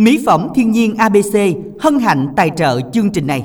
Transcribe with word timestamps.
Mỹ 0.00 0.22
phẩm 0.26 0.48
thiên 0.54 0.70
nhiên 0.70 0.96
ABC 0.96 1.38
hân 1.80 1.98
hạnh 1.98 2.28
tài 2.36 2.50
trợ 2.56 2.80
chương 2.92 3.10
trình 3.10 3.26
này. 3.26 3.42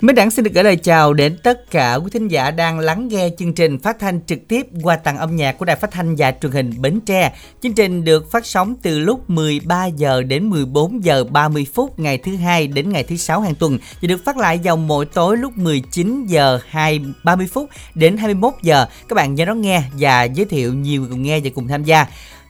Mấy 0.00 0.14
đảng 0.14 0.30
xin 0.30 0.44
được 0.44 0.50
gửi 0.54 0.64
lời 0.64 0.76
chào 0.76 1.12
đến 1.12 1.36
tất 1.42 1.70
cả 1.70 1.94
quý 1.94 2.10
thính 2.12 2.28
giả 2.28 2.50
đang 2.50 2.78
lắng 2.78 3.08
nghe 3.08 3.28
chương 3.38 3.54
trình 3.54 3.78
phát 3.78 3.98
thanh 3.98 4.20
trực 4.26 4.48
tiếp 4.48 4.66
qua 4.82 4.96
tặng 4.96 5.18
âm 5.18 5.36
nhạc 5.36 5.58
của 5.58 5.64
Đài 5.64 5.76
Phát 5.76 5.90
thanh 5.90 6.16
và 6.18 6.32
Truyền 6.42 6.52
hình 6.52 6.72
Bến 6.80 7.00
Tre. 7.06 7.32
Chương 7.62 7.72
trình 7.72 8.04
được 8.04 8.30
phát 8.30 8.46
sóng 8.46 8.74
từ 8.82 8.98
lúc 8.98 9.30
13 9.30 9.86
giờ 9.86 10.22
đến 10.22 10.50
14 10.50 11.04
giờ 11.04 11.24
30 11.24 11.66
phút 11.74 11.98
ngày 11.98 12.18
thứ 12.18 12.36
hai 12.36 12.66
đến 12.66 12.92
ngày 12.92 13.04
thứ 13.04 13.16
sáu 13.16 13.40
hàng 13.40 13.54
tuần 13.54 13.78
và 14.02 14.06
được 14.06 14.24
phát 14.24 14.36
lại 14.36 14.60
vào 14.64 14.76
mỗi 14.76 15.06
tối 15.06 15.36
lúc 15.36 15.58
19 15.58 16.26
giờ 16.26 16.60
2 16.68 17.00
30 17.24 17.46
phút 17.52 17.68
đến 17.94 18.16
21 18.16 18.54
giờ. 18.62 18.86
Các 19.08 19.14
bạn 19.14 19.34
nhớ 19.34 19.44
đón 19.44 19.60
nghe 19.60 19.82
và 19.98 20.24
giới 20.24 20.46
thiệu 20.46 20.74
nhiều 20.74 21.00
người 21.00 21.10
cùng 21.10 21.22
nghe 21.22 21.40
và 21.40 21.50
cùng 21.54 21.68
tham 21.68 21.84
gia. 21.84 22.06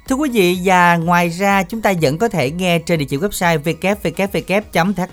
Thưa 0.09 0.17
quý 0.17 0.31
vị, 0.33 0.59
và 0.65 0.97
ngoài 0.97 1.29
ra, 1.29 1.63
chúng 1.63 1.83
ta 1.83 1.93
vẫn 2.03 2.19
có 2.19 2.29
thể 2.29 2.51
nghe 2.51 2.79
trên 2.79 2.99
địa 2.99 3.05
chỉ 3.05 3.17
website 3.17 3.59
www.thbt.vn 3.63 5.05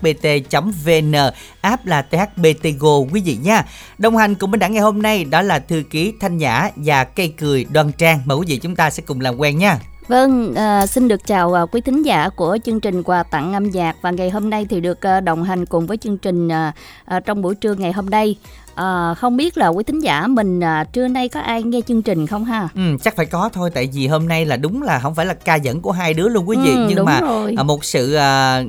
app 1.62 1.86
là 1.86 2.02
THBT 2.02 2.68
Go, 2.80 2.98
quý 3.14 3.22
vị 3.22 3.38
nha. 3.44 3.66
Đồng 3.98 4.18
hành 4.18 4.36
cùng 4.36 4.52
bên 4.52 4.60
đảng 4.60 4.74
ngày 4.74 4.82
hôm 4.82 5.02
nay 5.02 5.26
đó 5.26 5.42
là 5.42 5.60
thư 5.60 5.84
ký, 5.90 6.14
Thanh 6.20 6.38
Nhã 6.38 6.70
và 6.76 7.04
cây 7.04 7.34
cười 7.38 7.66
Đoan 7.70 7.92
Trang. 7.92 8.20
Mời 8.26 8.38
quý 8.38 8.46
vị 8.48 8.58
chúng 8.58 8.76
ta 8.76 8.90
sẽ 8.90 9.04
cùng 9.06 9.22
làm 9.22 9.36
quen 9.38 9.58
nha. 9.58 9.80
Vâng, 10.08 10.56
à, 10.56 10.88
xin 10.88 11.08
được 11.08 11.28
chào 11.28 11.54
à, 11.54 11.66
quý 11.66 11.82
thính 11.82 12.02
giả 12.06 12.30
của 12.30 12.58
chương 12.64 12.80
trình 12.80 13.04
quà 13.04 13.24
tặng 13.24 13.54
âm 13.54 13.70
nhạc 13.70 13.96
và 14.02 14.12
ngày 14.12 14.30
hôm 14.30 14.50
nay 14.50 14.66
thì 14.70 14.82
được 14.82 15.02
à, 15.06 15.20
đồng 15.20 15.44
hành 15.44 15.66
cùng 15.66 15.88
với 15.88 15.98
chương 15.98 16.18
trình 16.18 16.48
à, 16.50 16.74
à, 17.06 17.20
trong 17.20 17.42
buổi 17.42 17.56
trưa 17.56 17.74
ngày 17.74 17.92
hôm 17.92 18.10
nay. 18.10 18.36
À, 18.76 19.14
không 19.14 19.38
biết 19.38 19.58
là 19.58 19.68
quý 19.68 19.84
thính 19.84 20.00
giả 20.00 20.28
mình 20.28 20.60
à, 20.64 20.84
trưa 20.84 21.08
nay 21.08 21.30
có 21.30 21.40
ai 21.40 21.64
nghe 21.64 21.82
chương 21.88 22.02
trình 22.02 22.28
không 22.28 22.46
ha? 22.46 22.70
Ừ, 22.76 22.82
chắc 23.04 23.16
phải 23.16 23.26
có 23.26 23.50
thôi 23.54 23.70
tại 23.74 23.90
vì 23.94 24.08
hôm 24.08 24.28
nay 24.28 24.46
là 24.46 24.58
đúng 24.58 24.82
là 24.82 25.00
không 25.00 25.16
phải 25.16 25.26
là 25.26 25.34
ca 25.34 25.56
dẫn 25.56 25.82
của 25.82 25.92
hai 25.92 26.14
đứa 26.14 26.28
luôn 26.28 26.50
quý 26.50 26.58
vị 26.64 26.72
Ừ, 26.76 26.86
nhưng 26.90 27.06
mà 27.06 27.20
rồi. 27.22 27.54
à, 27.58 27.64
một 27.64 27.86
sự 27.86 28.14
à, 28.14 28.62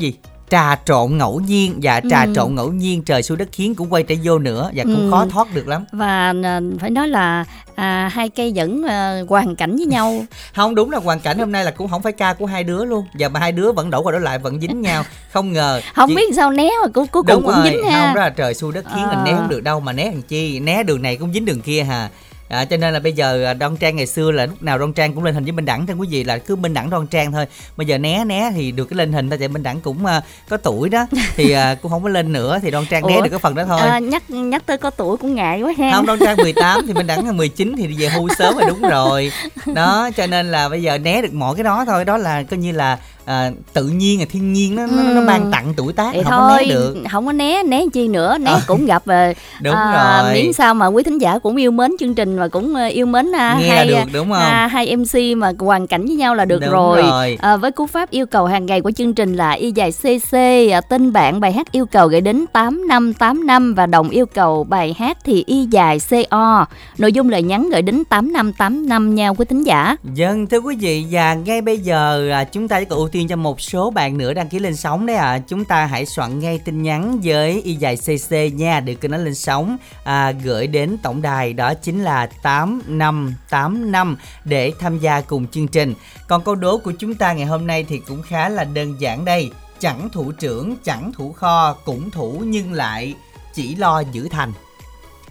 gì 0.00 0.14
trà 0.50 0.76
trộn 0.84 1.18
ngẫu 1.18 1.40
nhiên 1.40 1.78
và 1.82 2.00
trà 2.10 2.24
Ừ. 2.24 2.32
trộn 2.34 2.54
ngẫu 2.54 2.72
nhiên 2.72 3.02
trời 3.02 3.22
xui 3.22 3.36
đất 3.36 3.48
khiến 3.52 3.74
cũng 3.74 3.92
quay 3.92 4.02
trở 4.02 4.14
vô 4.24 4.38
nữa 4.38 4.70
và 4.74 4.84
cũng 4.84 5.04
Ừ. 5.04 5.10
khó 5.10 5.26
thoát 5.30 5.54
được 5.54 5.68
lắm 5.68 5.84
Và 5.92 6.32
à, 6.44 6.60
phải 6.80 6.90
nói 6.90 7.08
là 7.08 7.44
à, 7.74 8.10
hai 8.12 8.28
cây 8.28 8.52
vẫn 8.56 8.82
à, 8.88 9.20
hoàn 9.28 9.56
cảnh 9.56 9.76
với 9.76 9.86
nhau. 9.86 10.24
không 10.54 10.74
đúng 10.74 10.90
là 10.90 10.98
hoàn 10.98 11.20
cảnh 11.20 11.38
hôm 11.38 11.52
nay 11.52 11.64
là 11.64 11.70
cũng 11.70 11.88
không 11.88 12.02
phải 12.02 12.12
ca 12.12 12.32
của 12.34 12.46
hai 12.46 12.64
đứa 12.64 12.84
luôn 12.84 13.04
và 13.18 13.28
mà 13.28 13.40
hai 13.40 13.52
đứa 13.52 13.72
vẫn 13.72 13.90
đổ 13.90 14.02
qua 14.02 14.12
đổ 14.12 14.18
lại 14.18 14.38
vẫn 14.38 14.60
dính 14.60 14.80
nhau 14.82 15.04
không 15.32 15.52
ngờ 15.52 15.80
Không 15.94 16.08
Chỉ- 16.08 16.14
biết 16.16 16.34
sao 16.36 16.50
né 16.50 16.68
mà 16.82 16.88
cuối 16.94 17.06
cùng 17.12 17.26
đúng 17.26 17.42
cũng 17.42 17.54
rồi 17.54 17.64
dính 17.64 17.84
ha. 17.90 18.06
không 18.06 18.14
đó 18.14 18.20
là 18.20 18.30
trời 18.30 18.54
xui 18.54 18.72
đất 18.72 18.84
khiến 18.94 19.04
À. 19.04 19.14
mình 19.14 19.24
né 19.24 19.32
không 19.36 19.48
được 19.48 19.60
đâu 19.62 19.80
mà 19.80 19.92
né 19.92 20.04
làm 20.04 20.22
chi 20.22 20.60
né 20.60 20.82
đường 20.82 21.02
này 21.02 21.16
cũng 21.16 21.32
dính 21.32 21.44
đường 21.44 21.60
kia 21.60 21.82
hà 21.82 22.08
À, 22.50 22.64
cho 22.64 22.76
nên 22.76 22.94
là 22.94 23.00
bây 23.00 23.12
giờ 23.12 23.44
à, 23.44 23.54
đoan 23.54 23.76
trang 23.76 23.96
ngày 23.96 24.06
xưa 24.06 24.30
là 24.30 24.46
lúc 24.46 24.62
nào 24.62 24.78
đoan 24.78 24.92
trang 24.92 25.14
cũng 25.14 25.24
lên 25.24 25.34
hình 25.34 25.44
với 25.44 25.52
minh 25.52 25.64
đẳng 25.64 25.86
thưa 25.86 25.94
quý 25.94 26.08
vị 26.10 26.24
là 26.24 26.38
cứ 26.38 26.56
minh 26.56 26.74
đẳng 26.74 26.90
đoan 26.90 27.06
trang 27.06 27.32
thôi 27.32 27.46
bây 27.76 27.86
giờ 27.86 27.98
né 27.98 28.24
né 28.24 28.50
thì 28.54 28.72
được 28.72 28.84
cái 28.84 28.96
lên 28.96 29.12
hình 29.12 29.30
thôi 29.30 29.38
tại 29.38 29.48
minh 29.48 29.62
đẳng 29.62 29.80
cũng 29.80 30.06
à, 30.06 30.22
có 30.48 30.56
tuổi 30.56 30.88
đó 30.88 31.06
thì 31.36 31.50
à, 31.50 31.74
cũng 31.74 31.90
không 31.90 32.02
có 32.02 32.08
lên 32.08 32.32
nữa 32.32 32.58
thì 32.62 32.70
đoan 32.70 32.86
trang 32.90 33.06
né 33.06 33.14
Ủa? 33.14 33.22
được 33.22 33.30
cái 33.30 33.38
phần 33.38 33.54
đó 33.54 33.64
thôi 33.64 33.80
À, 33.80 33.98
nhắc 33.98 34.30
nhắc 34.30 34.62
tới 34.66 34.78
có 34.78 34.90
tuổi 34.90 35.16
cũng 35.16 35.34
ngại 35.34 35.62
quá 35.62 35.72
ha. 35.78 35.92
không 35.94 36.06
đoan 36.06 36.18
trang 36.18 36.36
18 36.36 36.86
thì 36.86 36.92
minh 36.92 37.06
đẳng 37.06 37.26
là 37.26 37.32
19 37.32 37.74
thì 37.76 37.86
về 37.86 38.08
hưu 38.08 38.28
sớm 38.38 38.58
là 38.58 38.68
đúng 38.68 38.82
rồi 38.82 39.32
đó 39.74 40.10
cho 40.16 40.26
nên 40.26 40.50
là 40.50 40.68
bây 40.68 40.82
giờ 40.82 40.98
né 40.98 41.22
được 41.22 41.34
mọi 41.34 41.54
cái 41.54 41.64
đó 41.64 41.84
thôi 41.84 42.04
đó 42.04 42.16
là 42.16 42.42
coi 42.42 42.58
như 42.58 42.72
là 42.72 42.98
à, 43.24 43.50
tự 43.72 43.84
nhiên 43.84 44.20
là 44.20 44.26
thiên 44.30 44.52
nhiên 44.52 44.74
nó, 44.76 44.86
nó, 44.86 45.02
nó 45.02 45.20
Ừ. 45.20 45.26
ban 45.26 45.50
tặng 45.50 45.72
tuổi 45.76 45.92
tác 45.92 46.14
Vậy 46.14 46.24
không 46.24 46.32
thôi, 46.32 46.48
có 46.50 46.58
né 46.58 46.64
được 46.74 46.94
không 47.12 47.26
có 47.26 47.32
né, 47.32 47.62
né 47.62 47.82
chi 47.92 48.08
nữa, 48.08 48.38
né 48.38 48.50
Ờ. 48.50 48.60
cũng 48.66 48.86
gặp 48.86 49.04
về 49.06 49.34
đúng 49.62 49.74
à, 49.74 50.22
rồi 50.22 50.34
miễn 50.34 50.52
sao 50.52 50.74
mà 50.74 50.86
quý 50.86 51.02
thính 51.02 51.18
giả 51.18 51.38
cũng 51.38 51.56
yêu 51.56 51.70
mến 51.70 51.90
chương 52.00 52.14
trình 52.14 52.38
và 52.38 52.48
cũng 52.48 52.74
ờ, 52.74 52.86
yêu 52.86 53.06
mến 53.06 53.32
à, 53.36 53.56
nghe 53.60 53.68
hai 53.68 53.86
được 53.86 54.02
đúng 54.12 54.28
không 54.28 54.38
à, 54.38 54.66
hai 54.66 54.96
MC 54.96 55.36
mà 55.36 55.52
hoàn 55.58 55.86
cảnh 55.86 56.06
với 56.06 56.16
nhau 56.16 56.34
là 56.34 56.44
được 56.44 56.58
Đúng 56.60 56.70
rồi. 56.70 57.02
rồi. 57.02 57.38
À, 57.40 57.56
với 57.56 57.70
cú 57.70 57.86
pháp 57.86 58.10
yêu 58.10 58.26
cầu 58.26 58.46
hàng 58.46 58.66
ngày 58.66 58.80
của 58.80 58.90
chương 58.90 59.14
trình 59.14 59.34
là 59.36 59.50
y 59.50 59.72
dài 59.72 59.92
cc 59.92 60.34
à, 60.72 60.80
tên 60.80 61.12
bạn 61.12 61.40
bài 61.40 61.52
hát 61.52 61.72
yêu 61.72 61.86
cầu 61.86 62.08
gửi 62.08 62.20
đến 62.20 62.44
8585 62.52 63.74
và 63.74 63.86
đồng 63.86 64.08
yêu 64.10 64.26
cầu 64.26 64.64
bài 64.64 64.94
hát 64.98 65.18
thì 65.24 65.44
y 65.46 65.66
dài 65.70 65.98
co 66.30 66.66
nội 66.98 67.12
dung 67.12 67.28
lời 67.28 67.42
nhắn 67.42 67.68
gửi 67.72 67.82
đến 67.82 68.04
8585 68.04 69.14
nha 69.14 69.28
quý 69.28 69.44
thính 69.48 69.62
giả 69.66 69.96
Vâng, 70.02 70.46
thưa 70.46 70.58
quý 70.58 70.76
vị 70.76 71.04
và 71.10 71.34
ngay 71.34 71.60
bây 71.60 71.78
giờ 71.78 72.30
à, 72.32 72.44
chúng 72.44 72.68
ta 72.68 72.84
còn 72.84 72.98
ưu 72.98 73.08
tiên 73.12 73.28
cho 73.28 73.36
một 73.36 73.60
số 73.60 73.90
bạn 73.90 74.18
nữa 74.18 74.34
đăng 74.34 74.48
ký 74.48 74.58
lên 74.58 74.76
sóng 74.76 75.06
đấy 75.06 75.16
ạ. 75.16 75.30
À. 75.30 75.38
Chúng 75.38 75.64
ta 75.64 75.86
hãy 75.86 76.06
soạn 76.06 76.38
ngay 76.38 76.58
tin 76.58 76.82
nhắn 76.82 77.20
với 77.24 77.62
y 77.62 77.74
dài 77.74 77.96
CC 77.96 78.32
nha 78.54 78.80
để 78.80 78.94
kênh 78.94 79.10
nó 79.10 79.16
lên 79.16 79.34
sóng 79.34 79.76
à, 80.04 80.30
gửi 80.30 80.66
đến 80.66 80.96
tổng 81.02 81.22
đài 81.22 81.52
đó 81.52 81.74
chính 81.74 82.04
là 82.04 82.26
8585 82.26 84.16
để 84.44 84.72
tham 84.80 84.98
gia 84.98 85.20
cùng 85.20 85.46
chương 85.46 85.68
trình. 85.68 85.94
Còn 86.28 86.42
câu 86.44 86.54
đố 86.54 86.78
của 86.78 86.92
chúng 86.98 87.14
ta 87.14 87.32
ngày 87.32 87.46
hôm 87.46 87.66
nay 87.66 87.84
thì 87.88 87.98
cũng 87.98 88.22
khá 88.22 88.48
là 88.48 88.64
đơn 88.64 89.00
giản 89.00 89.24
đây. 89.24 89.50
Chẳng 89.80 90.08
thủ 90.10 90.32
trưởng, 90.32 90.76
chẳng 90.84 91.12
thủ 91.12 91.32
kho, 91.32 91.72
cũng 91.84 92.10
thủ 92.10 92.42
nhưng 92.46 92.72
lại 92.72 93.14
chỉ 93.54 93.74
lo 93.74 94.02
giữ 94.12 94.28
thành. 94.28 94.52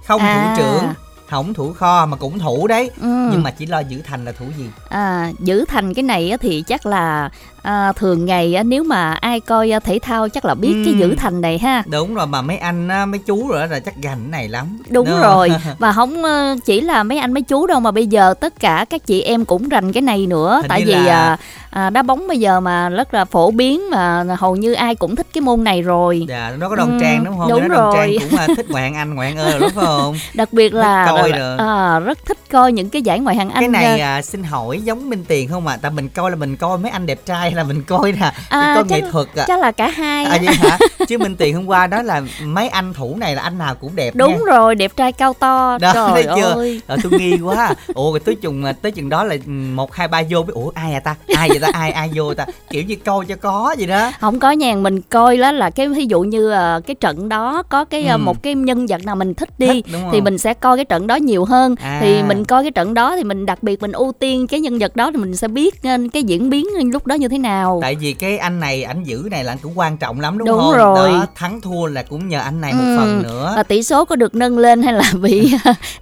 Không 0.05 0.21
À. 0.21 0.55
thủ 0.57 0.63
trưởng, 0.63 0.93
không 1.29 1.53
thủ 1.53 1.73
kho 1.73 2.05
mà 2.05 2.17
cũng 2.17 2.39
thủ 2.39 2.67
đấy 2.67 2.91
ừ. 3.01 3.29
nhưng 3.31 3.43
mà 3.43 3.51
chỉ 3.51 3.65
lo 3.65 3.79
giữ 3.79 4.01
thành 4.07 4.25
là 4.25 4.31
thủ 4.31 4.45
gì 4.57 4.65
À, 4.89 5.31
giữ 5.39 5.65
thành 5.65 5.93
cái 5.93 6.03
này 6.03 6.31
á 6.31 6.37
thì 6.41 6.63
chắc 6.67 6.85
là 6.85 7.29
à, 7.61 7.91
thường 7.91 8.25
ngày 8.25 8.55
á, 8.55 8.63
nếu 8.63 8.83
mà 8.83 9.13
ai 9.13 9.39
coi 9.39 9.71
à, 9.73 9.79
thể 9.79 9.99
thao 10.01 10.29
chắc 10.29 10.45
là 10.45 10.53
biết 10.55 10.73
cái 10.85 10.93
Ừm. 10.93 10.99
giữ 10.99 11.15
thành 11.15 11.41
này 11.41 11.57
ha 11.57 11.83
đúng 11.91 12.13
rồi 12.15 12.27
mà 12.27 12.41
mấy 12.41 12.57
anh 12.57 12.87
mấy 13.11 13.19
chú 13.25 13.47
rồi 13.47 13.67
là 13.67 13.79
chắc 13.79 13.95
gành 13.95 14.17
cái 14.21 14.27
này 14.31 14.47
lắm 14.47 14.77
đúng 14.89 15.05
không? 15.09 15.21
rồi 15.21 15.49
và 15.79 15.91
không 15.93 16.23
chỉ 16.65 16.81
là 16.81 17.03
mấy 17.03 17.17
anh 17.17 17.33
mấy 17.33 17.41
chú 17.43 17.67
đâu 17.67 17.79
mà 17.79 17.91
bây 17.91 18.07
giờ 18.07 18.33
tất 18.39 18.59
cả 18.59 18.85
các 18.89 19.05
chị 19.05 19.21
em 19.21 19.45
cũng 19.45 19.69
rành 19.69 19.93
cái 19.93 20.01
này 20.01 20.27
nữa 20.27 20.55
Hình 20.61 20.69
tại 20.69 20.85
vì 20.85 20.91
là- 20.93 21.25
à, 21.27 21.37
à, 21.69 21.89
đá 21.89 22.01
bóng 22.01 22.27
bây 22.27 22.37
giờ 22.39 22.59
mà 22.59 22.89
rất 22.89 23.13
là 23.13 23.25
phổ 23.25 23.51
biến 23.51 23.89
mà 23.91 24.23
hầu 24.39 24.55
như 24.55 24.73
ai 24.73 24.95
cũng 24.95 25.15
thích 25.15 25.27
cái 25.33 25.41
môn 25.41 25.63
này 25.63 25.81
rồi. 25.81 26.25
Dạ 26.29 26.51
nó 26.59 26.69
có 26.69 26.75
đoan 26.75 26.89
Ừm, 26.89 26.99
trang 26.99 27.23
đúng 27.23 27.37
không? 27.37 27.49
đúng 27.49 27.67
nó 27.67 27.75
đoan 27.75 27.93
trang 27.93 28.07
rồi. 28.07 28.17
cũng 28.29 28.39
à, 28.39 28.47
thích 28.57 28.69
ngoại 28.69 28.83
hạng 28.83 28.95
anh 28.95 29.15
ngoại 29.15 29.27
hạng 29.33 29.37
ơ 29.37 29.59
đúng 29.59 29.71
không? 29.75 30.15
Đặc 30.33 30.53
biệt 30.53 30.73
là, 30.73 31.05
coi 31.09 31.29
là- 31.29 31.37
rồi. 31.37 31.57
à, 31.57 31.99
rất 31.99 32.25
thích 32.25 32.37
coi 32.51 32.71
những 32.71 32.89
cái 32.89 33.01
giải 33.01 33.19
ngoại 33.19 33.35
hạng 33.35 33.49
anh 33.49 33.61
cái 33.61 33.67
này 33.69 33.99
à, 33.99 34.21
xin 34.21 34.43
hỏi 34.43 34.81
giống 34.81 35.09
minh 35.09 35.25
tiền 35.27 35.49
không 35.49 35.67
ạ? 35.67 35.73
À? 35.73 35.77
tại 35.81 35.91
mình 35.91 36.09
coi 36.09 36.29
là 36.31 36.35
mình 36.35 36.55
coi 36.57 36.77
mấy 36.77 36.91
anh 36.91 37.05
đẹp 37.05 37.19
trai 37.25 37.51
là 37.51 37.63
mình 37.63 37.83
coi 37.83 38.13
là 38.19 38.33
À, 38.49 38.73
coi 38.75 38.83
chắc- 38.89 38.91
nghệ 39.03 39.11
thuật 39.11 39.27
à 39.35 39.43
chắc 39.47 39.59
là 39.59 39.71
cả 39.71 39.87
hai 39.87 40.25
à 40.25 40.37
vậy 40.45 40.55
hả? 40.55 40.77
Chứ 41.07 41.17
minh 41.17 41.35
tiền 41.35 41.55
hôm 41.55 41.65
qua 41.65 41.87
đó 41.87 42.01
là 42.01 42.21
mấy 42.43 42.69
anh 42.69 42.93
thủ 42.93 43.15
này 43.17 43.35
là 43.35 43.41
anh 43.41 43.57
nào 43.57 43.75
cũng 43.75 43.95
đẹp 43.95 44.15
đúng 44.15 44.31
nha. 44.31 44.37
rồi 44.45 44.75
đẹp 44.75 44.91
trai 44.95 45.11
cao 45.11 45.33
to. 45.33 45.77
Đó, 45.81 45.93
thấy 45.93 46.23
trời 46.23 46.35
chưa? 46.35 46.53
ơi. 46.53 46.81
Ờ, 46.87 46.97
tôi 47.03 47.11
nghi 47.19 47.37
quá. 47.43 47.73
Ủa 47.93 48.11
rồi 48.11 48.19
tới 48.19 48.35
chừng 48.35 48.63
tới 48.81 48.91
chừng 48.91 49.09
đó 49.09 49.23
là 49.23 49.35
ừ, 49.45 49.51
một 49.51 49.93
hai 49.93 50.07
ba 50.07 50.21
vô 50.29 50.43
biết 50.43 50.53
ủa 50.53 50.71
ai 50.75 50.93
à 50.93 50.99
ta? 50.99 51.15
Ai 51.35 51.49
vậy 51.49 51.58
ta 51.61 51.69
ai 51.73 51.91
ai 51.91 52.09
vô 52.15 52.33
ta 52.33 52.45
kiểu 52.69 52.83
như 52.83 52.95
coi 53.05 53.25
cho 53.25 53.35
có 53.35 53.75
vậy 53.77 53.87
đó 53.87 54.11
không 54.19 54.39
có 54.39 54.51
nhàn 54.51 54.83
mình 54.83 55.01
coi 55.01 55.37
đó 55.37 55.51
là 55.51 55.69
cái 55.69 55.87
ví 55.87 56.05
dụ 56.05 56.21
như 56.21 56.49
ờ, 56.51 56.81
cái 56.87 56.95
trận 56.95 57.29
đó 57.29 57.63
có 57.69 57.85
cái 57.85 58.05
ờ, 58.07 58.15
Ừ. 58.15 58.17
một 58.17 58.43
cái 58.43 58.55
nhân 58.55 58.85
vật 58.87 59.03
nào 59.05 59.15
mình 59.15 59.33
thích 59.33 59.49
đi 59.59 59.67
Thích, 59.81 59.85
thì 60.11 60.21
mình 60.21 60.37
sẽ 60.37 60.53
coi 60.53 60.77
cái 60.77 60.85
trận 60.85 61.07
đó 61.07 61.15
nhiều 61.15 61.45
hơn 61.45 61.75
À. 61.81 61.97
thì 62.01 62.23
mình 62.23 62.45
coi 62.45 62.63
cái 62.63 62.71
trận 62.71 62.93
đó 62.93 63.15
thì 63.15 63.23
mình 63.23 63.45
đặc 63.45 63.63
biệt 63.63 63.81
mình 63.81 63.91
ưu 63.91 64.11
tiên 64.19 64.47
cái 64.47 64.59
nhân 64.59 64.79
vật 64.79 64.95
đó 64.95 65.11
thì 65.11 65.17
mình 65.17 65.35
sẽ 65.35 65.47
biết 65.47 65.83
ờ, 65.83 65.89
cái 66.13 66.23
diễn 66.23 66.49
biến 66.49 66.65
lúc 66.93 67.07
đó 67.07 67.15
như 67.15 67.27
thế 67.27 67.37
nào 67.37 67.79
tại 67.81 67.95
vì 67.95 68.13
cái 68.13 68.37
anh 68.37 68.59
này 68.59 68.83
ảnh 68.83 69.03
giữ 69.03 69.27
này 69.31 69.43
là 69.43 69.51
anh 69.51 69.57
cũng 69.61 69.79
quan 69.79 69.97
trọng 69.97 70.19
lắm 70.19 70.37
đúng, 70.37 70.47
Đúng 70.47 70.59
không 70.59 70.71
rồi. 70.77 71.09
đó 71.09 71.25
thắng 71.35 71.61
thua 71.61 71.85
là 71.85 72.03
cũng 72.03 72.29
nhờ 72.29 72.39
anh 72.39 72.61
này 72.61 72.73
một 72.73 72.83
Ừ, 72.89 72.93
phần 72.97 73.21
nữa 73.23 73.53
và 73.55 73.63
tỷ 73.63 73.83
số 73.83 74.05
có 74.05 74.15
được 74.15 74.35
nâng 74.35 74.57
lên 74.57 74.83
hay 74.83 74.93
là 74.93 75.03
bị 75.21 75.53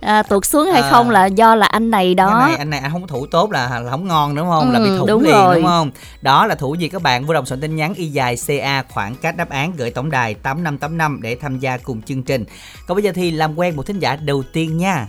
à, 0.01 0.23
tuột 0.23 0.45
xuống 0.45 0.67
hay 0.71 0.81
À. 0.81 0.89
không 0.91 1.09
là 1.09 1.25
do 1.25 1.55
là 1.55 1.65
anh 1.67 1.91
này 1.91 2.15
đó 2.15 2.27
cái 2.39 2.49
này 2.49 2.57
anh 2.57 2.69
này 2.69 2.79
anh 2.79 2.91
không 2.91 3.07
thủ 3.07 3.25
tốt 3.25 3.51
là, 3.51 3.79
là 3.85 3.91
không 3.91 4.07
ngon 4.07 4.35
đúng 4.35 4.47
không 4.49 4.71
là 4.71 4.79
bị 4.79 4.89
Ừ, 4.89 4.97
thủ 4.97 5.05
đúng 5.07 5.23
liền 5.23 5.33
rồi. 5.33 5.46
Đúng 5.55 5.65
không? 5.65 5.91
Đó 6.21 6.45
là 6.47 6.55
thủ 6.55 6.75
gì 6.75 6.89
các 6.89 7.01
bạn? 7.01 7.25
Vui 7.25 7.33
lòng 7.35 7.45
soạn 7.45 7.61
tin 7.61 7.75
nhắn 7.75 7.93
y 7.93 8.07
dài 8.07 8.35
ca 8.47 8.83
khoảng 8.89 9.15
cách 9.15 9.37
đáp 9.37 9.49
án 9.49 9.71
gửi 9.77 9.91
tổng 9.91 10.11
đài 10.11 10.33
8585 10.33 11.19
để 11.21 11.35
tham 11.41 11.59
gia 11.59 11.77
cùng 11.77 12.01
chương 12.01 12.23
trình. 12.23 12.45
Còn 12.87 12.95
bây 12.95 13.03
giờ 13.03 13.11
thì 13.15 13.31
làm 13.31 13.59
quen 13.59 13.75
một 13.75 13.85
thính 13.85 13.99
giả 13.99 14.15
đầu 14.15 14.43
tiên 14.53 14.77
nha. 14.77 15.07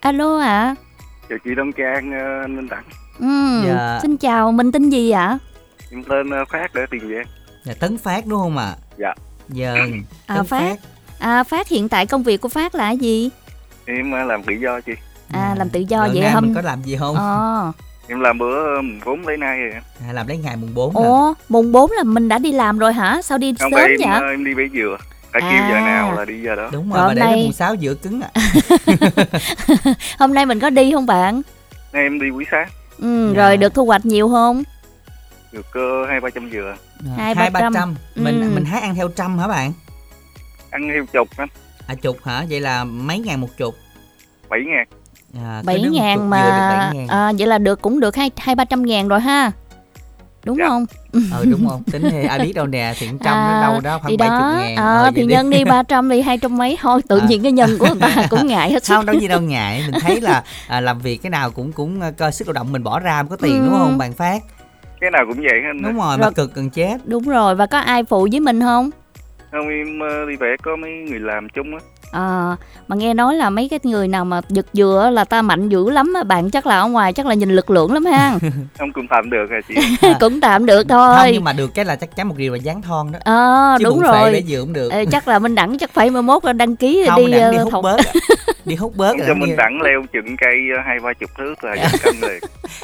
Alo 0.00 0.38
ạ. 0.38 0.74
Chào 1.28 1.38
chị 1.44 1.50
Đông 1.56 1.72
Trang 1.72 2.12
ờ, 2.12 2.40
anh 2.44 2.56
Minh 2.56 2.68
Đẳng 2.68 2.84
ừ, 3.18 3.66
Dạ. 3.68 3.98
xin 4.02 4.16
chào 4.16 4.52
mình 4.52 4.72
tên 4.72 4.90
gì 4.90 5.10
ạ? 5.10 5.38
Em 5.90 6.04
tên 6.04 6.30
ờ, 6.30 6.44
Phát 6.52 6.74
để 6.74 6.86
Tiền 6.90 7.00
Giang 7.00 7.26
là 7.64 7.74
tấn 7.74 7.98
phát 7.98 8.26
đúng 8.26 8.40
không 8.40 8.58
ạ? 8.58 8.74
Dạ. 8.98 9.14
Vâng. 9.48 10.02
À, 10.26 10.36
Tấn 10.36 10.46
Phát. 10.46 10.76
à, 11.18 11.44
phát 11.44 11.68
hiện 11.68 11.88
tại 11.88 12.06
công 12.06 12.22
việc 12.22 12.40
của 12.40 12.48
phát 12.48 12.74
là 12.74 12.90
gì? 12.90 13.30
Em 13.84 14.12
ờ, 14.12 14.24
làm 14.24 14.42
tự 14.42 14.52
do 14.54 14.80
chị. 14.80 14.92
À 15.32 15.54
làm 15.58 15.68
tự 15.68 15.80
do 15.80 15.98
Lần 16.06 16.14
vậy 16.14 16.30
hôm 16.30 16.44
mình 16.44 16.54
có 16.54 16.60
làm 16.60 16.82
gì 16.82 16.96
không? 16.96 17.16
Ờ 17.16 17.72
em 18.08 18.20
làm 18.20 18.38
bữa 18.38 18.80
mùng 18.80 19.00
bốn 19.04 19.26
lấy 19.26 19.36
nay 19.36 19.58
rồi 19.60 19.72
à, 20.08 20.12
làm 20.12 20.26
lấy 20.26 20.36
ngày 20.38 20.56
mùng 20.56 20.74
4 20.74 20.94
nè. 20.94 21.00
ủa 21.00 21.34
mùng 21.48 21.72
4 21.72 21.90
là 21.92 22.02
mình 22.02 22.28
đã 22.28 22.38
đi 22.38 22.52
làm 22.52 22.78
rồi 22.78 22.92
hả? 22.92 23.22
Sao 23.22 23.38
đi 23.38 23.54
không 23.60 23.70
sớm 23.70 23.80
em 23.80 23.90
vậy? 23.98 24.08
ờ, 24.20 24.30
em 24.30 24.44
đi 24.44 24.54
bể 24.54 24.62
dừa. 24.74 24.98
Đã 25.32 25.40
kêu 25.40 25.60
giờ 25.68 25.74
À. 25.74 25.80
nào 25.80 26.12
là 26.16 26.24
đi 26.24 26.42
giờ 26.42 26.54
đó. 26.54 26.68
Đúng 26.72 26.90
Rồi 26.92 26.98
rồi 26.98 27.08
mà 27.08 27.14
để 27.14 27.20
nay- 27.20 27.34
đến 27.34 27.42
mùng 27.44 27.52
6 27.52 27.74
giữa 27.74 27.94
cứng 27.94 28.20
ạ 28.20 28.30
hôm 30.18 30.34
nay 30.34 30.46
mình 30.46 30.60
có 30.60 30.70
đi 30.70 30.92
không 30.92 31.06
bạn? 31.06 31.42
Nay 31.92 32.02
em 32.02 32.20
đi 32.20 32.30
buổi 32.30 32.44
sáng. 32.50 32.68
Ừ, 32.98 33.32
Dạ. 33.36 33.42
rồi 33.42 33.56
được 33.56 33.74
thu 33.74 33.84
hoạch 33.86 34.06
nhiều 34.06 34.28
không? 34.28 34.62
Được 35.52 35.66
cơ 35.72 36.04
hai 36.08 36.20
ba 36.20 36.30
trăm 36.30 36.50
dừa. 36.52 36.76
Hai, 37.16 37.34
hai 37.34 37.50
ba 37.50 37.60
trăm. 37.74 37.94
mình 38.14 38.40
Ừ. 38.42 38.50
mình 38.54 38.64
hái 38.64 38.80
ăn 38.80 38.94
theo 38.94 39.08
trăm 39.08 39.38
hả 39.38 39.48
bạn? 39.48 39.72
Ăn 40.70 40.88
theo 40.92 41.04
chục 41.12 41.28
anh 41.36 41.48
à 41.86 41.94
chục 41.94 42.16
hả? 42.24 42.44
Vậy 42.50 42.60
là 42.60 42.84
mấy 42.84 43.18
ngàn 43.18 43.40
một 43.40 43.48
chục? 43.56 43.74
Bảy 44.48 44.60
ngàn 44.66 44.86
à, 45.36 45.62
bảy 45.64 45.80
ngàn 45.82 46.30
mà 46.30 46.92
à, 47.08 47.32
vậy 47.38 47.46
là 47.46 47.58
được 47.58 47.82
cũng 47.82 48.00
được 48.00 48.16
hai 48.16 48.30
hai 48.36 48.54
ba 48.54 48.64
trăm 48.64 48.82
ngàn 48.82 49.08
rồi 49.08 49.20
ha. 49.20 49.50
Đúng 50.44 50.58
Dạ. 50.58 50.68
không? 50.68 50.86
Ừ 51.12 51.44
đúng 51.50 51.68
không? 51.68 51.82
Tính 51.92 52.02
thì 52.10 52.24
ai 52.26 52.38
biết 52.38 52.52
đâu 52.52 52.66
nè 52.66 52.94
thì 52.98 53.08
trăm 53.24 53.34
À, 53.34 53.60
đâu 53.62 53.80
đó 53.80 53.98
khoảng 54.02 54.16
bảy 54.16 54.28
chục 54.28 54.38
ngàn. 54.58 54.76
Ờ, 54.76 55.02
Ờ, 55.04 55.10
thì 55.14 55.22
đi. 55.22 55.26
nhân 55.26 55.50
đi 55.50 55.64
300 55.64 56.08
thì 56.08 56.20
hai 56.20 56.38
trăm 56.38 56.56
mấy. 56.56 56.76
Thôi 56.80 57.00
tự 57.08 57.18
À. 57.18 57.26
nhiên 57.28 57.42
cái 57.42 57.52
nhân 57.52 57.70
của 57.78 57.86
người 57.86 58.00
ta 58.00 58.26
cũng 58.30 58.46
ngại 58.46 58.72
hết 58.72 58.84
sức. 58.84 58.94
Không 58.94 59.06
đâu 59.06 59.16
gì 59.20 59.28
đâu 59.28 59.40
ngại. 59.40 59.82
Mình 59.86 60.00
thấy 60.00 60.20
là 60.20 60.42
à, 60.68 60.80
làm 60.80 60.98
việc 60.98 61.22
cái 61.22 61.30
nào 61.30 61.50
cũng 61.50 61.72
cũng 61.72 62.00
à, 62.00 62.10
cơ 62.10 62.30
sức 62.30 62.48
lao 62.48 62.52
động 62.52 62.72
mình 62.72 62.82
bỏ 62.82 62.98
ra 63.00 63.22
mới 63.22 63.30
có 63.30 63.36
tiền 63.36 63.64
đúng 63.64 63.74
Ừ. 63.74 63.78
không 63.78 63.98
bạn 63.98 64.12
phát? 64.12 64.42
Cái 65.00 65.10
nào 65.10 65.24
cũng 65.28 65.36
vậy 65.36 65.60
hết 65.62 65.68
anh 65.70 65.82
đúng 65.82 65.96
rồi 65.98 66.16
Rồi. 66.18 66.26
mà 66.26 66.30
cực 66.30 66.54
cần 66.54 66.70
chết. 66.70 66.96
Đúng 67.04 67.22
rồi 67.28 67.54
và 67.54 67.66
có 67.66 67.78
ai 67.78 68.04
phụ 68.04 68.28
với 68.30 68.40
mình 68.40 68.60
không? 68.60 68.90
Không 69.50 69.68
em 69.68 69.98
ờ, 70.00 70.26
đi 70.28 70.36
vẽ 70.36 70.48
có 70.62 70.76
mấy 70.76 70.90
người 70.90 71.18
làm 71.20 71.48
chung 71.48 71.66
á 71.74 71.80
À, 72.10 72.56
mà 72.88 72.96
nghe 72.96 73.14
nói 73.14 73.34
là 73.36 73.50
mấy 73.50 73.68
cái 73.68 73.78
người 73.82 74.08
nào 74.08 74.24
mà 74.24 74.40
giật 74.48 74.66
dừa 74.72 75.10
là 75.12 75.24
ta 75.24 75.42
mạnh 75.42 75.68
dữ 75.68 75.90
lắm 75.90 76.12
á 76.14 76.22
bạn 76.22 76.50
chắc 76.50 76.66
là 76.66 76.78
ở 76.80 76.88
ngoài 76.88 77.12
chắc 77.12 77.26
là 77.26 77.34
nhìn 77.34 77.50
lực 77.50 77.70
lượng 77.70 77.92
lắm 77.92 78.04
ha. 78.04 78.38
Không 78.78 78.92
cũng 78.92 79.06
tạm 79.10 79.30
được 79.30 79.46
à 79.50 79.60
chị? 79.68 79.74
Cũng 80.20 80.40
tạm 80.40 80.66
được 80.66 80.86
không 80.88 81.16
thôi. 81.16 81.30
nhưng 81.32 81.44
mà 81.44 81.52
được 81.52 81.74
cái 81.74 81.84
là 81.84 81.96
chắc 81.96 82.16
chắn 82.16 82.28
một 82.28 82.34
điều 82.38 82.52
là 82.52 82.58
dán 82.58 82.82
thon 82.82 83.12
đó. 83.12 83.18
Ờ 83.24 83.76
chứ 83.78 83.84
đúng 83.84 84.00
rồi. 84.00 84.32
để 84.32 84.42
vừa 84.48 84.60
cũng 84.60 84.72
được. 84.72 84.92
Ê, 84.92 85.04
chắc 85.04 85.28
là 85.28 85.38
minh 85.38 85.54
đẳng 85.54 85.78
chắc 85.78 85.90
phải 85.94 86.10
11 86.10 86.44
là 86.44 86.52
đăng 86.52 86.76
ký 86.76 87.04
không 87.08 87.16
đi, 87.18 87.26
đi, 87.26 87.32
đi 87.32 87.56
ờ, 87.56 87.62
hút 87.64 87.72
thọc- 87.72 87.82
bớt 87.82 87.98
à. 87.98 88.12
đi 88.64 88.74
hút 88.74 88.96
bớt 88.96 89.10
không 89.10 89.26
cho 89.28 89.34
mình 89.34 89.56
đẳng 89.56 89.82
leo 89.82 90.02
chừng 90.12 90.36
cây 90.36 90.56
ờ, 90.76 90.82
hai 90.86 90.98
ba 91.04 91.12
chục 91.12 91.30
thước 91.38 91.64
là 91.64 91.90
cân 92.02 92.14
liền. 92.20 92.40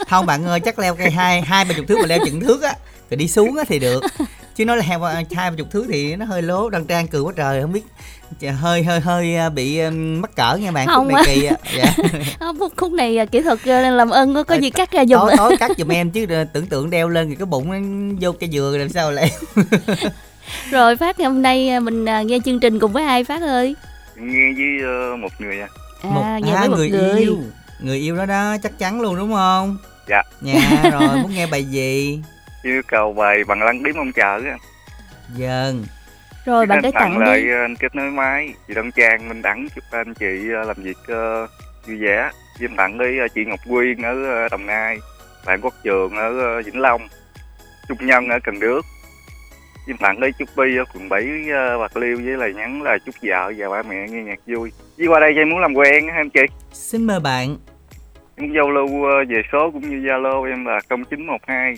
Không 0.09 0.27
bạn 0.27 0.45
ơi 0.45 0.61
chắc 0.61 0.79
leo 0.79 0.95
cây 0.95 1.11
hai 1.11 1.43
hai 1.43 1.65
ba 1.65 1.75
chục 1.77 1.85
thước 1.89 1.99
mà 2.01 2.07
leo 2.07 2.19
chừng 2.25 2.41
thước 2.41 2.63
á 2.63 2.73
rồi 3.11 3.17
đi 3.17 3.29
xuống 3.29 3.57
á 3.57 3.65
thì 3.69 3.79
được 3.79 4.01
chứ 4.55 4.65
nói 4.65 4.77
là 4.77 4.83
hai 4.83 4.99
ba 4.99 5.23
hai 5.35 5.51
chục 5.57 5.71
thước 5.71 5.87
thì 5.89 6.17
nó 6.17 6.25
hơi 6.25 6.43
lố 6.43 6.71
đăng 6.71 6.85
trang 6.85 7.09
cười 7.09 7.21
quá 7.21 7.33
trời 7.37 7.63
không 7.63 7.73
biết 7.73 7.85
hơi 8.53 8.83
hơi 8.83 9.01
hơi 9.01 9.37
à, 9.37 9.49
bị 9.49 9.79
um, 9.79 10.21
mắc 10.21 10.37
cỡ 10.37 10.57
nha 10.57 10.71
bạn 10.71 10.87
Không 10.95 11.05
khúc 11.05 11.15
này 11.15 11.25
kỳ 11.27 11.49
dạ. 11.77 11.95
Ờ, 12.39 12.53
phút 12.59 12.73
khúc 12.77 12.93
này 12.93 13.19
à, 13.19 13.25
kỹ 13.25 13.43
thuật 13.43 13.59
ờ, 13.65 13.91
làm 13.91 14.11
ơn 14.11 14.35
có, 14.35 14.45
có 14.45 14.55
Ê, 14.55 14.61
gì 14.61 14.71
cắt 14.71 14.93
ra 14.93 15.05
giùm 15.05 15.19
tối 15.19 15.35
tối 15.37 15.57
cắt 15.57 15.71
giùm 15.79 15.89
em 15.89 16.11
chứ 16.11 16.27
ờ, 16.29 16.45
tưởng 16.45 16.67
tượng 16.67 16.91
đeo 16.91 17.09
lên 17.09 17.29
thì 17.29 17.35
cái 17.35 17.47
bụng 17.47 17.71
nó 17.71 17.79
vô 18.21 18.33
cây 18.33 18.51
dừa 18.53 18.77
làm 18.79 18.89
sao 18.89 19.13
leo 19.13 19.29
rồi 20.71 20.97
phát 20.97 21.19
ngày 21.19 21.29
hôm 21.29 21.43
nay 21.43 21.69
à, 21.69 21.81
mình 21.81 22.05
à, 22.09 22.23
nghe 22.23 22.39
chương 22.45 22.61
trình 22.61 22.79
cùng 22.79 22.93
với 22.93 23.05
ai 23.05 23.25
phát 23.25 23.43
ơi? 23.43 23.75
Nghe 24.17 24.53
với 24.57 24.89
ờ, 24.91 25.17
một 25.17 25.33
người 25.39 25.61
à. 25.61 25.69
À, 26.03 26.39
nghe 26.43 26.53
à, 26.53 26.61
với 26.61 26.69
một 26.69 26.77
người, 26.77 26.91
người, 26.91 27.21
yêu. 27.21 27.39
Người 27.81 27.99
yêu 27.99 28.17
đó 28.17 28.27
đó 28.27 28.57
chắc 28.63 28.79
chắn 28.79 29.01
luôn 29.01 29.17
đúng 29.17 29.33
không? 29.33 29.77
Dạ. 30.09 30.23
dạ 30.43 30.91
rồi 30.93 31.19
muốn 31.23 31.35
nghe 31.35 31.47
bài 31.47 31.65
gì 31.65 32.21
yêu 32.65 32.83
cầu 32.89 33.13
bài 33.13 33.45
bằng 33.45 33.63
lăng 33.63 33.83
điếm 33.83 33.95
ông 33.95 34.13
chờ 34.13 34.41
á. 34.45 34.57
Dần 35.37 35.85
rồi 36.45 36.67
bạn 36.67 36.83
cái 36.83 36.93
tặng 36.93 37.19
lại 37.19 37.41
đi. 37.41 37.51
anh 37.51 37.77
kết 37.77 37.95
nối 37.95 38.11
máy 38.11 38.55
chị 38.69 38.75
Đông 38.75 38.91
Trang 38.91 39.29
Minh 39.29 39.43
Đẳng 39.43 39.69
chúc 39.75 39.85
anh 39.91 40.15
chị 40.15 40.51
ờ, 40.55 40.65
làm 40.65 40.77
việc 40.83 40.97
ờ, 41.07 41.47
vui 41.87 41.97
vẻ. 41.97 42.31
Xin 42.59 42.77
tặng 42.77 42.99
đi 42.99 43.19
ờ, 43.19 43.29
chị 43.35 43.45
Ngọc 43.45 43.61
Quyên 43.69 44.03
ở 44.03 44.49
Đồng 44.51 44.67
Nai 44.67 44.99
bạn 45.47 45.61
Quốc 45.61 45.75
Trường 45.85 46.17
ở 46.17 46.63
Vĩnh 46.63 46.81
Long 46.81 47.09
Trúc 47.89 48.03
Nhân 48.03 48.29
ở 48.29 48.39
Cần 48.45 48.61
Đước. 48.61 48.85
Xin 49.87 49.97
tặng 49.97 50.21
đi 50.21 50.29
Trúc 50.39 50.49
Bi 50.57 50.77
ở 50.77 50.85
quận 50.95 51.09
7 51.09 51.23
ờ, 51.53 51.79
Bạc 51.79 51.97
Liêu 51.97 52.17
với 52.25 52.37
lời 52.37 52.55
nhắn 52.55 52.83
là 52.83 52.99
chúc 53.07 53.15
vợ 53.23 53.53
và 53.59 53.69
ba 53.69 53.83
mẹ 53.83 54.09
nghe 54.09 54.23
nhạc 54.23 54.39
vui. 54.47 54.73
Đi 54.97 55.07
qua 55.07 55.21
đây 55.21 55.33
cho 55.35 55.41
em 55.41 55.51
muốn 55.51 55.61
làm 55.61 55.75
quen 55.75 56.09
á 56.09 56.17
em 56.17 56.31
chị. 56.31 56.41
Xin 56.73 57.05
mời 57.05 57.21
bạn. 57.21 57.57
Em 58.37 58.53
giao 58.53 58.71
lưu 58.71 58.89
về 59.29 59.43
số 59.53 59.71
cũng 59.71 59.91
như 59.91 60.11
Zalo 60.11 60.45
em 60.45 60.65
là 60.65 60.81
0912 60.89 61.75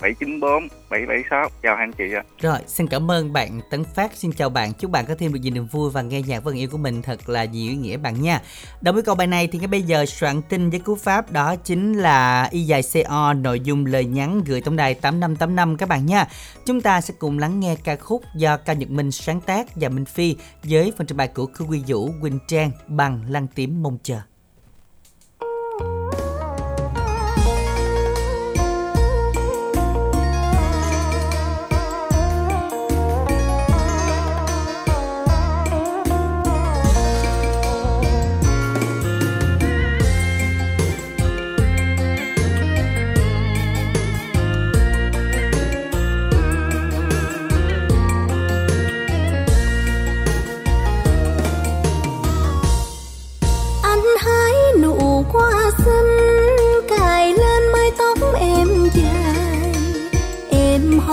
794 0.00 0.68
776 0.90 1.48
chào 1.62 1.76
anh 1.76 1.92
chị 1.92 2.04
ạ 2.14 2.22
Rồi, 2.40 2.58
xin 2.66 2.86
cảm 2.86 3.10
ơn 3.10 3.32
bạn 3.32 3.60
Tấn 3.70 3.84
Phát. 3.84 4.12
Xin 4.14 4.32
chào 4.32 4.48
bạn. 4.48 4.72
Chúc 4.72 4.90
bạn 4.90 5.04
có 5.06 5.14
thêm 5.18 5.32
được 5.32 5.38
nhiều 5.42 5.54
niềm 5.54 5.66
vui 5.66 5.90
và 5.90 6.02
nghe 6.02 6.22
nhạc 6.22 6.44
vần 6.44 6.54
yêu 6.54 6.68
của 6.72 6.78
mình 6.78 7.02
thật 7.02 7.28
là 7.28 7.44
nhiều 7.44 7.70
ý 7.70 7.76
nghĩa 7.76 7.96
bạn 7.96 8.22
nha. 8.22 8.40
Đối 8.80 8.94
với 8.94 9.02
câu 9.02 9.14
bài 9.14 9.26
này 9.26 9.46
thì 9.46 9.58
ngay 9.58 9.68
bây 9.68 9.82
giờ 9.82 10.06
soạn 10.06 10.42
tin 10.42 10.70
với 10.70 10.80
cú 10.80 10.94
pháp 10.94 11.32
đó 11.32 11.56
chính 11.56 11.94
là 11.94 12.48
y 12.50 12.62
dài 12.62 12.82
CO 12.92 13.32
nội 13.32 13.60
dung 13.60 13.86
lời 13.86 14.04
nhắn 14.04 14.44
gửi 14.46 14.60
tổng 14.60 14.76
đài 14.76 14.94
8585 14.94 15.76
các 15.76 15.88
bạn 15.88 16.06
nha. 16.06 16.26
Chúng 16.66 16.80
ta 16.80 17.00
sẽ 17.00 17.14
cùng 17.18 17.38
lắng 17.38 17.60
nghe 17.60 17.76
ca 17.84 17.96
khúc 17.96 18.22
do 18.34 18.56
Cao 18.56 18.76
Nhật 18.76 18.90
Minh 18.90 19.10
sáng 19.10 19.40
tác 19.40 19.66
và 19.76 19.88
Minh 19.88 20.04
Phi 20.04 20.36
với 20.62 20.92
phần 20.98 21.06
trình 21.06 21.16
bày 21.16 21.28
của 21.28 21.46
Khương 21.46 21.70
Quy 21.70 21.82
Vũ, 21.86 22.10
Quỳnh 22.20 22.38
Trang 22.48 22.70
bằng 22.86 23.22
lăng 23.28 23.46
tím 23.54 23.82
mong 23.82 23.98
chờ. 24.02 24.29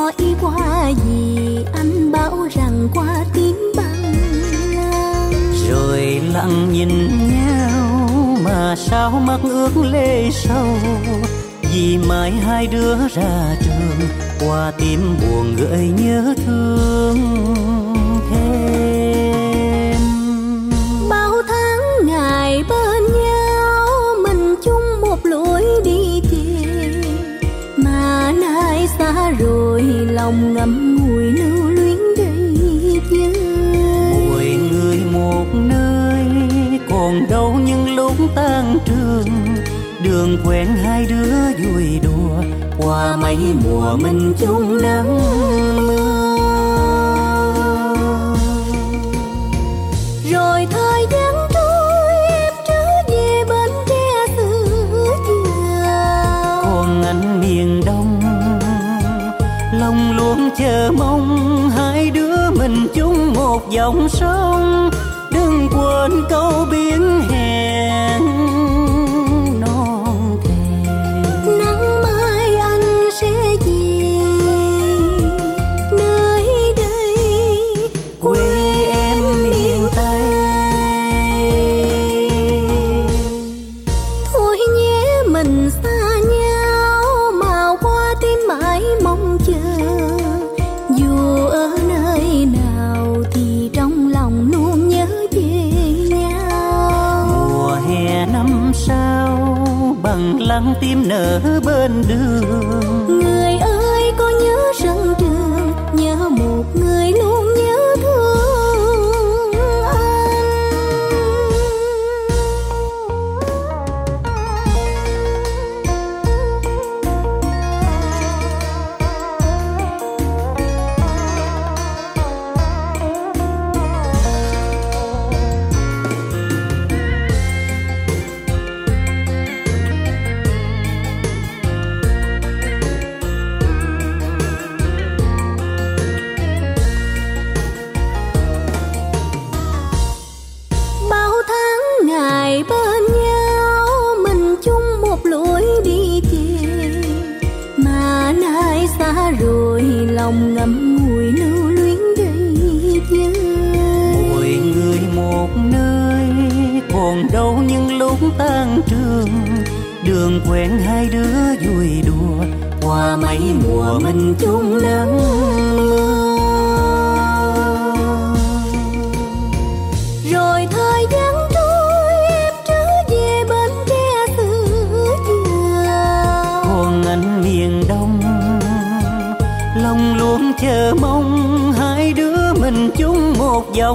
Hỏi 0.08 0.36
qua 0.42 0.90
gì 1.06 1.58
anh 1.74 2.12
bảo 2.12 2.48
rằng 2.52 2.88
qua 2.94 3.26
tím 3.34 3.56
bằng 3.76 4.04
lăng 4.74 5.32
rồi 5.70 6.22
lặng 6.34 6.74
nhìn 6.74 6.90
nhau 7.30 8.10
mà 8.44 8.76
sao 8.78 9.12
mắt 9.12 9.40
ước 9.44 9.72
lê 9.92 10.30
sâu 10.32 10.68
vì 11.74 11.98
mãi 11.98 12.32
hai 12.32 12.68
đứa 12.68 12.98
ra 13.16 13.56
trường 13.62 14.10
qua 14.40 14.72
tim 14.78 15.18
buồn 15.22 15.56
gợi 15.56 15.94
nhớ 15.98 16.34
thương 16.46 17.18
thêm. 18.30 20.02
Bao 21.10 21.32
tháng 21.48 21.80
ngày 22.06 22.64
bên 22.70 22.87
lòng 30.18 30.54
ngậm 30.54 30.96
ngùi 30.96 31.24
lưu 31.24 31.70
luyến 31.72 31.98
đầy 32.18 32.54
nhớ 33.12 33.30
mỗi 34.12 34.46
người 34.72 35.00
một 35.12 35.46
nơi, 35.54 36.26
còn 36.90 37.30
đâu 37.30 37.60
những 37.66 37.96
lúc 37.96 38.14
tan 38.36 38.78
trường. 38.86 39.28
Đường 40.04 40.38
quen 40.46 40.68
hai 40.68 41.06
đứa 41.10 41.66
vui 41.66 42.00
đùa, 42.04 42.44
qua 42.78 43.18
mấy 43.22 43.38
mùa 43.64 43.98
mình 43.98 44.34
chung 44.40 44.82
nắng 44.82 45.20
mưa. 45.88 46.37
Dòng 63.78 64.10
sông 64.10 64.90
đừng 65.32 65.70
quên 65.70 66.12
câu 66.30 66.66
bi 66.72 66.87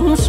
một 0.01 0.22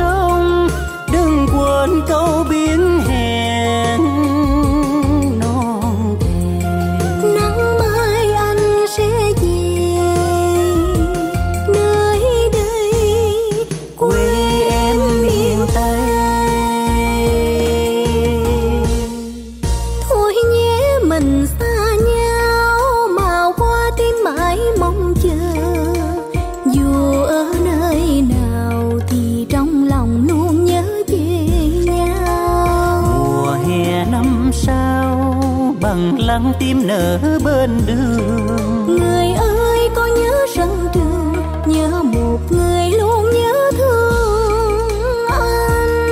tim 36.63 36.87
nở 36.87 37.19
bên 37.43 37.77
đường. 37.87 38.85
Người 38.87 39.27
ơi 39.37 39.89
có 39.95 40.07
nhớ 40.07 40.45
sân 40.55 40.87
trường 40.93 41.33
nhớ 41.65 42.03
một 42.03 42.39
người 42.49 42.89
luôn 42.99 43.25
nhớ 43.33 43.71
thương 43.77 45.27
anh. 45.29 46.07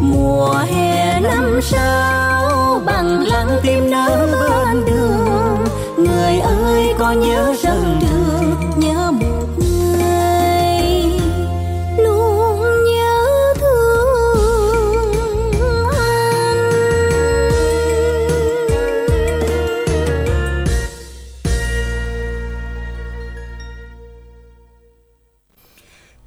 Mùa 0.00 0.54
hè 0.54 1.20
năm 1.20 1.60
sau 1.62 2.80
bằng 2.86 3.26
lăng 3.26 3.60
tim 3.62 3.90
nở 3.90 4.28
bên 4.32 4.84
đường. 4.84 5.64
người 5.96 6.38
ơi 6.38 6.94
có 6.98 7.12
nhớ 7.12 7.54
sân 7.62 7.71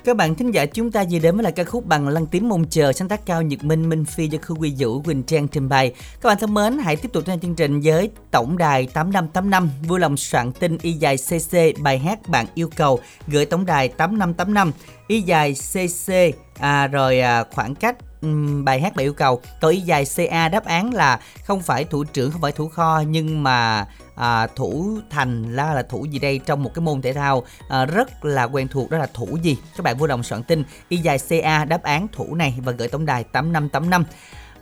Các 0.05 0.17
bạn 0.17 0.35
thính 0.35 0.51
giả 0.51 0.65
chúng 0.65 0.91
ta 0.91 1.03
vừa 1.12 1.19
đến 1.19 1.35
với 1.35 1.43
lại 1.43 1.51
ca 1.51 1.63
khúc 1.63 1.85
bằng 1.85 2.07
lăng 2.07 2.25
tím 2.25 2.50
mong 2.50 2.65
chờ 2.69 2.93
sáng 2.93 3.07
tác 3.07 3.25
cao 3.25 3.41
Nhật 3.41 3.63
Minh 3.63 3.89
Minh 3.89 4.05
Phi 4.05 4.27
do 4.27 4.39
Khư 4.41 4.53
Quy 4.53 4.74
Vũ 4.77 5.01
Quỳnh 5.01 5.24
Trang 5.24 5.47
trình 5.47 5.69
bày. 5.69 5.93
Các 6.21 6.27
bạn 6.29 6.38
thân 6.39 6.53
mến, 6.53 6.77
hãy 6.77 6.95
tiếp 6.95 7.13
tục 7.13 7.24
theo 7.25 7.38
chương 7.41 7.55
trình 7.55 7.81
với 7.83 8.09
tổng 8.31 8.57
đài 8.57 8.88
8585 8.93 9.69
vui 9.88 10.00
lòng 10.00 10.17
soạn 10.17 10.51
tin 10.51 10.77
y 10.81 10.91
dài 10.91 11.17
CC 11.17 11.81
bài 11.81 12.00
hát 12.00 12.29
bạn 12.29 12.45
yêu 12.55 12.69
cầu 12.75 13.00
gửi 13.27 13.45
tổng 13.45 13.65
đài 13.65 13.88
8585 13.88 14.71
y 15.07 15.21
dài 15.21 15.53
CC 15.53 16.13
à, 16.59 16.88
rồi 16.88 17.19
à, 17.19 17.43
khoảng 17.51 17.75
cách 17.75 17.95
um, 18.22 18.65
bài 18.65 18.81
hát 18.81 18.95
bạn 18.95 19.05
yêu 19.05 19.13
cầu. 19.13 19.41
Có 19.62 19.67
ý 19.67 19.79
dài 19.79 20.05
CA 20.15 20.50
đáp 20.50 20.65
án 20.65 20.93
là 20.93 21.19
không 21.43 21.62
phải 21.62 21.84
thủ 21.84 22.03
trưởng 22.03 22.31
không 22.31 22.41
phải 22.41 22.51
thủ 22.51 22.67
kho 22.67 23.03
nhưng 23.07 23.43
mà 23.43 23.86
à, 24.15 24.48
thủ 24.48 25.00
thành 25.10 25.55
là 25.55 25.74
là 25.74 25.84
thủ 25.84 26.05
gì 26.05 26.19
đây 26.19 26.39
trong 26.45 26.63
một 26.63 26.74
cái 26.74 26.81
môn 26.81 27.01
thể 27.01 27.13
thao 27.13 27.43
à, 27.69 27.86
rất 27.86 28.25
là 28.25 28.43
quen 28.43 28.67
thuộc 28.67 28.89
đó 28.89 28.98
là 28.98 29.07
thủ 29.13 29.38
gì? 29.41 29.57
Các 29.77 29.84
bạn 29.84 29.98
vui 29.98 30.10
lòng 30.10 30.24
soạn 30.24 30.43
tin. 30.43 30.63
Y 30.89 30.98
dài 30.98 31.19
CA 31.29 31.65
đáp 31.65 31.84
án 31.84 32.07
thủ 32.12 32.36
này 32.36 32.55
và 32.63 32.72
gửi 32.72 32.88
tổng 32.88 33.05
đài 33.05 33.24
8585 33.24 34.03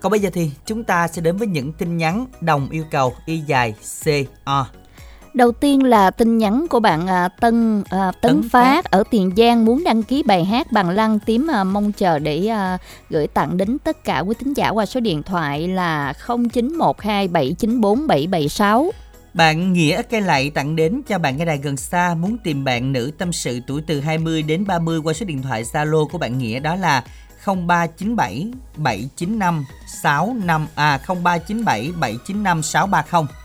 còn 0.03 0.11
bây 0.11 0.19
giờ 0.19 0.29
thì 0.33 0.51
chúng 0.65 0.83
ta 0.83 1.07
sẽ 1.07 1.21
đến 1.21 1.37
với 1.37 1.47
những 1.47 1.73
tin 1.73 1.97
nhắn 1.97 2.25
đồng 2.41 2.69
yêu 2.69 2.83
cầu 2.91 3.15
y 3.25 3.37
dài 3.37 3.75
CO 4.05 4.65
Đầu 5.33 5.51
tiên 5.51 5.83
là 5.83 6.11
tin 6.11 6.37
nhắn 6.37 6.67
của 6.69 6.79
bạn 6.79 7.07
à, 7.07 7.27
Tân 7.27 7.83
à, 7.89 8.11
Tấn, 8.21 8.41
Tấn 8.41 8.49
Phát 8.49 8.91
ở 8.91 9.03
Tiền 9.11 9.31
Giang 9.37 9.65
muốn 9.65 9.83
đăng 9.83 10.03
ký 10.03 10.23
bài 10.23 10.45
hát 10.45 10.71
bằng 10.71 10.89
lăng 10.89 11.19
tím 11.19 11.47
à, 11.51 11.63
mong 11.63 11.91
chờ 11.91 12.19
để 12.19 12.47
à, 12.47 12.77
gửi 13.09 13.27
tặng 13.27 13.57
đến 13.57 13.77
tất 13.79 14.03
cả 14.03 14.19
quý 14.19 14.35
thính 14.39 14.53
giả 14.53 14.69
qua 14.69 14.85
số 14.85 14.99
điện 14.99 15.23
thoại 15.23 15.67
là 15.67 16.13
0912794776. 16.27 18.89
Bạn 19.33 19.73
Nghĩa 19.73 20.01
cây 20.01 20.21
lạy 20.21 20.49
tặng 20.49 20.75
đến 20.75 21.01
cho 21.07 21.19
bạn 21.19 21.37
nghe 21.37 21.45
đài 21.45 21.57
gần 21.57 21.77
xa 21.77 22.15
muốn 22.15 22.37
tìm 22.43 22.63
bạn 22.63 22.91
nữ 22.91 23.11
tâm 23.17 23.33
sự 23.33 23.59
tuổi 23.67 23.81
từ 23.87 23.99
20 23.99 24.41
đến 24.41 24.65
30 24.67 24.99
qua 24.99 25.13
số 25.13 25.25
điện 25.25 25.41
thoại 25.41 25.63
Zalo 25.63 26.07
của 26.07 26.17
bạn 26.17 26.37
Nghĩa 26.37 26.59
đó 26.59 26.75
là 26.75 27.03
0397 27.45 28.51
795 28.77 29.65
65 30.03 30.67
à 30.75 30.99
0397 31.07 31.91
795 31.99 32.63
630. 32.63 33.42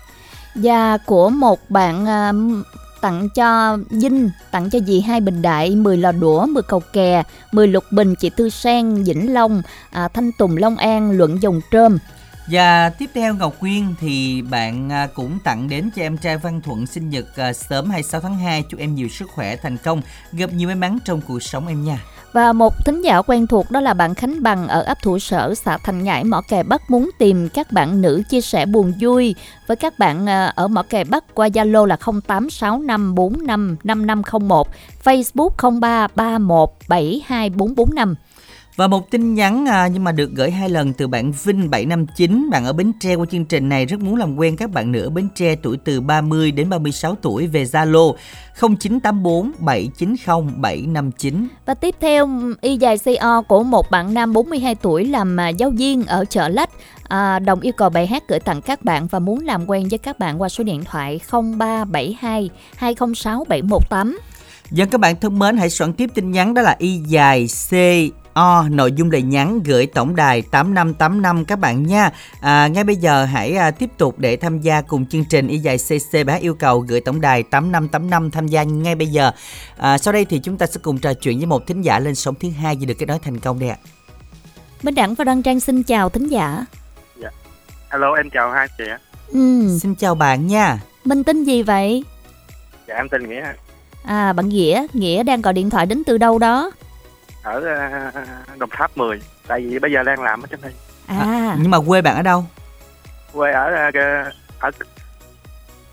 Và 0.54 0.98
của 1.06 1.30
một 1.30 1.70
bạn 1.70 2.02
uh, 2.04 2.66
tặng 3.00 3.28
cho 3.28 3.78
Vinh, 3.90 4.30
tặng 4.50 4.70
cho 4.70 4.78
dì 4.86 5.00
hai 5.00 5.20
bình 5.20 5.42
đại, 5.42 5.76
10 5.76 5.96
lò 5.96 6.12
đũa, 6.12 6.46
10 6.46 6.62
cầu 6.62 6.80
kè, 6.92 7.22
10 7.52 7.68
lục 7.68 7.84
bình, 7.90 8.14
chị 8.14 8.30
Tư 8.30 8.48
Sen, 8.48 8.94
Vĩnh 8.94 9.34
Long, 9.34 9.62
à, 9.90 10.08
Thanh 10.08 10.32
Tùng 10.38 10.56
Long 10.56 10.76
An, 10.76 11.10
Luận 11.10 11.42
Dòng 11.42 11.60
Trơm. 11.72 11.98
Và 12.50 12.90
tiếp 12.90 13.10
theo 13.14 13.34
Ngọc 13.34 13.54
Quyên 13.60 13.94
thì 14.00 14.42
bạn 14.42 14.92
à, 14.92 15.08
cũng 15.14 15.38
tặng 15.44 15.68
đến 15.68 15.90
cho 15.96 16.02
em 16.02 16.18
trai 16.18 16.38
Văn 16.38 16.60
Thuận 16.60 16.86
sinh 16.86 17.10
nhật 17.10 17.36
à, 17.36 17.52
sớm 17.52 17.90
26 17.90 18.20
tháng 18.20 18.38
2 18.38 18.62
chúc 18.62 18.80
em 18.80 18.94
nhiều 18.94 19.08
sức 19.08 19.30
khỏe 19.34 19.56
thành 19.56 19.76
công 19.76 20.02
gặp 20.32 20.52
nhiều 20.52 20.68
may 20.68 20.76
mắn 20.76 20.98
trong 21.04 21.20
cuộc 21.20 21.42
sống 21.42 21.66
em 21.66 21.84
nha. 21.84 21.98
Và 22.32 22.52
một 22.52 22.84
thính 22.84 23.02
giả 23.02 23.22
quen 23.22 23.46
thuộc 23.46 23.70
đó 23.70 23.80
là 23.80 23.94
bạn 23.94 24.14
Khánh 24.14 24.42
Bằng 24.42 24.68
ở 24.68 24.82
ấp 24.82 25.02
Thủ 25.02 25.18
Sở, 25.18 25.54
xã 25.54 25.78
Thành 25.78 26.04
Ngãi, 26.04 26.24
Mỏ 26.24 26.40
Kè 26.48 26.62
Bắc 26.62 26.90
muốn 26.90 27.10
tìm 27.18 27.48
các 27.48 27.72
bạn 27.72 28.00
nữ 28.00 28.22
chia 28.30 28.40
sẻ 28.40 28.66
buồn 28.66 28.92
vui 29.00 29.34
với 29.66 29.76
các 29.76 29.98
bạn 29.98 30.26
ờ, 30.26 30.52
ở 30.54 30.68
Mỏ 30.68 30.82
Kè 30.82 31.04
Bắc 31.04 31.34
qua 31.34 31.48
Zalo 31.48 31.84
là 31.84 31.96
0865455501, 31.96 34.64
Facebook 35.04 35.50
0331724445. 35.56 38.14
Và 38.78 38.86
một 38.86 39.10
tin 39.10 39.34
nhắn 39.34 39.66
à, 39.68 39.86
nhưng 39.86 40.04
mà 40.04 40.12
được 40.12 40.30
gửi 40.34 40.50
hai 40.50 40.68
lần 40.68 40.92
từ 40.92 41.08
bạn 41.08 41.32
Vinh 41.44 41.70
759 41.70 42.50
Bạn 42.50 42.64
ở 42.64 42.72
Bến 42.72 42.92
Tre 43.00 43.14
qua 43.14 43.26
chương 43.30 43.44
trình 43.44 43.68
này 43.68 43.86
rất 43.86 44.00
muốn 44.00 44.16
làm 44.16 44.36
quen 44.36 44.56
các 44.56 44.70
bạn 44.70 44.92
nữ 44.92 45.02
ở 45.02 45.10
Bến 45.10 45.28
Tre 45.34 45.56
tuổi 45.56 45.76
từ 45.84 46.00
30 46.00 46.50
đến 46.50 46.68
36 46.68 47.14
tuổi 47.22 47.46
về 47.46 47.64
Zalo 47.64 48.14
0984 48.60 49.52
790 49.58 50.54
759 50.56 51.48
Và 51.66 51.74
tiếp 51.74 51.94
theo 52.00 52.28
y 52.60 52.76
dài 52.76 52.96
CO 52.98 53.42
của 53.42 53.62
một 53.62 53.90
bạn 53.90 54.14
nam 54.14 54.32
42 54.32 54.74
tuổi 54.74 55.04
làm 55.04 55.40
à, 55.40 55.48
giáo 55.48 55.70
viên 55.70 56.06
ở 56.06 56.24
chợ 56.24 56.48
Lách. 56.48 56.70
À, 57.08 57.38
đồng 57.38 57.60
yêu 57.60 57.72
cầu 57.72 57.90
bài 57.90 58.06
hát 58.06 58.22
gửi 58.28 58.40
tặng 58.40 58.60
các 58.60 58.84
bạn 58.84 59.06
và 59.06 59.18
muốn 59.18 59.44
làm 59.44 59.70
quen 59.70 59.88
với 59.88 59.98
các 59.98 60.18
bạn 60.18 60.42
qua 60.42 60.48
số 60.48 60.64
điện 60.64 60.84
thoại 60.84 61.20
0372 61.30 62.50
206 62.76 63.44
718. 63.48 64.18
Dân 64.70 64.88
các 64.88 65.00
bạn 65.00 65.16
thân 65.20 65.38
mến 65.38 65.56
hãy 65.56 65.70
soạn 65.70 65.92
tiếp 65.92 66.10
tin 66.14 66.30
nhắn 66.30 66.54
đó 66.54 66.62
là 66.62 66.76
y 66.78 66.96
dài 66.96 67.46
C 67.70 67.72
O 68.38 68.68
nội 68.70 68.92
dung 68.92 69.10
lời 69.10 69.22
nhắn 69.22 69.62
gửi 69.64 69.86
tổng 69.86 70.16
đài 70.16 70.42
8585 70.42 71.44
các 71.44 71.58
bạn 71.58 71.86
nha. 71.86 72.10
À, 72.40 72.68
ngay 72.68 72.84
bây 72.84 72.96
giờ 72.96 73.24
hãy 73.24 73.56
à, 73.56 73.70
tiếp 73.70 73.90
tục 73.98 74.18
để 74.18 74.36
tham 74.36 74.60
gia 74.60 74.80
cùng 74.80 75.06
chương 75.06 75.24
trình 75.24 75.48
y 75.48 75.58
dài 75.58 75.76
CC 75.78 76.26
bá 76.26 76.34
yêu 76.34 76.54
cầu 76.54 76.80
gửi 76.80 77.00
tổng 77.00 77.20
đài 77.20 77.42
8585 77.42 78.30
tham 78.30 78.46
gia 78.46 78.62
ngay 78.62 78.94
bây 78.94 79.06
giờ. 79.06 79.30
À, 79.76 79.98
sau 79.98 80.12
đây 80.12 80.24
thì 80.24 80.38
chúng 80.38 80.58
ta 80.58 80.66
sẽ 80.66 80.80
cùng 80.82 80.98
trò 80.98 81.14
chuyện 81.14 81.38
với 81.38 81.46
một 81.46 81.66
thính 81.66 81.82
giả 81.82 81.98
lên 81.98 82.14
sóng 82.14 82.34
thứ 82.40 82.50
hai 82.50 82.76
vừa 82.80 82.86
được 82.86 82.94
kết 82.98 83.06
nối 83.06 83.18
thành 83.18 83.38
công 83.38 83.58
đây 83.58 83.68
ạ. 83.68 83.76
Minh 84.82 84.94
Đẳng 84.94 85.14
và 85.14 85.24
Đăng 85.24 85.42
Trang 85.42 85.60
xin 85.60 85.82
chào 85.82 86.08
thính 86.08 86.26
giả. 86.28 86.64
Alo 87.88 88.14
em 88.14 88.30
chào 88.30 88.50
hai 88.50 88.68
chị 88.78 88.84
ạ. 88.90 88.98
Ừ, 89.28 89.78
Xin 89.80 89.94
chào 89.94 90.14
bạn 90.14 90.46
nha. 90.46 90.80
Minh 91.04 91.24
tin 91.24 91.44
gì 91.44 91.62
vậy? 91.62 92.04
Dạ 92.88 92.94
em 92.94 93.08
tên 93.08 93.28
Nghĩa 93.28 93.42
À, 94.04 94.32
bạn 94.32 94.48
Nghĩa, 94.48 94.86
Nghĩa 94.92 95.22
đang 95.22 95.42
gọi 95.42 95.54
điện 95.54 95.70
thoại 95.70 95.86
đến 95.86 96.02
từ 96.06 96.18
đâu 96.18 96.38
đó? 96.38 96.72
Ở 97.42 97.60
ờ, 97.60 98.12
Đồng 98.58 98.70
Tháp 98.72 98.96
10. 98.96 99.20
Tại 99.46 99.60
vì 99.60 99.78
bây 99.78 99.92
giờ 99.92 100.02
đang 100.02 100.22
làm 100.22 100.42
ở 100.42 100.46
trên 100.50 100.60
đây. 100.60 100.72
À, 101.06 101.56
Nhưng 101.60 101.70
mà 101.70 101.78
quê 101.86 102.02
bạn 102.02 102.16
ở 102.16 102.22
đâu? 102.22 102.44
Quê 103.32 103.52
ở 103.52 103.74
ờ, 103.74 103.90
ở 104.58 104.70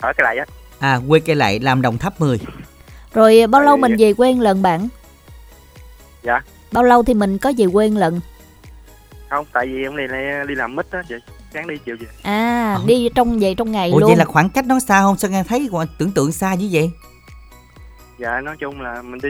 ở 0.01 0.13
cái 0.17 0.23
này 0.23 0.37
á. 0.37 0.45
À 0.79 0.99
quê 1.09 1.19
cây 1.19 1.35
lại 1.35 1.59
làm 1.59 1.81
đồng 1.81 1.97
tháp 1.97 2.19
10. 2.21 2.39
rồi 3.13 3.47
bao 3.49 3.61
lâu 3.61 3.77
mình 3.77 3.95
về 3.99 4.13
quê 4.13 4.33
một 4.33 4.41
lần 4.41 4.61
bạn? 4.61 4.87
Dạ. 6.23 6.41
Bao 6.71 6.83
lâu 6.83 7.03
thì 7.03 7.13
mình 7.13 7.37
có 7.37 7.53
về 7.57 7.65
quê 7.73 7.89
một 7.89 7.99
lần? 7.99 8.19
Không, 9.29 9.45
tại 9.53 9.67
vì 9.67 9.83
em 9.83 9.95
này 9.95 10.07
này 10.07 10.47
đi 10.47 10.55
làm 10.55 10.75
mít 10.75 10.91
á 10.91 11.01
chị. 11.09 11.15
sáng 11.53 11.67
đi 11.67 11.75
chiều 11.85 11.95
về 11.99 12.07
à 12.23 12.73
Ờ. 12.73 12.83
đi 12.85 13.09
trong 13.15 13.39
về 13.39 13.53
trong 13.57 13.71
ngày 13.71 13.91
ủa 13.91 13.99
luôn 13.99 14.07
vậy 14.09 14.17
là 14.17 14.25
khoảng 14.25 14.49
cách 14.49 14.65
nó 14.65 14.79
xa 14.79 15.01
không 15.01 15.17
sao 15.17 15.31
nghe 15.31 15.43
thấy 15.43 15.69
còn 15.71 15.87
tưởng 15.97 16.11
tượng 16.11 16.31
xa 16.31 16.53
như 16.55 16.69
vậy 16.71 16.91
dạ 18.19 18.41
nói 18.41 18.55
chung 18.59 18.81
là 18.81 19.01
mình 19.01 19.19
đi 19.23 19.29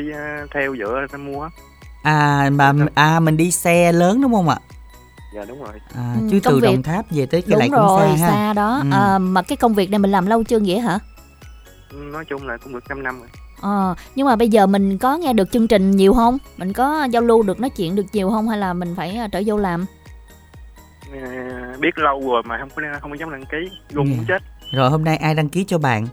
theo 0.53 0.75
dựa 0.77 1.05
ta 1.11 1.17
mua 1.17 1.41
á. 1.43 1.49
À 2.05 2.49
mà 2.53 2.73
à 2.95 3.19
mình 3.19 3.37
đi 3.37 3.51
xe 3.51 3.91
lớn 3.91 4.21
đúng 4.21 4.33
không 4.33 4.49
ạ? 4.49 4.57
Dạ 5.35 5.45
đúng 5.47 5.63
rồi. 5.63 5.73
À, 5.95 6.13
Ừ, 6.21 6.27
chứ 6.31 6.39
công 6.39 6.53
từ 6.53 6.59
việc- 6.59 6.67
đồng 6.67 6.83
tháp 6.83 7.05
về 7.11 7.25
tới 7.25 7.41
cái 7.41 7.49
đúng 7.51 7.59
lại 7.59 7.69
cũng 7.69 7.77
rồi 7.79 8.07
xa 8.17 8.17
xa, 8.27 8.31
ha 8.33 8.53
đó. 8.53 8.79
Ừ. 8.83 8.89
à, 8.91 9.17
mà 9.19 9.41
cái 9.41 9.55
công 9.57 9.73
việc 9.73 9.89
này 9.91 9.99
mình 9.99 10.11
làm 10.11 10.25
lâu 10.25 10.43
chưa 10.43 10.59
vậy 10.65 10.79
hả? 10.79 10.99
Nói 11.93 12.25
chung 12.29 12.47
là 12.47 12.57
cũng 12.63 12.73
được 12.73 12.83
5 12.89 13.03
năm 13.03 13.19
rồi. 13.19 13.29
Ờ, 13.61 13.95
nhưng 14.15 14.27
mà 14.27 14.35
bây 14.35 14.49
giờ 14.49 14.67
mình 14.67 14.97
có 14.97 15.17
nghe 15.17 15.33
được 15.33 15.51
chương 15.51 15.67
trình 15.67 15.91
nhiều 15.91 16.13
không? 16.13 16.37
Mình 16.57 16.73
có 16.73 17.03
giao 17.11 17.21
lưu 17.21 17.43
được 17.43 17.59
nói 17.59 17.69
chuyện 17.69 17.95
được 17.95 18.05
nhiều 18.13 18.29
không? 18.29 18.49
Hay 18.49 18.57
là 18.57 18.73
mình 18.73 18.93
phải 18.97 19.17
ờ, 19.17 19.27
trở 19.31 19.41
vô 19.45 19.57
làm? 19.57 19.85
Ờ, 21.11 21.19
biết 21.79 21.97
lâu 21.97 22.31
rồi 22.31 22.43
mà 22.45 22.57
không 22.59 22.69
có 22.75 22.81
không 23.01 23.11
có 23.11 23.17
dám 23.19 23.31
đăng 23.31 23.45
ký. 23.45 23.57
Luôn 23.91 24.07
Dạ. 24.09 24.15
muốn 24.15 24.25
chết. 24.27 24.41
Rồi 24.71 24.89
hôm 24.89 25.03
nay 25.03 25.17
ai 25.17 25.35
đăng 25.35 25.49
ký 25.49 25.63
cho 25.63 25.77
bạn 25.77 26.07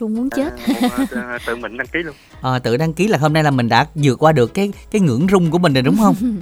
Luôn 0.00 0.14
muốn 0.14 0.30
chết. 0.30 0.52
Ờ, 0.90 1.06
tự- 1.10 1.20
tự 1.46 1.56
mình 1.56 1.76
đăng 1.76 1.86
ký 1.86 1.98
luôn. 2.02 2.14
Ờ, 2.40 2.58
tự 2.58 2.76
đăng 2.76 2.92
ký 2.92 3.08
là 3.08 3.18
hôm 3.18 3.32
nay 3.32 3.42
là 3.44 3.50
mình 3.50 3.68
đã 3.68 3.86
vượt 3.94 4.16
qua 4.22 4.32
được 4.32 4.54
cái 4.54 4.72
cái 4.90 5.00
ngưỡng 5.00 5.26
rung 5.30 5.50
của 5.50 5.58
mình 5.58 5.72
rồi 5.74 5.82
đúng 5.82 5.96
không? 5.98 6.14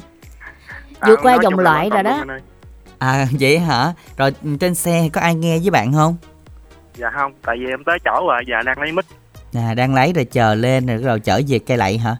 Vượt 1.07 1.19
qua 1.23 1.33
nói 1.33 1.38
dòng 1.43 1.59
loại 1.59 1.91
rồi 1.91 2.03
đó. 2.03 2.25
à 2.99 3.27
vậy 3.41 3.59
hả? 3.59 3.93
Rồi 4.17 4.33
trên 4.61 4.75
xe 4.75 5.09
có 5.12 5.21
ai 5.21 5.35
nghe 5.35 5.59
với 5.59 5.71
bạn 5.71 5.93
không? 5.93 6.17
Dạ 6.97 7.11
không 7.15 7.33
tại 7.47 7.57
vì 7.61 7.67
em 7.67 7.85
tới 7.87 7.99
chỗ 8.05 8.27
rồi 8.29 8.43
dạ 8.49 8.62
đang 8.67 8.81
lấy 8.81 8.93
mic. 8.93 9.05
À 9.55 9.75
đang 9.75 9.95
lấy 9.95 10.12
rồi 10.12 10.25
chờ 10.25 10.55
lên 10.55 10.87
rồi 10.87 10.97
rồi 10.97 11.21
trở 11.21 11.41
về 11.49 11.59
cây 11.59 11.77
lậy 11.77 11.99
hả 11.99 12.17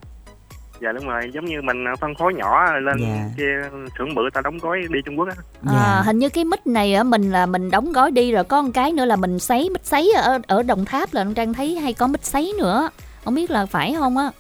dạ 0.81 0.93
đúng 0.93 1.07
rồi 1.09 1.31
giống 1.35 1.45
như 1.45 1.63
mình 1.63 1.85
phân 2.01 2.15
phối 2.19 2.35
nhỏ 2.35 2.73
lên 2.81 2.97
Dạ. 3.01 3.25
kia 3.37 3.79
xưởng 3.99 4.15
bự 4.15 4.23
ta 4.35 4.41
đóng 4.41 4.59
gói 4.59 4.79
đi 4.91 4.99
Trung 5.07 5.19
Quốc 5.19 5.29
á 5.29 5.35
À, 5.67 5.73
Dạ. 5.75 6.03
hình 6.07 6.19
như 6.19 6.29
cái 6.29 6.45
mic 6.45 6.67
này 6.67 6.95
á 6.95 7.03
mình 7.03 7.31
là 7.33 7.47
mình 7.47 7.71
đóng 7.71 7.93
gói 7.93 8.11
đi 8.11 8.33
rồi 8.33 8.45
có 8.45 8.63
một 8.63 8.71
cái 8.75 8.93
nữa 8.93 9.05
là 9.05 9.17
mình 9.17 9.39
sấy 9.39 9.71
mic 9.71 9.81
sấy 9.87 10.13
ở 10.17 10.39
ở 10.47 10.63
Đồng 10.63 10.85
Tháp 10.85 11.15
là 11.15 11.27
Trang 11.35 11.55
thấy 11.55 11.75
hay 11.79 11.93
có 11.93 12.07
mic 12.07 12.25
sấy 12.25 12.53
nữa. 12.59 12.91
Không 13.25 13.35
biết 13.35 13.51
là 13.51 13.67
phải 13.67 13.95
không 13.99 14.17
á? 14.17 14.31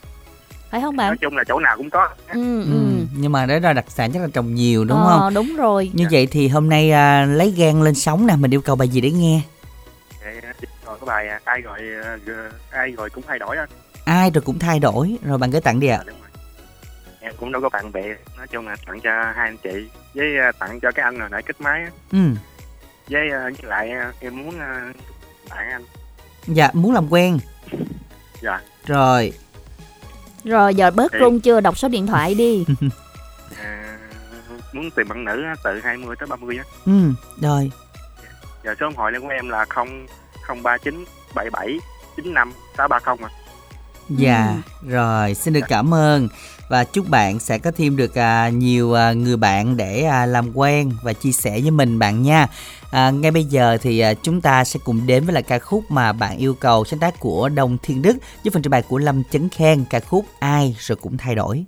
Phải 0.70 0.80
không 0.80 0.96
bạn? 0.96 1.08
nói 1.08 1.16
chung 1.20 1.36
là 1.36 1.44
chỗ 1.48 1.58
nào 1.60 1.76
cũng 1.76 1.90
có 1.90 2.08
Ừ 2.32 2.62
ừ. 2.62 2.72
ừ. 2.72 3.04
nhưng 3.16 3.32
mà 3.32 3.46
đó 3.46 3.54
là 3.62 3.72
đặc 3.72 3.84
sản 3.88 4.10
chắc 4.12 4.22
là 4.22 4.28
trồng 4.34 4.54
nhiều 4.54 4.84
đúng 4.84 4.98
Ờ, 4.98 5.20
không 5.20 5.34
đúng 5.34 5.56
rồi. 5.56 5.90
như 5.94 6.06
vậy 6.10 6.26
thì 6.30 6.48
hôm 6.48 6.68
nay 6.68 6.90
à, 6.90 7.24
lấy 7.24 7.50
gan 7.50 7.82
lên 7.84 7.94
sóng 7.94 8.26
nè 8.26 8.36
mình 8.36 8.54
yêu 8.54 8.60
cầu 8.60 8.76
bài 8.76 8.88
gì 8.88 9.00
để 9.00 9.10
nghe 9.10 9.40
rồi 10.86 10.96
cái 11.00 11.06
bài 11.06 11.28
à, 11.28 11.40
ai 11.44 11.60
gọi 11.62 11.80
ờ, 12.26 12.50
ai 12.70 12.90
gọi 12.92 13.10
cũng 13.10 13.24
thay 13.28 13.38
đổi 13.38 13.56
á 13.56 13.66
ai 14.04 14.30
rồi 14.34 14.42
cũng 14.44 14.58
thay 14.58 14.78
đổi 14.78 15.16
rồi 15.24 15.38
bạn 15.38 15.50
gửi 15.50 15.60
tặng 15.60 15.80
đi 15.80 15.86
ạ 15.88 16.00
rồi. 16.06 16.14
Em 17.28 17.34
cũng 17.40 17.52
đâu 17.52 17.62
có 17.62 17.68
bạn 17.68 17.92
bè 17.92 18.14
nói 18.36 18.46
chung 18.48 18.66
là 18.68 18.76
tặng 18.86 19.00
cho 19.00 19.10
hai 19.36 19.48
anh 19.48 19.56
chị 19.62 19.88
với 20.14 20.38
à, 20.38 20.52
tặng 20.58 20.80
cho 20.80 20.90
cái 20.92 21.02
anh 21.04 21.20
hồi 21.20 21.28
nãy 21.30 21.42
kết 21.42 21.60
máy 21.60 21.80
á. 21.82 21.90
ừ 22.12 22.18
với 23.10 23.30
à, 23.30 23.42
với 23.42 23.54
lại 23.62 23.90
à, 23.90 24.12
em 24.20 24.36
muốn 24.44 24.58
bạn 25.50 25.70
anh 25.70 25.84
dạ 26.46 26.70
muốn 26.72 26.92
làm 26.94 27.08
quen 27.12 27.38
Dạ. 28.42 28.60
rồi 28.86 29.32
Rồi 30.44 30.74
giờ 30.74 30.90
bớt 30.90 31.12
Thì- 31.12 31.18
run 31.18 31.40
chưa? 31.40 31.60
Đọc 31.60 31.78
số 31.78 31.88
điện 31.88 32.06
thoại 32.06 32.34
đi. 32.34 32.64
à, 33.62 33.98
muốn 34.72 34.90
tìm 34.90 35.08
bạn 35.08 35.24
nữ 35.24 35.42
á, 35.44 35.54
từ 35.64 35.80
20 35.80 36.16
tới 36.20 36.26
30 36.26 36.58
á 36.58 36.64
ừ 36.86 36.92
rồi 37.42 37.70
giờ 38.64 38.74
số 38.80 38.86
điện 38.88 38.96
thoại 38.96 39.12
của 39.22 39.28
em 39.28 39.48
là 39.48 39.64
0 39.68 40.06
039 40.62 41.04
77 41.34 41.78
95 42.16 42.52
630 42.76 43.30
à 43.32 43.37
Dạ, 44.08 44.62
rồi 44.82 45.34
xin 45.34 45.54
được 45.54 45.64
cảm 45.68 45.94
ơn 45.94 46.28
và 46.68 46.84
chúc 46.84 47.08
bạn 47.08 47.38
sẽ 47.38 47.58
có 47.58 47.70
thêm 47.70 47.96
được 47.96 48.18
à, 48.18 48.48
nhiều 48.48 48.94
à, 48.94 49.12
người 49.12 49.36
bạn 49.36 49.76
để 49.76 50.02
à, 50.02 50.26
làm 50.26 50.56
quen 50.56 50.92
và 51.02 51.12
chia 51.12 51.32
sẻ 51.32 51.60
với 51.60 51.70
mình 51.70 51.98
bạn 51.98 52.22
nha. 52.22 52.46
À, 52.90 53.10
ngay 53.10 53.30
bây 53.30 53.44
giờ 53.44 53.78
thì 53.82 53.98
à, 53.98 54.14
chúng 54.14 54.40
ta 54.40 54.64
sẽ 54.64 54.80
cùng 54.84 55.06
đến 55.06 55.24
với 55.24 55.34
lại 55.34 55.42
ca 55.42 55.58
khúc 55.58 55.84
mà 55.88 56.12
bạn 56.12 56.38
yêu 56.38 56.54
cầu 56.54 56.84
sáng 56.84 57.00
tác 57.00 57.20
của 57.20 57.48
Đông 57.48 57.78
Thiên 57.82 58.02
Đức 58.02 58.16
với 58.44 58.50
phần 58.50 58.62
trình 58.62 58.70
bày 58.70 58.82
của 58.82 58.98
Lâm 58.98 59.22
Chấn 59.30 59.48
Khen 59.48 59.84
ca 59.90 60.00
khúc 60.00 60.24
Ai 60.38 60.76
rồi 60.78 60.96
cũng 60.96 61.16
thay 61.16 61.34
đổi. 61.34 61.64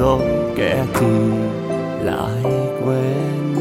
Bối 0.00 0.20
kẻ 0.56 0.84
thì 0.94 1.06
lại 2.02 2.42
quên. 2.84 3.54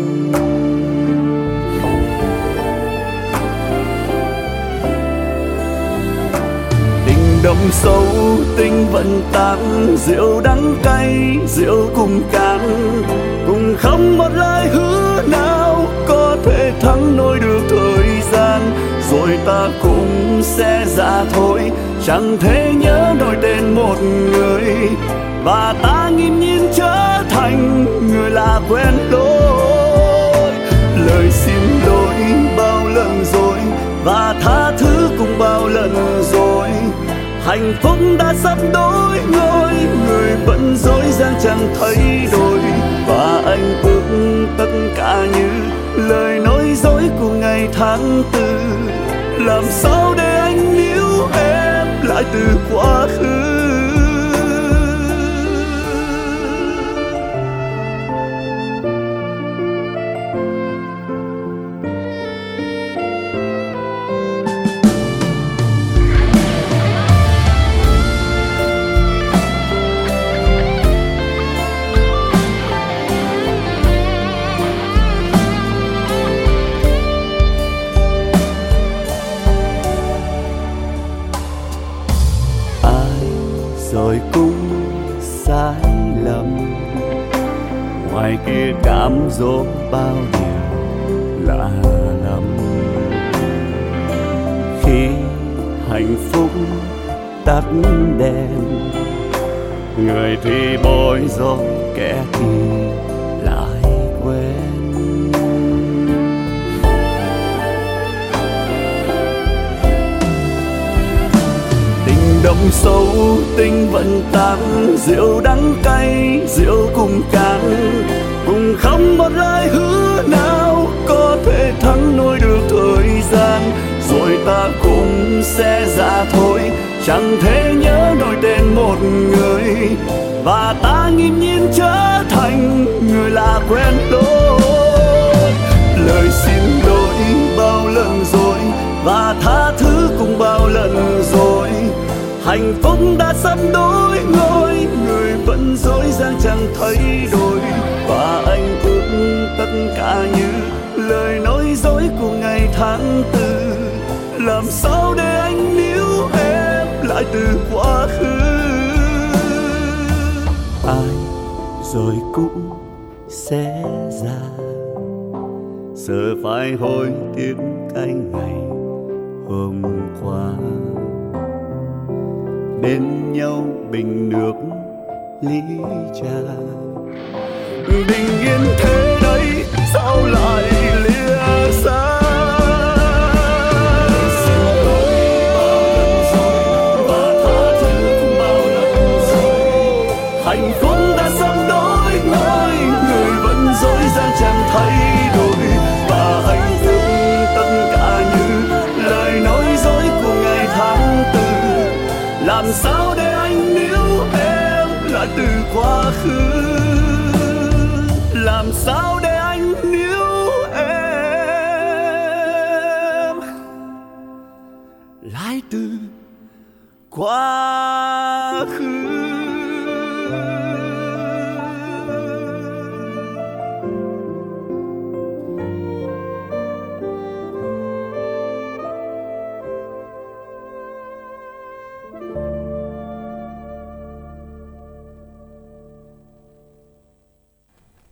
Tình 7.05 7.39
đậm 7.43 7.55
sâu, 7.71 8.03
tình 8.57 8.85
vẫn 8.91 9.21
tan 9.33 9.95
rượu 9.97 10.41
đắng 10.41 10.75
cay, 10.83 11.37
rượu 11.47 11.89
cùng 11.95 12.21
cạn 12.31 12.59
cùng 13.47 13.75
không 13.79 14.17
một 14.17 14.29
lời 14.33 14.67
hứa 14.67 15.21
nào 15.27 15.85
có 16.07 16.37
thể 16.45 16.71
thắng 16.81 17.17
nổi 17.17 17.39
được 17.39 17.61
thời 17.69 18.21
gian. 18.31 18.61
Rồi 19.11 19.39
ta 19.45 19.67
cũng 19.83 20.41
sẽ 20.41 20.85
ra 20.97 21.23
thôi, 21.33 21.71
chẳng 22.05 22.37
thể 22.39 22.73
nhớ 22.79 23.13
nổi 23.19 23.35
tên 23.41 23.75
một 23.75 23.95
người 24.31 24.89
và 25.45 25.75
ta 25.83 26.09
nghiêm 26.09 26.39
nhiên 26.39 26.69
trở 26.75 27.23
thành 27.29 27.85
người 28.07 28.29
lạ 28.29 28.59
quen 28.69 28.93
lối 29.11 30.51
lời 31.07 31.31
xin 31.31 31.59
lỗi 31.85 32.15
bao 32.57 32.87
lần 32.87 33.25
rồi, 33.33 33.57
và 34.03 34.35
tha 34.41 34.71
thứ 34.77 35.09
cũng 35.17 35.39
bao 35.39 35.67
lần 35.67 36.23
rồi. 36.31 36.69
Hạnh 37.45 37.73
phúc 37.83 37.97
đã 38.19 38.33
sắp 38.43 38.57
đổi 38.73 39.19
ngôi, 39.31 39.73
người 40.07 40.35
vẫn 40.45 40.75
dối 40.77 41.03
gian 41.11 41.33
chẳng 41.43 41.75
thay 41.79 42.27
đổi. 42.31 42.59
Và 43.07 43.41
anh 43.45 43.81
ước 43.83 44.01
tất 44.57 44.71
cả 44.95 45.25
như 45.33 45.49
lời 45.95 46.39
nói 46.39 46.63
dối 46.83 47.03
của 47.19 47.29
ngày 47.29 47.67
tháng 47.73 48.23
tư. 48.31 48.59
Làm 49.45 49.63
sao 49.69 50.13
để 50.17 50.39
anh 50.39 50.75
níu 50.75 51.27
em 51.33 51.87
lại 52.03 52.23
từ 52.33 52.45
quá 52.73 53.07
khứ? 53.07 53.74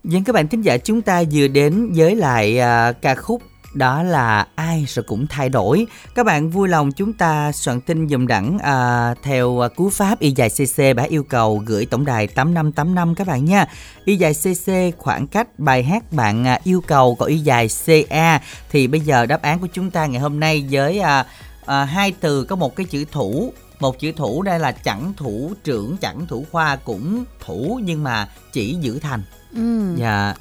Vâng 0.03 0.23
các 0.23 0.33
bạn 0.33 0.47
thính 0.47 0.61
giả 0.61 0.77
chúng 0.77 1.01
ta 1.01 1.23
vừa 1.31 1.47
đến 1.47 1.91
với 1.95 2.15
lại 2.15 2.59
uh, 2.59 3.01
ca 3.01 3.15
khúc 3.15 3.41
đó 3.73 4.03
là 4.03 4.47
ai 4.55 4.85
rồi 4.87 5.03
cũng 5.03 5.27
thay 5.27 5.49
đổi. 5.49 5.87
Các 6.15 6.25
bạn 6.25 6.49
vui 6.49 6.69
lòng 6.69 6.91
chúng 6.91 7.13
ta 7.13 7.51
soạn 7.51 7.81
tin 7.81 8.09
dùm 8.09 8.27
đẳng 8.27 8.57
à, 8.59 9.13
theo 9.23 9.63
à, 9.65 9.67
cú 9.67 9.89
pháp 9.89 10.19
y 10.19 10.31
dài 10.31 10.49
cc 10.49 10.95
đã 10.95 11.03
yêu 11.03 11.23
cầu 11.23 11.61
gửi 11.65 11.85
tổng 11.85 12.05
đài 12.05 12.27
8585 12.27 13.15
các 13.15 13.27
bạn 13.27 13.45
nha. 13.45 13.65
Y 14.05 14.15
dài 14.15 14.33
cc 14.33 14.97
khoảng 14.97 15.27
cách 15.27 15.59
bài 15.59 15.83
hát 15.83 16.13
bạn 16.13 16.47
à, 16.47 16.59
yêu 16.63 16.81
cầu 16.81 17.15
có 17.15 17.25
y 17.25 17.37
dài 17.37 17.67
ca 18.09 18.41
thì 18.71 18.87
bây 18.87 18.99
giờ 18.99 19.25
đáp 19.25 19.41
án 19.41 19.59
của 19.59 19.67
chúng 19.73 19.91
ta 19.91 20.05
ngày 20.05 20.21
hôm 20.21 20.39
nay 20.39 20.67
với 20.71 20.99
à, 20.99 21.25
à, 21.65 21.83
hai 21.83 22.13
từ 22.19 22.43
có 22.43 22.55
một 22.55 22.75
cái 22.75 22.85
chữ 22.85 23.05
thủ 23.11 23.53
một 23.79 23.99
chữ 23.99 24.11
thủ 24.11 24.41
đây 24.41 24.59
là 24.59 24.71
chẳng 24.71 25.13
thủ 25.17 25.51
trưởng 25.63 25.97
chẳng 25.97 26.25
thủ 26.27 26.45
khoa 26.51 26.75
cũng 26.75 27.23
thủ 27.39 27.79
nhưng 27.83 28.03
mà 28.03 28.27
chỉ 28.53 28.77
giữ 28.81 28.99
thành 28.99 29.23
ừ. 29.55 29.95
dạ 29.97 30.33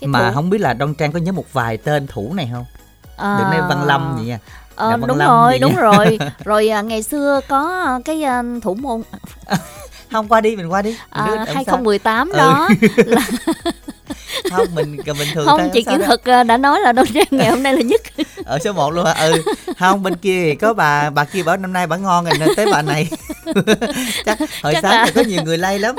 Cái 0.00 0.08
mà 0.08 0.28
thủ- 0.28 0.34
không 0.34 0.50
biết 0.50 0.60
là 0.60 0.72
Đông 0.72 0.94
Trang 0.94 1.12
có 1.12 1.18
nhớ 1.18 1.32
một 1.32 1.52
vài 1.52 1.76
tên 1.76 2.06
thủ 2.06 2.34
này 2.34 2.48
không? 2.52 2.64
À, 3.16 3.36
Đừng 3.38 3.50
nói 3.58 3.68
Văn 3.68 3.84
Lâm 3.84 4.16
vậy 4.16 4.24
nha. 4.26 4.38
Ờ, 4.74 4.90
Là 4.90 4.96
Văn 4.96 5.08
đúng 5.08 5.18
Lâm 5.18 5.28
rồi 5.28 5.58
đúng 5.58 5.74
nha. 5.74 5.80
rồi 5.80 6.18
rồi 6.44 6.68
à, 6.68 6.80
ngày 6.82 7.02
xưa 7.02 7.40
có 7.48 7.82
à, 7.86 7.98
cái 8.04 8.22
à, 8.22 8.42
thủ 8.62 8.74
môn 8.74 9.02
Không 10.12 10.28
qua 10.28 10.40
đi 10.40 10.56
mình 10.56 10.72
qua 10.72 10.82
đi. 10.82 10.90
Mình 10.90 10.98
à, 11.10 11.26
đứa- 11.26 11.34
làm 11.36 11.46
sao? 11.46 11.54
2018 11.54 12.28
Ừ. 12.30 12.36
đó 12.38 12.68
là 13.06 13.20
không 14.50 14.66
mình 14.74 14.96
bình 15.06 15.28
thường 15.34 15.46
không 15.46 15.70
chị 15.72 15.82
đó? 15.86 15.98
thuật 16.06 16.24
à, 16.24 16.42
đã 16.42 16.56
nói 16.56 16.80
là 16.80 16.92
Đông 16.92 17.06
Trang 17.14 17.24
ngày 17.30 17.50
hôm 17.50 17.62
nay 17.62 17.72
là 17.72 17.80
nhất 17.82 18.00
ở 18.44 18.58
số 18.64 18.72
1 18.72 18.90
luôn 18.90 19.06
hả? 19.06 19.12
Ừ. 19.12 19.42
Không 19.78 20.02
bên 20.02 20.16
kia 20.16 20.42
thì 20.44 20.54
có 20.54 20.74
bà 20.74 21.10
bà 21.10 21.24
kia 21.24 21.42
bảo 21.42 21.56
năm 21.56 21.72
nay 21.72 21.86
bà 21.86 21.96
ngon 21.96 22.24
rồi 22.24 22.34
nên 22.40 22.48
tới 22.56 22.66
bà 22.72 22.82
này. 22.82 23.08
chắc 24.26 24.38
hồi 24.62 24.72
Chắc 24.72 24.82
sáng 24.82 24.92
là- 24.92 25.04
thì 25.06 25.12
có 25.14 25.20
nhiều 25.22 25.42
người 25.44 25.58
lay 25.58 25.78
lắm. 25.78 25.96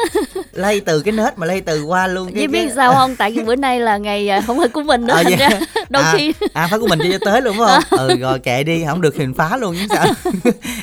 Lay 0.54 0.80
từ 0.80 1.02
cái 1.02 1.12
nết 1.12 1.38
mà 1.38 1.46
lay 1.46 1.62
từ 1.62 1.84
qua 1.84 2.08
luôn 2.08 2.28
Chứ 2.28 2.34
cái 2.36 2.48
biết 2.48 2.60
cái- 2.66 2.72
sao 2.76 2.94
không 2.94 3.16
tại 3.16 3.32
vì 3.32 3.44
bữa 3.44 3.56
nay 3.56 3.80
là 3.80 3.98
ngày 3.98 4.30
à, 4.30 4.42
không 4.48 4.60
phải 4.60 4.68
của 4.68 4.84
mình 4.84 5.08
nữa 5.08 5.14
Ờ, 5.14 5.24
thành 5.24 5.34
dạ. 5.40 5.50
ra 5.50 5.60
đôi 5.90 6.04
à, 6.04 6.14
khi 6.18 6.34
à 6.54 6.68
phải 6.70 6.80
của 6.80 6.88
mình 6.88 7.00
cho 7.12 7.18
tới 7.26 7.42
luôn 7.42 7.56
phải 7.60 7.82
không 7.90 8.00
ừ 8.00 8.16
rồi 8.20 8.40
kệ 8.40 8.64
đi 8.64 8.84
không 8.88 9.02
được 9.02 9.16
hình 9.16 9.34
phá 9.34 9.58
luôn 9.58 9.76
chứ 9.80 9.86
sao 9.96 10.06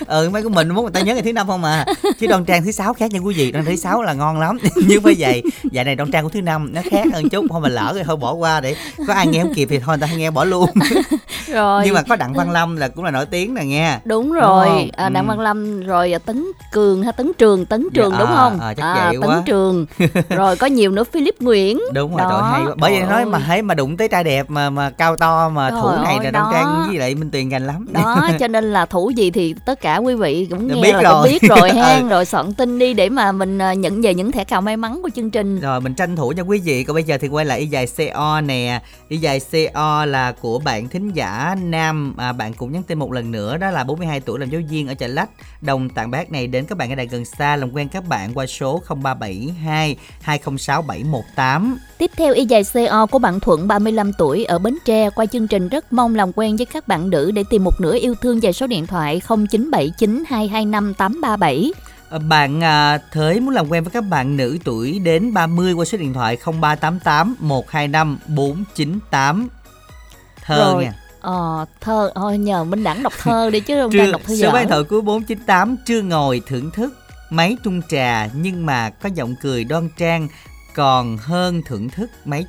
ừ 0.07 0.31
mấy 0.33 0.43
của 0.43 0.49
mình 0.49 0.69
muốn 0.69 0.85
người 0.85 0.93
ta 0.95 1.01
nhớ 1.01 1.15
ngày 1.15 1.23
thứ 1.23 1.33
năm 1.33 1.47
không 1.47 1.63
mà 1.63 1.85
chứ 2.21 2.27
đoan 2.27 2.45
trang 2.45 2.65
thứ 2.65 2.71
sáu 2.71 2.95
khác 2.95 3.13
nha 3.13 3.19
quý 3.21 3.35
vị 3.35 3.53
đoan 3.53 3.65
thứ 3.65 3.77
sáu 3.77 4.03
là 4.03 4.13
ngon 4.13 4.41
lắm 4.41 4.59
nhưng 4.87 5.03
phải 5.03 5.15
vậy 5.19 5.43
vậy 5.73 5.85
này 5.85 5.95
đoan 5.95 6.11
trang 6.11 6.25
của 6.25 6.31
thứ 6.31 6.41
năm 6.41 6.71
nó 6.75 6.81
khác 6.91 7.05
hơn 7.13 7.29
chút 7.29 7.36
không 7.53 7.62
mà 7.62 7.68
lỡ 7.68 7.92
rồi 7.94 8.05
thôi 8.05 8.16
bỏ 8.16 8.33
qua 8.33 8.61
để 8.61 8.77
có 9.07 9.14
ai 9.14 9.27
nghe 9.27 9.42
không 9.42 9.55
kịp 9.55 9.68
thì 9.70 9.79
thôi 9.79 9.99
người 9.99 10.09
ta 10.09 10.14
nghe 10.16 10.31
bỏ 10.31 10.44
luôn. 10.44 10.70
Rồi. 11.53 11.83
nhưng 11.85 11.94
mà 11.94 12.03
có 12.09 12.16
đặng 12.16 12.33
văn 12.33 12.51
lâm 12.51 12.77
là 12.77 12.88
cũng 12.88 13.05
là 13.05 13.11
nổi 13.11 13.27
tiếng 13.27 13.55
nè 13.55 13.64
nghe. 13.64 13.99
Đúng 14.05 14.27
Đúng 14.27 14.33
rồi. 14.33 14.66
không? 14.66 14.88
à, 14.96 15.09
đặng 15.09 15.25
Ừ. 15.25 15.29
văn 15.29 15.40
lâm 15.40 15.81
rồi 15.87 16.12
à, 16.12 16.18
tấn 16.18 16.44
cường 16.72 17.03
ha 17.03 17.12
tấn 17.12 17.33
trường 17.38 17.66
tấn 17.66 17.88
trường 17.94 18.11
Dạ, 18.12 18.18
đúng 18.18 18.29
không? 18.35 18.61
à, 18.61 18.75
chắc 18.75 18.94
vậy 19.05 19.16
tấn 19.20 19.31
quá. 19.31 19.42
trường. 19.46 19.87
Rồi 20.29 20.57
có 20.57 20.66
nhiều 20.66 20.90
nữa 20.90 21.05
philip 21.05 21.35
nguyễn. 21.40 21.81
Đúng 21.94 22.16
rồi 22.16 22.20
Đó, 22.20 22.31
trời 22.42 22.51
hay 22.53 22.62
quá. 22.66 22.75
Bởi 22.79 22.96
trời 22.99 23.09
nói 23.11 23.25
mà 23.25 23.38
thấy 23.46 23.62
mà 23.62 23.75
đụng 23.75 23.96
tới 23.96 24.09
trai 24.09 24.25
đẹp 24.25 24.51
mà 24.51 24.70
mà 24.70 24.90
cao 24.90 25.16
to 25.16 25.49
mà 25.49 25.70
Trời 25.70 25.81
thủ 25.83 25.88
này 26.05 26.18
là 26.25 26.31
đó. 26.31 26.51
trang 26.53 26.85
với 26.88 26.96
lại 26.99 27.14
minh 27.14 27.31
tuyền 27.31 27.49
gành 27.49 27.66
lắm. 27.66 27.87
Đó 27.92 28.29
cho 28.40 28.49
nên 28.49 28.72
là 28.72 28.87
thủ 28.87 29.11
gì 29.11 29.31
thì 29.31 29.55
tất 29.66 29.81
cả 29.81 29.96
quý 29.96 30.14
vị 30.14 30.46
cũng 30.51 30.66
nghe 30.68 30.83
biết 30.83 30.92
rồi. 30.92 31.05
cũng 31.14 31.22
biết 31.33 31.42
rồi 31.49 31.70
Ừ. 31.70 32.09
rồi 32.09 32.25
soạn 32.25 32.55
tin 32.55 32.79
đi 32.79 32.94
để 32.94 33.09
mà 33.09 33.33
mình 33.33 33.59
à, 33.59 33.72
nhận 33.75 34.03
về 34.03 34.14
những 34.14 34.33
thẻ 34.33 34.44
cào 34.44 34.61
may 34.61 34.77
mắn 34.77 35.01
của 35.03 35.11
chương 35.16 35.31
trình. 35.31 35.61
Rồi 35.61 35.81
mình 35.81 35.94
tranh 35.94 36.16
thủ 36.16 36.33
cho 36.37 36.42
quý 36.42 36.59
vị. 36.64 36.85
Còn 36.85 36.94
bây 36.94 37.03
giờ 37.03 37.18
thì 37.20 37.26
thì 37.27 37.31
quay 37.31 37.45
lại 37.45 37.59
y 37.59 37.67
dài 37.67 37.87
CO 37.97 38.41
nè. 38.41 38.81
Y 39.09 39.17
dài 39.17 39.41
CO 39.41 40.05
là 40.05 40.33
của 40.33 40.59
bạn 40.59 40.89
thính 40.89 41.11
giả 41.12 41.57
Nam. 41.62 42.15
À, 42.17 42.33
Bạn 42.33 42.53
cũng 42.53 42.73
nhắn 42.73 42.83
tin 42.83 42.99
một 42.99 43.12
lần 43.12 43.31
nữa 43.31 43.57
Đó 43.57 43.71
là 43.71 43.85
42 43.85 44.21
tuổi 44.21 44.39
làm 44.39 44.51
giáo 44.51 44.61
viên 44.69 44.89
ở 44.89 44.95
chợ 44.95 45.07
Lách. 45.07 45.29
Đồng 45.61 45.89
tặng 45.89 46.11
bác 46.11 46.33
này 46.33 46.47
đến 46.47 46.67
các 46.67 46.79
bạn 46.79 46.93
ở 46.93 46.95
đại 46.95 47.07
gần 47.07 47.25
xa 47.25 47.57
Làm 47.57 47.73
quen 47.75 47.89
các 47.89 48.09
bạn 48.09 48.35
qua 48.35 48.47
số 48.47 48.83
0372 48.89 49.97
206 50.21 50.83
718 50.83 51.79
Tiếp 51.99 52.11
theo 52.17 52.35
y 52.35 52.45
dài 52.45 52.62
CO 52.75 53.07
của 53.07 53.19
bạn 53.19 53.41
Thuận 53.41 53.69
35 53.69 54.12
tuổi 54.19 54.45
ở 54.45 54.59
Bến 54.59 54.79
Tre 54.85 55.11
qua 55.11 55.27
chương 55.27 55.49
trình 55.49 55.69
rất 55.69 55.93
mong 55.93 56.15
làm 56.15 56.33
quen 56.35 56.57
với 56.57 56.67
các 56.67 56.89
bạn 56.89 57.11
nữ 57.11 57.31
để 57.31 57.45
tìm 57.51 57.65
một 57.65 57.81
nửa 57.81 57.99
yêu 58.01 58.15
thương 58.23 58.41
về 58.41 58.53
số 58.53 58.67
điện 58.67 58.87
thoại 58.87 59.21
0979 59.29 60.25
225 60.29 60.95
837. 60.95 61.73
À, 62.11 62.19
Bạn 62.19 62.64
à, 62.64 62.99
Thới 63.12 63.40
muốn 63.40 63.55
làm 63.55 63.69
quen 63.69 63.85
với 63.85 63.90
các 63.90 64.01
bạn 64.01 64.37
nữ 64.37 64.59
tuổi 64.64 64.99
đến 64.99 65.35
30 65.35 65.73
qua 65.73 65.85
số 65.85 65.99
điện 65.99 66.12
thoại 66.14 66.37
0388 66.45 67.37
125 67.40 68.19
498 68.27 69.49
Thơ 70.45 70.73
Rồi. 70.73 70.85
nha 70.85 70.92
Ờ, 71.21 71.64
thơ, 71.81 72.12
thôi 72.14 72.38
nhờ 72.38 72.64
Minh 72.64 72.85
Đẳng 72.85 73.03
đọc 73.03 73.12
thơ 73.23 73.51
đi 73.51 73.61
chứ 73.61 73.83
không 73.83 73.97
đang 73.97 74.12
đọc 74.12 74.21
thơ 74.25 74.35
số 74.35 74.40
dở. 74.40 74.53
máy 74.53 74.64
thợ 74.66 74.83
cuối 74.83 75.01
498 75.03 75.77
Trưa 75.87 76.01
ngồi 76.03 76.42
thưởng 76.47 76.71
thức 76.71 76.95
Máy 77.31 77.57
trung 77.64 77.81
trà 77.88 78.29
Nhưng 78.35 78.66
mà 78.66 78.90
có 78.90 79.09
giọng 79.14 79.35
cười 79.42 79.64
đoan 79.64 79.88
trang 79.97 80.29
Còn 80.75 81.16
hơn 81.19 81.62
thưởng 81.66 81.88
thức 81.88 82.11
máy 82.25 82.47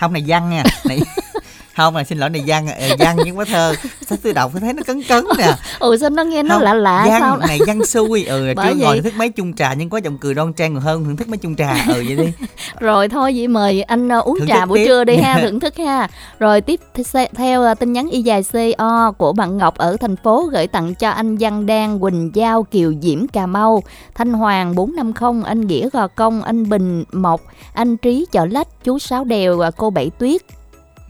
không 0.00 0.12
này 0.12 0.24
văn 0.26 0.50
nha 0.50 0.64
này 0.88 1.00
không 1.78 1.96
là 1.96 2.04
xin 2.04 2.18
lỗi 2.18 2.30
này 2.30 2.42
văn 2.46 2.66
văn 2.98 3.16
nhưng 3.24 3.36
mà 3.36 3.44
thơ 3.44 3.74
sao 4.06 4.18
tôi 4.22 4.32
đọc 4.32 4.50
tôi 4.54 4.60
thấy 4.60 4.72
nó 4.72 4.82
cấn 4.86 5.02
cấn 5.02 5.24
nè 5.38 5.48
ừ 5.78 5.96
sao 6.00 6.10
nó 6.10 6.22
nghe 6.24 6.42
nó 6.42 6.54
Không, 6.54 6.62
lạ 6.64 6.74
lạ 6.74 7.04
văn 7.08 7.20
sao 7.20 7.36
này 7.36 7.58
văn 7.66 7.84
xui 7.86 8.24
ừ 8.24 8.52
Bởi 8.56 8.66
chưa 8.68 8.74
ngồi 8.74 8.88
vậy. 8.94 9.00
thức 9.02 9.14
mấy 9.16 9.28
chung 9.28 9.52
trà 9.54 9.74
nhưng 9.74 9.90
có 9.90 9.98
giọng 9.98 10.18
cười 10.18 10.34
đoan 10.34 10.52
trang 10.52 10.74
còn 10.74 10.82
hơn 10.82 11.04
thưởng 11.04 11.16
thức 11.16 11.28
mấy 11.28 11.38
chung 11.38 11.56
trà 11.56 11.74
ừ 11.88 12.04
vậy 12.06 12.16
đi 12.16 12.32
rồi 12.80 13.08
thôi 13.08 13.32
vậy 13.36 13.48
mời 13.48 13.82
anh 13.82 14.08
ờ, 14.08 14.20
uống 14.20 14.38
Thưởng 14.38 14.48
trà 14.48 14.66
buổi 14.66 14.78
tiếp. 14.78 14.84
trưa 14.86 15.04
đi 15.04 15.16
ha 15.16 15.38
thưởng 15.42 15.60
thức 15.60 15.74
ha 15.76 16.08
rồi 16.38 16.60
tiếp 16.60 16.80
th- 16.96 17.26
theo 17.34 17.62
ờ, 17.62 17.74
tin 17.74 17.92
nhắn 17.92 18.08
y 18.10 18.22
dài 18.22 18.42
co 18.78 19.12
của 19.18 19.32
bạn 19.32 19.56
ngọc 19.56 19.76
ở 19.78 19.96
thành 20.00 20.16
phố 20.16 20.48
gửi 20.52 20.66
tặng 20.66 20.94
cho 20.94 21.10
anh 21.10 21.36
văn 21.40 21.66
đan 21.66 21.98
quỳnh 22.00 22.30
giao 22.34 22.62
kiều 22.62 22.92
diễm 23.02 23.28
cà 23.28 23.46
mau 23.46 23.82
thanh 24.14 24.32
hoàng 24.32 24.74
450 24.74 25.42
anh 25.46 25.60
nghĩa 25.66 25.88
gò 25.92 26.06
công 26.08 26.42
anh 26.42 26.68
bình 26.68 27.04
mộc 27.12 27.40
anh 27.72 27.96
trí 27.96 28.26
chợ 28.32 28.46
lách 28.46 28.84
chú 28.84 28.98
sáu 28.98 29.24
đèo 29.24 29.60
ờ, 29.60 29.70
cô 29.76 29.90
bảy 29.90 30.10
tuyết 30.18 30.40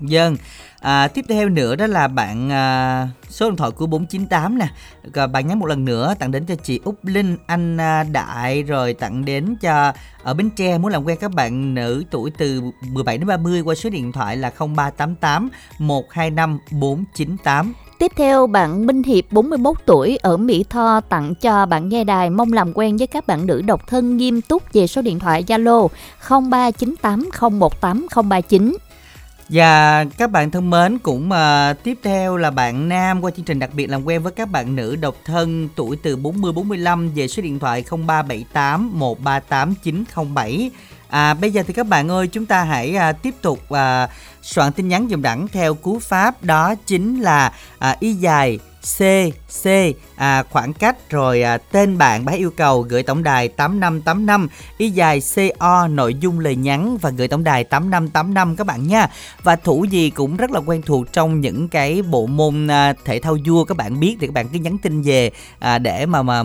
Dân 0.00 0.36
à, 0.80 1.08
tiếp 1.08 1.24
theo 1.28 1.48
nữa 1.48 1.76
đó 1.76 1.86
là 1.86 2.08
bạn 2.08 2.52
à, 2.52 3.08
số 3.28 3.50
điện 3.50 3.56
thoại 3.56 3.70
của 3.70 3.86
498 3.86 4.58
nè. 4.58 4.68
Rồi 5.14 5.28
bạn 5.28 5.46
nhắn 5.46 5.58
một 5.58 5.66
lần 5.66 5.84
nữa 5.84 6.14
tặng 6.18 6.30
đến 6.30 6.46
cho 6.46 6.54
chị 6.54 6.80
Úc 6.84 7.04
Linh 7.04 7.36
anh 7.46 7.80
à, 7.80 8.02
Đại 8.02 8.62
rồi 8.62 8.94
tặng 8.94 9.24
đến 9.24 9.56
cho 9.60 9.92
ở 10.22 10.34
Bến 10.34 10.50
Tre 10.56 10.78
muốn 10.78 10.92
làm 10.92 11.04
quen 11.04 11.18
các 11.20 11.34
bạn 11.34 11.74
nữ 11.74 12.04
tuổi 12.10 12.30
từ 12.38 12.62
17 12.82 13.18
đến 13.18 13.26
30 13.26 13.60
qua 13.60 13.74
số 13.74 13.90
điện 13.90 14.12
thoại 14.12 14.36
là 14.36 14.50
0388 14.58 15.48
125 15.78 16.58
498 16.70 17.72
Tiếp 17.98 18.12
theo, 18.16 18.46
bạn 18.46 18.86
Minh 18.86 19.02
Hiệp 19.02 19.24
41 19.32 19.76
tuổi 19.86 20.16
ở 20.16 20.36
Mỹ 20.36 20.64
Tho 20.70 21.00
tặng 21.00 21.34
cho 21.34 21.66
bạn 21.66 21.88
nghe 21.88 22.04
đài 22.04 22.30
mong 22.30 22.52
làm 22.52 22.72
quen 22.74 22.96
với 22.96 23.06
các 23.06 23.26
bạn 23.26 23.46
nữ 23.46 23.62
độc 23.62 23.88
thân 23.88 24.16
nghiêm 24.16 24.40
túc 24.40 24.62
về 24.72 24.86
số 24.86 25.02
điện 25.02 25.18
thoại 25.18 25.44
Zalo 25.46 25.88
0398 26.50 27.28
018 27.58 28.06
039. 28.28 28.76
Và 29.48 30.04
các 30.04 30.30
bạn 30.30 30.50
thân 30.50 30.70
mến 30.70 30.98
cũng 30.98 31.28
mà 31.28 31.74
tiếp 31.82 31.98
theo 32.02 32.36
là 32.36 32.50
bạn 32.50 32.88
Nam 32.88 33.24
qua 33.24 33.30
chương 33.30 33.44
trình 33.44 33.58
đặc 33.58 33.70
biệt 33.74 33.86
làm 33.86 34.04
quen 34.04 34.22
với 34.22 34.32
các 34.32 34.50
bạn 34.50 34.76
nữ 34.76 34.96
độc 34.96 35.16
thân 35.24 35.68
tuổi 35.76 35.96
từ 36.02 36.16
40 36.16 36.52
45 36.52 37.10
về 37.14 37.28
số 37.28 37.42
điện 37.42 37.58
thoại 37.58 37.84
0378 37.90 38.98
138 38.98 39.74
907. 39.82 40.70
À, 41.08 41.34
bây 41.34 41.50
giờ 41.50 41.62
thì 41.66 41.72
các 41.74 41.86
bạn 41.86 42.08
ơi 42.10 42.26
chúng 42.26 42.46
ta 42.46 42.64
hãy 42.64 42.96
à, 42.96 43.12
tiếp 43.12 43.34
tục 43.42 43.70
à, 43.70 44.08
soạn 44.42 44.72
tin 44.72 44.88
nhắn 44.88 45.08
dùm 45.10 45.22
đẳng 45.22 45.48
theo 45.48 45.74
cú 45.74 45.98
pháp 45.98 46.44
đó 46.44 46.74
chính 46.86 47.20
là 47.20 47.52
à, 47.78 47.96
y 48.00 48.12
dài 48.12 48.58
C 48.82 49.02
C 49.62 49.66
à, 50.16 50.42
khoảng 50.50 50.72
cách 50.72 51.10
rồi 51.10 51.42
à, 51.42 51.58
tên 51.72 51.98
bạn 51.98 52.24
bác 52.24 52.32
yêu 52.32 52.50
cầu 52.56 52.82
gửi 52.82 53.02
tổng 53.02 53.22
đài 53.22 53.48
8585 53.48 54.48
y 54.78 54.90
dài 54.90 55.22
CO 55.34 55.88
nội 55.88 56.14
dung 56.14 56.38
lời 56.38 56.56
nhắn 56.56 56.98
và 57.00 57.10
gửi 57.10 57.28
tổng 57.28 57.44
đài 57.44 57.64
8585 57.64 58.56
các 58.56 58.66
bạn 58.66 58.88
nha. 58.88 59.08
Và 59.42 59.56
thủ 59.56 59.84
gì 59.84 60.10
cũng 60.10 60.36
rất 60.36 60.50
là 60.50 60.60
quen 60.66 60.82
thuộc 60.82 61.12
trong 61.12 61.40
những 61.40 61.68
cái 61.68 62.02
bộ 62.02 62.26
môn 62.26 62.68
à, 62.68 62.94
thể 63.04 63.18
thao 63.20 63.36
vua 63.46 63.64
các 63.64 63.76
bạn 63.76 64.00
biết 64.00 64.16
thì 64.20 64.26
các 64.26 64.32
bạn 64.32 64.48
cứ 64.48 64.58
nhắn 64.58 64.78
tin 64.78 65.02
về 65.02 65.30
à, 65.58 65.78
để 65.78 66.06
mà 66.06 66.22
mà 66.22 66.42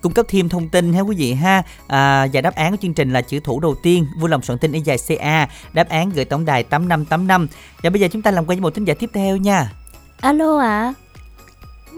cung 0.00 0.12
cấp 0.12 0.26
thêm 0.28 0.48
thông 0.48 0.68
tin 0.68 0.92
ha 0.92 1.00
quý 1.00 1.16
vị 1.16 1.32
ha. 1.32 1.62
À, 1.86 2.26
và 2.32 2.40
đáp 2.40 2.54
án 2.54 2.70
của 2.70 2.78
chương 2.82 2.94
trình 2.94 3.12
là 3.12 3.20
chữ 3.20 3.40
thủ 3.40 3.60
đầu 3.60 3.74
tiên, 3.82 4.06
vui 4.20 4.30
lòng 4.30 4.42
soạn 4.42 4.58
tin 4.58 4.72
y 4.72 4.80
dài 4.80 4.96
CA, 5.08 5.48
đáp 5.72 5.88
án 5.88 6.10
gửi 6.10 6.24
tổng 6.24 6.44
đài 6.44 6.62
8585. 6.62 7.48
Và 7.82 7.90
bây 7.90 8.00
giờ 8.00 8.08
chúng 8.12 8.22
ta 8.22 8.30
làm 8.30 8.44
quen 8.44 8.58
với 8.58 8.60
một 8.60 8.74
thính 8.74 8.84
giả 8.84 8.94
tiếp 8.94 9.10
theo 9.14 9.36
nha. 9.36 9.72
Alo 10.20 10.58
ạ. 10.58 10.68
À 10.68 11.11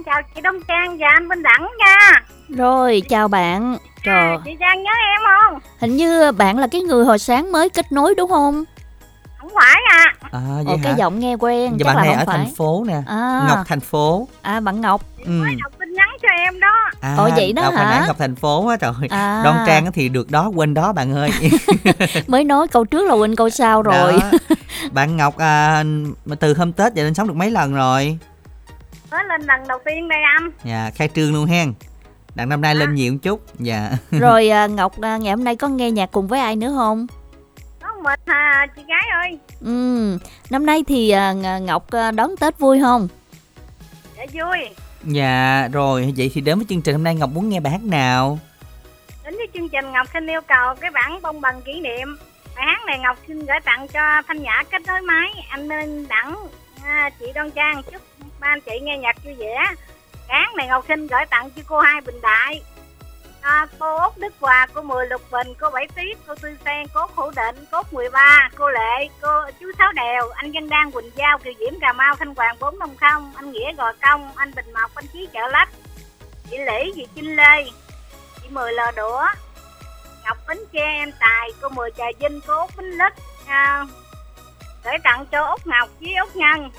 chào 0.05 0.23
chị 0.35 0.41
Đông 0.41 0.57
Trang 0.69 0.99
và 0.99 1.07
anh 1.15 1.29
Minh 1.29 1.43
Đẳng 1.43 1.69
nha. 1.79 1.97
Rồi, 2.49 3.03
chào 3.09 3.29
bạn. 3.29 3.77
Trời, 4.05 4.15
À, 4.15 4.37
chị 4.45 4.51
Trang 4.61 4.83
nhớ 4.83 4.91
em 5.15 5.21
không? 5.41 5.59
hình 5.81 5.97
như 5.97 6.33
bạn 6.33 6.59
là 6.59 6.67
cái 6.67 6.81
người 6.81 7.05
hồi 7.05 7.19
sáng 7.19 7.53
mới 7.53 7.69
kết 7.69 7.93
nối 7.93 8.15
đúng 8.15 8.31
không? 8.31 8.65
Không 9.39 9.49
phải 9.55 9.81
à. 9.91 10.05
À 10.33 10.41
Ồ, 10.59 10.63
vậy 10.65 10.77
cái 10.83 10.93
hả? 10.93 10.99
giọng 10.99 11.19
nghe 11.21 11.35
quen, 11.35 11.73
Và 11.73 11.77
chắc 11.79 11.87
bạn 11.87 11.97
là 11.97 12.03
này 12.03 12.13
không 12.15 12.19
ở 12.19 12.25
phải. 12.27 12.39
thành 12.39 12.55
phố 12.55 12.85
nè. 12.89 13.03
À, 13.07 13.45
Ngọc 13.49 13.59
thành 13.69 13.81
phố. 13.81 14.29
à 14.43 14.61
bạn 14.61 14.81
Ngọc. 14.81 15.03
Ừ. 15.27 15.41
Đọc 15.63 15.73
tin 15.79 15.93
nhắn 15.93 16.09
cho 16.23 16.29
em 16.45 16.61
đó. 16.61 16.91
À, 17.01 17.15
Ồ, 17.19 17.29
vậy 17.37 17.53
đó 17.53 17.63
đọc 17.63 17.73
hồi 17.75 17.85
hả? 17.87 18.05
Ngọc 18.07 18.17
thành 18.19 18.35
phố 18.37 18.69
á 18.69 18.77
trời. 18.77 18.93
À. 19.11 19.41
Đoan 19.45 19.57
trang 19.67 19.85
á 19.85 19.91
thì 19.95 20.09
được 20.09 20.31
đó 20.31 20.51
quên 20.55 20.75
đó 20.75 20.93
bạn 20.93 21.15
ơi. 21.15 21.31
Mới 22.27 22.45
nói 22.45 22.69
câu 22.69 22.85
trước 22.85 23.09
là 23.09 23.15
quên 23.15 23.37
câu 23.37 23.51
sau 23.51 23.83
rồi. 23.83 24.13
Đó. 24.33 24.39
Bạn 24.93 25.17
Ngọc 25.17 25.37
à, 25.39 25.85
từ 26.41 26.55
hôm 26.55 26.73
Tết 26.73 26.95
giờ 26.95 27.03
lên 27.05 27.15
sống 27.15 27.29
được 27.29 27.37
mấy 27.37 27.51
lần 27.51 27.75
rồi? 27.75 28.19
Mới 29.15 29.25
lên 29.25 29.43
lần 29.43 29.69
đầu 29.69 29.79
tiên 29.85 30.09
đây 30.09 30.19
anh. 30.37 30.51
Dạ, 30.65 30.91
khai 30.95 31.09
trương 31.15 31.33
luôn 31.33 31.47
hen. 31.47 31.73
Đặng 32.35 32.49
năm 32.49 32.61
nay 32.61 32.75
lên 32.75 32.95
nhiều 32.95 33.13
một 33.13 33.19
chút. 33.23 33.41
Dạ. 33.59 33.91
Rồi 34.11 34.49
à, 34.49 34.67
Ngọc 34.67 35.01
à, 35.01 35.17
ngày 35.17 35.35
hôm 35.35 35.45
nay 35.45 35.57
có 35.57 35.69
nghe 35.69 35.91
nhạc 35.91 36.13
cùng 36.13 36.29
với 36.29 36.41
ai 36.41 36.57
nữa 36.57 36.73
không? 36.77 37.07
Có 37.83 37.89
mình 38.03 38.21
à, 38.27 38.67
chị 38.77 38.83
gái 38.89 39.09
ơi. 39.23 39.39
Ừ, 39.61 40.19
năm 40.51 40.67
nay 40.67 40.85
thì 40.89 41.11
à, 41.11 41.33
Ng- 41.33 41.65
Ngọc 41.65 41.91
à, 41.91 42.11
đón 42.11 42.37
Tết 42.41 42.59
vui 42.59 42.81
không? 42.81 43.09
Dạ 44.17 44.25
vui. 44.33 44.59
Dạ, 45.05 45.69
rồi 45.73 46.15
vậy 46.17 46.31
thì 46.35 46.41
đến 46.41 46.59
với 46.59 46.67
chương 46.69 46.83
trình 46.83 46.95
hôm 46.95 47.05
nay 47.05 47.15
Ngọc 47.15 47.31
muốn 47.31 47.49
nghe 47.49 47.61
bài 47.61 47.73
hát 47.73 47.83
nào? 47.83 48.39
Đến 49.25 49.35
với 49.37 49.47
chương 49.55 49.69
trình 49.69 49.93
Ngọc 49.93 50.07
xin 50.13 50.27
yêu 50.27 50.41
cầu 50.49 50.75
cái 50.81 50.91
bản 50.91 51.23
bông 51.23 51.41
bằng 51.41 51.63
kỷ 51.63 51.81
niệm. 51.81 52.17
Bài 52.57 52.65
hát 52.69 52.81
này 52.87 52.99
Ngọc 52.99 53.17
xin 53.29 53.39
gửi 53.39 53.61
tặng 53.65 53.89
cho 53.89 54.23
Thanh 54.29 54.43
Nhã 54.43 54.63
kết 54.71 54.83
nối 54.87 55.01
máy, 55.01 55.29
anh 55.51 55.69
Minh 55.69 56.07
Đẳng, 56.09 56.37
à, 56.85 57.11
chị 57.21 57.27
Đoan 57.35 57.51
Trang. 57.51 57.83
Chúc 57.93 58.03
ba 58.45 58.51
anh 58.51 58.61
chị 58.61 58.81
nghe 58.83 58.99
nhạc 58.99 59.25
vui 59.25 59.35
vẻ. 59.35 59.65
Cán 60.29 60.57
này 60.57 60.67
Ngọc 60.67 60.85
xin 60.89 61.07
gửi 61.07 61.25
tặng 61.31 61.51
cho 61.51 61.63
cô 61.67 61.81
Hai 61.81 62.01
Bình 62.01 62.21
Đại. 62.23 62.63
À, 63.41 63.67
cô 63.79 63.97
Út 63.97 64.19
Đức 64.19 64.35
Hòa, 64.41 64.67
cô 64.75 64.83
Mười 64.83 65.07
Lục 65.07 65.23
Bình, 65.31 65.55
cô 65.61 65.71
Bảy 65.71 65.89
Tuyết, 65.97 66.19
cô 66.27 66.35
Tư 66.35 66.57
Sen, 66.65 66.87
cô 66.95 67.07
Khổ 67.07 67.31
Định, 67.37 67.65
cô 67.73 67.83
13, 67.91 68.49
cô 68.57 68.71
Lệ, 68.71 69.09
cô 69.21 69.29
chú 69.61 69.67
Sáu 69.79 69.93
Đèo, 69.93 70.29
anh 70.31 70.53
Văn 70.53 70.69
Đan 70.69 70.91
Quỳnh 70.91 71.11
Giao, 71.17 71.39
Kiều 71.39 71.53
Diễm 71.59 71.81
Cà 71.81 71.93
Mau, 71.93 72.17
Thanh 72.17 72.35
Hoàng 72.35 72.57
450, 72.61 73.33
anh 73.37 73.53
Nghĩa 73.53 73.73
Gò 73.73 73.93
Công, 74.03 74.33
anh 74.37 74.55
Bình 74.55 74.73
Mộc, 74.75 74.95
anh 74.95 75.05
Chí 75.13 75.29
Chợ 75.33 75.49
Lách, 75.49 75.69
chị 76.51 76.59
lĩ, 76.59 76.93
chị 76.95 77.07
Trinh 77.15 77.37
Lê, 77.37 77.65
chị 78.43 78.49
Mười 78.49 78.73
Lò 78.73 78.91
Đũa, 78.97 79.27
Ngọc 80.25 80.39
Bến 80.49 80.59
Tre, 80.73 80.85
em 80.85 81.13
Tài, 81.21 81.51
cô 81.61 81.69
Mười 81.69 81.91
Trà 81.97 82.05
Vinh, 82.21 82.41
cô 82.47 82.61
Út 82.61 82.71
Bính 82.77 82.99
Lức, 82.99 83.13
à, 83.47 83.87
gửi 84.85 84.95
tặng 85.05 85.27
cho 85.33 85.45
Út 85.45 85.67
Ngọc 85.67 85.89
với 86.01 86.15
Út 86.15 86.37
Nhân. 86.37 86.71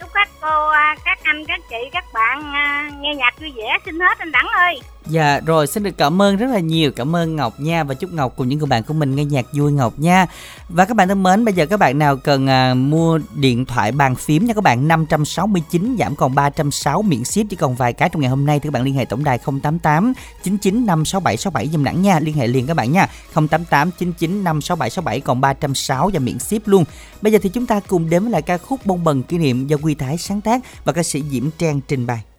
Chúc 0.00 0.08
các 0.14 0.28
cô, 0.40 0.68
à, 0.68 0.96
các 1.04 1.18
anh, 1.22 1.44
các 1.48 1.60
chị, 1.70 1.76
các 1.92 2.04
bạn 2.14 2.54
à, 2.54 2.90
nghe 3.00 3.14
nhạc 3.14 3.40
vui 3.40 3.52
vẻ, 3.56 3.78
xin 3.84 4.00
hết 4.00 4.18
anh 4.18 4.32
Đẳng 4.32 4.46
ơi. 4.46 4.80
Dạ, 5.08 5.40
rồi 5.40 5.66
xin 5.66 5.82
được 5.82 5.98
cảm 5.98 6.22
ơn 6.22 6.36
rất 6.36 6.46
là 6.46 6.58
nhiều. 6.58 6.90
Cảm 6.92 7.16
ơn 7.16 7.36
Ngọc 7.36 7.60
nha 7.60 7.84
và 7.84 7.94
chúc 7.94 8.12
Ngọc 8.12 8.32
cùng 8.36 8.48
những 8.48 8.58
người 8.58 8.68
bạn 8.68 8.82
của 8.82 8.94
mình 8.94 9.16
nghe 9.16 9.24
nhạc 9.24 9.46
vui 9.52 9.72
Ngọc 9.72 9.98
nha. 9.98 10.26
Và 10.68 10.84
các 10.84 10.96
bạn 10.96 11.08
thân 11.08 11.22
mến, 11.22 11.44
bây 11.44 11.54
giờ 11.54 11.66
các 11.66 11.76
bạn 11.76 11.98
nào 11.98 12.16
cần 12.16 12.46
à, 12.46 12.74
mua 12.74 13.18
điện 13.34 13.64
thoại 13.64 13.92
bàn 13.92 14.14
phím 14.14 14.46
nha 14.46 14.54
các 14.54 14.64
bạn 14.64 14.88
569 14.88 15.96
giảm 15.98 16.16
còn 16.16 16.34
360 16.34 17.02
miễn 17.08 17.24
ship 17.24 17.42
chỉ 17.50 17.56
còn 17.56 17.74
vài 17.74 17.92
cái 17.92 18.08
trong 18.08 18.20
ngày 18.20 18.30
hôm 18.30 18.46
nay 18.46 18.60
thì 18.60 18.66
các 18.66 18.72
bạn 18.72 18.82
liên 18.82 18.94
hệ 18.94 19.04
tổng 19.04 19.24
đài 19.24 19.38
088 19.38 20.12
99 20.42 20.86
567 20.86 21.36
67 21.36 21.68
dùm 21.72 21.84
đẳng 21.84 22.02
nha. 22.02 22.20
Liên 22.20 22.34
hệ 22.34 22.46
liền 22.46 22.66
các 22.66 22.74
bạn 22.74 22.92
nha. 22.92 23.08
088 23.34 23.90
99 23.98 24.44
567 24.44 24.90
67 24.90 25.20
còn 25.20 25.40
360 25.40 26.10
và 26.12 26.20
miễn 26.20 26.38
ship 26.38 26.68
luôn. 26.68 26.84
Bây 27.22 27.32
giờ 27.32 27.38
thì 27.42 27.48
chúng 27.48 27.66
ta 27.66 27.80
cùng 27.80 28.10
đến 28.10 28.22
với 28.22 28.32
lại 28.32 28.42
ca 28.42 28.58
khúc 28.58 28.86
bông 28.86 29.04
bần 29.04 29.22
kỷ 29.22 29.38
niệm 29.38 29.66
do 29.66 29.76
Quy 29.82 29.94
Thái 29.94 30.18
sáng 30.18 30.40
tác 30.40 30.60
và 30.84 30.92
ca 30.92 31.02
sĩ 31.02 31.22
Diễm 31.30 31.50
Trang 31.58 31.80
trình 31.88 32.06
bày. 32.06 32.35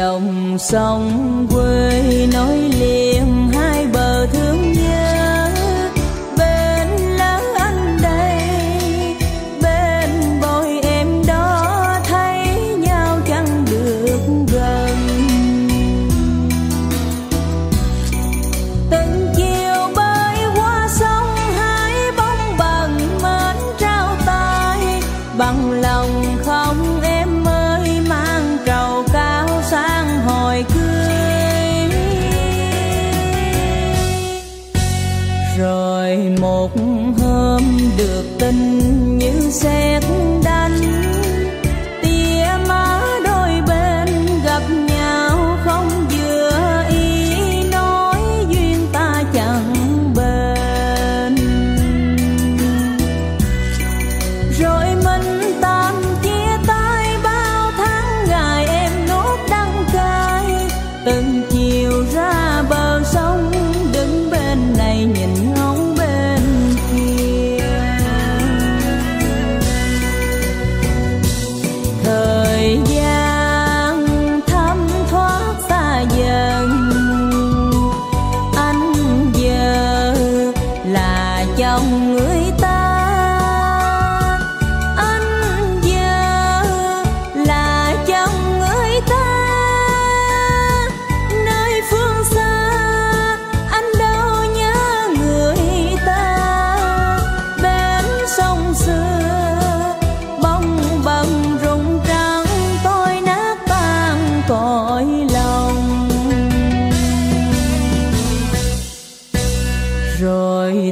Dòng 0.00 0.58
sông 0.58 1.46
quê 1.50 2.26
nói 2.32 2.58
liền. 2.80 3.09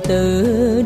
的。 0.01 0.78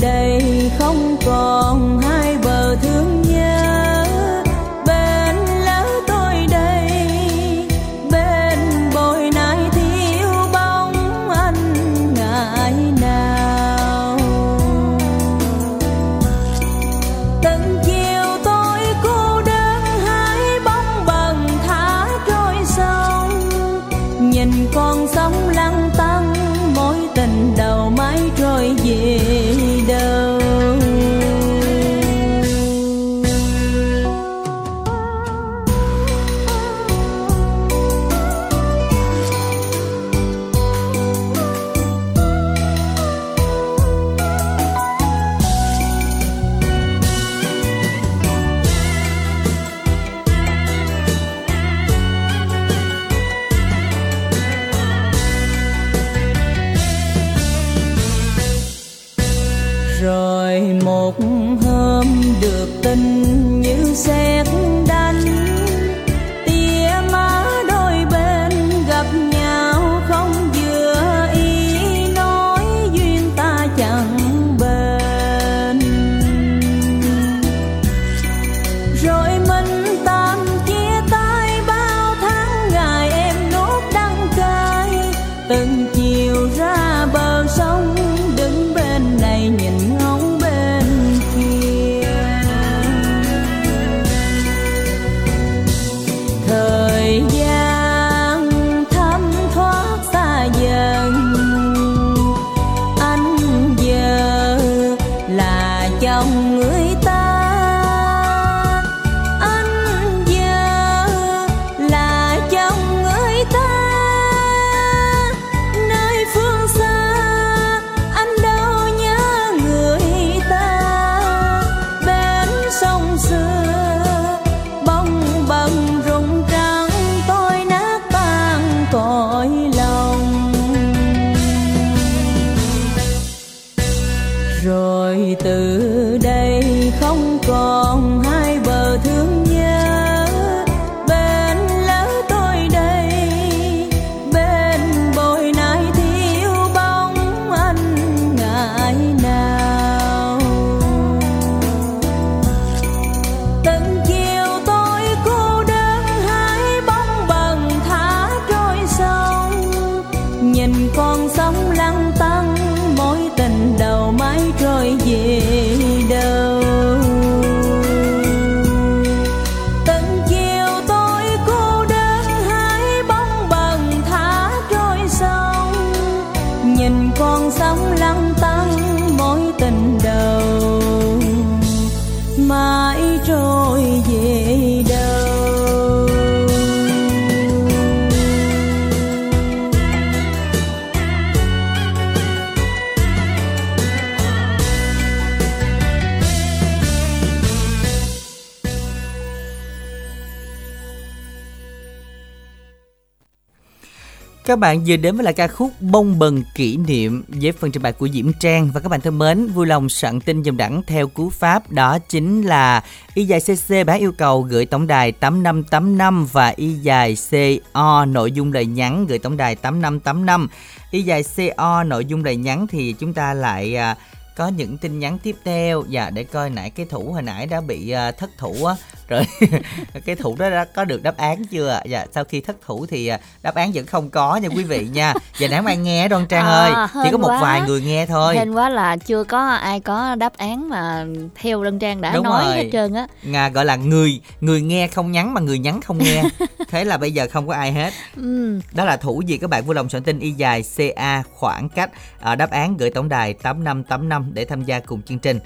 các 204.53 204.59
bạn 204.59 204.85
vừa 204.87 204.97
đến 204.97 205.17
với 205.17 205.25
lại 205.25 205.35
ca 205.35 205.49
khúc 205.49 205.73
Bông 205.81 206.19
bần 206.19 206.43
kỷ 206.55 206.77
niệm 206.77 207.25
với 207.29 207.53
phần 207.53 207.73
trình 207.73 207.83
bày 207.83 207.93
của 207.93 208.09
Diễm 208.09 208.33
Trang. 208.41 208.71
Và 208.75 208.81
các 208.81 208.89
bạn 208.89 209.01
thân 209.01 209.19
mến, 209.19 209.47
vui 209.47 209.67
lòng 209.67 209.89
soạn 209.89 210.21
tin 210.21 210.43
dòng 210.43 210.57
đẳng 210.57 210.83
theo 210.87 211.09
cú 211.09 211.31
pháp 211.31 211.71
đó 211.71 211.99
chính 211.99 212.43
là 212.43 212.85
y 213.15 213.25
dài 213.25 213.41
CC 213.41 213.87
bán 213.87 214.01
yêu 214.01 214.13
cầu 214.19 214.43
gửi 214.43 214.67
tổng 214.67 214.87
đài 214.87 215.13
8585 215.13 216.27
và 216.33 216.49
y 216.49 216.73
dài 216.73 217.17
CO 217.31 218.05
nội 218.05 218.33
dung 218.33 218.53
lời 218.53 218.67
nhắn 218.67 219.07
gửi 219.07 219.19
tổng 219.19 219.37
đài 219.37 219.57
8585. 219.57 220.49
Y 220.91 221.03
dài 221.03 221.25
CO 221.37 221.85
nội 221.85 222.05
dung 222.05 222.25
lời 222.25 222.37
nhắn 222.37 222.67
thì 222.67 222.93
chúng 222.93 223.13
ta 223.13 223.35
lại 223.35 223.77
à, 223.77 223.97
có 224.37 224.49
những 224.49 224.79
tin 224.79 224.99
nhắn 224.99 225.19
tiếp 225.19 225.37
theo. 225.45 225.81
Và 225.83 225.87
dạ, 225.91 226.11
để 226.11 226.25
coi 226.25 226.51
nãy 226.51 226.71
cái 226.71 226.87
thủ 226.87 227.13
hồi 227.13 227.23
nãy 227.23 227.47
đã 227.47 227.61
bị 227.61 227.91
à, 227.91 228.13
thất 228.13 228.31
thủ 228.39 228.65
á 228.65 228.75
rồi 229.13 229.27
cái 230.07 230.17
thủ 230.17 230.37
đó 230.39 230.51
đã 230.51 230.65
có 230.65 230.85
được 230.85 231.03
đáp 231.03 231.17
án 231.17 231.45
chưa 231.45 231.81
dạ 231.85 232.07
sau 232.15 232.25
khi 232.25 232.41
thất 232.41 232.57
thủ 232.67 232.87
thì 232.87 233.07
à, 233.07 233.19
đáp 233.43 233.55
án 233.55 233.73
vẫn 233.75 233.87
không 233.87 234.11
có 234.11 234.37
nha 234.37 234.49
quý 234.57 234.65
vị 234.65 234.89
nha. 234.93 235.15
Và 235.41 235.49
nãy 235.49 235.63
mai 235.63 235.77
nghe 235.77 236.09
đoan 236.09 236.27
trang 236.27 236.47
À, 236.47 236.53
ơi 236.53 236.73
chỉ 237.05 237.09
có 237.13 237.19
một 237.19 237.29
quá. 237.29 237.41
vài 237.43 237.61
người 237.67 237.81
nghe 237.81 238.07
thôi. 238.07 238.37
Hên 238.37 238.53
quá 238.53 238.69
là 238.69 238.97
chưa 238.97 239.25
có 239.25 239.49
ai 239.49 239.81
có 239.81 240.15
đáp 240.15 240.33
án 240.37 240.69
mà 240.69 241.07
theo 241.35 241.65
Đăng 241.65 241.79
Trang 241.79 242.01
đã 242.01 242.13
Đúng 242.15 242.25
nói 242.25 242.45
rồi. 242.45 242.57
hết 242.57 242.69
trơn 242.73 242.95
á. 242.95 243.07
Ngà 243.23 243.49
gọi 243.49 243.65
là 243.65 243.77
người 243.77 244.21
người 244.41 244.61
nghe 244.61 244.89
không 244.89 245.13
nhắn 245.13 245.35
mà 245.35 245.41
người 245.41 245.59
nhắn 245.59 245.81
không 245.81 245.99
nghe. 245.99 246.23
Thế 246.69 246.85
là 246.85 246.97
bây 246.97 247.13
giờ 247.13 247.27
không 247.33 247.49
có 247.49 247.55
ai 247.55 247.73
hết. 247.73 247.93
Ừ. 248.17 248.61
đó 248.73 248.85
là 248.85 248.97
thủ 248.97 249.23
gì? 249.27 249.39
Các 249.39 249.51
bạn 249.51 249.65
vui 249.65 249.75
lòng 249.75 249.89
soạn 249.89 250.03
tin 250.03 250.19
y 250.19 250.31
dài 250.31 250.63
ca 250.97 251.23
khoảng 251.35 251.69
cách 251.69 251.91
à, 252.21 252.35
đáp 252.35 252.51
án 252.51 252.77
gửi 252.77 252.91
tổng 252.91 253.09
đài 253.09 253.35
8585 253.35 254.31
để 254.35 254.45
tham 254.45 254.65
gia 254.65 254.81
cùng 254.81 255.03
chương 255.03 255.19
trình 255.19 255.39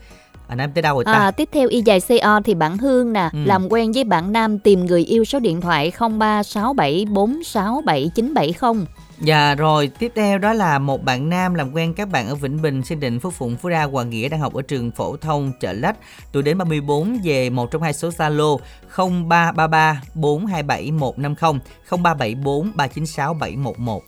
à, 0.49 0.55
nam 0.57 0.71
tới 0.75 0.83
đâu 0.83 0.95
rồi 0.97 1.05
ta 1.05 1.13
À, 1.13 1.31
tiếp 1.31 1.49
theo 1.53 1.69
y 1.69 1.83
dài 1.85 2.01
CO 2.01 2.41
thì 2.45 2.55
bạn 2.55 2.79
Hương 2.79 3.13
nè 3.13 3.29
Ừ. 3.33 3.39
làm 3.45 3.73
quen 3.73 3.93
với 3.93 4.05
bạn 4.05 4.33
Nam 4.33 4.59
tìm 4.59 4.87
người 4.87 5.05
yêu 5.05 5.25
số 5.25 5.39
điện 5.39 5.61
thoại 5.61 5.93
0367467970 5.99 8.85
Dạ 9.21 9.55
rồi, 9.55 9.91
tiếp 9.99 10.13
theo 10.15 10.39
đó 10.39 10.53
là 10.53 10.79
một 10.79 11.03
bạn 11.05 11.29
nam 11.29 11.55
làm 11.55 11.73
quen 11.73 11.95
các 11.95 12.09
bạn 12.09 12.29
ở 12.29 12.35
Vĩnh 12.35 12.63
Bình, 12.63 12.83
Sơn 12.85 13.01
Định, 13.01 13.21
Phú 13.21 13.31
Phụng, 13.31 13.57
Phú 13.57 13.69
Đa, 13.69 13.85
Hoàng 13.85 14.11
Nghĩa 14.11 14.29
đang 14.29 14.41
học 14.41 14.55
ở 14.55 14.63
trường 14.63 14.91
phổ 14.91 15.17
thông 15.17 15.53
Chợ 15.61 15.73
Lách. 15.73 15.97
Tuổi 16.33 16.43
đến 16.43 16.59
34 16.59 17.19
về 17.25 17.51
một 17.51 17.71
trong 17.71 17.83
hai 17.83 17.93
số 17.93 18.09
Zalo 18.09 18.59
0333 18.97 20.01
427 20.15 20.91
150 20.93 21.61
0374 21.91 22.71
396 22.75 23.35
711. 23.35 24.03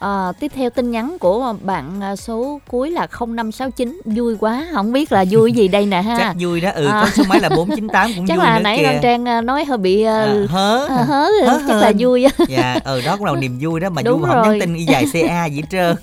À, 0.00 0.32
tiếp 0.40 0.52
theo 0.54 0.70
tin 0.70 0.90
nhắn 0.90 1.16
của 1.20 1.54
bạn 1.62 2.00
à, 2.00 2.16
số 2.16 2.60
cuối 2.70 2.90
là 2.90 3.06
0569 3.26 4.00
vui 4.04 4.36
quá 4.40 4.66
không 4.72 4.92
biết 4.92 5.12
là 5.12 5.24
vui 5.30 5.52
gì 5.52 5.68
đây 5.68 5.86
nè 5.86 6.02
ha 6.02 6.16
Chắc 6.18 6.36
vui 6.40 6.60
đó, 6.60 6.70
ừ, 6.74 6.86
À. 6.86 7.00
có 7.04 7.10
số 7.14 7.22
máy 7.28 7.40
là 7.40 7.48
498 7.48 8.10
cũng 8.16 8.26
chắc 8.26 8.36
vui 8.36 8.44
là 8.46 8.56
nữa 8.58 8.62
nãy 8.62 8.78
kìa. 8.78 8.98
Trang 9.02 9.28
à, 9.28 9.40
nói 9.40 9.64
hơi 9.64 9.78
bị 9.78 10.02
à, 10.02 10.16
À, 10.24 10.34
hớ. 10.48 10.86
à, 10.86 11.04
hớ 11.08 11.28
Hớ 11.46 11.60
chắc 11.68 11.76
là 11.76 11.86
hên. 11.86 11.96
vui 11.98 12.24
á 12.24 12.30
Dạ, 12.48 12.76
ừ 12.84 13.02
đó 13.06 13.16
cũng 13.16 13.26
là 13.26 13.32
niềm 13.40 13.58
vui 13.60 13.80
đó 13.80 13.90
mà 13.90 14.02
Đúng 14.02 14.20
vui 14.20 14.28
mà 14.28 14.34
không 14.34 14.42
nhắn 14.42 14.50
rồi. 14.50 14.60
tin 14.60 14.74
y 14.74 14.84
dài 14.84 15.04
CA 15.12 15.46
gì 15.46 15.56
hết 15.56 15.66
trơn. 15.70 15.96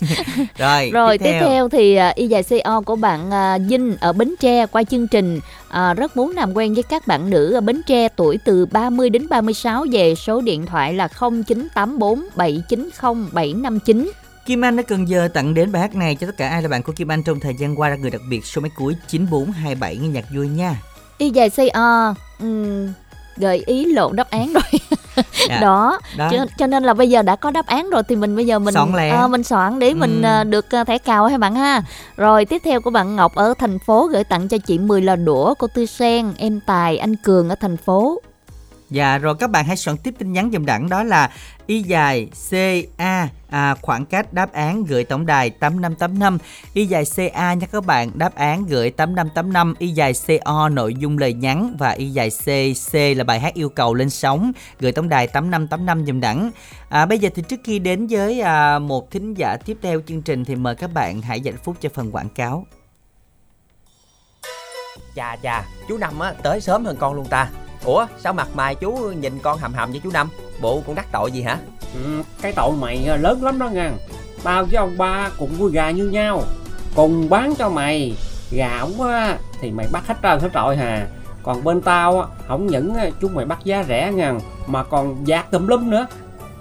rồi, 0.57 0.89
Rồi 0.93 1.17
tiếp 1.17 1.37
theo, 1.39 1.69
thì 1.69 1.95
à, 1.95 2.13
y 2.15 2.27
dài 2.27 2.43
CO 2.43 2.81
của 2.81 2.95
bạn 2.95 3.29
Vinh 3.69 3.95
ở 3.99 4.13
Bến 4.13 4.35
Tre 4.39 4.65
qua 4.65 4.83
chương 4.83 5.07
trình 5.07 5.39
à, 5.69 5.93
rất 5.93 6.17
muốn 6.17 6.31
làm 6.31 6.53
quen 6.53 6.73
với 6.73 6.83
các 6.83 7.07
bạn 7.07 7.29
nữ 7.29 7.53
ở 7.53 7.61
Bến 7.61 7.81
Tre 7.87 8.09
tuổi 8.09 8.39
từ 8.45 8.65
30 8.65 9.09
đến 9.09 9.29
36 9.29 9.85
về 9.91 10.15
số 10.15 10.41
điện 10.41 10.65
thoại 10.65 10.93
là 10.93 11.07
0984 11.07 12.23
790 12.35 13.27
759. 13.31 14.11
Kim 14.45 14.65
Anh 14.65 14.79
ở 14.79 14.83
Cần 14.87 15.09
Giờ 15.09 15.27
tặng 15.33 15.53
đến 15.53 15.71
bài 15.71 15.81
hát 15.81 15.95
này 15.95 16.15
cho 16.15 16.27
tất 16.27 16.37
cả 16.37 16.49
ai 16.49 16.61
là 16.61 16.67
bạn 16.67 16.83
của 16.83 16.91
Kim 16.91 17.11
Anh 17.11 17.23
trong 17.23 17.39
thời 17.39 17.53
gian 17.55 17.79
qua 17.79 17.89
là 17.89 17.95
người 17.95 18.11
đặc 18.11 18.21
biệt 18.29 18.45
số 18.45 18.61
máy 18.61 18.71
cuối 18.75 18.95
9427 19.07 19.97
nghe 19.97 20.07
nhạc 20.07 20.25
vui 20.35 20.47
nha. 20.47 20.81
Y 21.17 21.29
dài 21.29 21.49
CO 21.49 22.13
ừm, 22.39 22.87
gợi 23.37 23.63
ý 23.65 23.85
lộ 23.93 24.11
đáp 24.11 24.29
án 24.29 24.53
rồi. 24.53 24.63
Dạ. 25.49 25.59
đó, 25.61 25.99
Đó. 26.17 26.29
Cho, 26.31 26.45
cho 26.57 26.67
nên 26.67 26.83
là 26.83 26.93
bây 26.93 27.09
giờ 27.09 27.21
đã 27.21 27.35
có 27.35 27.51
đáp 27.51 27.65
án 27.67 27.89
rồi 27.89 28.03
thì 28.09 28.15
mình 28.15 28.35
bây 28.35 28.45
giờ 28.45 28.59
mình 28.59 28.73
Soạn 28.73 28.93
lẹ. 28.95 29.09
ờ, 29.09 29.27
mình 29.27 29.43
soạn 29.43 29.79
để 29.79 29.93
mình 29.93 30.21
Ừ. 30.21 30.27
ờ, 30.27 30.43
được 30.43 30.65
ờ, 30.71 30.83
thẻ 30.83 30.97
cào 30.97 31.25
hay 31.27 31.37
bạn 31.37 31.55
ha. 31.55 31.81
Rồi 32.17 32.45
tiếp 32.45 32.61
theo 32.65 32.81
của 32.81 32.89
bạn 32.89 33.15
Ngọc 33.15 33.35
ở 33.35 33.53
thành 33.59 33.79
phố 33.79 34.07
gửi 34.07 34.23
tặng 34.23 34.47
cho 34.47 34.57
chị 34.57 34.77
10 34.79 35.01
là 35.01 35.15
đũa, 35.15 35.53
cô 35.53 35.67
Tư 35.67 35.85
Sen, 35.85 36.33
em 36.37 36.59
Tài, 36.59 36.97
anh 36.97 37.15
Cường 37.15 37.49
ở 37.49 37.55
thành 37.55 37.77
phố. 37.77 38.21
Dạ 38.89 39.17
rồi 39.17 39.35
các 39.35 39.49
bạn 39.49 39.65
hãy 39.65 39.77
soạn 39.77 39.97
tiếp 39.97 40.13
tin 40.17 40.33
nhắn 40.33 40.49
dùm 40.53 40.65
đẳng 40.65 40.89
đó 40.89 41.03
là 41.03 41.31
y 41.65 41.81
dài 41.81 42.29
CA 42.49 43.29
à, 43.49 43.75
khoảng 43.81 44.05
cách 44.05 44.33
đáp 44.33 44.53
án 44.53 44.83
gửi 44.83 45.03
tổng 45.03 45.25
đài 45.25 45.49
8585 45.49 46.37
y 46.73 46.85
dài 46.85 47.03
CA 47.15 47.53
nha 47.53 47.67
các 47.71 47.85
bạn 47.85 48.11
đáp 48.13 48.35
án 48.35 48.65
gửi 48.65 48.91
8585 48.91 49.73
y 49.79 49.87
dài 49.87 50.13
CO 50.27 50.69
nội 50.69 50.95
dung 50.95 51.17
lời 51.17 51.33
nhắn 51.33 51.75
và 51.79 51.89
y 51.89 52.09
dài 52.09 52.29
CC 52.29 52.93
là 53.17 53.23
bài 53.23 53.39
hát 53.39 53.53
yêu 53.53 53.69
cầu 53.69 53.93
lên 53.93 54.09
sóng 54.09 54.51
gửi 54.79 54.91
tổng 54.91 55.09
đài 55.09 55.27
8585 55.27 56.05
dùm 56.05 56.19
đẳng. 56.19 56.51
À, 56.89 57.05
bây 57.05 57.19
giờ 57.19 57.29
thì 57.35 57.41
trước 57.41 57.59
khi 57.63 57.79
đến 57.79 58.07
với 58.07 58.41
à, 58.41 58.79
một 58.79 59.11
thính 59.11 59.33
giả 59.33 59.57
tiếp 59.65 59.77
theo 59.81 60.01
chương 60.07 60.21
trình 60.21 60.45
thì 60.45 60.55
mời 60.55 60.75
các 60.75 60.93
bạn 60.93 61.21
hãy 61.21 61.41
dành 61.41 61.57
phút 61.63 61.75
cho 61.81 61.89
phần 61.93 62.11
quảng 62.11 62.29
cáo. 62.29 62.65
Chà 65.15 65.35
chà, 65.43 65.65
chú 65.87 65.97
Năm 65.97 66.19
á 66.19 66.33
tới 66.43 66.61
sớm 66.61 66.85
hơn 66.85 66.97
con 66.99 67.13
luôn 67.13 67.25
ta. 67.29 67.49
Ủa, 67.85 68.05
sao 68.17 68.33
mặt 68.33 68.47
mày 68.55 68.75
chú 68.75 68.91
nhìn 68.91 69.39
con 69.39 69.59
hầm 69.59 69.73
hầm 69.73 69.91
với 69.91 70.01
chú 70.03 70.09
Năm? 70.13 70.29
Bộ 70.61 70.81
con 70.87 70.95
đắc 70.95 71.05
tội 71.11 71.31
gì 71.31 71.41
hả? 71.41 71.57
Ừ, 71.93 72.23
cái 72.41 72.53
tội 72.55 72.71
mày 72.71 73.05
ờ, 73.05 73.17
lớn 73.17 73.43
lắm 73.43 73.59
đó 73.59 73.69
ngàn 73.69 73.97
Tao 74.43 74.65
với 74.65 74.75
ông 74.75 74.97
ba 74.97 75.29
cũng 75.37 75.49
vui 75.49 75.71
gà 75.71 75.91
như 75.91 76.09
nhau. 76.09 76.43
Cùng 76.95 77.29
bán 77.29 77.55
cho 77.55 77.69
mày. 77.69 78.15
Gà 78.51 78.79
ổng 78.79 79.01
á 79.01 79.37
thì 79.61 79.71
mày 79.71 79.87
bắt 79.91 80.07
hết 80.07 80.15
trơn 80.23 80.39
hết 80.39 80.49
trọi 80.53 80.77
hà. 80.77 81.07
Còn 81.43 81.63
bên 81.63 81.81
tao 81.81 82.21
á, 82.21 82.27
không 82.47 82.67
những 82.67 82.95
á, 82.95 83.05
chúng 83.21 83.35
mày 83.35 83.45
bắt 83.45 83.59
giá 83.63 83.83
rẻ 83.87 84.11
ngàn 84.11 84.39
Mà 84.67 84.83
còn 84.83 85.27
dạt 85.27 85.51
tùm 85.51 85.67
lum 85.67 85.89
nữa. 85.89 86.07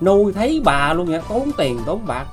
Nuôi 0.00 0.32
thấy 0.32 0.62
bà 0.64 0.92
luôn 0.92 1.10
nha, 1.10 1.20
tốn 1.28 1.50
tiền 1.56 1.80
tốn 1.86 2.06
bạc. 2.06 2.26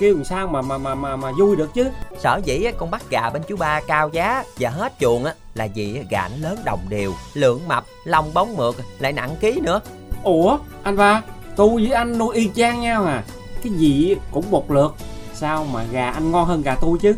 Kêu 0.00 0.14
làm 0.14 0.24
sao 0.24 0.46
mà 0.46 0.62
mà 0.62 0.78
mà 0.78 0.94
mà, 0.94 1.16
mà 1.16 1.32
vui 1.38 1.56
được 1.56 1.74
chứ? 1.74 1.90
Sở 2.18 2.40
dĩ 2.44 2.66
con 2.78 2.90
bắt 2.90 3.02
gà 3.10 3.30
bên 3.30 3.42
chú 3.48 3.56
ba 3.56 3.80
cao 3.86 4.08
giá 4.08 4.44
và 4.58 4.70
hết 4.70 4.92
chuồng 5.00 5.24
á 5.24 5.34
là 5.54 5.68
vì 5.74 6.02
gà 6.10 6.28
nó 6.28 6.48
lớn 6.48 6.58
đồng 6.64 6.80
đều, 6.88 7.12
lượng 7.34 7.60
mập, 7.68 7.84
lông 8.04 8.34
bóng 8.34 8.56
mượt, 8.56 8.76
lại 8.98 9.12
nặng 9.12 9.36
ký 9.40 9.60
nữa. 9.60 9.80
Ủa 10.22 10.58
anh 10.82 10.96
ba 10.96 11.22
Tôi 11.56 11.74
với 11.74 11.90
anh 11.90 12.18
nuôi 12.18 12.36
y 12.36 12.50
chang 12.54 12.80
nhau 12.80 13.04
à? 13.04 13.24
Cái 13.62 13.72
gì 13.72 14.16
cũng 14.32 14.50
một 14.50 14.70
lượt 14.70 14.94
Sao 15.34 15.66
mà 15.72 15.84
gà 15.92 16.10
anh 16.10 16.30
ngon 16.30 16.46
hơn 16.46 16.62
gà 16.62 16.74
tôi 16.80 16.98
chứ? 16.98 17.16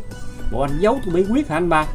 Bộ 0.53 0.61
anh 0.61 0.78
giấu 0.80 0.99
tôi 1.05 1.14
bí 1.14 1.24
quyết 1.33 1.49
hả 1.49 1.57
anh 1.57 1.68
ba? 1.68 1.87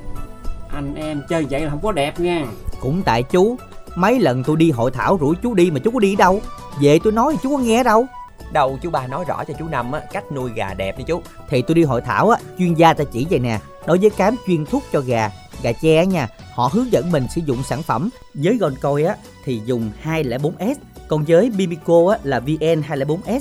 Anh 0.74 0.96
em 0.96 1.22
chơi 1.30 1.46
vậy 1.50 1.62
là 1.62 1.70
không 1.70 1.82
có 1.84 1.92
đẹp 1.92 2.20
nha. 2.20 2.46
Cũng 2.82 3.02
tại 3.06 3.24
chú 3.24 3.58
mấy 3.96 4.20
lần 4.20 4.44
tôi 4.44 4.58
đi 4.58 4.72
hội 4.72 4.92
thảo 4.92 5.18
rủ 5.18 5.34
chú 5.44 5.54
đi 5.54 5.72
mà 5.72 5.80
chú 5.84 5.92
có 5.92 6.00
đi 6.00 6.16
đâu? 6.16 6.42
Về 6.82 7.00
tôi 7.04 7.14
nói 7.14 7.34
thì 7.34 7.40
chú 7.44 7.58
có 7.58 7.64
nghe 7.64 7.84
đâu 7.84 8.08
Đầu 8.52 8.80
chú 8.82 8.90
ba 8.90 9.08
nói 9.08 9.26
rõ 9.28 9.44
cho 9.44 9.54
chú 9.60 9.68
Năm 9.68 9.92
á, 9.92 10.02
cách 10.12 10.32
nuôi 10.32 10.52
gà 10.56 10.74
đẹp 10.74 10.98
đi 10.98 11.04
chú. 11.08 11.22
thì 11.50 11.62
tôi 11.62 11.76
đi 11.76 11.84
hội 11.84 12.02
thảo 12.02 12.30
á 12.30 12.40
chuyên 12.58 12.74
gia 12.74 12.94
ta 12.94 13.04
chỉ 13.04 13.28
vậy 13.30 13.40
nè. 13.40 13.60
Đối 13.86 13.98
với 13.98 14.10
cám 14.10 14.36
chuyên 14.48 14.66
thuốc 14.66 14.84
cho 14.92 15.00
gà 15.00 15.32
gà 15.64 15.72
á 15.98 16.04
nha 16.04 16.28
họ 16.54 16.70
hướng 16.74 16.92
dẫn 16.92 17.12
mình 17.12 17.28
sử 17.36 17.42
dụng 17.46 17.64
sản 17.64 17.84
phẩm 17.84 18.10
với 18.34 18.58
gòn 18.58 18.74
coi 18.82 19.04
á 19.04 19.16
thì 19.44 19.62
dùng 19.66 19.92
204S 20.04 20.76
còn 21.08 21.24
với 21.28 21.50
Bimico 21.50 22.12
á 22.12 22.18
là 22.24 22.40
VN 22.40 22.82
204S 22.90 23.40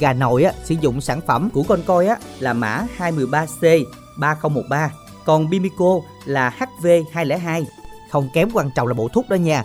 gà 0.00 0.12
nội 0.12 0.44
á 0.44 0.52
sử 0.64 0.74
dụng 0.80 1.00
sản 1.00 1.20
phẩm 1.20 1.50
của 1.50 1.62
con 1.62 1.82
coi 1.86 2.06
á 2.06 2.16
là 2.38 2.52
mã 2.52 2.86
213C 2.98 3.84
3013 4.18 4.90
còn 5.24 5.50
Bimico 5.50 6.00
là 6.24 6.54
HV202 6.58 7.64
không 8.10 8.28
kém 8.34 8.48
quan 8.52 8.70
trọng 8.74 8.86
là 8.86 8.94
bộ 8.94 9.08
thuốc 9.08 9.28
đó 9.28 9.34
nha. 9.34 9.64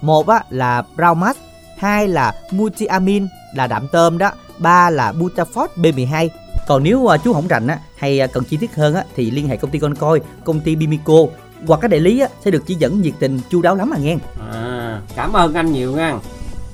Một 0.00 0.28
á 0.28 0.44
là 0.50 0.82
Braumax. 0.96 1.36
Hai 1.78 2.08
là 2.08 2.32
Multiamin 2.50 3.26
là 3.54 3.66
đạm 3.66 3.88
tôm 3.88 4.18
đó 4.18 4.30
ba 4.58 4.90
là 4.90 5.12
Butafort 5.12 5.68
B12 5.76 6.28
còn 6.68 6.82
nếu 6.82 7.06
à, 7.06 7.16
chú 7.16 7.32
không 7.32 7.48
rành 7.48 7.66
á 7.66 7.78
hay 7.96 8.20
à, 8.20 8.26
cần 8.26 8.44
chi 8.44 8.56
tiết 8.56 8.74
hơn 8.74 8.94
á 8.94 9.04
thì 9.16 9.30
liên 9.30 9.48
hệ 9.48 9.56
công 9.56 9.70
ty 9.70 9.78
con 9.78 9.94
coi 9.94 10.20
công 10.44 10.60
ty 10.60 10.76
Bimico. 10.76 11.14
Hoặc 11.66 11.80
các 11.82 11.90
đại 11.90 12.00
lý 12.00 12.20
á 12.20 12.28
sẽ 12.44 12.50
được 12.50 12.62
chỉ 12.66 12.74
dẫn 12.74 13.00
nhiệt 13.00 13.14
tình 13.18 13.40
chu 13.50 13.62
đáo 13.62 13.76
lắm 13.76 13.90
à 13.94 13.98
nghe. 13.98 14.16
À 14.52 15.00
cảm 15.16 15.32
ơn 15.32 15.54
anh 15.54 15.72
nhiều 15.72 15.92
nha. 15.92 16.18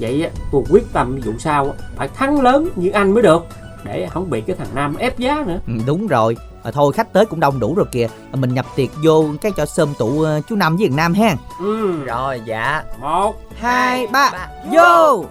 Vậy 0.01 0.23
á, 0.23 0.31
tôi 0.53 0.63
quyết 0.71 0.93
tâm 0.93 1.21
vụ 1.25 1.33
sau 1.39 1.65
á, 1.65 1.87
Phải 1.97 2.09
thắng 2.09 2.41
lớn 2.41 2.69
như 2.77 2.91
anh 2.91 3.15
mới 3.15 3.23
được 3.23 3.47
Để 3.85 4.09
không 4.11 4.31
bị 4.31 4.41
cái 4.41 4.57
thằng 4.57 4.69
Nam 4.75 4.97
ép 4.97 5.19
giá 5.19 5.45
nữa. 5.47 5.59
Ừ, 5.67 5.73
đúng 5.87 6.07
rồi. 6.07 6.37
À, 6.63 6.71
thôi 6.71 6.93
khách 6.93 7.13
tới 7.13 7.27
cũng 7.27 7.41
đông 7.41 7.61
đủ 7.61 7.75
rồi 7.75 7.87
kìa. 7.93 8.09
À, 8.33 8.37
mình 8.37 8.55
nhập 8.55 8.67
tiệc 8.77 8.89
vô 9.05 9.25
cái 9.41 9.53
cho 9.57 9.67
sơm 9.67 9.95
tụ 9.99 10.27
chú 10.49 10.57
năm 10.57 10.77
với 10.77 10.89
thằng 10.89 10.97
nam 10.97 11.15
ha. 11.15 11.37
Ừ. 11.61 12.05
Rồi 12.05 12.41
dạ. 12.47 12.83
Một 13.01 13.35
hai 13.59 14.07
ba. 14.07 14.49
vô 14.73 15.25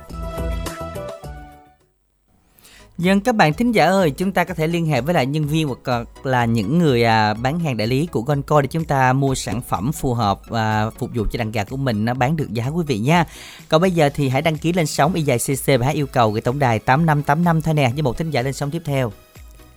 Dân 2.97 3.21
các 3.21 3.35
bạn 3.35 3.53
thính 3.53 3.71
giả 3.71 3.85
ơi, 3.85 4.11
chúng 4.11 4.31
ta 4.31 4.43
có 4.43 4.53
thể 4.53 4.67
liên 4.67 4.85
hệ 4.85 5.01
với 5.01 5.13
lại 5.13 5.25
nhân 5.25 5.45
viên 5.45 5.67
hoặc 5.67 6.07
là 6.23 6.45
những 6.45 6.79
người 6.79 7.03
à, 7.03 7.33
bán 7.33 7.59
hàng 7.59 7.77
đại 7.77 7.87
lý 7.87 8.05
của 8.11 8.21
Gonco 8.21 8.61
để 8.61 8.67
chúng 8.67 8.85
ta 8.85 9.13
mua 9.13 9.35
sản 9.35 9.61
phẩm 9.61 9.91
phù 9.91 10.13
hợp 10.13 10.39
và 10.47 10.89
phục 10.89 11.09
vụ 11.15 11.23
cho 11.31 11.37
đàn 11.37 11.51
gà 11.51 11.63
của 11.63 11.77
mình 11.77 12.05
nó 12.05 12.13
bán 12.13 12.35
được 12.35 12.53
giá 12.53 12.67
quý 12.67 12.83
vị 12.87 12.99
nha. 12.99 13.25
Còn 13.69 13.81
bây 13.81 13.91
giờ 13.91 14.09
thì 14.15 14.29
hãy 14.29 14.41
đăng 14.41 14.57
ký 14.57 14.73
lên 14.73 14.85
sóng 14.85 15.13
y 15.13 15.21
dài 15.21 15.37
CC 15.37 15.67
và 15.79 15.85
hãy 15.85 15.95
yêu 15.95 16.07
cầu 16.07 16.31
gửi 16.31 16.41
tổng 16.41 16.59
đài 16.59 16.79
8585 16.79 17.61
thôi 17.61 17.73
nè 17.73 17.91
với 17.93 18.01
một 18.01 18.17
thính 18.17 18.31
giả 18.31 18.41
lên 18.41 18.53
sóng 18.53 18.71
tiếp 18.71 18.81
theo. 18.85 19.11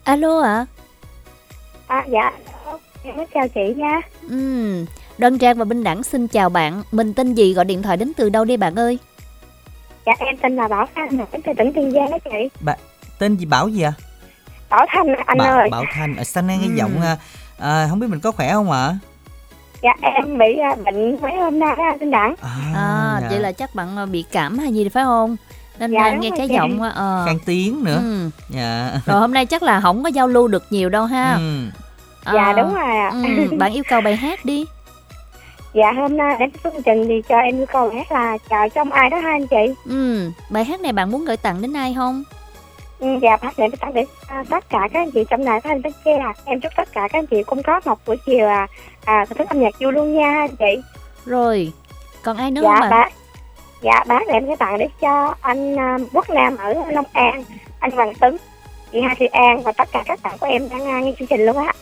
Alo 0.05 0.41
ạ. 0.41 0.67
À 1.87 2.07
dạ. 2.09 2.33
Em 3.05 3.27
chào 3.35 3.49
chị 3.49 3.75
nha. 3.77 4.01
Ừm, 4.31 4.85
Đoan 5.19 5.39
Trang 5.39 5.59
và 5.59 5.65
Minh 5.65 5.85
Đẳng 5.85 6.03
xin 6.03 6.29
chào 6.29 6.49
bạn. 6.49 6.83
Mình 6.93 7.15
tên 7.15 7.35
gì 7.35 7.55
gọi 7.55 7.65
điện 7.65 7.83
thoại 7.83 7.97
đến 7.97 8.13
từ 8.17 8.29
đâu 8.29 8.45
đây 8.45 8.57
bạn 8.57 8.75
ơi? 8.75 8.99
Dạ 10.07 10.13
em 10.19 10.37
tên 10.43 10.57
là 10.57 10.69
Bảo 10.69 10.87
Thanh, 10.95 11.17
đến 11.33 11.43
từ 11.45 11.53
tỉnh 11.59 11.73
Kiên 11.73 11.93
Giang 11.93 12.11
đó 12.11 12.19
chị. 12.25 12.49
Bà, 12.61 12.77
tên 13.19 13.37
gì 13.37 13.47
Bảo 13.47 13.69
gì 13.69 13.83
à? 13.83 13.93
Bảo 14.71 14.87
Thanh 14.93 15.07
anh 15.27 15.39
Bảo, 15.39 15.59
ơi. 15.59 15.69
Bảo 15.71 15.85
Thanh, 15.95 16.17
ở 16.17 16.25
xanh 16.25 16.47
nghe 16.47 16.59
Ừ. 16.63 16.75
giọng 16.75 17.01
à, 17.03 17.17
à, 17.59 17.87
không 17.91 18.01
biết 18.01 18.07
mình 18.11 18.21
có 18.21 18.31
khỏe 18.33 18.53
không 18.53 18.71
ạ? 18.71 18.95
Dạ 19.83 19.91
em 20.01 20.39
bị 20.39 20.59
à, 20.59 20.75
bệnh 20.85 21.21
mấy 21.23 21.37
hôm 21.37 21.59
nay 21.59 21.75
đó 21.79 21.85
anh 22.01 22.11
Đẳng. 22.11 22.35
À, 22.75 23.19
dạ. 23.23 23.29
vậy 23.31 23.41
là 23.41 23.53
chắc 23.53 23.75
bạn 23.75 23.97
ờ, 23.97 24.07
bị 24.07 24.25
cảm 24.33 24.59
hay 24.59 24.73
gì 24.73 24.89
phải 24.89 25.05
không? 25.05 25.37
Nên 25.79 25.93
Dạ, 25.93 26.11
nghe 26.11 26.31
cái 26.39 26.49
chị. 26.49 26.55
giọng 26.55 26.83
ờ. 26.83 27.23
Khang 27.27 27.39
tiếng 27.47 27.85
nữa. 27.85 27.99
Ừ. 28.03 28.31
Dạ. 28.49 28.93
Rồi 29.07 29.21
hôm 29.21 29.35
nay 29.35 29.47
chắc 29.47 29.63
là 29.63 29.81
không 29.81 30.03
có 30.03 30.09
giao 30.09 30.29
lưu 30.29 30.49
được 30.49 30.65
nhiều 30.71 30.89
đâu 30.89 31.05
ha. 31.05 31.35
Ừ. 31.35 31.67
Dạ 32.35 32.45
Ờ, 32.45 32.53
đúng 32.53 32.75
rồi 32.75 32.97
ạ. 32.97 33.11
ừ, 33.13 33.57
bạn 33.59 33.73
yêu 33.73 33.83
cầu 33.89 34.01
bài 34.01 34.17
hát 34.17 34.45
đi. 34.45 34.65
Dạ 35.75 35.93
hôm 35.93 36.17
nay 36.17 36.37
đến 36.41 36.51
chương 36.65 36.83
trình 36.83 37.05
thì 37.09 37.23
cho 37.29 37.39
em 37.39 37.57
yêu 37.57 37.67
cầu 37.73 37.91
hát 37.95 38.13
là 38.13 38.39
chờ 38.51 38.69
trong 38.75 38.93
ai 38.93 39.11
đó 39.11 39.19
hai 39.19 39.33
anh 39.33 39.47
chị. 39.47 39.75
Ừ, 39.85 40.31
bài 40.51 40.65
hát 40.65 40.81
này 40.81 40.93
bạn 40.93 41.11
muốn 41.11 41.25
gửi 41.25 41.37
tặng 41.37 41.63
đến 41.63 41.73
ai 41.77 41.95
không? 41.95 42.23
Dạ 43.01 43.37
bác 43.43 43.59
để 43.59 43.69
tặng 43.81 43.95
đến 43.95 44.07
à, 44.29 44.45
tất 44.51 44.71
cả 44.71 44.89
các 44.93 45.01
anh 45.01 45.11
chị 45.11 45.25
trong 45.31 45.45
đài 45.45 45.61
phát 45.61 45.69
thanh 45.69 45.83
Bến 45.83 45.93
Tre. 46.05 46.19
Em 46.45 46.61
chúc 46.61 46.73
tất 46.77 46.93
cả 46.93 47.09
các 47.13 47.19
anh 47.19 47.27
chị 47.27 47.43
cũng 47.43 47.63
có 47.63 47.81
một 47.85 47.99
buổi 48.07 48.17
chiều 48.27 48.49
à, 48.49 48.67
à 49.05 49.25
thức 49.25 49.49
âm 49.49 49.61
nhạc 49.61 49.75
vui 49.81 49.93
luôn 49.93 50.15
nha 50.15 50.47
anh 50.49 50.57
chị. 50.57 50.83
Rồi, 51.27 51.73
còn 52.23 52.37
ai 52.37 52.51
nữa 52.51 52.63
dạ 52.65 52.75
không 52.75 52.83
ạ? 52.83 52.91
bác. 52.91 53.13
Dạ 53.83 54.05
bác 54.09 54.27
để 54.27 54.33
em 54.33 54.45
sẽ 54.49 54.57
tặng 54.57 54.79
để 54.79 54.89
cho 55.01 55.35
anh 55.41 55.79
à, 55.79 55.99
Quốc 56.13 56.31
Nam 56.31 56.57
ở 56.57 56.75
Long 56.91 57.05
An, 57.13 57.45
anh 57.81 57.91
Hoàng 57.91 58.15
Tấn, 58.15 58.37
chị 58.93 59.01
Hà 59.01 59.15
Thị 59.19 59.27
An 59.27 59.63
và 59.63 59.73
tất 59.73 59.89
cả 59.93 60.03
các 60.07 60.23
bạn 60.23 60.39
của 60.41 60.47
em 60.47 60.69
đang 60.69 60.87
à, 60.87 61.01
nghe 61.01 61.13
chương 61.19 61.29
trình 61.29 61.47
luôn 61.47 61.57
á. 61.57 61.73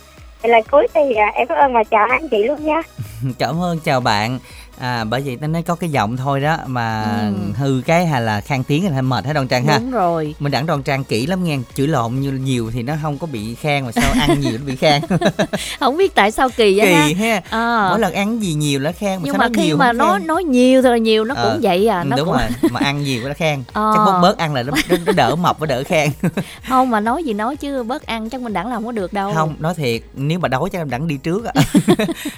Thì 0.41 0.49
lời 0.49 0.61
cuối 0.71 0.87
thì 0.93 1.13
à, 1.13 1.31
em 1.33 1.47
cảm 1.47 1.57
ơn 1.57 1.73
và 1.73 1.83
chào 1.83 2.07
anh 2.09 2.29
chị 2.29 2.43
luôn 2.43 2.65
nha. 2.65 2.81
cảm 3.39 3.61
ơn 3.61 3.79
chào 3.79 3.99
bạn 3.99 4.39
à 4.79 5.03
bởi 5.03 5.21
vì 5.21 5.35
ta 5.35 5.47
nói 5.47 5.63
có 5.63 5.75
cái 5.75 5.89
giọng 5.89 6.17
thôi 6.17 6.41
đó 6.41 6.57
mà 6.65 7.03
Ừ. 7.27 7.33
hư 7.57 7.81
cái 7.85 8.05
hay 8.07 8.21
là 8.21 8.41
khang 8.41 8.63
tiếng 8.63 8.95
là 8.95 9.01
mệt 9.01 9.25
hết 9.25 9.33
đoan 9.33 9.47
trang 9.47 9.65
ha 9.65 9.77
Đúng 9.79 9.91
rồi. 9.91 10.35
mình 10.39 10.51
đẳng 10.51 10.65
đoan 10.65 10.83
trang 10.83 11.03
kỹ 11.03 11.25
lắm 11.27 11.43
nghe 11.43 11.57
chửi 11.75 11.87
lộn 11.87 12.15
như 12.19 12.31
nhiều 12.31 12.71
thì 12.73 12.83
nó 12.83 12.93
không 13.01 13.17
có 13.17 13.27
bị 13.27 13.55
khen 13.55 13.85
mà 13.85 13.91
sao 13.91 14.11
ăn 14.19 14.39
nhiều 14.41 14.51
nó 14.51 14.65
bị 14.65 14.75
khen 14.75 15.01
Không 15.79 15.97
biết 15.97 16.15
tại 16.15 16.31
sao 16.31 16.49
kỳ 16.49 16.77
vậy 16.77 16.87
kỳ 17.07 17.13
ha. 17.13 17.27
ha 17.33 17.41
Ờ. 17.49 17.87
mỗi 17.89 17.99
lần 17.99 18.13
ăn 18.13 18.43
gì 18.43 18.53
nhiều 18.53 18.79
nó 18.79 18.91
khen 18.91 19.15
mà 19.15 19.21
Nhưng 19.23 19.33
sao 19.33 19.39
mà 19.39 19.45
nói 19.47 19.53
khi 19.57 19.65
nhiều 19.67 19.77
mà 19.77 19.93
nó 19.93 20.17
nói 20.19 20.43
nhiều 20.43 20.81
thôi 20.81 20.91
là 20.91 20.97
nhiều 20.97 21.25
nó 21.25 21.35
Ờ, 21.35 21.49
cũng 21.53 21.61
vậy 21.63 21.87
à, 21.87 21.99
ừ, 22.01 22.05
nó 22.07 22.17
đúng 22.17 22.25
cũng 22.25 22.35
rồi 22.37 22.47
mà 22.71 22.79
ăn 22.83 23.03
nhiều 23.03 23.27
nó 23.27 23.33
khen 23.33 23.63
Ờ. 23.73 23.91
chắc 23.95 24.05
bớt 24.05 24.19
bớt 24.21 24.37
ăn 24.37 24.53
là 24.53 24.63
nó, 24.63 24.73
nó, 24.89 24.97
nó 25.05 25.11
đỡ 25.11 25.35
mập 25.35 25.59
với 25.59 25.67
đỡ 25.67 25.83
khen 25.83 26.09
không 26.69 26.89
mà 26.89 26.99
nói 26.99 27.23
gì 27.23 27.33
nói 27.33 27.55
chứ 27.55 27.83
bớt 27.83 28.05
ăn 28.05 28.29
chắc 28.29 28.41
mình 28.41 28.53
đẳng 28.53 28.67
là 28.69 28.75
không 28.75 28.85
có 28.85 28.91
được 28.91 29.13
đâu. 29.13 29.33
không 29.33 29.55
nói 29.59 29.73
thiệt 29.75 30.01
nếu 30.15 30.39
mà 30.39 30.47
đói 30.47 30.69
chắc 30.71 30.79
em 30.81 30.89
đẳng 30.89 31.07
đi 31.07 31.17
trước 31.17 31.45
á 31.45 31.53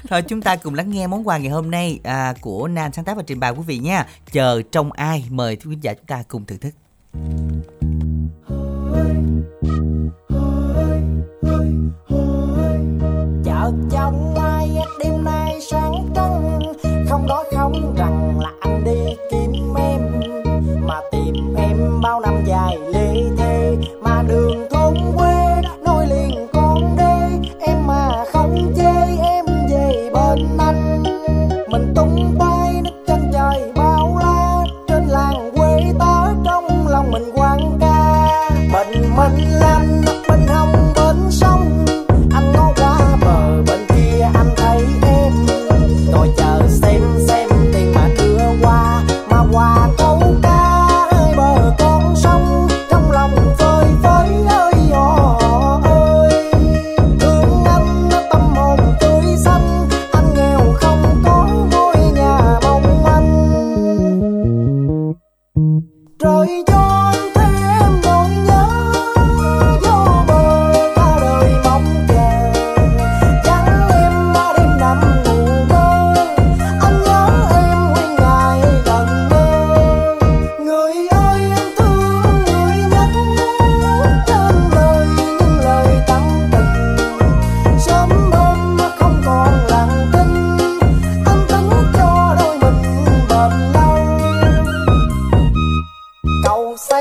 thôi 0.09 0.21
chúng 0.21 0.41
ta 0.41 0.55
cùng 0.55 0.75
lắng 0.75 0.91
nghe 0.91 1.07
món 1.07 1.27
quà 1.27 1.37
ngày 1.37 1.51
hôm 1.51 1.71
nay 1.71 1.99
à, 2.03 2.28
của 2.41 2.67
nam 2.67 2.93
sáng 2.93 3.05
tác 3.05 3.17
và 3.17 3.23
trình 3.27 3.39
bày 3.39 3.51
quý 3.51 3.63
vị 3.67 3.77
nha. 3.77 4.05
Chờ 4.31 4.61
trong 4.71 4.91
ai, 4.91 5.25
mời 5.29 5.55
quý 5.55 5.77
giả 5.81 5.93
chúng 5.93 6.05
ta 6.05 6.23
cùng 6.27 6.45
thưởng 6.45 6.59
thức. 6.59 6.73
Chợ 13.45 13.71
trong 13.91 14.35
ai, 14.35 14.69
đêm 15.03 15.23
nay 15.23 15.59
sáng 15.71 16.09
trăng 16.15 16.59
không 17.09 17.27
nói 17.27 17.45
không 17.55 17.95
rằng 17.97 18.39
là 18.39 18.51
anh 18.61 18.83
đi 18.83 19.15
kiếm 19.31 19.73
em, 19.77 20.21
mà 20.87 20.99
tìm 21.11 21.55
em 21.55 22.01
bao 22.01 22.19
năm 22.19 22.43
dài 22.45 22.77
bình 39.19 39.35
minh 39.37 39.59
lanh 39.59 40.01
bên 40.27 40.45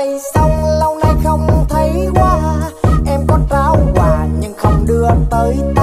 cầu 0.09 0.19
xong 0.33 0.79
lâu 0.79 0.97
nay 1.03 1.13
không 1.23 1.65
thấy 1.69 2.07
qua 2.15 2.39
em 3.07 3.21
có 3.27 3.39
trao 3.49 3.75
quà 3.95 4.27
nhưng 4.39 4.53
không 4.57 4.85
đưa 4.87 5.07
tới 5.29 5.57
tay 5.75 5.78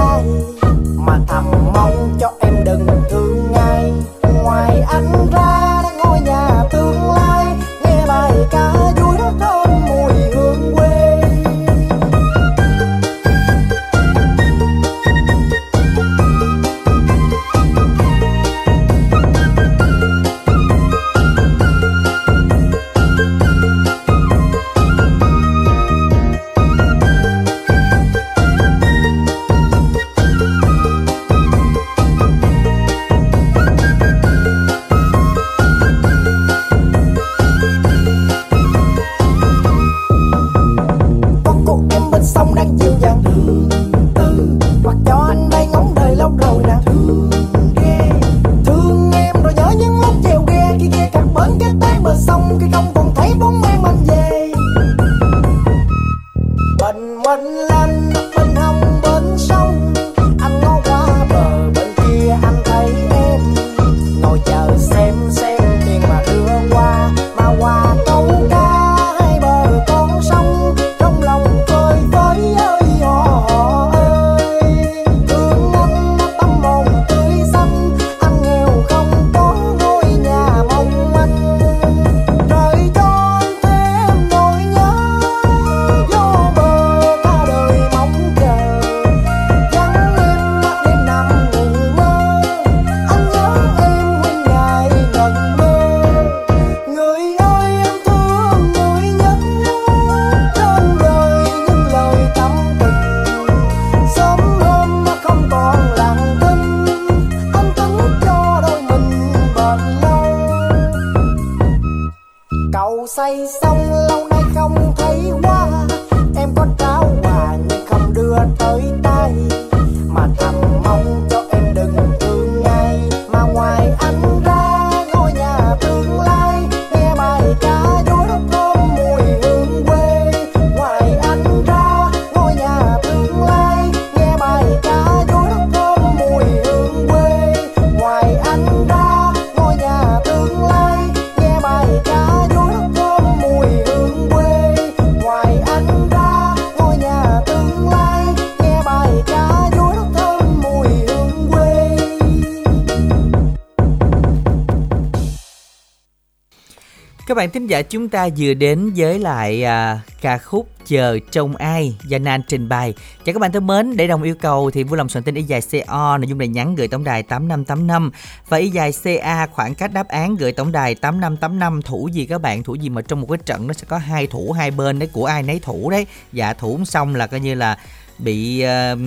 Các 157.37 157.39
bạn 157.39 157.51
thính 157.51 157.67
giả 157.67 157.81
chúng 157.81 158.09
ta 158.09 158.29
vừa 158.37 158.53
đến 158.53 158.93
với 158.95 159.19
lại 159.19 159.63
à, 159.63 160.01
ca 160.21 160.37
khúc 160.37 160.67
Chờ 160.85 161.19
trông 161.31 161.55
ai 161.55 161.95
do 162.05 162.17
Nan 162.17 162.41
trình 162.47 162.69
bày. 162.69 162.93
Chào 163.25 163.33
các 163.33 163.39
bạn 163.39 163.51
thân 163.51 163.67
mến, 163.67 163.97
để 163.97 164.07
đồng 164.07 164.23
yêu 164.23 164.35
cầu 164.35 164.71
thì 164.71 164.83
vui 164.83 164.97
lòng 164.97 165.09
soạn 165.09 165.23
tin 165.23 165.35
y 165.35 165.43
dài 165.43 165.61
CO 165.61 166.17
nội 166.17 166.27
dung 166.27 166.37
này 166.37 166.47
nhắn 166.47 166.75
gửi 166.75 166.87
tổng 166.87 167.03
đài 167.03 167.23
8585 167.23 168.11
và 168.49 168.57
y 168.57 168.69
dài 168.69 168.91
CA 169.03 169.47
khoảng 169.47 169.75
cách 169.75 169.93
đáp 169.93 170.07
án 170.07 170.35
gửi 170.35 170.51
tổng 170.51 170.71
đài 170.71 170.95
8585 170.95 171.81
thủ 171.81 172.09
gì 172.13 172.25
các 172.25 172.41
bạn 172.41 172.63
thủ 172.63 172.75
gì 172.75 172.89
mà 172.89 173.01
trong 173.01 173.21
một 173.21 173.27
cái 173.29 173.37
trận 173.45 173.67
nó 173.67 173.73
sẽ 173.73 173.85
có 173.89 173.97
hai 173.97 174.27
thủ 174.27 174.51
hai 174.51 174.71
bên 174.71 174.99
đấy 174.99 175.09
của 175.13 175.25
ai 175.25 175.43
nấy 175.43 175.59
thủ 175.59 175.89
đấy. 175.89 176.05
Dạ 176.33 176.53
thủ 176.53 176.79
xong 176.85 177.15
là 177.15 177.27
coi 177.27 177.39
như 177.39 177.55
là 177.55 177.77
bị 178.17 178.65
uh, 178.93 178.99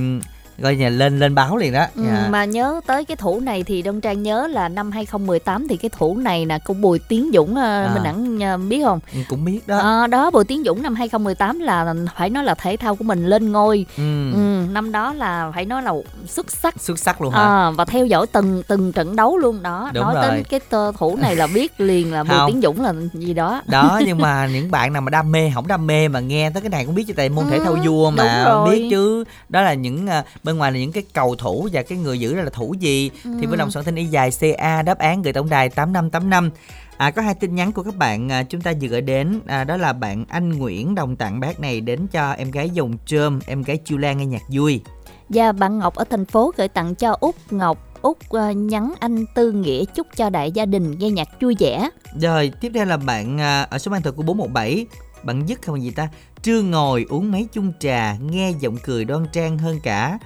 coi 0.62 0.76
như 0.76 0.84
là 0.84 0.90
lên 0.90 1.18
lên 1.18 1.34
báo 1.34 1.56
liền 1.56 1.72
đó. 1.72 1.86
Ừ, 1.96 2.02
Dạ. 2.06 2.26
mà 2.30 2.44
nhớ 2.44 2.80
tới 2.86 3.04
cái 3.04 3.16
thủ 3.16 3.40
này 3.40 3.62
thì 3.62 3.82
Đông 3.82 4.00
Trang 4.00 4.22
nhớ 4.22 4.46
là 4.46 4.68
năm 4.68 4.90
2018 4.92 5.68
thì 5.68 5.76
cái 5.76 5.90
thủ 5.98 6.16
này 6.16 6.46
là 6.46 6.58
của 6.58 6.74
Bùi 6.74 6.98
Tiến 6.98 7.30
Dũng 7.34 7.56
à. 7.56 7.84
À. 7.84 7.90
mình 7.94 8.02
đẳng 8.02 8.42
à, 8.42 8.56
biết 8.56 8.82
không? 8.84 9.00
Ừ, 9.14 9.18
cũng 9.28 9.44
biết 9.44 9.60
đó. 9.66 9.78
Đó. 9.78 10.06
đó 10.06 10.30
Bùi 10.30 10.44
Tiến 10.44 10.62
Dũng 10.66 10.82
năm 10.82 10.94
2018 10.94 11.58
là 11.60 11.94
phải 12.16 12.30
nói 12.30 12.44
là 12.44 12.54
thể 12.54 12.76
thao 12.76 12.96
của 12.96 13.04
mình 13.04 13.26
lên 13.26 13.52
ngôi. 13.52 13.86
Ừ. 13.96 14.32
Ừ, 14.32 14.38
năm 14.72 14.92
đó 14.92 15.12
là 15.12 15.50
phải 15.54 15.64
nói 15.64 15.82
là 15.82 15.92
xuất 16.28 16.50
sắc. 16.50 16.74
Xuất 16.80 16.98
sắc 16.98 17.20
luôn 17.22 17.32
hả? 17.32 17.40
À, 17.42 17.70
và 17.70 17.84
theo 17.84 18.06
dõi 18.06 18.26
từng 18.26 18.62
từng 18.68 18.92
trận 18.92 19.16
đấu 19.16 19.36
luôn 19.38 19.62
đó. 19.62 19.90
Đúng 19.94 20.04
nói 20.04 20.14
rồi. 20.14 20.24
đến 20.30 20.44
cái 20.50 20.60
tơ 20.60 20.92
thủ 20.98 21.16
này 21.16 21.36
là 21.36 21.46
biết 21.54 21.80
liền 21.80 22.12
là 22.12 22.24
Bùi. 22.24 22.38
Tiến 22.46 22.60
Dũng 22.62 22.82
là 22.82 22.92
gì 23.12 23.34
đó. 23.34 23.62
đó 23.66 24.00
nhưng 24.06 24.18
mà 24.18 24.46
những 24.52 24.70
bạn 24.70 24.92
nào 24.92 25.02
mà 25.02 25.10
đam 25.10 25.32
mê 25.32 25.50
không 25.54 25.66
đam 25.66 25.86
mê 25.86 26.08
mà 26.08 26.20
nghe 26.20 26.50
tới 26.50 26.60
cái 26.62 26.70
này 26.70 26.84
cũng 26.86 26.94
biết 26.94 27.04
chứ 27.08 27.12
tại 27.16 27.28
môn 27.28 27.44
thể 27.50 27.58
thao 27.58 27.72
Ừ, 27.72 27.78
vua 27.84 28.10
mà 28.10 28.22
đúng 28.44 28.54
rồi. 28.54 28.70
biết 28.70 28.88
chứ 28.90 29.24
đó 29.48 29.62
là 29.62 29.74
những 29.74 30.06
à, 30.06 30.24
bên 30.50 30.58
ngoài 30.58 30.72
là 30.72 30.78
những 30.78 30.92
cái 30.92 31.02
cầu 31.12 31.34
thủ 31.34 31.68
và 31.72 31.82
cái 31.82 31.98
người 31.98 32.20
giữ 32.20 32.36
đó 32.36 32.42
là 32.42 32.50
thủ 32.50 32.74
gì? 32.80 33.10
Thì 33.24 33.30
Ừ. 33.42 33.48
với 33.48 33.58
lòng 33.58 33.70
soạn 33.70 33.84
tin 33.84 33.94
y 33.94 34.04
dài 34.04 34.30
ca 34.40 34.82
đáp 34.82 34.98
án 34.98 35.22
gửi 35.22 35.32
tổng 35.32 35.48
đài 35.50 35.68
8585 35.68 36.50
À, 36.96 37.10
có 37.10 37.22
hai 37.22 37.34
tin 37.34 37.54
nhắn 37.54 37.72
của 37.72 37.82
các 37.82 37.96
bạn 37.96 38.28
à, 38.32 38.42
chúng 38.42 38.60
ta 38.60 38.72
vừa 38.80 38.88
gửi 38.88 39.00
đến 39.00 39.40
à, 39.46 39.64
đó 39.64 39.76
là 39.76 39.92
bạn 39.92 40.24
anh 40.28 40.58
Nguyễn 40.58 40.94
đồng 40.94 41.16
tặng 41.16 41.40
bác 41.40 41.60
này 41.60 41.80
đến 41.80 42.06
cho 42.06 42.32
em 42.32 42.50
gái 42.50 42.70
dòng 42.70 42.92
trơm 43.06 43.40
em 43.46 43.62
gái 43.62 43.78
Chu 43.84 43.96
Lan 43.98 44.18
nghe 44.18 44.26
nhạc 44.26 44.42
vui. 44.48 44.80
Và 45.28 45.52
bạn 45.52 45.78
Ngọc 45.78 45.94
ở 45.94 46.04
thành 46.10 46.24
phố 46.24 46.52
gửi 46.56 46.68
tặng 46.68 46.94
cho 46.94 47.16
Út 47.20 47.34
Ngọc. 47.50 47.78
Út 48.02 48.16
ờ, 48.28 48.50
nhắn 48.50 48.94
anh 49.00 49.24
Tư 49.34 49.52
Nghĩa 49.52 49.84
chúc 49.84 50.06
cho 50.16 50.30
đại 50.30 50.52
gia 50.52 50.66
đình 50.66 50.98
nghe 50.98 51.10
nhạc 51.10 51.28
vui 51.40 51.54
vẻ. 51.58 51.90
Rồi, 52.20 52.52
tiếp 52.60 52.72
theo 52.74 52.84
là 52.84 52.96
bạn 52.96 53.40
à, 53.40 53.62
ở 53.62 53.78
số 53.78 53.90
mang 53.90 54.02
thật 54.02 54.16
của 54.16 54.22
417 54.22 54.86
Bạn 55.22 55.46
dứt 55.46 55.62
không 55.62 55.82
gì 55.82 55.90
ta? 55.90 56.08
Trưa 56.42 56.62
ngồi 56.62 57.06
uống 57.08 57.32
mấy 57.32 57.46
chung 57.52 57.72
trà 57.80 58.16
Nghe 58.30 58.52
giọng 58.60 58.76
cười 58.84 59.04
đoan 59.04 59.26
trang 59.32 59.58
hơn 59.58 59.80
cả 59.82 60.18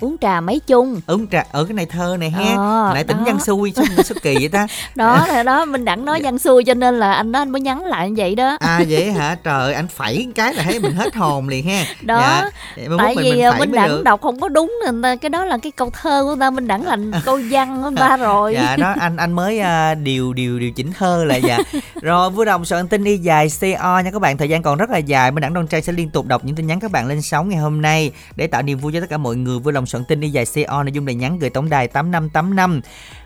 Uống 0.00 0.16
trà 0.20 0.40
mấy 0.40 0.60
chung 0.66 1.00
Uống 1.06 1.26
trà 1.26 1.44
ở 1.52 1.64
cái 1.64 1.74
này 1.74 1.86
thơ 1.86 2.16
này 2.20 2.30
ha 2.30 2.54
Ờ, 2.56 2.90
Lại 2.94 3.04
tỉnh 3.04 3.16
đó. 3.16 3.22
văn 3.26 3.40
xui 3.40 3.72
sao, 3.76 3.84
sao 4.04 4.16
kỳ 4.22 4.34
vậy 4.34 4.48
ta 4.48 4.66
Đó 4.94 5.26
là 5.28 5.42
đó 5.42 5.64
mình 5.64 5.84
đặng 5.84 6.04
nói 6.04 6.20
văn 6.24 6.38
xuôi 6.38 6.64
cho 6.64 6.74
nên 6.74 6.98
là 6.98 7.12
anh 7.12 7.32
đó 7.32 7.38
anh 7.42 7.50
mới 7.50 7.60
nhắn 7.60 7.84
lại 7.84 8.08
như 8.10 8.14
vậy 8.18 8.34
đó. 8.34 8.56
À 8.60 8.80
vậy 8.88 9.12
hả 9.12 9.36
trời 9.44 9.74
anh 9.74 9.88
phẩy 9.88 10.26
cái 10.34 10.54
là 10.54 10.62
thấy 10.62 10.78
mình 10.80 10.92
hết 10.92 11.14
hồn 11.16 11.48
liền 11.48 11.66
ha 11.68 11.84
Đó, 12.02 12.20
dạ. 12.20 12.50
Tại 12.98 13.14
mình- 13.16 13.24
vì 13.24 13.30
mình 13.32 13.58
Minh 13.58 13.70
mới 13.70 13.76
Đẳng 13.76 13.88
được. 13.88 14.02
đọc 14.04 14.20
không 14.22 14.40
có 14.40 14.48
đúng 14.48 14.74
nên 14.84 15.02
ta- 15.02 15.16
cái 15.16 15.28
đó 15.28 15.44
là 15.44 15.58
cái 15.62 15.72
câu 15.72 15.90
thơ 16.02 16.22
của 16.24 16.36
ta 16.40 16.50
Minh 16.50 16.66
Đẳng 16.66 16.84
thành 16.84 17.12
câu 17.24 17.40
văn 17.50 17.82
của 17.82 17.90
ta 17.96 18.16
rồi. 18.16 18.54
dạ 18.54 18.76
đó 18.76 18.94
anh 19.00 19.16
anh 19.16 19.32
mới 19.32 19.58
à, 19.60 19.94
điều 19.94 20.32
điều 20.32 20.58
điều 20.58 20.70
chỉnh 20.70 20.92
thơ 20.98 21.24
lại 21.24 21.42
dạ 21.44 21.58
rồi 22.02 22.30
vui 22.30 22.44
đồng 22.46 22.64
soạn 22.64 22.88
tin 22.88 23.04
y 23.04 23.16
dài 23.16 23.48
co 23.80 24.00
nha 24.00 24.10
các 24.10 24.18
bạn 24.22 24.36
thời 24.38 24.48
gian 24.48 24.62
còn 24.62 24.78
rất 24.78 24.90
là 24.90 24.98
dài 24.98 25.30
bên 25.30 25.42
đẳng 25.42 25.54
đoan 25.54 25.66
trang 25.66 25.82
sẽ 25.82 25.92
liên 25.92 26.10
tục 26.10 26.26
đọc 26.26 26.44
những 26.44 26.56
tin 26.56 26.66
nhắn 26.66 26.80
các 26.80 26.90
bạn 26.90 27.06
lên 27.06 27.22
sóng 27.22 27.48
ngày 27.48 27.58
hôm 27.58 27.82
nay 27.82 28.12
để 28.36 28.46
tạo 28.46 28.62
niềm 28.62 28.78
vui 28.78 28.92
cho 28.92 29.00
tất 29.00 29.06
cả 29.10 29.16
mọi 29.16 29.36
người 29.36 29.58
vui 29.58 29.72
lòng 29.72 29.86
soạn 29.90 30.04
tin 30.04 30.20
đi 30.20 30.30
dài 30.30 30.44
co 30.68 30.82
nội 30.82 30.92
dung 30.92 31.04
này 31.04 31.14
nhắn 31.14 31.38
gửi 31.38 31.50
tổng 31.50 31.70
đài 31.70 31.88
8585 31.88 32.80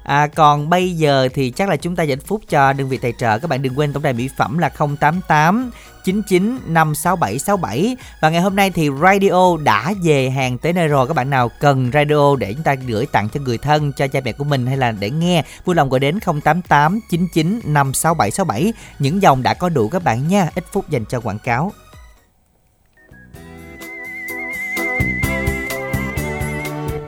À, 0.05 0.27
còn 0.27 0.71
bây 0.71 0.93
giờ 0.93 1.29
thì 1.35 1.51
chắc 1.51 1.69
là 1.69 1.77
chúng 1.77 1.97
ta 1.97 2.03
dành 2.03 2.21
phút 2.21 2.43
cho 2.49 2.73
đơn 2.73 2.89
vị 2.89 2.97
tài 2.97 3.13
trợ. 3.19 3.39
Các 3.39 3.51
bạn 3.51 3.63
đừng 3.63 3.79
quên 3.79 3.93
tổng 3.93 4.03
đài 4.03 4.13
mỹ 4.13 4.29
phẩm 4.37 4.59
là 4.59 4.69
088 4.69 5.71
99 6.05 6.59
56767 6.67 7.97
và 8.21 8.31
ngày 8.31 8.41
hôm 8.41 8.57
nay 8.57 8.71
thì 8.71 8.91
radio 9.03 9.57
đã 9.65 9.95
về 10.03 10.31
hàng 10.31 10.59
tới 10.59 10.73
nơi 10.73 10.89
rồi. 10.89 11.07
Các 11.09 11.15
bạn 11.15 11.31
nào 11.31 11.51
cần 11.61 11.91
radio 11.93 12.37
để 12.37 12.53
chúng 12.53 12.63
ta 12.63 12.75
gửi 12.75 13.07
tặng 13.07 13.29
cho 13.29 13.41
người 13.41 13.59
thân 13.59 13.93
cho 13.93 14.07
cha 14.07 14.21
mẹ 14.25 14.33
của 14.33 14.45
mình 14.45 14.67
hay 14.67 14.77
là 14.77 14.93
để 14.93 15.11
nghe 15.11 15.45
vui 15.65 15.77
lòng 15.77 15.89
gọi 15.89 16.01
đến 16.01 16.19
088 16.21 17.01
99 17.11 17.61
56767 17.65 18.73
những 18.99 19.23
dòng 19.23 19.43
đã 19.43 19.55
có 19.55 19.69
đủ 19.69 19.89
các 19.89 20.05
bạn 20.05 20.29
nha. 20.29 20.51
Ít 20.55 20.65
phút 20.73 20.91
dành 20.91 21.05
cho 21.05 21.21
quảng 21.21 21.39
cáo. 21.39 21.73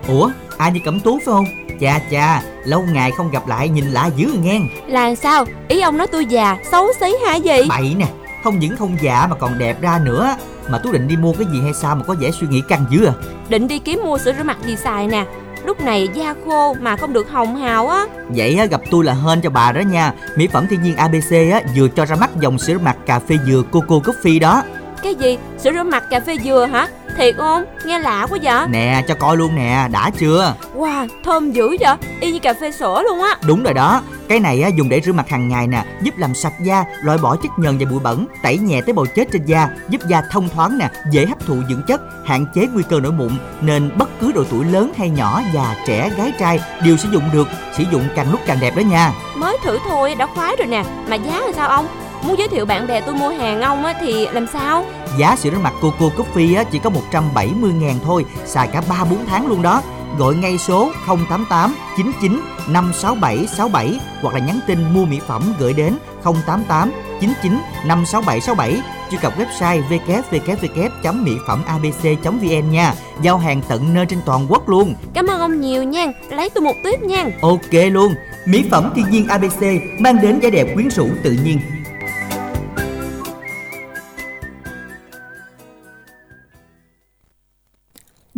Ủa 0.09 0.31
ai 0.59 0.71
đi 0.71 0.81
cẩm 0.81 1.01
tú 1.01 1.19
phải 1.19 1.25
không? 1.25 1.47
Chà 1.81 2.01
chà 2.11 2.43
lâu 2.65 2.83
ngày 2.93 3.11
không 3.17 3.31
gặp 3.31 3.49
lại 3.49 3.69
nhìn 3.69 3.91
lạ 3.91 4.11
dữ 4.17 4.31
nghe 4.43 4.61
Là 4.87 5.15
sao? 5.15 5.45
Ý 5.69 5.81
ông 5.81 5.97
nói 5.97 6.07
tôi 6.07 6.27
già, 6.27 6.57
xấu 6.71 6.87
xí 7.01 7.07
hả 7.27 7.35
gì? 7.35 7.69
Bậy 7.69 7.95
nè 7.99 8.07
không 8.47 8.59
những 8.59 8.77
không 8.77 8.97
già 9.01 9.27
mà 9.31 9.37
còn 9.37 9.59
đẹp 9.59 9.81
ra 9.81 10.01
nữa. 10.05 10.37
Mà 10.69 10.79
tú 10.79 10.93
định 10.93 11.09
đi 11.09 11.17
mua 11.17 11.33
cái 11.33 11.47
gì 11.53 11.61
hay 11.63 11.73
sao 11.75 11.97
mà 11.97 12.05
có 12.05 12.15
vẻ 12.21 12.31
suy 12.31 12.47
nghĩ 12.47 12.63
căng 12.69 12.85
dữ 12.91 13.05
à? 13.05 13.13
Định 13.49 13.69
đi 13.69 13.79
kiếm 13.79 14.01
mua 14.05 14.19
sữa 14.19 14.33
rửa 14.39 14.45
mặt 14.45 14.57
gì 14.67 14.77
xài 14.77 15.07
nè. 15.07 15.25
Lúc 15.65 15.81
này 15.81 16.09
da 16.15 16.35
khô 16.45 16.75
mà 16.81 16.97
không 16.97 17.13
được 17.13 17.31
hồng 17.31 17.57
hào 17.57 17.89
á. 17.89 18.07
Vậy 18.29 18.57
á, 18.59 18.65
gặp 18.65 18.81
tôi 18.91 19.05
là 19.05 19.13
hên 19.13 19.41
cho 19.41 19.51
bà 19.51 19.73
đó 19.73 19.81
nha. 19.81 20.13
Mỹ 20.37 20.49
phẩm 20.53 20.67
thiên 20.71 20.83
nhiên 20.83 20.97
ABC 20.97 21.31
á, 21.53 21.61
vừa 21.77 21.89
cho 21.89 22.07
ra 22.07 22.17
mắt 22.17 22.31
dòng 22.41 22.59
sữa 22.59 22.79
mặt 22.83 22.97
cà 23.07 23.19
phê 23.19 23.39
dừa 23.47 23.63
Coco 23.73 23.97
Coffee 23.97 24.41
đó 24.41 24.63
Cái 25.07 25.15
gì? 25.15 25.39
Sữa 25.59 25.73
rửa 25.73 25.83
mặt 25.83 26.05
cà 26.11 26.21
phê 26.21 26.37
dừa 26.45 26.69
hả? 26.73 26.89
Thiệt 27.17 27.35
không? 27.37 27.65
Nghe 27.85 27.99
lạ 27.99 28.27
quá 28.31 28.39
vậy 28.43 28.69
Nè 28.69 29.03
cho 29.09 29.15
coi 29.15 29.37
luôn 29.37 29.55
nè 29.57 29.89
đã 29.93 30.11
chưa 30.19 30.55
Wow, 30.75 31.09
thơm 31.25 31.53
dữ 31.53 31.77
vậy 31.81 31.97
Y 32.21 32.33
như 32.33 32.39
cà 32.39 32.55
phê 32.61 32.73
sữa 32.73 33.03
luôn 33.09 33.23
á 33.23 33.37
Đúng 33.47 33.63
rồi 33.63 33.75
đó 33.75 34.03
Cái 34.29 34.41
này 34.41 34.63
á, 34.63 34.69
dùng 34.69 34.89
để 34.89 35.01
rửa 35.05 35.13
mặt 35.13 35.29
hàng 35.29 35.49
ngày 35.49 35.67
nè 35.67 35.85
Giúp 36.03 36.15
làm 36.19 36.35
sạch 36.35 36.53
da, 36.61 36.85
loại 37.03 37.19
bỏ 37.19 37.37
chất 37.37 37.51
nhờn 37.59 37.79
và 37.79 37.87
bụi 37.91 38.01
bẩn 38.01 38.27
Tẩy 38.43 38.59
nhẹ 38.59 38.81
tế 38.81 38.93
bào 38.93 39.07
chết 39.07 39.29
trên 39.33 39.45
da 39.47 39.69
Giúp 39.89 40.01
da 40.09 40.23
thông 40.31 40.49
thoáng 40.49 40.79
nè, 40.79 40.89
dễ 41.11 41.27
hấp 41.27 41.47
thụ 41.47 41.57
dưỡng 41.69 41.83
chất 41.89 42.01
Hạn 42.25 42.47
chế 42.55 42.67
nguy 42.73 42.83
cơ 42.91 43.01
nổi 43.01 43.13
mụn 43.13 43.31
Nên 43.61 43.91
bất 43.99 44.09
cứ 44.21 44.33
độ 44.33 44.45
tuổi 44.51 44.65
lớn 44.65 44.93
hay 44.97 45.11
nhỏ, 45.11 45.43
già, 45.55 45.75
trẻ, 45.87 46.11
gái 46.17 46.33
trai 46.39 46.61
Đều 46.85 46.97
sử 46.97 47.09
dụng 47.13 47.25
được 47.33 47.49
Sử 47.77 47.85
dụng 47.93 48.05
càng 48.17 48.31
lúc 48.31 48.41
càng 48.47 48.59
đẹp 48.61 48.77
đó 48.77 48.81
nha 48.81 49.13
Mới 49.37 49.57
thử 49.65 49.79
thôi 49.89 50.15
đã 50.15 50.27
khoái 50.27 50.57
rồi 50.59 50.67
nè 50.67 50.85
Mà 51.09 51.17
giá 51.17 51.41
là 51.41 51.53
sao 51.57 51.69
ông? 51.69 51.87
Muốn 52.27 52.39
giới 52.39 52.49
thiệu 52.49 52.67
bạn 52.67 52.87
bè 52.87 53.01
tôi 53.01 53.15
mua 53.15 53.29
hàng 53.29 53.61
ông 53.61 53.85
á 53.85 53.95
thì 54.01 54.27
làm 54.33 54.47
sao? 54.47 54.85
Giá 55.19 55.37
sữa 55.37 55.51
rửa 55.51 55.59
mặt 55.59 55.75
Coco 55.81 56.07
Coffee 56.07 56.57
á, 56.57 56.65
chỉ 56.65 56.79
có 56.79 56.91
170 56.91 57.73
ngàn 57.73 57.99
thôi, 58.05 58.25
xài 58.45 58.69
cả 58.69 58.83
3-4 58.89 59.17
tháng 59.27 59.47
luôn 59.47 59.63
đó. 59.63 59.83
Gọi 60.19 60.35
ngay 60.35 60.59
số 60.59 60.91
088 61.07 61.75
99 61.97 62.41
567 62.69 63.47
67 63.47 64.01
hoặc 64.23 64.35
là 64.35 64.41
nhắn 64.41 64.61
tin 64.67 64.95
mua 64.95 65.05
mỹ 65.05 65.21
phẩm 65.27 65.55
gửi 65.59 65.73
đến 65.73 65.93
088 66.25 66.93
99 67.21 67.53
567 67.87 68.41
67 68.41 68.83
truy 69.11 69.19
cập 69.23 69.39
website 69.39 69.83
www.mỹ 69.89 71.33
phẩm 71.47 71.63
abc.vn 71.67 72.71
nha. 72.71 72.95
Giao 73.23 73.39
hàng 73.39 73.63
tận 73.69 73.95
nơi 73.95 74.07
trên 74.07 74.19
toàn 74.27 74.47
quốc 74.49 74.69
luôn. 74.69 74.95
Cảm 75.15 75.27
ơn 75.27 75.41
ông 75.41 75.61
nhiều 75.61 75.83
nha 75.83 76.07
Lấy 76.31 76.51
tôi 76.51 76.65
một 76.65 76.75
tuyếp 76.85 77.03
nha 77.03 77.25
Ok 77.43 77.73
luôn. 77.93 78.15
Mỹ 78.47 78.65
phẩm 78.71 78.93
thiên 78.97 79.11
nhiên 79.11 79.29
ABC 79.29 79.63
mang 79.99 80.21
đến 80.23 80.39
vẻ 80.41 80.51
đẹp 80.51 80.75
quyến 80.75 80.89
rũ 80.91 81.09
tự 81.23 81.37
nhiên. 81.45 81.61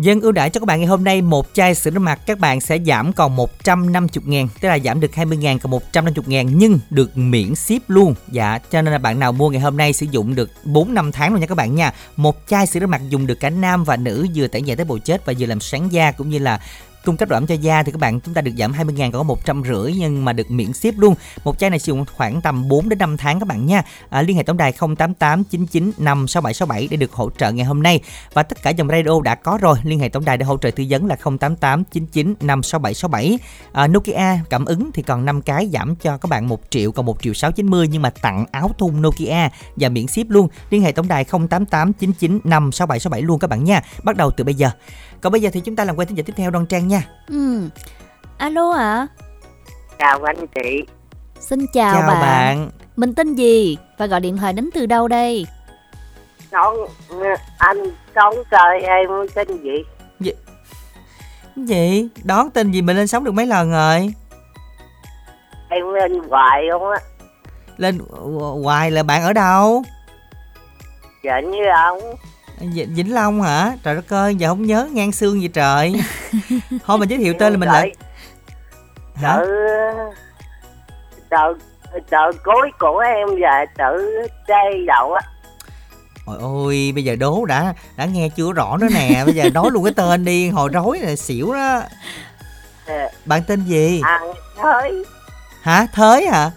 Dân 0.01 0.21
ưu 0.21 0.33
đãi 0.33 0.51
cho 0.51 0.61
các 0.61 0.67
bạn 0.67 0.81
ngày 0.81 0.87
hôm 0.87 1.05
nay, 1.05 1.23
một 1.23 1.47
chai 1.53 1.75
sữa 1.75 1.91
rửa 1.91 1.99
mặt 1.99 2.21
các 2.27 2.39
bạn 2.39 2.61
sẽ 2.61 2.79
giảm 2.87 3.13
còn 3.13 3.37
150 3.37 4.23
ngàn, 4.27 4.49
Tức 4.61 4.69
là 4.69 4.79
giảm 4.79 5.01
được 5.01 5.15
20 5.15 5.39
ngàn 5.39 5.59
còn 5.59 5.71
150 5.71 6.25
ngàn, 6.27 6.59
nhưng 6.59 6.79
được 6.91 7.17
miễn 7.17 7.55
ship 7.55 7.91
luôn. 7.91 8.15
Dạ 8.29 8.59
cho 8.71 8.83
nên 8.83 8.93
là 8.93 8.99
bạn 8.99 9.21
nào 9.21 9.33
mua 9.33 9.51
ngày 9.51 9.61
hôm 9.61 9.77
nay 9.77 9.93
sử 9.93 10.07
dụng 10.11 10.35
được 10.35 10.51
4 10.65 10.95
năm 10.95 11.13
tháng 11.13 11.33
luôn 11.33 11.41
nha 11.41 11.47
các 11.47 11.55
bạn 11.55 11.75
nha. 11.75 11.93
Một 12.17 12.37
chai 12.47 12.67
sữa 12.67 12.81
rửa 12.81 12.87
mặt 12.87 13.01
dùng 13.09 13.27
được 13.27 13.41
cả 13.41 13.51
nam 13.51 13.85
và 13.85 13.97
nữ, 13.97 14.27
vừa 14.35 14.47
tẩy 14.47 14.63
nhẹ 14.63 14.75
tế 14.75 14.85
bào 14.85 14.99
chết 14.99 15.27
và 15.27 15.33
vừa 15.39 15.47
làm 15.47 15.61
sáng 15.61 15.93
da, 15.93 16.11
cũng 16.11 16.29
như 16.29 16.39
là 16.39 16.61
cung 17.05 17.17
cấp 17.17 17.29
độ 17.29 17.37
ẩm 17.37 17.47
cho 17.47 17.55
da 17.55 17.83
thì 17.83 17.93
các 17.93 18.01
bạn 18.01 18.21
chúng 18.21 18.35
ta 18.35 18.41
được 18.41 18.53
giảm 18.59 18.73
20 18.73 18.95
ngàn 18.99 19.13
còn 19.13 19.21
có 19.21 19.25
150 19.25 19.95
nhưng 19.99 20.25
mà 20.25 20.33
được 20.33 20.51
miễn 20.51 20.73
ship 20.73 20.99
luôn. 20.99 21.15
Một 21.45 21.59
chai 21.59 21.71
này 21.71 21.79
sử 21.79 21.93
dụng 21.93 22.05
khoảng 22.17 22.41
tầm 22.41 22.69
4 22.69 22.89
đến 22.89 22.99
5 22.99 23.17
tháng 23.17 23.41
các 23.41 23.49
bạn 23.49 23.67
nha. 23.67 23.83
À, 24.09 24.23
liên 24.23 24.37
hệ 24.37 24.43
tổng 24.43 24.57
đài 24.57 24.73
088 24.73 25.45
99 25.45 25.93
56767 25.99 26.89
để 26.91 26.97
được 26.97 27.13
hỗ 27.13 27.31
trợ 27.39 27.53
ngày 27.53 27.65
hôm 27.65 27.83
nay. 27.83 28.01
Và 28.35 28.43
tất 28.43 28.63
cả 28.63 28.71
dòng 28.71 28.89
radio 28.89 29.21
đã 29.25 29.35
có 29.35 29.59
rồi 29.61 29.79
liên 29.85 29.99
hệ 29.99 30.09
tổng 30.09 30.25
đài 30.25 30.37
để 30.37 30.45
hỗ 30.45 30.57
trợ 30.57 30.71
tư 30.71 30.85
vấn 30.91 31.07
là 31.07 31.17
088 31.17 31.85
99 31.85 32.35
56767 32.41 33.39
à, 33.73 33.87
Nokia 33.87 34.39
cảm 34.51 34.65
ứng 34.65 34.91
thì 34.95 35.03
còn 35.03 35.25
5 35.25 35.43
cái 35.43 35.69
giảm 35.73 35.97
cho 35.97 36.17
các 36.17 36.29
bạn 36.29 36.49
1 36.49 36.61
triệu 36.71 36.93
còn 36.93 37.07
1 37.07 37.23
triệu 37.23 37.35
690 37.35 37.89
nhưng 37.89 38.03
mà 38.03 38.11
tặng 38.11 38.45
áo 38.53 38.71
thun 38.79 39.03
Nokia 39.03 39.49
và 39.77 39.89
miễn 39.89 40.07
ship 40.07 40.29
luôn. 40.29 40.49
Liên 40.71 40.83
hệ 40.83 40.93
tổng 40.93 41.09
đài 41.09 41.25
088 41.25 41.93
99 41.93 42.41
56767 42.45 43.23
luôn 43.23 43.39
các 43.39 43.51
bạn 43.51 43.65
nha. 43.65 43.83
Bắt 44.03 44.17
đầu 44.17 44.31
từ 44.31 44.45
bây 44.45 44.55
giờ 44.55 44.71
còn 45.21 45.33
bây 45.33 45.41
giờ 45.43 45.51
thì 45.53 45.61
chúng 45.61 45.77
ta 45.77 45.85
làm 45.85 45.97
quen 45.97 46.09
thính 46.09 46.17
giả 46.17 46.23
tiếp 46.27 46.33
theo 46.37 46.51
Đoan 46.51 46.67
Trang 46.67 46.89
nha 46.89 47.03
Ừ. 47.29 47.69
Alo 48.39 48.71
ạ. 48.73 49.07
chào 49.99 50.19
anh 50.25 50.47
chị 50.55 50.83
Xin 51.41 51.67
chào, 51.73 51.95
Chào 52.01 52.09
bạn. 52.11 52.71
Mình 52.97 53.15
tên 53.15 53.35
gì 53.35 53.79
và 53.99 54.07
gọi 54.07 54.21
điện 54.21 54.37
thoại 54.37 54.53
đến 54.53 54.71
từ 54.75 54.87
đâu 54.87 55.09
đây? 55.09 55.47
con 56.51 56.77
anh 57.59 57.79
con 58.15 58.35
trời 58.51 58.81
em 58.83 59.09
tên 59.35 59.49
gì 59.63 59.85
Gì? 60.21 60.33
Gì? 61.57 62.09
Đón 62.25 62.51
tin 62.51 62.71
gì 62.71 62.83
mình 62.83 62.97
lên 62.97 63.07
sóng 63.07 63.25
được 63.25 63.33
mấy 63.33 63.47
lần 63.47 63.71
rồi? 63.71 64.15
em 65.71 65.93
lên 65.95 66.13
hoài 66.31 66.63
không 66.73 66.91
á 66.91 66.99
lên 67.77 67.99
hoài 68.63 68.91
là 68.91 69.03
bạn 69.03 69.23
ở 69.23 69.33
đâu 69.33 69.83
Vịnh 71.23 71.51
với 71.51 71.67
ông 71.85 71.99
Vĩnh, 72.61 72.95
Vĩnh 72.95 73.15
Long 73.15 73.43
hả? 73.43 73.73
Trời 73.83 73.95
đất 73.95 74.13
ơi 74.13 74.35
giờ 74.35 74.49
không 74.49 74.63
nhớ 74.67 74.89
ngang 74.93 75.13
xương 75.13 75.43
gì 75.43 75.49
trời. 75.49 76.01
Thôi 76.87 76.99
mình 76.99 77.09
giới 77.09 77.19
thiệu 77.19 77.35
tên 77.39 77.53
là 77.53 77.59
mình 77.59 77.69
lại. 77.69 77.93
hả? 79.15 79.37
Tự 79.37 79.45
Tự 81.31 81.99
Tự 82.11 82.39
cuối 82.45 82.71
của 82.79 82.99
em 82.99 83.29
về 83.29 83.65
tự 83.79 84.27
chơi 84.47 84.85
đậu 84.87 85.15
á. 85.15 85.21
Ôi 86.27 86.37
ôi 86.41 86.93
bây 86.95 87.05
giờ 87.05 87.17
đố 87.17 87.45
đã 87.45 87.75
đã 87.97 88.05
nghe 88.05 88.29
chưa 88.37 88.53
rõ 88.53 88.77
nữa 88.77 88.87
nè. 88.95 89.23
Bây 89.25 89.35
giờ 89.35 89.51
nói 89.51 89.71
luôn 89.73 89.85
cái 89.85 89.93
tên 89.97 90.25
đi 90.25 90.49
hồi 90.49 90.69
rối 90.73 90.99
là 90.99 91.17
xỉu 91.17 91.53
đó. 91.53 91.83
Ờ, 92.87 93.09
bạn 93.25 93.43
tên 93.47 93.65
gì? 93.65 94.01
Ăn 94.05 94.23
thôi 94.57 95.05
hả? 95.63 95.87
Thới 95.93 96.27
hả? 96.27 96.51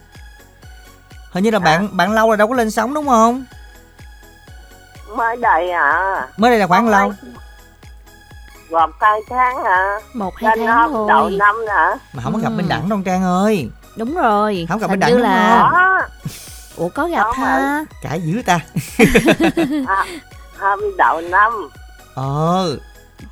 Hình 1.31 1.43
như 1.43 1.51
là 1.51 1.59
bạn 1.59 1.97
bạn 1.97 2.11
lâu 2.11 2.27
rồi 2.27 2.37
đâu 2.37 2.47
có 2.47 2.55
lên 2.55 2.71
sóng 2.71 2.93
đúng 2.93 3.07
không 3.07 3.45
Mới 5.15 5.37
đây 5.37 5.69
à. 5.71 6.27
Mới 6.37 6.51
đây 6.51 6.59
là 6.59 6.67
khoảng 6.67 6.87
lâu? 6.89 7.13
Một 8.71 8.89
hai 8.99 9.19
tháng 9.29 9.63
hả? 9.63 9.99
Một 10.13 10.33
hai 10.37 10.57
Lên 10.57 10.67
tháng 10.67 10.77
hôm 10.91 11.07
đầu 11.07 11.21
thôi 11.21 11.31
năm 11.39 11.55
hả? 11.69 11.91
Mà 12.13 12.23
không 12.23 12.33
có 12.33 12.39
gặp 12.39 12.49
Ừ. 12.49 12.55
Minh 12.57 12.69
Đẳng 12.69 12.89
đâu 12.89 12.99
Trang 13.05 13.23
ơi. 13.23 13.69
Đúng 13.97 14.15
rồi. 14.15 14.65
Không 14.69 14.79
gặp 14.79 14.87
bên 14.87 14.99
như 14.99 15.05
Đặng 15.05 15.11
đúng 15.11 15.21
là 15.21 15.69
không? 15.71 16.09
Ủa 16.75 16.89
có 16.89 17.07
gặp 17.07 17.23
Có 17.23 17.31
ha? 17.31 17.85
cãi 18.01 18.21
dữ 18.21 18.41
ta. 18.45 18.59
À, 19.87 20.05
Hôm 20.59 20.79
đầu 20.97 21.21
năm. 21.21 21.69
Ờ 22.15 22.65
vậy 22.69 22.77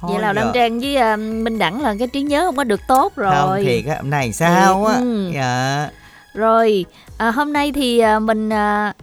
thôi 0.02 0.20
là 0.22 0.28
giờ- 0.28 0.34
Đăng 0.34 0.52
Trang 0.54 0.80
với 0.80 0.96
à, 0.96 1.16
Minh 1.16 1.60
Đẳng 1.60 1.82
là 1.82 1.96
cái 2.00 2.08
trí 2.08 2.22
nhớ 2.22 2.44
không 2.46 2.56
có 2.56 2.64
được 2.64 2.80
tốt 2.88 3.14
rồi. 3.16 3.36
không 3.36 3.64
thiệt 3.66 3.86
á 3.90 3.96
hôm 4.02 4.10
nay 4.10 4.34
sao 4.34 4.86
á? 4.86 4.94
Ừ. 4.96 5.32
dạ. 5.34 5.90
Rồi 6.34 6.86
à, 7.18 7.32
hôm 7.32 7.54
nay 7.54 7.72
thì 7.76 8.00
à, 8.00 8.20
mình 8.20 8.50
à, 8.54 8.94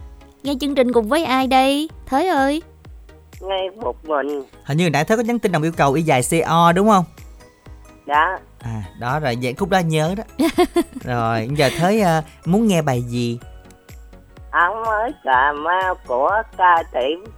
nghe 0.43 0.53
chương 0.61 0.75
trình 0.75 0.93
cùng 0.93 1.09
với 1.09 1.23
ai 1.25 1.47
đây 1.47 1.89
Thới 2.07 2.27
ơi. 2.27 2.61
Ngay 3.39 3.69
một 3.69 4.05
mình. 4.05 4.43
Hình 4.63 4.77
như 4.77 4.89
nãy 4.89 5.05
thấy 5.05 5.17
có 5.17 5.23
nhắn 5.23 5.39
tin 5.39 5.51
đồng 5.51 5.63
yêu 5.63 5.71
cầu 5.77 5.93
y 5.93 6.01
dài 6.01 6.21
co 6.47 6.71
đúng 6.71 6.89
không? 6.89 7.05
Đã 8.05 8.39
à 8.59 8.83
đó 8.99 9.19
rồi 9.19 9.37
vậy 9.41 9.53
khúc 9.53 9.69
đó 9.69 9.79
nhớ 9.79 10.15
đó. 10.17 10.23
Rồi 11.03 11.49
giờ 11.55 11.69
thấy 11.77 12.01
à, 12.01 12.23
muốn 12.45 12.67
nghe 12.67 12.81
bài 12.81 13.01
gì? 13.01 13.39
Ông 14.51 14.83
mới 14.85 15.11
Cà 15.23 15.53
Mau 15.53 15.95
của 16.07 16.31
ca 16.57 16.83
sĩ 16.93 17.31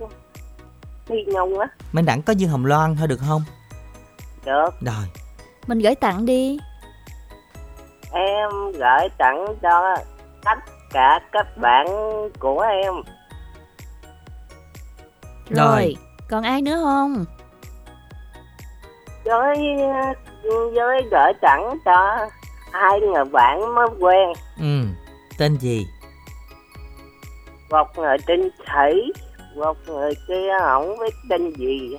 Phi 1.05 1.15
Nhung 1.27 1.59
á. 1.59 1.67
Minh 1.91 2.05
Đẳng 2.05 2.21
có 2.21 2.33
Dương 2.33 2.49
Hồng 2.49 2.65
Loan 2.65 2.95
thôi 2.95 3.07
được 3.07 3.19
không? 3.27 3.41
Được. 4.45 4.69
Rồi. 4.81 5.05
Mình 5.67 5.79
gửi 5.79 5.95
tặng 5.95 6.25
đi. 6.25 6.59
Em 8.11 8.49
gửi 8.73 9.09
tặng 9.17 9.45
cho 9.61 9.97
tất 10.43 10.59
cả 10.91 11.19
các 11.31 11.57
bạn 11.57 11.87
của 12.39 12.59
em 12.61 12.93
rồi, 15.49 15.81
Rồi. 15.81 15.95
còn 16.29 16.43
ai 16.43 16.61
nữa 16.61 16.79
không? 16.83 17.25
Với 19.25 19.57
với 20.75 21.01
gửi 21.11 21.33
tặng 21.41 21.77
cho 21.85 22.27
hai 22.71 22.99
người 22.99 23.25
bạn 23.25 23.75
mới 23.75 23.87
quen. 23.99 24.29
Ừ 24.59 24.85
tên 25.37 25.57
gì? 25.57 25.85
Một 27.69 27.87
người 27.97 28.17
tên 28.25 28.49
thủy 28.67 29.11
một 29.55 29.77
người 29.87 30.13
kia 30.27 30.51
không 30.61 30.95
biết 30.99 31.13
tên 31.29 31.53
gì. 31.53 31.97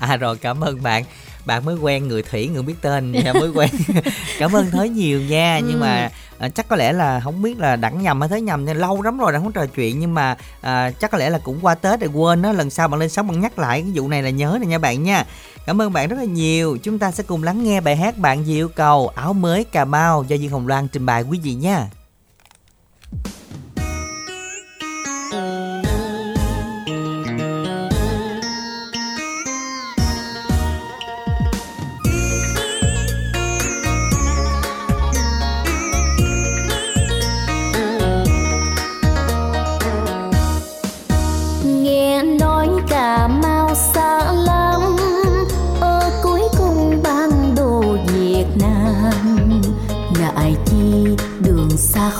À 0.00 0.16
rồi 0.16 0.36
cảm 0.42 0.60
ơn 0.60 0.82
bạn 0.82 1.02
bạn 1.44 1.64
mới 1.64 1.76
quen 1.76 2.08
người 2.08 2.22
thủy 2.22 2.48
người 2.48 2.62
biết 2.62 2.74
tên 2.80 3.12
nha 3.12 3.32
mới 3.32 3.50
quen. 3.50 3.70
Cảm 4.38 4.52
ơn 4.52 4.70
thới 4.70 4.88
nhiều 4.88 5.20
nha 5.20 5.58
nhưng 5.58 5.80
mà 5.80 6.10
à, 6.38 6.48
chắc 6.48 6.68
có 6.68 6.76
lẽ 6.76 6.92
là 6.92 7.20
không 7.20 7.42
biết 7.42 7.58
là 7.58 7.76
đẳng 7.76 8.02
nhầm 8.02 8.20
hay 8.20 8.28
thới 8.28 8.40
nhầm 8.40 8.64
nên 8.64 8.76
lâu 8.76 9.02
lắm 9.02 9.18
rồi 9.18 9.32
đã 9.32 9.38
không 9.38 9.52
trò 9.52 9.66
chuyện 9.66 10.00
nhưng 10.00 10.14
mà 10.14 10.36
à, 10.60 10.90
chắc 10.90 11.10
có 11.10 11.18
lẽ 11.18 11.30
là 11.30 11.38
cũng 11.38 11.58
qua 11.62 11.74
tết 11.74 12.00
rồi 12.00 12.10
quên 12.14 12.42
đó 12.42 12.52
lần 12.52 12.70
sau 12.70 12.88
bạn 12.88 13.00
lên 13.00 13.08
sóng 13.08 13.28
bạn 13.28 13.40
nhắc 13.40 13.58
lại 13.58 13.82
cái 13.82 13.90
vụ 13.94 14.08
này 14.08 14.22
là 14.22 14.30
nhớ 14.30 14.58
nè 14.60 14.66
nha 14.66 14.78
bạn 14.78 15.02
nha. 15.02 15.24
Cảm 15.66 15.80
ơn 15.80 15.92
bạn 15.92 16.08
rất 16.08 16.16
là 16.16 16.24
nhiều 16.24 16.78
chúng 16.82 16.98
ta 16.98 17.10
sẽ 17.10 17.22
cùng 17.26 17.42
lắng 17.42 17.64
nghe 17.64 17.80
bài 17.80 17.96
hát 17.96 18.18
bạn 18.18 18.46
gì 18.46 18.54
yêu 18.54 18.68
cầu 18.68 19.08
áo 19.08 19.32
mới 19.32 19.64
cà 19.64 19.84
mau 19.84 20.24
do 20.28 20.36
dương 20.36 20.52
hồng 20.52 20.66
loan 20.66 20.88
trình 20.88 21.06
bày 21.06 21.22
quý 21.22 21.38
vị 21.42 21.54
nha 21.54 21.88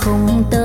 xa 0.03 0.11
không 0.11 0.62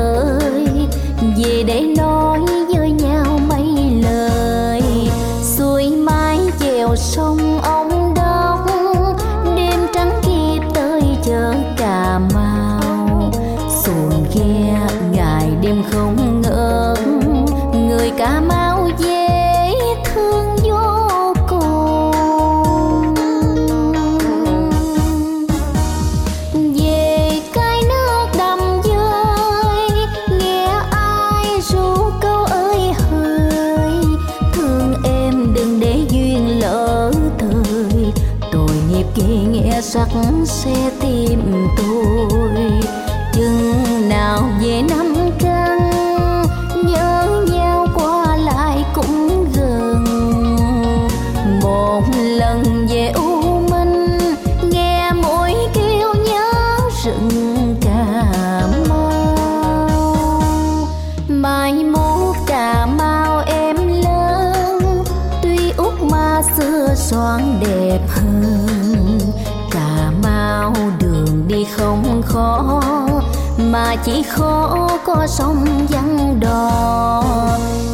mà 73.78 73.96
chỉ 74.04 74.24
khó 74.24 74.88
có 75.06 75.28
sông 75.28 75.66
vắng 75.90 76.40
đò 76.40 77.24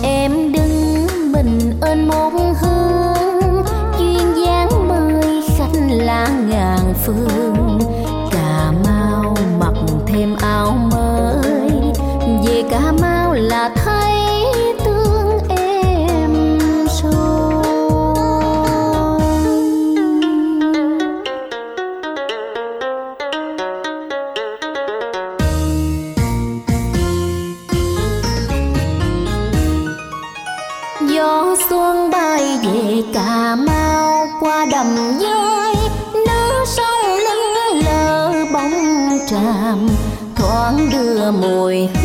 em 0.04 0.52
đứng 0.52 1.08
mình 1.32 1.78
ơn 1.82 2.08
một 2.08 2.30
hương 2.62 3.64
duyên 4.00 4.46
dáng 4.46 4.88
mời 4.88 5.42
khách 5.58 5.80
lá 5.90 6.28
ngàn 6.50 6.94
phương. 7.06 7.80
Cà 8.32 8.72
mau 8.86 9.36
mặc 9.60 9.74
thêm 10.08 10.36
áo 10.36 10.78
đưa 41.44 42.03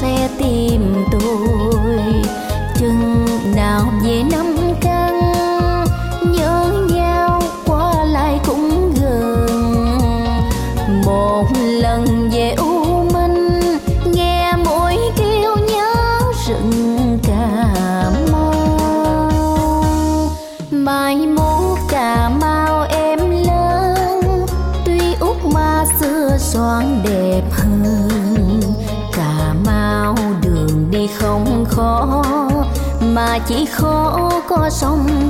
xe 0.00 0.25
chỉ 33.48 33.66
khó 33.66 34.30
có 34.48 34.70
sông 34.70 35.25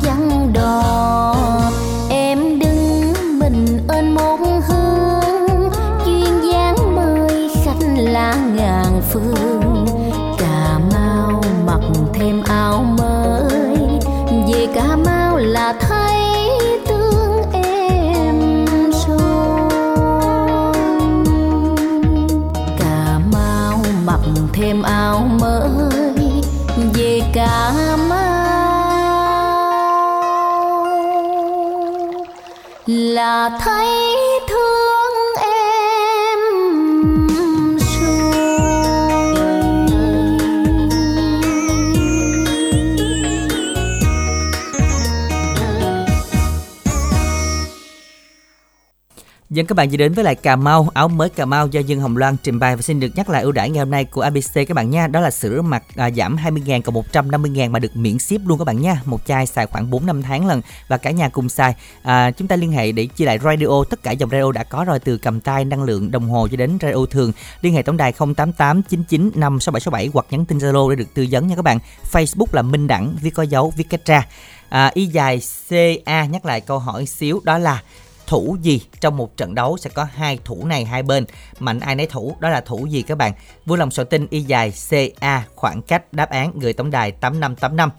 Dân 49.57 49.67
các 49.67 49.75
bạn 49.75 49.89
vừa 49.89 49.97
đến 49.97 50.13
với 50.13 50.25
lại 50.25 50.35
Cà 50.35 50.57
Mau, 50.57 50.89
áo 50.95 51.09
mới 51.09 51.29
Cà 51.29 51.45
Mau 51.45 51.67
do 51.67 51.81
Dương 51.81 52.01
Hồng 52.01 52.17
Loan 52.17 52.37
trình 52.43 52.59
bày 52.59 52.77
và 52.77 52.83
xin 52.83 53.01
được 53.01 53.09
nhắc 53.15 53.31
lại 53.31 53.43
ưu 53.43 53.53
đãi 53.53 53.71
ngày 53.71 53.79
hôm 53.79 53.91
nay 53.91 54.05
của 54.05 54.21
ABC 54.21 54.55
các 54.55 54.75
bạn 54.75 54.91
nha. 54.91 55.07
Đó 55.07 55.21
là 55.21 55.31
sữa 55.31 55.63
mặt 55.63 55.83
à, 55.97 56.11
giảm 56.11 56.37
20.000 56.37 56.83
còn 56.83 56.95
150.000 56.95 57.71
mà 57.71 57.79
được 57.79 57.97
miễn 57.97 58.19
ship 58.19 58.41
luôn 58.47 58.59
các 58.59 58.65
bạn 58.65 58.81
nha. 58.81 59.03
Một 59.05 59.27
chai 59.27 59.47
xài 59.47 59.67
khoảng 59.67 59.91
4 59.91 60.07
năm 60.07 60.23
tháng 60.23 60.47
lần 60.47 60.63
và 60.89 60.97
cả 60.97 61.11
nhà 61.11 61.29
cùng 61.29 61.49
xài. 61.49 61.75
À, 62.03 62.31
chúng 62.31 62.49
ta 62.49 62.57
liên 62.57 62.73
hệ 62.73 62.93
để 62.93 63.07
chia 63.07 63.25
lại 63.25 63.39
radio, 63.39 63.85
tất 63.91 64.03
cả 64.03 64.11
dòng 64.11 64.31
radio 64.31 64.53
đã 64.53 64.65
có 64.65 64.85
rồi 64.85 64.99
từ 64.99 65.19
cầm 65.19 65.41
tay 65.41 65.65
năng 65.65 65.83
lượng 65.83 66.11
đồng 66.11 66.29
hồ 66.29 66.49
cho 66.51 66.57
đến 66.57 66.79
radio 66.81 67.07
thường. 67.11 67.33
Liên 67.61 67.75
hệ 67.75 67.83
tổng 67.83 67.97
đài 67.97 68.13
0889956767 68.13 70.11
hoặc 70.13 70.27
nhắn 70.31 70.45
tin 70.45 70.59
Zalo 70.59 70.91
để 70.91 70.97
được 70.97 71.15
tư 71.15 71.27
vấn 71.31 71.47
nha 71.47 71.57
các 71.57 71.63
bạn. 71.63 71.79
Facebook 72.13 72.47
là 72.53 72.63
Minh 72.63 72.87
Đẳng, 72.87 73.17
viết 73.23 73.31
có 73.35 73.43
dấu, 73.43 73.73
viết 73.77 73.87
cách 73.91 74.07
ra. 74.07 74.27
À, 74.69 74.91
y 74.95 75.07
dài 75.07 75.41
CA 75.69 76.25
nhắc 76.25 76.45
lại 76.45 76.61
câu 76.61 76.79
hỏi 76.79 77.07
xíu 77.07 77.41
đó 77.45 77.59
là 77.59 77.83
thủ 78.27 78.57
gì? 78.63 78.81
Trong 79.01 79.17
một 79.17 79.37
trận 79.37 79.55
đấu 79.55 79.77
sẽ 79.77 79.91
có 79.95 80.05
hai 80.15 80.39
thủ 80.45 80.67
này 80.67 80.85
hai 80.85 81.03
bên. 81.03 81.25
Mạnh 81.59 81.81
ai 81.81 81.95
nấy 81.95 82.07
thủ 82.07 82.37
đó 82.41 82.49
là 82.49 82.61
thủ 82.61 82.87
gì 82.87 83.03
các 83.03 83.19
bạn? 83.19 83.33
Vui 83.67 83.79
lòng 83.79 83.91
soạn 83.91 84.09
tin 84.09 84.27
y 84.31 84.41
dài 84.41 84.73
ca 85.21 85.45
khoảng 85.55 85.83
cách 85.83 86.13
đáp 86.13 86.31
án 86.31 86.59
gửi 86.59 86.73
tổng 86.73 86.91
đài 86.91 87.13
8585 87.13 87.91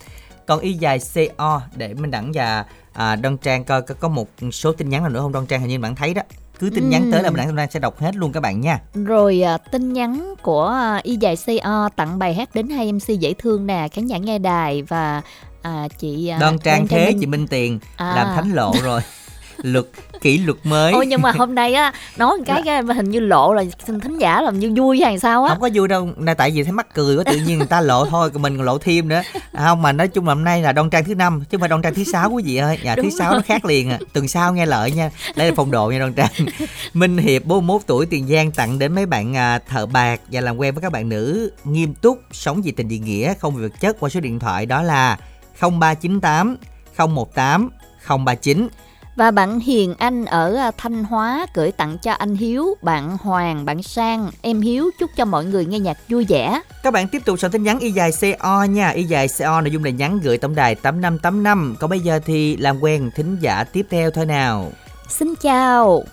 còn 0.46 0.60
y 0.60 0.74
dài 0.74 1.00
co 1.38 1.62
để 1.76 1.94
minh 1.94 2.12
đẳng 2.12 2.32
và 2.32 2.66
à, 2.94 3.16
đoan 3.16 3.38
trang 3.38 3.64
coi 3.64 3.82
có, 3.82 3.96
có 4.00 4.08
một 4.08 4.28
số 4.52 4.72
tin 4.72 4.90
nhắn 4.90 5.02
nào 5.04 5.10
nữa 5.10 5.20
không? 5.20 5.32
Đoan 5.32 5.46
trang 5.46 5.62
hình 5.62 5.70
như 5.70 5.80
bạn 5.80 5.96
thấy 5.96 6.14
đó. 6.14 6.22
Cứ 6.60 6.70
tin 6.70 6.90
nhắn 6.90 7.10
tới 7.12 7.24
là 7.24 7.30
đoan 7.30 7.56
trang 7.58 7.72
sẽ 7.72 7.80
đọc 7.80 8.00
hết 8.00 8.16
luôn 8.16 8.32
các 8.32 8.40
bạn 8.40 8.62
nha. 8.62 8.80
Rồi 8.94 9.42
à, 9.42 9.58
tin 9.58 9.94
nhắn 9.94 10.34
của 10.42 10.66
à, 10.68 11.00
Y 11.04 11.16
dài 11.16 11.36
CO 11.46 11.90
tặng 11.96 12.20
bài 12.20 12.34
hát 12.34 12.50
đến 12.54 12.70
hai 12.70 12.94
MC 12.94 13.08
dễ 13.08 13.34
thương 13.34 13.68
nè, 13.68 13.88
khán 13.92 14.08
giả 14.08 14.18
nghe 14.18 14.40
đài 14.40 14.82
và 14.82 15.22
à, 15.62 15.88
chị 16.00 16.28
à, 16.28 16.38
đoan 16.40 16.60
trang 16.60 16.88
thế 16.88 17.06
Minh. 17.06 17.18
chị 17.20 17.26
minh 17.26 17.48
tiền 17.48 17.80
À. 17.96 18.14
làm 18.16 18.28
thánh 18.36 18.52
lộ 18.54 18.74
rồi 18.84 19.02
luật 19.62 19.86
kỷ 20.22 20.38
luật 20.38 20.58
mới. 20.64 20.94
Ôi 20.94 21.06
nhưng 21.06 21.22
mà 21.22 21.32
hôm 21.32 21.56
nay 21.56 21.74
á 21.74 21.94
nói 22.18 22.38
một 22.38 22.44
cái, 22.48 22.62
cái 22.66 22.84
hình 22.96 23.10
như 23.10 23.20
lộ 23.20 23.54
là 23.54 23.64
xin 23.88 24.00
thính 24.00 24.18
giả 24.18 24.42
làm 24.42 24.60
như 24.60 24.74
vui 24.78 25.02
hay 25.02 25.20
sao 25.20 25.44
á. 25.44 25.50
không 25.50 25.62
có 25.62 25.70
vui 25.74 25.88
đâu 25.88 26.10
là 26.18 26.34
tại 26.34 26.52
vì 26.52 26.64
thấy 26.64 26.72
mắc 26.72 26.88
cười 26.94 27.18
quá 27.18 27.24
tự 27.24 27.38
nhiên 27.38 27.58
người 27.58 27.68
ta 27.68 27.82
lộ 27.82 28.06
thôi 28.06 28.30
còn 28.30 28.42
mình 28.42 28.58
còn 28.58 28.66
lộ 28.66 28.78
thêm 28.78 29.08
nữa. 29.08 29.22
À, 29.52 29.66
không 29.66 29.82
mà 29.82 29.92
nói 29.92 30.08
chung 30.08 30.28
là 30.28 30.34
hôm 30.34 30.44
nay 30.44 30.62
là 30.62 30.72
đoan 30.72 30.90
trang 30.90 31.04
thứ 31.04 31.16
năm 31.16 31.40
chứ 31.40 31.58
không 31.58 31.60
phải 31.60 31.70
đoan 31.70 31.82
trang 31.82 31.94
thứ 31.94 32.04
sáu 32.04 32.30
quý 32.30 32.44
vị 32.46 32.58
ơi. 32.58 32.80
Nhà 32.84 32.96
thứ 32.96 33.02
Đúng 33.02 33.12
sáu 33.12 33.34
nó 33.34 33.42
khác 33.46 33.66
liền 33.66 33.90
à. 33.90 34.00
Tuần 34.14 34.28
sau 34.28 34.54
nghe 34.54 34.66
lợi 34.66 34.92
nha 34.92 35.12
đây 35.36 35.48
là 35.48 35.54
phong 35.56 35.72
độ 35.72 35.90
nha 35.92 36.00
đoan 36.00 36.14
trang. 36.14 36.32
Minh 36.94 37.18
hiệp 37.18 37.46
41 37.46 37.82
tuổi 37.88 38.06
tiền 38.06 38.28
giang 38.28 38.52
tặng 38.52 38.80
đến 38.80 38.96
mấy 38.96 39.06
bạn 39.06 39.36
à, 39.36 39.60
thợ 39.68 39.86
bạc 39.86 40.22
và 40.32 40.42
làm 40.42 40.58
quen 40.58 40.74
với 40.74 40.82
các 40.82 40.92
bạn 40.92 41.10
nữ. 41.10 41.52
Nghiêm 41.64 41.94
túc 41.94 42.22
sống 42.32 42.62
vì 42.62 42.72
tình 42.72 42.88
vì 42.88 43.00
nghĩa 43.00 43.34
không 43.34 43.56
vì 43.56 43.62
vật 43.64 43.80
chất. 43.80 44.00
Qua 44.00 44.10
số 44.10 44.20
điện 44.20 44.40
thoại 44.40 44.66
đó 44.66 44.82
là 44.82 45.18
0398 45.60 46.58
018 46.98 47.70
039 48.26 48.68
Và 49.18 49.32
bạn 49.32 49.60
Hiền 49.60 49.96
Anh 49.98 50.26
ở 50.26 50.56
à, 50.56 50.72
Thanh 50.78 51.04
Hóa 51.04 51.46
gửi 51.54 51.72
tặng 51.72 51.98
cho 52.02 52.12
anh 52.12 52.36
Hiếu, 52.36 52.78
bạn 52.82 53.18
Hoàng, 53.22 53.66
bạn 53.66 53.84
Sang, 53.84 54.30
em 54.42 54.62
Hiếu 54.62 54.92
chúc 55.00 55.12
cho 55.16 55.26
mọi 55.26 55.46
người 55.46 55.66
nghe 55.66 55.80
nhạc 55.80 55.98
vui 56.10 56.26
vẻ. 56.30 56.62
Các 56.84 56.94
bạn 56.94 57.08
tiếp 57.08 57.22
tục 57.26 57.40
soạn 57.40 57.52
tin 57.52 57.64
nhắn 57.64 57.80
y 57.80 57.92
dài 57.92 58.12
CO 58.22 58.64
nha, 58.64 58.90
y 58.90 59.04
dài 59.04 59.28
CO 59.40 59.62
nội 59.62 59.72
dung 59.72 59.84
là 59.84 59.90
nhắn 59.92 60.20
gửi 60.24 60.38
tổng 60.38 60.56
đài 60.56 60.76
8585. 60.76 61.76
Còn 61.80 61.90
bây 61.90 62.00
giờ 62.00 62.20
thì 62.26 62.58
làm 62.58 62.80
quen 62.80 63.12
thính 63.16 63.38
giả 63.40 63.64
tiếp 63.64 63.86
theo 63.90 64.12
thôi 64.12 64.26
nào. 64.26 64.72
Xin 65.10 65.36
chào. 65.42 66.04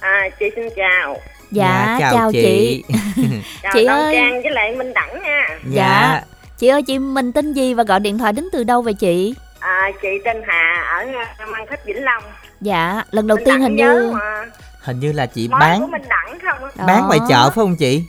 À, 0.00 0.28
chị 0.40 0.46
xin 0.56 0.64
chào. 0.76 1.16
Dạ, 1.50 1.98
chào, 2.00 2.32
chị. 2.32 2.84
Chào 3.62 3.72
Chị 3.74 3.84
ơi. 3.84 4.14
Trang 4.14 4.42
với 4.42 4.52
lại 4.52 4.76
Minh 4.76 4.92
Đẳng 4.94 5.22
nha. 5.22 5.58
Dạ. 5.70 6.22
Chị 6.58 6.68
ơi 6.68 6.82
chị 6.82 6.98
mình 6.98 7.32
tên 7.32 7.52
gì 7.52 7.74
và 7.74 7.82
gọi 7.82 8.00
điện 8.00 8.18
thoại 8.18 8.32
đến 8.32 8.48
từ 8.52 8.64
đâu 8.64 8.82
vậy 8.82 8.94
chị? 8.94 9.34
À, 9.60 9.90
chị 10.02 10.08
tên 10.24 10.42
Hà 10.46 10.84
ở 10.98 11.04
à, 11.38 11.46
Mang 11.46 11.66
Thích 11.70 11.80
Vĩnh 11.84 12.04
Long. 12.04 12.22
Dạ, 12.60 13.02
lần 13.10 13.26
đầu 13.26 13.36
Minh 13.36 13.44
tiên 13.46 13.60
hình 13.60 13.76
như 13.76 14.12
mà. 14.14 14.44
Hình 14.82 15.00
như 15.00 15.12
là 15.12 15.26
chị 15.26 15.48
Mới 15.48 15.58
của 15.58 15.60
bán 15.60 15.90
Minh 15.90 16.02
Đẳng 16.08 16.38
không 16.42 16.86
bán 16.86 17.06
ngoài 17.06 17.18
chợ 17.28 17.42
phải 17.44 17.54
không 17.54 17.76
chị? 17.76 18.04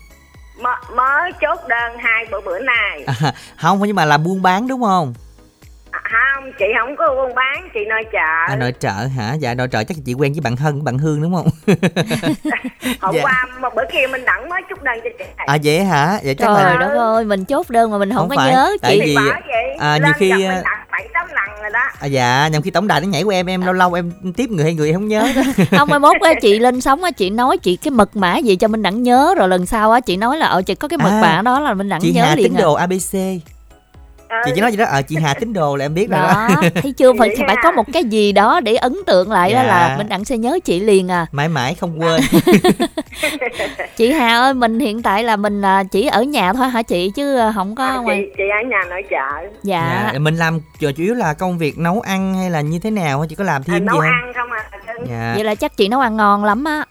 Mới, 0.61 0.75
mới 0.95 1.31
chốt 1.41 1.59
đơn 1.67 1.97
hai 1.97 2.25
bữa 2.31 2.41
bữa 2.41 2.59
này. 2.59 3.03
À, 3.21 3.33
không 3.61 3.79
nhưng 3.85 3.95
mà 3.95 4.05
là 4.05 4.17
buôn 4.17 4.41
bán 4.41 4.67
đúng 4.67 4.81
không? 4.83 5.13
À, 5.91 5.99
không, 6.11 6.51
chị 6.59 6.65
không 6.79 6.95
có 6.95 7.07
buôn 7.15 7.35
bán, 7.35 7.69
chị 7.73 7.79
nơi 7.89 8.03
chợ. 8.11 8.19
À, 8.47 8.55
nội 8.55 8.73
trợ 8.79 8.91
hả? 9.17 9.33
Dạ 9.33 9.53
nội 9.53 9.67
trợ 9.71 9.83
chắc 9.83 9.97
chị 10.05 10.13
quen 10.13 10.33
với 10.33 10.41
bạn 10.41 10.55
Hân, 10.55 10.83
bạn 10.83 10.97
Hương 10.97 11.21
đúng 11.21 11.35
không? 11.35 11.47
Hôm 13.01 13.15
dạ. 13.15 13.21
qua 13.23 13.45
mà 13.59 13.69
bữa 13.69 13.83
kia 13.91 14.07
Minh 14.11 14.25
Đẳng 14.25 14.49
mới 14.49 14.61
chốt 14.69 14.81
đơn 14.83 14.99
cho 15.03 15.09
chị. 15.19 15.25
À 15.37 15.57
vậy 15.63 15.83
hả? 15.83 16.19
Vậy 16.23 16.35
chắc 16.35 16.45
Trời 16.47 16.63
là 16.63 16.77
đất 16.79 16.93
ơi, 16.97 17.25
mình 17.25 17.45
chốt 17.45 17.69
đơn 17.69 17.91
mà 17.91 17.97
mình 17.97 18.09
không, 18.09 18.17
Không 18.17 18.29
có 18.29 18.35
phải, 18.35 18.51
nhớ 18.51 18.77
tại 18.81 18.99
chị. 18.99 19.05
vì- 19.05 19.15
bởi 19.15 19.41
vậy, 19.47 19.75
à, 19.79 19.97
nhiều 19.97 20.13
khi, 20.17 20.31
à, 20.31 20.37
Minh 20.37 20.63
Đẳng 20.63 20.85
bảy 20.91 21.07
tám 21.13 21.27
lần 21.27 21.61
rồi 21.61 21.69
đó. 21.73 21.83
À, 22.01 22.07
dạ, 22.07 22.47
nhằm 22.51 22.61
khi 22.61 22.71
tổng 22.71 22.87
đài 22.87 23.01
nó 23.01 23.07
nhảy 23.07 23.23
của 23.23 23.29
em 23.29 23.45
em 23.45 23.61
lâu 23.61 23.73
lâu 23.73 23.93
em 23.93 24.11
tiếp 24.35 24.49
người 24.49 24.63
hay 24.63 24.73
người 24.73 24.87
em 24.89 24.95
không 24.95 25.07
nhớ 25.07 25.27
đó. 25.35 25.41
không 25.77 25.89
mai 25.89 25.99
mốt 25.99 26.21
á 26.21 26.33
chị 26.41 26.59
lên 26.59 26.81
sóng 26.81 27.03
á 27.03 27.11
chị 27.11 27.29
nói 27.29 27.57
chị 27.57 27.75
cái 27.75 27.91
mật 27.91 28.15
mã 28.15 28.37
gì 28.37 28.55
cho 28.55 28.67
minh 28.67 28.81
đẳng 28.81 29.03
nhớ 29.03 29.35
rồi 29.37 29.47
lần 29.49 29.65
sau 29.65 29.91
á 29.91 29.99
chị 29.99 30.17
nói 30.17 30.37
là 30.37 30.45
ờ 30.47 30.61
chị 30.61 30.75
có 30.75 30.87
cái 30.87 30.97
mật 30.97 31.09
À, 31.09 31.21
mã 31.21 31.41
đó 31.41 31.59
là 31.59 31.73
minh 31.73 31.89
đẳng 31.89 32.01
chị 32.01 32.11
nhớ 32.13 32.25
Hà 32.25 32.35
liền 32.35 32.43
tín 32.45 32.57
à. 32.57 32.61
đồ 32.61 32.73
ABC. 32.73 33.15
Chị 34.45 34.51
chỉ 34.55 34.61
nói 34.61 34.71
gì 34.71 34.77
đó, 34.77 34.85
ờ 34.85 35.01
chị 35.01 35.15
Hà 35.23 35.33
tín 35.39 35.53
đồ 35.53 35.75
là 35.75 35.85
em 35.85 35.93
biết 35.93 36.09
rồi 36.09 36.19
đó. 36.19 36.47
đó 36.61 36.69
thấy 36.81 36.93
chưa 36.97 37.13
phải 37.19 37.35
phải 37.47 37.55
có 37.63 37.71
một 37.71 37.83
cái 37.93 38.03
gì 38.03 38.31
đó 38.31 38.59
để 38.59 38.75
ấn 38.75 38.95
tượng 39.07 39.31
lại 39.31 39.53
đó 39.53 39.57
Dạ. 39.61 39.63
là 39.63 39.95
minh 39.97 40.09
đẳng 40.09 40.25
sẽ 40.25 40.37
nhớ 40.37 40.59
chị 40.63 40.79
liền 40.79 41.11
à 41.11 41.25
mãi 41.31 41.47
mãi 41.47 41.73
không 41.79 41.99
quên. 42.01 42.21
chị 43.97 44.11
hà 44.11 44.37
ơi 44.39 44.53
mình 44.53 44.79
hiện 44.79 45.01
tại 45.01 45.23
là 45.23 45.35
mình 45.35 45.61
à, 45.61 45.83
chỉ 45.91 46.07
ở 46.07 46.23
nhà 46.23 46.53
thôi 46.53 46.69
hả 46.69 46.81
chị 46.81 47.11
chứ 47.15 47.37
à, 47.37 47.51
không 47.55 47.75
có 47.75 47.85
À, 47.87 47.95
ngoài 47.97 48.17
chị, 48.21 48.33
chị 48.37 48.43
ở 48.63 48.69
nhà 48.69 48.77
nội 48.89 49.03
chợ. 49.09 49.49
dạ 49.63 50.09
Dạ, 50.13 50.19
mình 50.19 50.35
làm 50.35 50.59
chủ 50.79 50.87
chủ 50.97 51.03
yếu 51.03 51.13
là 51.13 51.33
công 51.33 51.57
việc 51.57 51.77
nấu 51.77 52.01
ăn 52.01 52.33
hay 52.35 52.49
là 52.49 52.61
như 52.61 52.79
thế 52.79 52.91
nào 52.91 53.25
chị 53.29 53.35
có 53.35 53.43
làm 53.43 53.61
À, 53.61 53.65
thêm 53.67 53.85
nấu 53.85 53.95
gì 53.95 53.99
không? 54.01 54.09
ăn 54.11 54.33
không 54.35 54.51
à. 54.51 54.63
Dạ. 55.09 55.31
vậy 55.35 55.43
là 55.43 55.55
chắc 55.55 55.77
chị 55.77 55.87
nấu 55.87 55.99
ăn 55.99 56.17
ngon 56.17 56.43
lắm 56.43 56.63
á 56.63 56.83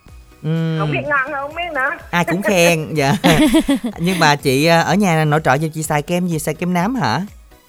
Không 0.78 0.91
biết 0.93 1.01
ngon 1.09 1.32
không 1.32 1.55
biết 1.57 1.72
nữa. 1.74 1.91
ai 2.11 2.24
cũng 2.24 2.43
khen 2.43 2.88
dạ. 2.95 3.12
Nhưng 3.99 4.18
mà 4.18 4.36
chị 4.36 4.66
à, 4.66 4.80
ở 4.80 4.95
nhà 4.95 5.24
nội 5.24 5.41
trợ 5.45 5.59
cho 5.59 5.66
chị 5.74 5.82
xài 5.82 6.03
kem 6.03 6.26
gì 6.26 6.38
xài 6.38 6.55
kem 6.55 6.74
nám 6.74 6.95
hả? 6.95 7.20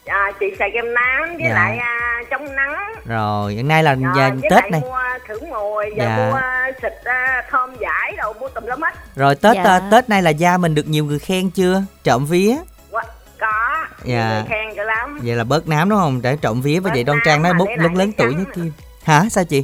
À, 0.05 0.31
chị 0.39 0.45
xài 0.59 0.69
kem 0.73 0.93
nám 0.93 1.29
với 1.37 1.45
Dạ. 1.49 1.53
lại 1.53 1.77
à, 1.77 2.21
chống 2.31 2.55
nắng. 2.55 2.73
Rồi, 3.05 3.53
hiện 3.53 3.67
nay 3.67 3.83
là 3.83 3.93
Rồi, 3.95 4.11
giờ 4.15 4.29
với 4.29 4.49
Tết 4.49 4.51
lại 4.51 4.71
này. 4.71 4.81
mua 4.81 4.97
thử 5.27 5.39
mùi, 5.49 5.85
giờ 5.97 6.03
Dạ. 6.05 6.15
mua 6.31 6.39
xịt 6.81 6.93
à, 7.03 7.43
thơm 7.51 7.69
giải 7.79 8.13
đồ 8.17 8.33
mua 8.33 8.49
tùm 8.49 8.65
lum 8.65 8.81
hết. 8.81 8.93
Rồi 9.15 9.35
Tết 9.35 9.55
Dạ. 9.55 9.63
à, 9.63 9.81
Tết 9.91 10.09
này 10.09 10.21
là 10.21 10.29
da 10.29 10.57
mình 10.57 10.75
được 10.75 10.87
nhiều 10.87 11.05
người 11.05 11.19
khen 11.19 11.49
chưa? 11.49 11.83
Trộm 12.03 12.25
vía. 12.25 12.55
Quá- 12.91 13.03
Có, 13.39 13.85
Dạ. 14.03 14.29
người 14.33 14.43
khen 14.49 14.75
dữ 14.75 14.83
lắm. 14.83 15.19
Vậy 15.23 15.35
là 15.35 15.43
bớt 15.43 15.67
nám 15.67 15.89
đúng 15.89 15.99
không? 15.99 16.21
Để 16.21 16.37
trộm 16.41 16.61
vía 16.61 16.79
với 16.79 16.89
Bớt 16.89 16.93
vậy 16.93 17.03
Đoan 17.03 17.19
Trang 17.25 17.43
nói 17.43 17.53
bút 17.53 17.69
lớn 17.77 17.95
lớn 17.95 18.11
tuổi 18.17 18.33
nhất 18.33 18.47
kim. 18.55 18.71
Hả? 19.03 19.23
Sao 19.31 19.43
chị? 19.43 19.63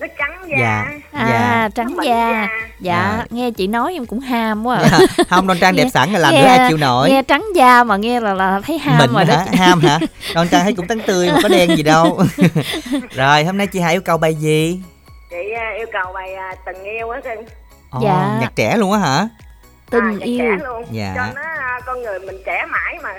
Nó 0.00 0.06
trắng 0.18 0.36
dạ 0.58 0.84
À, 1.12 1.26
dạ 1.30 1.68
trắng 1.74 1.96
da. 2.04 2.48
Dạ, 2.80 3.24
nghe 3.30 3.50
chị 3.50 3.66
nói 3.66 3.92
em 3.94 4.06
cũng 4.06 4.20
ham 4.20 4.66
quá. 4.66 4.76
à. 4.76 4.88
Dạ. 4.92 5.24
không 5.30 5.46
đoan 5.46 5.58
trang 5.60 5.76
đẹp 5.76 5.82
Nghe- 5.84 5.90
sẵn 5.90 6.12
là 6.12 6.18
làm 6.18 6.34
nghe- 6.34 6.42
nữa 6.42 6.48
ai 6.48 6.68
chịu 6.68 6.76
nổi 6.76 7.10
Nghe 7.10 7.22
trắng 7.22 7.44
da 7.54 7.84
mà 7.84 7.96
nghe 7.96 8.20
là 8.20 8.34
là 8.34 8.60
thấy 8.66 8.78
ham 8.78 8.98
mình 8.98 9.10
rồi 9.12 9.24
đó. 9.24 9.36
hả 9.36 9.66
ham 9.66 9.80
hả 9.80 9.98
đoan 10.34 10.48
trang 10.48 10.62
thấy 10.64 10.72
cũng 10.72 10.86
tắn 10.86 11.00
tươi 11.06 11.30
mà 11.32 11.38
có 11.42 11.48
đen 11.48 11.76
gì 11.76 11.82
đâu 11.82 12.22
rồi 13.14 13.44
hôm 13.44 13.58
nay 13.58 13.66
chị 13.66 13.80
Hải 13.80 13.92
yêu 13.94 14.00
cầu 14.00 14.18
bài 14.18 14.34
gì 14.34 14.80
chị 15.30 15.36
à, 15.56 15.70
yêu 15.78 15.86
cầu 15.92 16.12
bài 16.12 16.34
à, 16.34 16.54
tình 16.66 16.82
yêu 16.84 17.10
á 17.10 17.20
cưng 17.24 17.44
Ồ, 17.90 18.00
Dạ. 18.02 18.38
nhạc 18.40 18.52
trẻ 18.56 18.76
luôn 18.76 18.92
á 18.92 18.98
hả 18.98 19.28
Tình 19.90 20.04
à, 20.04 20.24
yêu. 20.24 20.38
trẻ 20.38 20.64
luôn 20.64 20.84
Dạ. 20.90 21.12
cho 21.16 21.22
nó 21.34 21.42
à, 21.42 21.80
con 21.86 22.02
người 22.02 22.18
mình 22.20 22.36
trẻ 22.46 22.66
mãi 22.70 22.98
mà 23.02 23.10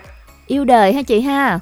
Yêu 0.48 0.66
đời 0.66 0.94
ha 0.94 1.02
chị 1.02 1.22
ha. 1.22 1.60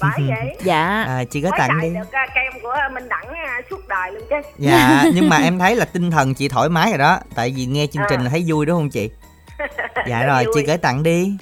phải 0.00 0.18
vậy 0.28 0.56
Dạ. 0.64 1.04
à, 1.08 1.24
chị 1.30 1.42
mới 1.42 1.50
tặng 1.58 1.80
đi 1.82 1.88
được 1.94 2.12
à, 2.12 2.26
kem 2.34 2.62
của 2.62 2.74
Minh 2.94 3.08
Đẳng 3.08 3.26
à, 3.34 3.60
suốt 3.70 3.88
đời 3.88 4.12
luôn 4.12 4.22
chứ 4.30 4.36
dạ 4.58 5.04
nhưng 5.14 5.28
mà 5.28 5.36
em 5.36 5.58
thấy 5.58 5.76
là 5.76 5.84
tinh 5.84 6.10
thần 6.10 6.34
chị 6.34 6.48
thoải 6.48 6.68
mái 6.68 6.88
rồi 6.90 6.98
đó 6.98 7.18
tại 7.34 7.52
vì 7.56 7.66
nghe 7.66 7.86
chương 7.86 8.02
trình 8.10 8.20
À. 8.20 8.22
là 8.24 8.30
thấy 8.30 8.44
vui 8.46 8.66
đúng 8.66 8.76
không 8.78 8.90
chị 8.90 9.10
dạ 10.08 10.22
rồi 10.26 10.44
vui. 10.44 10.54
chị 10.54 10.66
gửi 10.66 10.76
tặng 10.78 11.02
đi 11.02 11.36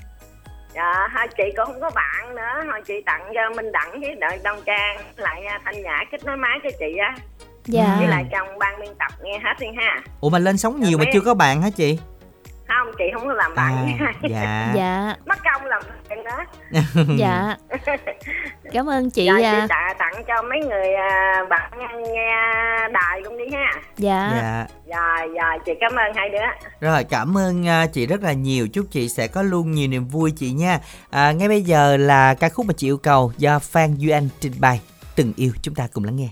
dạ 0.75 1.09
hai 1.11 1.29
chị 1.37 1.43
cũng 1.57 1.67
không 1.67 1.81
có 1.81 1.91
bạn 1.95 2.35
nữa 2.35 2.63
thôi 2.73 2.81
chị 2.87 2.95
tặng 3.07 3.23
cho 3.35 3.57
Minh 3.57 3.73
Đẳng 3.73 4.01
với 4.01 4.15
đợi 4.21 4.39
Đông 4.45 4.59
Trang 4.67 4.97
lại 5.17 5.43
Thanh 5.65 5.83
Nhã 5.83 6.05
kết 6.13 6.25
nối 6.25 6.37
máy 6.37 6.59
cho 6.63 6.71
chị 6.79 6.97
á 6.97 7.15
Dạ. 7.67 7.97
với 7.99 8.07
lại 8.09 8.25
trong 8.33 8.59
ban 8.59 8.81
biên 8.81 8.91
tập 8.99 9.13
nghe 9.23 9.39
hết 9.39 9.55
đi 9.61 9.67
ha 9.77 10.01
ủa 10.21 10.29
mà 10.31 10.39
lên 10.39 10.57
sóng 10.57 10.81
nhiều 10.81 10.99
mà 10.99 11.05
chưa 11.13 11.21
có 11.21 11.35
bạn 11.35 11.63
hả 11.63 11.71
chị 11.71 11.99
không 12.79 12.93
chị 12.99 13.05
không 13.15 13.27
có 13.27 13.33
làm 13.33 13.55
bạn 13.55 13.77
à, 13.77 13.83
với 14.23 14.33
ai. 14.33 14.33
dạ. 14.33 14.73
Dạ. 14.77 15.15
mất 15.27 15.39
công 15.53 15.67
làm 15.67 15.83
chuyện 16.09 16.25
đó. 16.25 16.45
Dạ. 17.19 17.57
Cảm 18.73 18.91
ơn 18.91 19.11
chị 19.11 19.27
dạ, 19.27 19.33
chị 19.39 19.45
à. 19.45 19.67
tạ, 19.69 19.95
tặng 19.99 20.25
cho 20.29 20.43
mấy 20.43 20.59
người 20.61 20.95
à, 20.95 21.41
bạn 21.51 21.73
nghe 22.13 22.37
đài 22.93 23.23
cũng 23.25 23.39
đi 23.39 23.45
ha. 23.57 23.73
Dạ. 23.97 24.31
dạ. 24.37 24.67
Dạ 24.87 25.27
dạ 25.37 25.59
chị 25.67 25.73
cảm 25.81 25.93
ơn 25.93 26.13
hai 26.15 26.29
đứa. 26.29 26.39
Rồi 26.89 27.05
cảm 27.05 27.39
ơn 27.39 27.69
à, 27.69 27.87
chị 27.87 28.07
rất 28.07 28.23
là 28.23 28.33
nhiều. 28.33 28.69
Chúc 28.73 28.87
chị 28.91 29.09
sẽ 29.09 29.27
có 29.27 29.43
luôn 29.43 29.73
nhiều 29.73 29.89
niềm 29.89 30.09
vui 30.09 30.31
chị 30.37 30.51
nha. 30.53 30.79
À, 31.11 31.33
Ngay 31.33 31.49
bây 31.49 31.63
giờ 31.63 31.97
là 31.97 32.35
ca 32.35 32.49
khúc 32.49 32.67
mà 32.67 32.75
chị 32.77 32.87
yêu 32.89 32.99
cầu 32.99 33.33
Do 33.39 33.59
Phan 33.59 33.95
Duy 33.95 34.11
Anh 34.11 34.29
trình 34.41 34.53
bày. 34.59 34.81
Từng 35.17 35.33
yêu 35.37 35.53
chúng 35.63 35.75
ta 35.75 35.89
cùng 35.93 36.05
lắng 36.05 36.17
nghe 36.17 36.29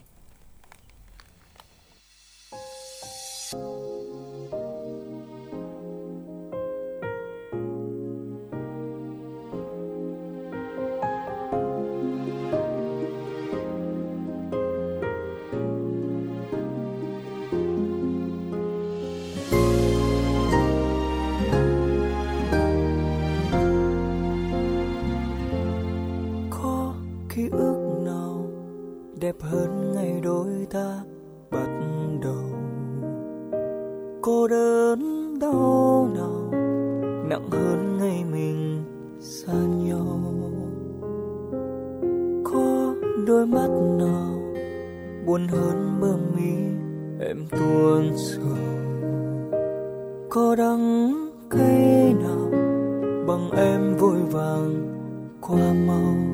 đẹp 29.29 29.37
hơn 29.41 29.93
ngày 29.95 30.21
đôi 30.25 30.67
ta 30.71 31.01
bắt 31.51 31.69
đầu. 32.23 32.45
Cô 34.23 34.49
đơn 34.49 35.01
đau 35.41 36.09
nào, 36.15 36.61
nặng 37.29 37.49
hơn 37.51 37.99
ngày 37.99 38.25
mình 38.33 38.85
xa 39.21 39.53
nhau. 39.53 40.21
Có 42.45 42.95
đôi 43.27 43.47
mắt 43.47 43.69
nào 43.99 44.39
buồn 45.27 45.49
hơn 45.49 45.99
bờ 46.01 46.17
mi 46.37 46.55
em 47.21 47.47
tuôn 47.51 48.17
sầu 48.17 48.57
có 50.31 50.57
đắng 50.57 51.15
cay 51.51 52.15
nào 52.15 52.51
bằng 53.27 53.51
em 53.57 53.97
vội 53.97 54.19
vàng 54.31 54.75
qua 55.41 55.73
mau? 55.87 56.28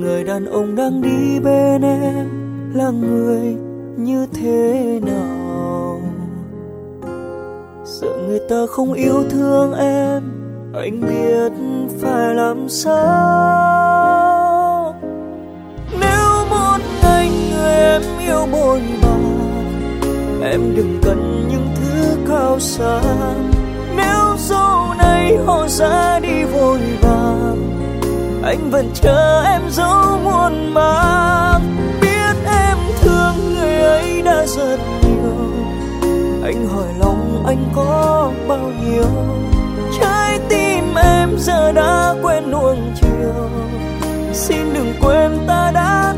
Người 0.00 0.24
đàn 0.24 0.46
ông 0.46 0.76
đang 0.76 1.02
đi 1.02 1.40
bên 1.40 1.82
em 1.82 2.26
là 2.74 2.90
người 2.90 3.56
như 3.96 4.26
thế 4.34 5.00
nào? 5.06 6.00
Sợ 7.84 8.08
người 8.28 8.40
ta 8.48 8.56
không 8.68 8.92
yêu 8.92 9.24
thương 9.30 9.74
em, 9.74 10.22
anh 10.74 11.00
biết 11.00 11.52
phải 12.00 12.34
làm 12.34 12.68
sao? 12.68 12.94
Nếu 16.00 16.46
một 16.50 16.78
ngày 17.02 17.30
người 17.50 17.72
em 17.72 18.02
yêu 18.20 18.46
bồi 18.52 18.82
bàn, 19.02 19.38
em 20.42 20.60
đừng 20.76 20.98
cần 21.02 21.48
những 21.50 21.68
thứ 21.76 22.16
cao 22.28 22.60
xa 22.60 23.00
nếu 23.96 24.36
sau 24.36 24.94
này 24.98 25.36
họ 25.46 25.68
ra 25.68 26.20
đi 26.22 26.44
vội 26.44 26.78
vàng 27.02 27.57
anh 28.42 28.70
vẫn 28.70 28.90
chờ 28.94 29.42
em 29.44 29.62
dấu 29.70 30.18
muôn 30.24 30.74
mang 30.74 31.60
biết 32.00 32.36
em 32.46 32.78
thương 33.00 33.54
người 33.54 33.80
ấy 33.80 34.22
đã 34.22 34.46
rất 34.46 34.78
nhiều. 35.02 35.32
Anh 36.44 36.68
hỏi 36.68 36.88
lòng 36.98 37.44
anh 37.46 37.64
có 37.74 38.32
bao 38.48 38.72
nhiêu? 38.84 39.04
Trái 40.00 40.40
tim 40.48 40.94
em 40.94 41.30
giờ 41.38 41.72
đã 41.72 42.14
quên 42.22 42.50
nuông 42.50 42.94
chiều. 43.00 43.50
Xin 44.32 44.74
đừng 44.74 44.92
quên 45.00 45.38
ta 45.46 45.70
đã 45.74 46.14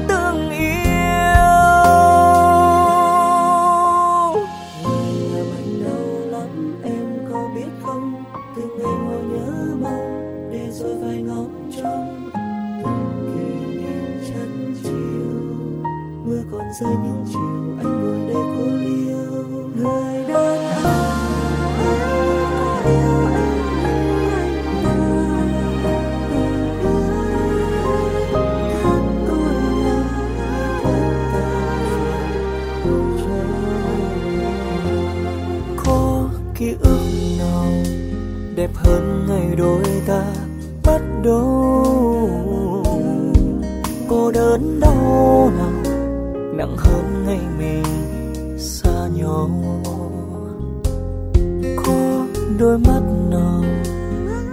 rơi 16.80 16.96
những 17.04 17.24
chiều 17.32 17.40
anh 17.78 18.00
ngồi 18.00 18.18
đây 18.28 18.42
cô 18.56 18.64
liêu. 18.64 19.32
Người 19.76 20.24
đàn 20.28 20.58
ông 20.82 21.06
có 35.84 36.28
ký 36.54 36.74
ức 36.80 37.00
nào 37.38 37.72
đẹp 38.54 38.70
hơn 38.74 39.26
ngày 39.28 39.56
đôi 39.56 39.84
ta? 40.06 40.22
Bắt 40.84 41.00
đầu 41.24 41.59
đôi 52.70 52.78
mắt 52.78 53.02
nào 53.30 53.64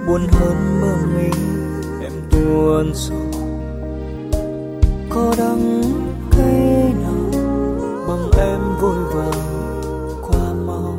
buồn 0.06 0.26
hơn 0.32 0.80
mơ 0.80 0.94
mình 1.14 1.32
em 2.02 2.12
tuôn 2.30 2.94
sầu 2.94 3.42
có 5.10 5.34
đắng 5.38 5.82
cay 6.30 6.94
nào 7.02 7.30
bằng 8.08 8.30
em 8.38 8.60
vội 8.80 9.04
vàng 9.14 9.32
qua 10.22 10.52
mau. 10.66 10.98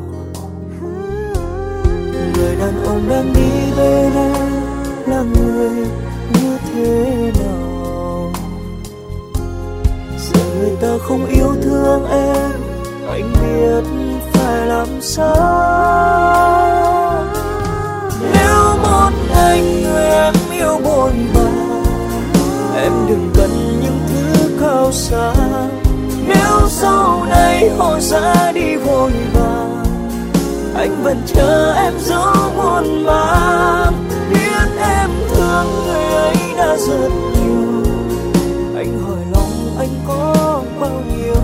Người 2.34 2.56
đàn 2.56 2.84
ông 2.84 3.08
đang 3.08 3.32
đi 3.34 3.72
bên 3.76 4.12
em 4.14 4.52
là 5.06 5.22
người 5.22 5.70
như 6.34 6.58
thế 6.72 7.32
nào? 7.38 8.32
Giờ 10.18 10.40
người 10.58 10.76
ta 10.80 10.98
không 11.00 11.26
yêu 11.26 11.54
thương 11.62 12.06
em, 12.10 12.50
anh 13.08 13.32
biết 13.32 13.84
phải 14.32 14.66
làm 14.66 14.88
sao? 15.00 16.79
Nếu 18.90 18.98
một 18.98 19.10
người 19.30 20.04
em 20.04 20.34
yêu 20.52 20.78
buồn 20.84 21.12
bã. 21.34 21.40
Em 22.82 22.92
đừng 23.08 23.30
cần 23.34 23.80
những 23.82 24.00
thứ 24.08 24.58
cao 24.60 24.92
xa 24.92 25.32
nếu 26.26 26.68
sau 26.68 27.24
này 27.30 27.70
họ 27.78 28.00
ra 28.00 28.52
đi 28.54 28.76
vội 28.76 29.12
vàng, 29.34 29.84
anh 30.74 31.02
vẫn 31.02 31.22
chờ 31.26 31.74
em 31.74 31.92
dấu 32.00 32.34
muôn 32.56 33.06
mang 33.06 33.92
biết 34.30 34.80
em 34.80 35.10
thương 35.28 35.66
người 35.86 36.04
ấy 36.04 36.36
đã 36.56 36.76
rất 36.76 37.10
nhiều. 37.32 37.84
Anh 38.76 39.02
hỏi 39.06 39.24
lòng 39.32 39.76
anh 39.78 39.94
có 40.08 40.62
bao 40.80 41.02
nhiêu? 41.16 41.42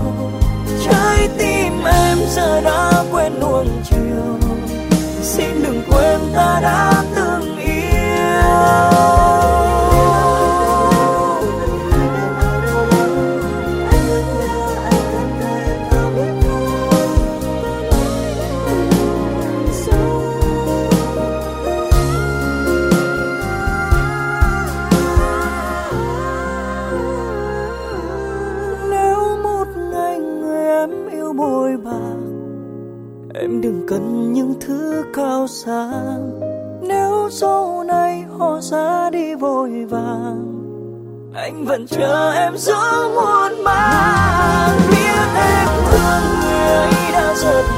Trái 0.85 1.29
tim 1.37 1.83
em 1.85 2.17
giờ 2.35 2.61
đã 2.61 3.03
quên 3.11 3.39
nuông 3.39 3.67
chiều. 3.89 4.49
Xin 5.21 5.63
đừng 5.63 5.81
quên 5.89 6.19
ta 6.35 6.59
đã 6.63 7.03
từng 7.15 7.16
vẫn 41.67 41.87
chờ 41.87 42.31
em 42.31 42.57
giữa 42.57 43.09
muôn 43.15 43.63
mang 43.63 44.79
biết 44.89 45.27
em 45.35 45.67
thương 45.91 46.23
người 46.41 46.67
ấy 46.69 47.11
đã 47.11 47.33
rất 47.35 47.76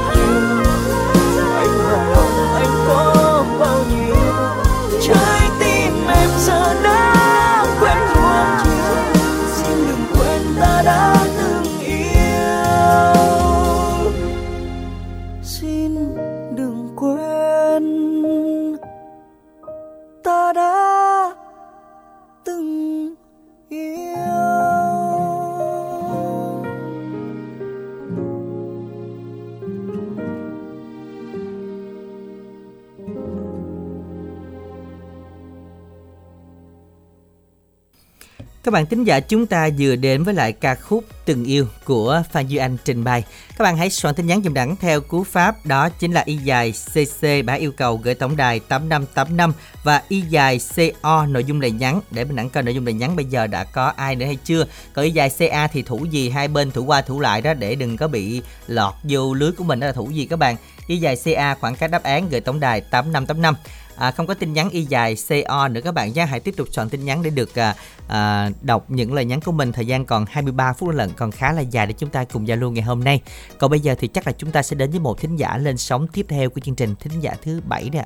Các 38.70 38.74
bạn 38.74 38.86
thính 38.86 39.04
giả, 39.04 39.20
chúng 39.20 39.46
ta 39.46 39.68
vừa 39.78 39.96
đến 39.96 40.24
với 40.24 40.34
lại 40.34 40.52
ca 40.52 40.74
khúc 40.74 41.04
Từng 41.24 41.44
yêu 41.44 41.66
của 41.84 42.22
Phan 42.32 42.46
Duy 42.46 42.56
Anh 42.56 42.76
trình 42.84 43.04
bày. 43.04 43.24
Các 43.58 43.62
bạn 43.62 43.76
hãy 43.76 43.90
soạn 43.90 44.14
tin 44.14 44.26
nhắn 44.26 44.42
dùm 44.44 44.54
đẳng 44.54 44.76
theo 44.76 45.00
cú 45.00 45.24
pháp, 45.24 45.66
đó 45.66 45.88
chính 45.88 46.12
là 46.12 46.22
y 46.24 46.36
dài 46.36 46.72
CC 46.72 47.26
bả 47.44 47.52
yêu 47.52 47.72
cầu 47.72 47.96
gửi 47.96 48.14
tổng 48.14 48.36
đài 48.36 48.60
8585 48.60 49.52
và 49.84 50.02
y 50.08 50.20
dài 50.20 50.60
CO 50.76 51.26
nội 51.26 51.44
dung 51.44 51.60
lời 51.60 51.70
nhắn 51.70 52.00
để 52.10 52.24
mình 52.24 52.36
đẳng 52.36 52.50
coi 52.50 52.62
nội 52.62 52.74
dung 52.74 52.84
lời 52.84 52.94
nhắn 52.94 53.16
bây 53.16 53.24
giờ 53.24 53.46
đã 53.46 53.64
có 53.64 53.92
ai 53.96 54.16
nữa 54.16 54.26
hay 54.26 54.36
chưa. 54.44 54.66
Còn 54.92 55.04
y 55.04 55.10
dài 55.10 55.30
CA 55.38 55.66
thì 55.66 55.82
thủ 55.82 56.04
gì, 56.04 56.30
hai 56.30 56.48
bên 56.48 56.70
thủ 56.70 56.84
qua 56.84 57.02
thủ 57.02 57.20
lại 57.20 57.42
đó, 57.42 57.54
để 57.54 57.74
đừng 57.74 57.96
có 57.96 58.08
bị 58.08 58.42
lọt 58.66 58.94
vô 59.02 59.34
lưới 59.34 59.52
của 59.52 59.64
mình 59.64 59.80
đó 59.80 59.86
là 59.86 59.92
thủ 59.92 60.10
gì 60.10 60.26
các 60.26 60.38
bạn. 60.38 60.56
Y 60.86 60.96
dài 60.96 61.16
CA 61.24 61.54
khoảng 61.54 61.76
cách 61.76 61.90
đáp 61.90 62.02
án 62.02 62.28
gửi 62.28 62.40
tổng 62.40 62.60
đài 62.60 62.80
8585 62.80 63.54
à, 64.00 64.10
không 64.10 64.26
có 64.26 64.34
tin 64.34 64.52
nhắn 64.52 64.70
y 64.70 64.84
dài 64.84 65.14
CO 65.28 65.68
nữa 65.68 65.80
các 65.84 65.94
bạn 65.94 66.12
nhé 66.12 66.24
hãy 66.26 66.40
tiếp 66.40 66.54
tục 66.56 66.68
soạn 66.70 66.88
tin 66.88 67.04
nhắn 67.04 67.22
để 67.22 67.30
được 67.30 67.54
à, 67.58 67.74
à, 68.08 68.50
đọc 68.62 68.84
những 68.88 69.12
lời 69.12 69.24
nhắn 69.24 69.40
của 69.40 69.52
mình 69.52 69.72
thời 69.72 69.86
gian 69.86 70.04
còn 70.04 70.24
23 70.30 70.72
phút 70.72 70.88
lận 70.90 71.10
còn 71.16 71.30
khá 71.30 71.52
là 71.52 71.60
dài 71.60 71.86
để 71.86 71.92
chúng 71.98 72.10
ta 72.10 72.24
cùng 72.32 72.48
giao 72.48 72.56
lưu 72.56 72.70
ngày 72.70 72.82
hôm 72.82 73.04
nay 73.04 73.20
còn 73.58 73.70
bây 73.70 73.80
giờ 73.80 73.94
thì 73.98 74.08
chắc 74.08 74.26
là 74.26 74.32
chúng 74.38 74.50
ta 74.50 74.62
sẽ 74.62 74.76
đến 74.76 74.90
với 74.90 75.00
một 75.00 75.20
thính 75.20 75.36
giả 75.36 75.56
lên 75.56 75.76
sóng 75.76 76.06
tiếp 76.08 76.26
theo 76.28 76.50
của 76.50 76.60
chương 76.60 76.74
trình 76.74 76.94
thính 77.00 77.20
giả 77.20 77.34
thứ 77.44 77.60
bảy 77.68 77.90
nè 77.92 78.04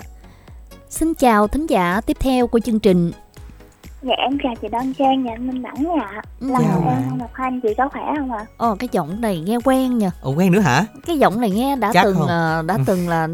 Xin 0.91 1.15
chào 1.15 1.49
thính 1.49 1.67
giả 1.67 2.01
tiếp 2.07 2.17
theo 2.21 2.47
của 2.47 2.59
chương 2.61 2.81
trình. 2.81 3.13
Dạ 4.03 4.13
em 4.19 4.39
chào 4.43 4.55
chị 4.63 4.69
Đoan 4.69 4.93
Trang, 4.95 5.25
dạ 5.27 5.33
anh 5.35 5.47
Minh 5.47 5.63
Đẳng 5.63 5.75
dạ 5.99 6.23
Lần 6.41 6.63
Chào 6.63 6.71
đầu 6.73 6.81
bạn. 6.81 7.03
em 7.11 7.19
gặp 7.19 7.31
hai 7.33 7.47
anh 7.49 7.61
chị 7.61 7.69
có 7.79 7.89
khỏe 7.89 8.03
không 8.19 8.33
ạ? 8.33 8.47
Ồ 8.57 8.75
cái 8.75 8.89
giọng 8.93 9.21
này 9.21 9.41
nghe 9.41 9.57
quen 9.65 9.99
nha. 9.99 10.11
Ồ 10.21 10.31
quen 10.37 10.53
nữa 10.53 10.61
hả 10.61 10.87
Cái 11.07 11.19
giọng 11.19 11.41
này 11.41 11.51
nghe 11.51 11.77
đã 11.77 11.91
Chắc 11.93 12.05
từng 12.05 12.17
không? 12.17 12.27
ờ, 12.29 12.63
đã 12.67 12.79
từng 12.87 13.09
là 13.09 13.29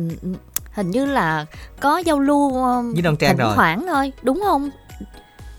hình 0.73 0.91
như 0.91 1.05
là 1.07 1.47
có 1.81 1.99
giao 1.99 2.21
lưu 2.21 2.65
ờ, 2.65 2.83
Với 2.93 3.03
Đoan 3.03 3.17
Trang 3.17 3.37
thỉnh 3.37 3.47
rồi. 3.47 3.57
thoảng 3.57 3.85
thôi, 3.89 4.13
đúng 4.23 4.41
không? 4.47 4.71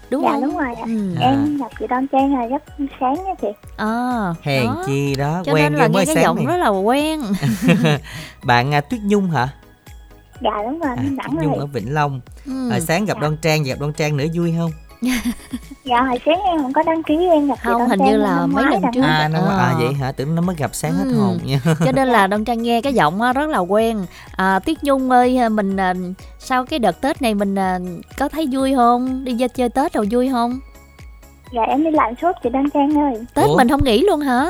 Đúng 0.09 0.23
dạ 0.23 0.31
không? 0.31 0.41
đúng 0.41 0.57
rồi 0.57 0.73
ạ 0.75 0.83
Ừ. 0.85 1.15
Em 1.21 1.57
gặp 1.57 1.71
chị 1.79 1.87
Đoan 1.87 2.07
Trang 2.11 2.33
là 2.35 2.45
rất 2.47 2.63
sáng 2.99 3.13
nha 3.13 3.33
chị 3.41 3.47
À, 3.77 4.33
hèn 4.41 4.65
đó. 4.65 4.83
chi 4.85 5.15
đó 5.15 5.41
Cho 5.45 5.53
quen 5.53 5.63
nên 5.63 5.73
là 5.73 5.87
ghê 5.87 5.93
mới 5.93 6.01
nghe 6.01 6.05
cái 6.05 6.15
sáng 6.15 6.23
giọng 6.23 6.35
này 6.35 6.45
rất 6.45 6.57
là 6.57 6.67
quen. 6.69 7.21
bạn 8.43 8.73
à, 8.73 8.81
Tuyết 8.81 9.01
Nhung 9.01 9.29
hả 9.31 9.49
Dạ 10.41 10.51
đúng 10.65 10.79
rồi, 10.79 10.95
Minh 10.97 11.17
Tuyết 11.17 11.33
Nhung 11.43 11.51
rồi 11.51 11.57
ở 11.59 11.65
Vĩnh 11.65 11.93
Long 11.93 12.21
Ừ. 12.45 12.69
à, 12.71 12.79
sáng 12.79 13.05
gặp 13.05 13.17
Đoan 13.21 13.37
Trang 13.37 13.63
gặp 13.63 13.79
Đoan 13.79 13.93
Trang 13.93 14.17
nữa 14.17 14.25
vui 14.33 14.53
không 14.57 14.71
Dạ 15.83 16.01
hồi 16.01 16.19
sáng 16.25 16.39
em 16.43 16.61
không 16.61 16.73
có 16.73 16.83
đăng 16.83 17.03
ký 17.03 17.15
em 17.31 17.47
gặp 17.47 17.55
Không, 17.63 17.87
hình 17.89 17.99
như 18.03 18.17
là 18.17 18.45
mấy 18.45 18.63
lần 18.71 18.81
trước. 18.93 19.01
à, 19.01 19.27
nó, 19.33 19.39
Ờ. 19.39 19.57
à 19.57 19.73
vậy 19.79 19.93
hả 19.93 20.11
tưởng 20.11 20.35
nó 20.35 20.41
mới 20.41 20.55
gặp 20.55 20.69
sáng 20.75 20.93
hết 20.93 21.05
Ừ. 21.07 21.15
hồn 21.19 21.39
nha 21.45 21.59
Cho 21.85 21.91
nên 21.91 22.07
là 22.07 22.27
Đông 22.27 22.45
Trang 22.45 22.61
nghe 22.63 22.81
cái 22.81 22.93
giọng 22.93 23.21
á, 23.21 23.33
rất 23.33 23.49
là 23.49 23.59
quen. 23.59 24.05
À, 24.35 24.59
Tuyết 24.59 24.83
Nhung 24.83 25.09
ơi, 25.09 25.49
mình 25.49 25.77
à, 25.77 25.93
sau 26.39 26.65
cái 26.65 26.79
đợt 26.79 27.01
Tết 27.01 27.21
này 27.21 27.33
mình 27.33 27.55
à, 27.59 27.79
có 28.17 28.29
thấy 28.29 28.47
vui 28.51 28.75
không? 28.75 29.23
Đi 29.23 29.35
ra 29.37 29.47
chơi 29.47 29.69
Tết 29.69 29.93
rồi 29.93 30.07
vui 30.11 30.29
không? 30.31 30.59
Dạ 31.53 31.61
em 31.67 31.83
đi 31.83 31.91
làm 31.91 32.13
suốt 32.21 32.31
chị 32.43 32.49
Đoan 32.49 32.69
Trang 32.69 32.97
ơi 33.01 33.25
Tết 33.33 33.45
Ủa? 33.45 33.57
mình 33.57 33.69
không 33.69 33.83
nghỉ 33.83 34.01
luôn 34.01 34.19
hả? 34.19 34.45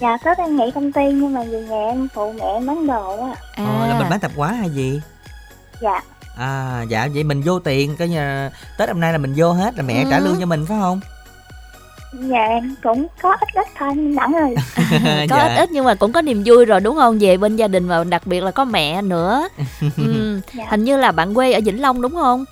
Dạ 0.00 0.16
Tết 0.24 0.38
em 0.38 0.56
nghỉ 0.56 0.70
công 0.74 0.92
ty 0.92 1.02
nhưng 1.12 1.34
mà 1.34 1.42
về 1.42 1.60
nhà 1.62 1.86
em 1.88 2.08
phụ 2.14 2.32
mẹ 2.32 2.44
em 2.54 2.66
bán 2.66 2.86
đồ 2.86 3.22
á 3.22 3.34
À, 3.54 3.64
Ờ, 3.64 3.86
là 3.88 3.98
mình 3.98 4.08
bán 4.10 4.20
tạp 4.20 4.30
hóa 4.36 4.48
hay 4.52 4.70
gì 4.70 5.00
Dạ 5.80 6.00
À 6.38 6.82
dạ 6.88 7.08
vậy 7.14 7.24
mình 7.24 7.42
vô 7.44 7.58
tiền 7.58 7.96
coi 7.96 8.08
như 8.08 8.48
Tết 8.78 8.88
năm 8.88 9.00
nay 9.00 9.12
là 9.12 9.18
mình 9.18 9.32
vô 9.36 9.52
hết 9.52 9.76
là 9.76 9.82
mẹ 9.82 10.02
Ừ. 10.04 10.08
trả 10.10 10.18
lương 10.18 10.36
cho 10.40 10.46
mình 10.46 10.66
phải 10.68 10.78
không? 10.80 11.00
Dạ 12.12 12.44
em 12.48 12.74
cũng 12.82 13.06
có 13.22 13.30
ít 13.40 13.48
ít 13.54 13.66
thôi 13.78 13.94
Đẳng 14.16 14.32
ơi 14.32 14.54
có 15.30 15.36
Dạ. 15.36 15.46
ít 15.46 15.56
ít 15.56 15.70
nhưng 15.72 15.84
mà 15.84 15.94
cũng 15.94 16.12
có 16.12 16.22
niềm 16.22 16.42
vui 16.46 16.64
rồi 16.64 16.80
đúng 16.80 16.96
không? 16.96 17.18
Về 17.18 17.36
bên 17.36 17.56
gia 17.56 17.68
đình 17.68 17.88
và 17.88 18.04
đặc 18.04 18.26
biệt 18.26 18.40
là 18.42 18.50
có 18.50 18.64
mẹ 18.64 19.02
nữa. 19.02 19.48
ừ. 19.96 20.40
Dạ. 20.54 20.64
Hình 20.70 20.84
như 20.84 20.96
là 20.96 21.12
bạn 21.12 21.34
quê 21.34 21.52
ở 21.52 21.60
Vĩnh 21.64 21.80
Long 21.82 22.02
đúng 22.02 22.12
không? 22.14 22.44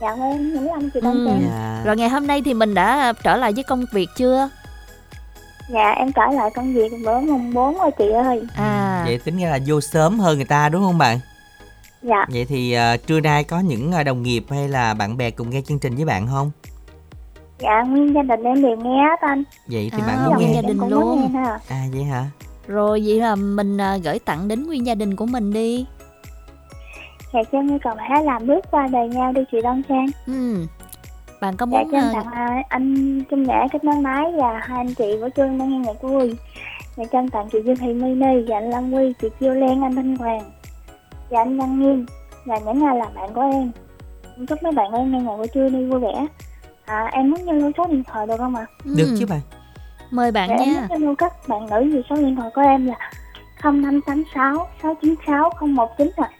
Dạ 0.00 0.08
em 0.20 0.52
nghĩ 0.54 0.68
anh 0.74 0.90
chị 0.94 1.00
Ừ. 1.02 1.28
Dạ. 1.48 1.82
Rồi 1.84 1.96
ngày 1.96 2.08
hôm 2.08 2.26
nay 2.26 2.42
thì 2.44 2.54
mình 2.54 2.74
đã 2.74 3.12
trở 3.22 3.36
lại 3.36 3.52
với 3.52 3.64
công 3.64 3.84
việc 3.92 4.08
chưa? 4.16 4.48
Dạ 5.72 5.90
em 5.90 6.12
trở 6.12 6.22
lại 6.36 6.50
công 6.54 6.74
việc 6.74 6.92
bữa 7.04 7.20
mùng 7.20 7.54
4 7.54 7.78
rồi 7.78 7.90
chị 7.98 8.04
ơi 8.10 8.42
À. 8.56 9.02
Vậy 9.06 9.18
tính 9.24 9.38
ra 9.38 9.48
là 9.48 9.58
vô 9.66 9.80
sớm 9.80 10.18
hơn 10.20 10.36
người 10.36 10.44
ta 10.44 10.68
đúng 10.68 10.82
không 10.82 10.98
bạn? 10.98 11.20
Dạ 12.02 12.26
Vậy 12.32 12.44
thì 12.44 12.72
à, 12.72 12.96
trưa 12.96 13.20
nay 13.20 13.44
có 13.44 13.60
những 13.60 13.92
à, 13.92 14.02
đồng 14.02 14.22
nghiệp 14.22 14.44
hay 14.50 14.68
là 14.68 14.94
bạn 14.94 15.16
bè 15.16 15.30
cùng 15.30 15.50
nghe 15.50 15.60
chương 15.60 15.78
trình 15.78 15.96
với 15.96 16.04
bạn 16.04 16.26
không? 16.26 16.50
Dạ 17.58 17.82
nguyên 17.82 18.14
gia 18.14 18.22
đình 18.22 18.42
em 18.42 18.62
đều 18.62 18.76
nghe 18.76 19.02
hết 19.02 19.20
anh 19.20 19.42
Vậy 19.66 19.90
thì 19.92 20.02
À, 20.02 20.06
bạn 20.06 20.16
nguyên 20.24 20.34
muốn 20.36 20.46
nghe 20.46 20.54
gia 20.54 20.68
đình 20.68 20.78
cũng 20.78 20.88
luôn. 20.90 21.00
muốn 21.20 21.20
nghe 21.32 21.40
ha 21.40 21.58
À 21.68 21.84
vậy 21.92 22.04
hả? 22.04 22.24
Rồi 22.66 23.02
vậy 23.06 23.20
là 23.20 23.34
mình 23.34 23.78
à, 23.80 23.96
gửi 24.04 24.18
tặng 24.18 24.48
đến 24.48 24.66
nguyên 24.66 24.86
gia 24.86 24.94
đình 24.94 25.16
của 25.16 25.26
mình 25.26 25.52
đi. 25.52 25.86
Dạ 27.32 27.40
cho 27.52 27.58
em 27.58 27.78
còn 27.84 27.98
hãy 27.98 28.24
làm 28.24 28.46
bước 28.46 28.64
qua 28.70 28.86
đời 28.92 29.08
nhau 29.08 29.32
đi 29.32 29.40
chị 29.52 29.58
Đoan 29.62 29.82
Trang 29.88 30.06
Ừ. 30.26 30.66
Bạn 31.40 31.56
có 31.56 31.66
Dạ 31.66 31.78
muốn 31.82 31.90
cho 31.92 31.98
em 31.98 32.04
à, 32.04 32.12
tặng 32.14 32.32
à, 32.32 32.62
anh 32.68 33.20
Trung 33.30 33.42
Nhã 33.42 33.66
kết 33.72 33.84
nối 33.84 33.94
máy 33.96 34.24
và 34.40 34.60
hai 34.62 34.78
anh 34.78 34.94
chị 34.94 35.04
của 35.20 35.28
Trương 35.36 35.58
đang 35.58 35.68
nghe 35.70 35.78
nhạc 35.78 36.02
vui 36.02 36.34
Dạ 36.96 37.04
cho 37.12 37.22
tặng 37.32 37.48
chị 37.52 37.58
Dương 37.64 37.76
Thị 37.76 37.92
Mini 37.94 38.42
và 38.48 38.56
anh 38.56 38.70
Lâm 38.70 38.92
Quy, 38.94 39.12
chị 39.22 39.28
Chiêu 39.40 39.54
Len, 39.54 39.82
anh 39.82 39.94
Thanh 39.96 40.16
Hoàng 40.16 40.50
Và 41.30 41.40
anh 41.40 41.58
Văn 41.58 41.80
Nghiêm 41.80 42.06
Và 42.44 42.58
những 42.58 42.84
ai 42.86 42.96
là 42.96 43.06
bạn 43.14 43.34
của 43.34 43.40
em 43.40 43.70
Em 44.36 44.46
chúc 44.46 44.62
mấy 44.62 44.72
bạn 44.72 44.92
em 44.92 45.12
nghe 45.12 45.18
nhạc 45.20 45.36
của 45.36 45.46
Trương 45.54 45.72
đi 45.72 45.84
vui 45.86 46.00
vẻ 46.00 46.26
À 46.86 47.08
em 47.12 47.30
muốn 47.30 47.44
nhân 47.44 47.72
số 47.76 47.86
điện 47.86 48.04
thoại 48.04 48.26
được 48.26 48.36
không 48.38 48.54
ạ? 48.56 48.66
Được 48.84 49.06
ừ, 49.10 49.16
chứ 49.18 49.26
bạn. 49.26 49.40
Mời 50.10 50.32
bạn 50.32 50.48
Dạ 50.48 50.54
em 50.58 50.68
nha. 50.72 50.80
muốn 50.80 50.88
nhân 50.90 51.02
lưu 51.02 51.14
các 51.18 51.48
bạn 51.48 51.66
nữ 51.70 51.90
vì 51.94 52.02
số 52.10 52.16
điện 52.16 52.36
thoại 52.36 52.50
của 52.54 52.60
em 52.60 52.86
là 52.86 52.94
0586 53.62 54.68
696 54.82 55.50
019 55.60 56.10
ạ 56.16 56.30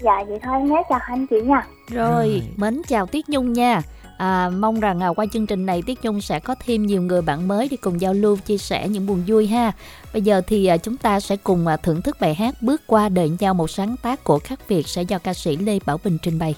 Dạ 0.00 0.24
vậy 0.28 0.38
thôi 0.42 0.54
em 0.58 0.68
nhé 0.68 0.82
chào 0.88 0.98
anh 1.06 1.26
chị 1.30 1.36
nha 1.40 1.66
Rồi, 1.88 2.06
Rồi. 2.10 2.42
mến 2.56 2.82
chào 2.88 3.06
Tiết 3.06 3.28
Nhung 3.28 3.52
nha. 3.52 3.80
À, 4.20 4.50
mong 4.50 4.80
rằng 4.80 5.00
à, 5.00 5.08
qua 5.08 5.26
chương 5.32 5.46
trình 5.46 5.66
này 5.66 5.82
Tiết 5.82 5.98
Nhung 6.02 6.20
sẽ 6.20 6.40
có 6.40 6.54
thêm 6.64 6.86
nhiều 6.86 7.02
người 7.02 7.22
bạn 7.22 7.48
mới 7.48 7.68
để 7.70 7.76
cùng 7.80 8.00
giao 8.00 8.14
lưu 8.14 8.36
chia 8.36 8.58
sẻ 8.58 8.88
những 8.88 9.06
buồn 9.06 9.22
vui 9.26 9.46
ha. 9.46 9.72
Bây 10.12 10.22
giờ 10.22 10.42
thì 10.46 10.66
à, 10.66 10.76
chúng 10.76 10.96
ta 10.96 11.20
sẽ 11.20 11.36
cùng 11.36 11.66
à, 11.66 11.76
thưởng 11.76 12.02
thức 12.02 12.16
bài 12.20 12.34
hát 12.34 12.62
Bước 12.62 12.82
qua 12.86 13.08
đời 13.08 13.30
nhau 13.38 13.54
một 13.54 13.70
sáng 13.70 13.96
tác 14.02 14.24
của 14.24 14.38
khắc 14.38 14.68
Việt 14.68 14.88
sẽ 14.88 15.02
do 15.02 15.18
ca 15.18 15.34
sĩ 15.34 15.56
Lê 15.56 15.78
Bảo 15.86 16.00
Bình 16.04 16.18
trình 16.22 16.38
bày. 16.38 16.54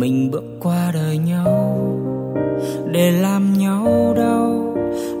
Mình 0.00 0.30
bước 0.30 0.44
qua 0.60 0.90
đời 0.94 1.18
nhau 1.18 1.78
để 2.92 3.10
làm 3.10 3.58
nhau 3.58 4.14
đau, 4.16 4.76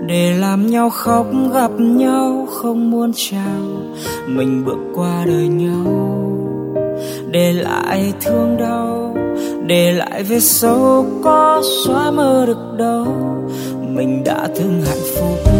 để 0.06 0.32
làm 0.32 0.66
nhau 0.70 0.90
khóc 0.90 1.26
gặp 1.52 1.70
nhau 1.78 2.46
không 2.50 2.90
muốn 2.90 3.12
chào. 3.16 3.62
Mình 4.26 4.64
bước 4.66 4.78
qua 4.94 5.24
đời 5.26 5.48
nhau 5.48 5.84
để 7.30 7.52
lại 7.52 8.12
thương 8.20 8.56
đau, 8.56 9.16
để 9.66 9.92
lại 9.92 10.22
vết 10.22 10.40
sâu 10.40 11.06
có 11.24 11.62
xóa 11.84 12.10
mơ 12.10 12.44
được 12.46 12.76
đâu. 12.78 13.06
Mình 13.88 14.24
đã 14.24 14.48
thương 14.56 14.82
hạnh 14.86 15.04
phúc, 15.16 15.52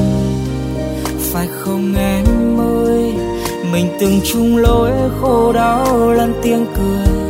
phải 1.18 1.47
không 1.47 1.94
em 1.97 2.24
ơi? 2.84 3.12
Mình 3.72 3.86
từng 4.01 4.20
chung 4.24 4.56
lối 4.56 4.90
khổ 5.20 5.52
đau 5.52 6.12
lẫn 6.12 6.32
tiếng 6.42 6.66
cười 6.76 7.30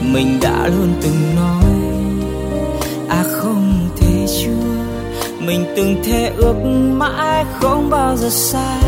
mình 0.00 0.38
đã 0.42 0.66
luôn 0.66 0.92
từng 1.02 1.36
nói 1.36 1.72
à 3.08 3.24
không 3.32 3.88
thể 3.96 4.26
chưa 4.42 4.76
mình 5.46 5.64
từng 5.76 6.02
thề 6.04 6.32
ước 6.36 6.56
mãi 6.92 7.44
không 7.60 7.90
bao 7.90 8.16
giờ 8.16 8.28
xa, 8.30 8.78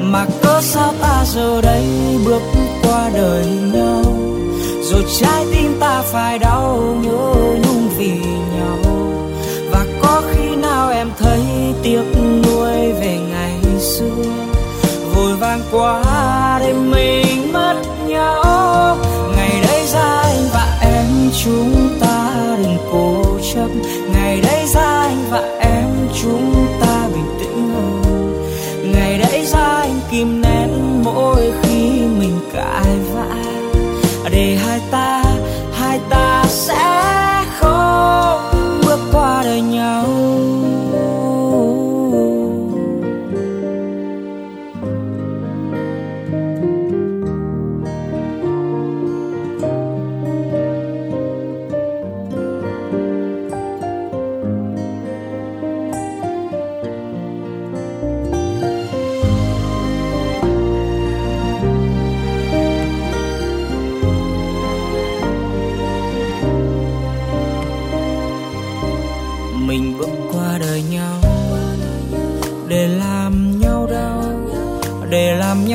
mà 0.00 0.26
cớ 0.42 0.60
sao 0.62 0.92
ta 1.00 1.24
giờ 1.26 1.60
đây 1.60 1.84
bước 2.24 2.42
qua 2.82 3.10
đời 3.14 3.46
nhau? 3.72 4.02
Rồi 4.82 5.04
trái 5.20 5.46
tim 5.52 5.76
ta 5.80 6.02
phải 6.02 6.38
đau 6.38 6.96
nhớ 7.02 7.34
nhung 7.34 7.88
vì 7.98 8.12
nhau. 8.56 8.78
Và 9.72 9.86
có 10.02 10.22
khi 10.30 10.56
nào 10.56 10.90
em 10.90 11.10
thấy 11.18 11.40
tiếc 11.82 12.02
nuối 12.42 12.92
về 12.92 13.18
ngày 13.30 13.80
xưa? 13.80 14.24
Vội 15.14 15.36
vàng 15.36 15.60
quá 15.72 16.02
để 16.60 16.72
mình 16.72 17.27
chúng 21.44 21.98
ta 22.00 22.30
đừng 22.62 22.78
cố 22.92 23.22
chấp. 23.54 23.68
Ngày 24.12 24.40
đấy 24.40 24.66
ra 24.74 25.00
anh 25.00 25.24
và 25.30 25.58
em 25.60 25.86
chúng 26.22 26.66
ta 26.80 27.08
bình 27.14 27.36
tĩnh 27.40 27.70
hơn. 27.74 28.44
Ngày 28.92 29.18
đấy 29.18 29.44
ra 29.46 29.60
anh 29.60 30.00
kìm 30.10 30.42
nén 30.42 31.02
mỗi 31.04 31.52
khi 31.62 32.00
mình 32.18 32.38
cãi 32.52 32.86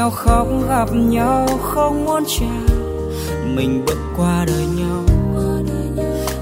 nhau, 0.03 0.09
khóc 0.09 0.47
gặp 0.69 0.89
nhau, 0.93 1.47
không 1.61 2.05
muốn 2.05 2.23
chào. 2.27 2.77
Mình 3.55 3.83
bước 3.85 3.97
qua 4.17 4.45
đời 4.47 4.65
nhau, 4.77 5.03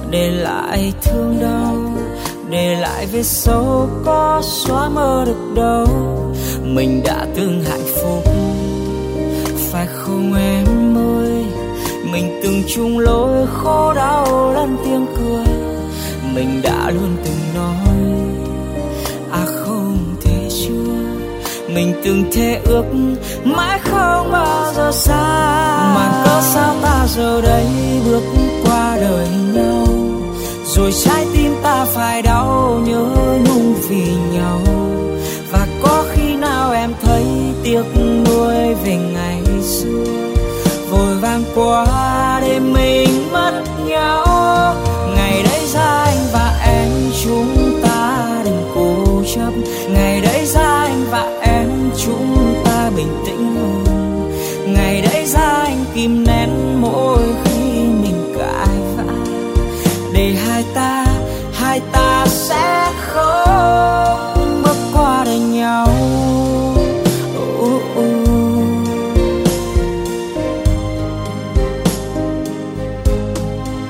để 0.10 0.32
lại 0.32 0.94
thương 1.02 1.38
đau, 1.42 1.76
để 2.50 2.76
lại 2.76 3.08
vết 3.14 3.24
sâu 3.24 3.90
có 4.06 4.42
xóa 4.44 4.90
mơ 4.90 5.24
được 5.26 5.54
đâu. 5.56 5.88
Mình 6.64 7.02
đã 7.06 7.28
từng 7.36 7.64
hạnh 7.64 7.86
phúc, 7.96 8.34
phải 9.72 9.88
không 9.94 10.34
em 10.34 10.98
ơi? 10.98 11.46
Mình 12.12 12.40
từng 12.44 12.64
chung 12.76 13.00
lối, 13.00 13.48
khổ 13.54 13.94
đau 13.94 14.52
lẫn 14.54 14.78
tiếng 14.86 15.06
cười. 15.18 15.56
Mình 16.36 16.62
đã 16.64 16.92
luôn 16.92 17.16
từng 17.26 17.54
nói 17.56 18.31
mình 21.74 21.94
từng 22.04 22.32
thề 22.32 22.60
ước 22.64 22.86
mãi 23.44 23.80
không 23.84 24.32
bao 24.32 24.74
giờ 24.76 24.92
xa. 24.92 25.24
Mà 25.96 26.24
cớ 26.26 26.42
sao 26.42 26.76
ta 26.82 27.06
giờ 27.08 27.42
đây 27.42 27.66
bước 28.06 28.24
qua 28.66 28.98
đời 29.02 29.28
nhau? 29.54 29.88
Rồi 30.66 30.92
trái 31.04 31.26
tim 31.34 31.56
ta 31.64 31.86
phải 31.86 32.22
đau 32.22 32.82
nhớ 32.86 33.06
nhung 33.46 33.74
vì 33.90 34.06
nhau. 34.34 34.62
Và 35.52 35.68
có 35.84 36.04
khi 36.12 36.36
nào 36.36 36.72
em 36.72 36.94
thấy 37.02 37.24
tiếc 37.64 37.84
nuối 38.26 38.74
về 38.86 38.96
ngày 39.14 39.44
xưa? 39.64 40.04
Vội 40.90 41.16
vàng 41.22 41.44
qua 41.56 42.40
để 42.42 42.60
mình 42.60 43.32
mất 43.32 43.64
nhau. 43.86 44.76
Ngày 45.16 45.44
đấy 45.44 45.68
ra 45.74 46.04
anh 46.06 46.18
và 46.34 46.60
em 46.66 46.90
chúng 47.24 47.80
ta 47.84 48.18
đừng 48.46 48.72
cố 48.76 49.24
chấp. 49.36 49.52
Ngày 49.90 50.22
đấy 50.22 50.46
ra 50.46 50.62
anh 50.62 51.06
và 51.12 51.22
em 51.22 51.41
kìm 56.02 56.24
nén 56.28 56.82
mỗi 56.82 57.20
khi 57.44 57.84
mình 58.02 58.34
cãi 58.38 58.78
vã. 58.98 59.14
Để 60.14 60.32
hai 60.32 60.64
ta 60.74 61.06
hai 61.54 61.82
ta 61.92 62.26
sẽ 62.28 62.92
không 63.02 64.64
bước 64.64 64.78
qua 64.94 65.24
đời 65.26 65.40
nhau. 65.40 65.88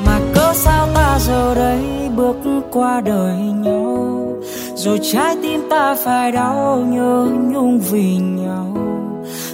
Mà 0.05 0.19
cớ 0.35 0.53
sao 0.53 0.88
ta 0.93 1.19
giờ 1.19 1.55
đây 1.55 2.09
bước 2.15 2.35
qua 2.71 3.01
đời 3.05 3.35
nhau? 3.35 4.27
Rồi 4.75 4.99
trái 5.11 5.38
tim 5.41 5.61
ta 5.69 5.95
phải 6.03 6.31
đau 6.31 6.85
nhớ 6.89 7.27
nhung 7.51 7.79
vì 7.79 8.17
nhau 8.17 8.90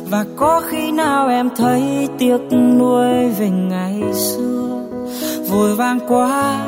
và 0.10 0.26
có 0.36 0.62
khi 0.70 0.92
nào 0.92 1.28
em 1.28 1.50
thấy 1.58 2.08
tiếc 2.18 2.38
nuối 2.52 3.30
về 3.40 3.50
ngày 3.50 4.02
xưa? 4.14 4.82
Vội 5.50 5.76
vàng 5.76 6.00
quá 6.08 6.68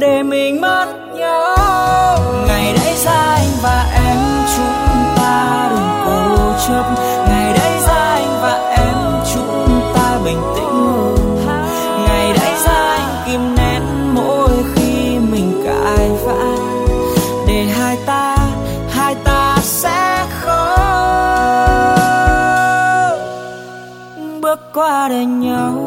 để 0.00 0.22
mình 0.22 0.60
mất 0.60 0.86
nhau 1.18 2.18
ngày 2.48 2.74
đấy 2.76 2.94
ra 3.04 3.12
anh 3.12 3.48
và 3.62 3.86
em 3.94 4.18
chúng 4.56 5.16
ta 5.16 5.68
đừng 5.70 6.04
cố 6.04 6.52
chấp. 6.66 7.31
Bước 25.02 25.08
đời 25.08 25.26
nhau. 25.26 25.81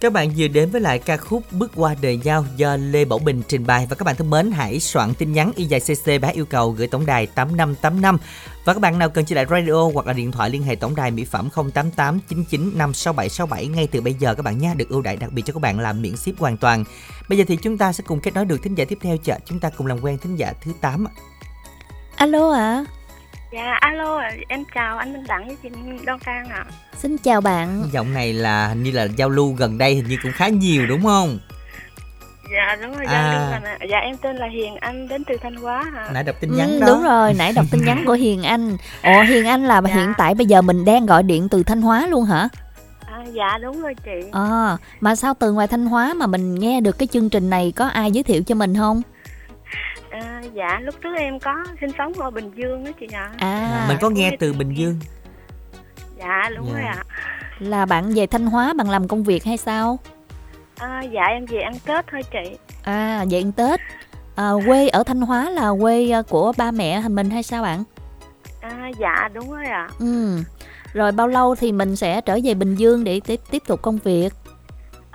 Các 0.00 0.12
bạn 0.12 0.32
vừa 0.36 0.48
đến 0.48 0.70
với 0.70 0.80
lại 0.80 0.98
ca 0.98 1.16
khúc 1.16 1.42
Bước 1.52 1.72
qua 1.76 1.94
đời 2.02 2.20
nhau 2.24 2.44
do 2.56 2.76
Lê 2.76 3.04
Bảo 3.04 3.18
Bình 3.18 3.42
trình 3.48 3.66
bày 3.66 3.86
và 3.90 3.96
các 3.96 4.04
bạn 4.04 4.16
thân 4.16 4.30
mến, 4.30 4.50
hãy 4.50 4.80
soạn 4.80 5.14
tin 5.14 5.32
nhắn 5.32 5.52
y 5.56 5.64
dài 5.64 5.80
CC 5.80 6.22
bá 6.22 6.28
yêu 6.28 6.44
cầu 6.46 6.70
gửi 6.70 6.86
tổng 6.86 7.06
đài 7.06 7.26
8585 7.26 8.18
và 8.64 8.72
các 8.74 8.80
bạn 8.80 8.98
nào 8.98 9.10
cần 9.10 9.24
chỉ 9.24 9.34
lại 9.34 9.46
radio 9.50 9.90
hoặc 9.94 10.06
là 10.06 10.12
điện 10.12 10.32
thoại 10.32 10.50
liên 10.50 10.62
hệ 10.62 10.76
tổng 10.76 10.94
đài 10.94 11.10
mỹ 11.10 11.24
phẩm 11.24 11.48
088 11.74 12.20
99 12.28 12.72
56767 12.78 13.66
ngay 13.66 13.86
từ 13.86 14.00
bây 14.00 14.14
giờ 14.14 14.34
các 14.34 14.42
bạn 14.42 14.58
nha 14.58 14.74
được 14.74 14.88
ưu 14.88 15.02
đãi 15.02 15.16
đặc 15.16 15.32
biệt 15.32 15.42
cho 15.46 15.52
các 15.52 15.60
bạn 15.62 15.80
làm 15.80 16.02
miễn 16.02 16.16
ship 16.16 16.38
hoàn 16.38 16.56
toàn. 16.56 16.84
Bây 17.28 17.38
giờ 17.38 17.44
thì 17.48 17.56
chúng 17.56 17.78
ta 17.78 17.92
sẽ 17.92 18.04
cùng 18.06 18.20
kết 18.20 18.34
nối 18.34 18.44
được 18.44 18.62
thính 18.62 18.74
giả 18.74 18.84
tiếp 18.84 18.98
theo 19.02 19.16
chờ 19.16 19.34
chúng 19.44 19.60
ta 19.60 19.70
cùng 19.76 19.86
làm 19.86 20.00
quen 20.00 20.18
thính 20.18 20.36
giả 20.36 20.52
thứ 20.60 20.72
8. 20.80 21.06
Alo 22.16 22.50
ạ. 22.52 22.84
Dạ, 23.52 23.72
alo, 23.80 24.20
em 24.48 24.64
chào 24.74 24.98
anh 24.98 25.12
Minh 25.12 25.24
Đặng 25.28 25.46
với 25.46 25.56
chị 25.62 25.68
Đoan 26.06 26.18
Trang 26.26 26.48
ạ. 26.48 26.64
Xin 26.96 27.16
chào 27.18 27.40
bạn. 27.40 27.84
Giọng 27.92 28.14
này 28.14 28.32
là 28.32 28.68
hình 28.68 28.82
như 28.82 28.90
là 28.90 29.04
giao 29.16 29.28
lưu 29.28 29.52
gần 29.52 29.78
đây 29.78 29.94
hình 29.94 30.08
như 30.08 30.16
cũng 30.22 30.32
khá 30.32 30.48
nhiều 30.48 30.86
đúng 30.86 31.02
không? 31.02 31.38
Dạ, 32.52 32.76
đúng 32.82 32.92
rồi, 32.96 33.06
À. 33.06 33.12
dạ, 33.12 33.32
đúng 33.38 33.50
rồi. 33.50 33.78
nè. 33.80 33.86
Dạ, 33.90 33.98
em 33.98 34.16
tên 34.16 34.36
là 34.36 34.46
Hiền 34.46 34.76
Anh, 34.76 35.08
đến 35.08 35.24
từ 35.24 35.36
Thanh 35.42 35.56
Hóa 35.56 35.84
hả? 35.94 36.08
Nãy 36.12 36.24
đọc 36.24 36.36
tin 36.40 36.56
nhắn 36.56 36.68
Ừ, 36.70 36.80
đó. 36.80 36.86
đúng 36.86 37.02
rồi, 37.02 37.34
nãy 37.34 37.52
đọc 37.52 37.66
tin 37.70 37.84
nhắn 37.84 38.04
của 38.06 38.12
Hiền 38.24 38.42
Anh. 38.42 38.76
Ồ, 39.02 39.20
Hiền 39.22 39.46
Anh 39.46 39.64
là 39.64 39.80
Dạ. 39.88 39.94
hiện 39.94 40.12
tại 40.18 40.34
bây 40.34 40.46
giờ 40.46 40.62
mình 40.62 40.84
đang 40.84 41.06
gọi 41.06 41.22
điện 41.22 41.48
từ 41.48 41.62
Thanh 41.62 41.82
Hóa 41.82 42.06
luôn 42.06 42.24
hả? 42.24 42.48
À, 43.06 43.18
dạ, 43.32 43.58
đúng 43.62 43.82
rồi 43.82 43.94
chị. 44.04 44.28
À, 44.32 44.76
mà 45.00 45.14
sao 45.16 45.34
từ 45.38 45.52
ngoài 45.52 45.66
Thanh 45.68 45.86
Hóa 45.86 46.14
mà 46.14 46.26
mình 46.26 46.54
nghe 46.54 46.80
được 46.80 46.98
cái 46.98 47.06
chương 47.12 47.30
trình 47.30 47.50
này 47.50 47.72
có 47.76 47.86
ai 47.88 48.12
giới 48.12 48.22
thiệu 48.22 48.42
cho 48.42 48.54
mình 48.54 48.76
không? 48.76 49.02
À, 50.10 50.42
dạ, 50.54 50.80
lúc 50.82 50.94
trước 51.02 51.14
em 51.18 51.40
có 51.40 51.52
sinh 51.80 51.90
sống 51.98 52.12
ở 52.12 52.30
Bình 52.30 52.50
Dương 52.56 52.84
đó 52.84 52.90
chị 53.00 53.06
ạ. 53.12 53.30
À, 53.38 53.84
Mình 53.88 53.96
có 54.00 54.10
nghe 54.10 54.36
từ 54.40 54.52
Bình 54.52 54.74
Dương. 54.74 54.98
Dạ, 56.18 56.50
đúng 56.56 56.66
Dạ. 56.66 56.72
rồi 56.72 56.82
ạ. 56.82 57.04
là 57.58 57.86
bạn 57.86 58.12
về 58.14 58.26
Thanh 58.26 58.46
Hóa 58.46 58.72
bạn 58.72 58.90
làm 58.90 59.08
công 59.08 59.22
việc 59.24 59.44
hay 59.44 59.56
sao? 59.56 59.98
À, 60.78 61.02
dạ, 61.12 61.22
em 61.28 61.46
về 61.46 61.60
ăn 61.60 61.74
Tết 61.86 62.04
thôi 62.12 62.20
chị. 62.32 62.56
À, 62.82 63.24
về 63.30 63.38
ăn 63.38 63.52
Tết. 63.52 63.80
À, 64.36 64.50
quê 64.66 64.88
ở 64.88 65.02
Thanh 65.02 65.20
Hóa 65.20 65.50
là 65.50 65.70
quê 65.80 66.10
à, 66.10 66.22
của 66.28 66.52
ba 66.56 66.70
mẹ 66.70 67.02
mình 67.08 67.30
hay 67.30 67.42
sao 67.42 67.62
bạn? 67.62 67.84
À, 68.60 68.90
dạ, 69.00 69.28
đúng 69.34 69.50
rồi 69.50 69.64
ạ. 69.66 69.88
Ừ. 69.98 70.38
Rồi 70.92 71.12
bao 71.12 71.28
lâu 71.28 71.54
thì 71.54 71.72
mình 71.72 71.96
sẽ 71.96 72.20
trở 72.20 72.38
về 72.44 72.54
Bình 72.54 72.74
Dương 72.74 73.04
để 73.04 73.20
tiếp 73.26 73.40
tiếp 73.50 73.62
tục 73.66 73.82
công 73.82 73.98
việc? 73.98 74.28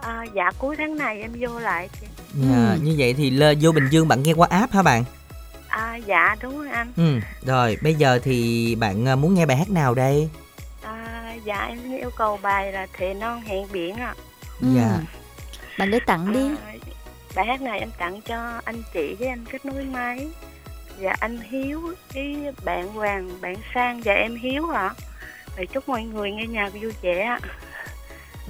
À, 0.05 0.25
dạ, 0.33 0.51
cuối 0.59 0.75
tháng 0.77 0.97
này 0.97 1.21
em 1.21 1.31
vô 1.39 1.59
lại 1.59 1.89
chị. 2.01 2.07
Dạ, 2.33 2.77
Như 2.81 2.95
vậy 2.97 3.13
thì 3.13 3.29
lơ 3.29 3.53
vô 3.61 3.71
Bình 3.71 3.87
Dương 3.89 4.07
bạn 4.07 4.23
nghe 4.23 4.33
qua 4.33 4.47
app 4.51 4.73
hả 4.73 4.81
bạn? 4.81 5.03
À, 5.67 5.95
dạ 6.05 6.35
đúng 6.41 6.57
rồi 6.57 6.69
anh. 6.69 6.91
Ừ, 6.97 7.19
rồi 7.45 7.77
bây 7.81 7.95
giờ 7.95 8.19
thì 8.23 8.75
bạn 8.75 9.07
à, 9.07 9.15
muốn 9.15 9.33
nghe 9.33 9.45
bài 9.45 9.57
hát 9.57 9.69
nào 9.69 9.93
đây? 9.93 10.29
À, 10.81 11.33
dạ 11.45 11.65
em 11.65 11.97
yêu 11.97 12.09
cầu 12.17 12.39
bài 12.41 12.71
là 12.71 12.87
Thề 12.93 13.13
non 13.13 13.41
hẹn 13.41 13.67
biển 13.71 13.95
ạ. 13.95 14.13
Ừ. 14.61 14.67
Dạ. 14.75 14.97
Bạn 15.79 15.91
để 15.91 15.99
tặng 16.05 16.33
đi. 16.33 16.47
À, 16.65 16.73
bài 17.35 17.45
hát 17.45 17.61
này 17.61 17.79
em 17.79 17.89
tặng 17.97 18.21
cho 18.21 18.61
anh 18.65 18.83
chị 18.93 19.15
với 19.19 19.27
anh 19.27 19.45
kết 19.51 19.65
nối 19.65 19.83
máy. 19.83 20.27
Dạ 20.99 21.15
anh 21.19 21.39
Hiếu, 21.49 21.81
cái 22.13 22.35
bạn 22.65 22.87
Hoàng, 22.93 23.41
bạn 23.41 23.55
Sang 23.73 24.01
và 24.05 24.13
em 24.13 24.35
Hiếu 24.35 24.69
ạ. 24.69 24.93
Rồi 25.57 25.65
chúc 25.65 25.89
mọi 25.89 26.03
người 26.03 26.31
nghe 26.31 26.45
nhạc 26.47 26.69
vui 26.81 26.93
vẻ 27.01 27.21
ạ. 27.21 27.39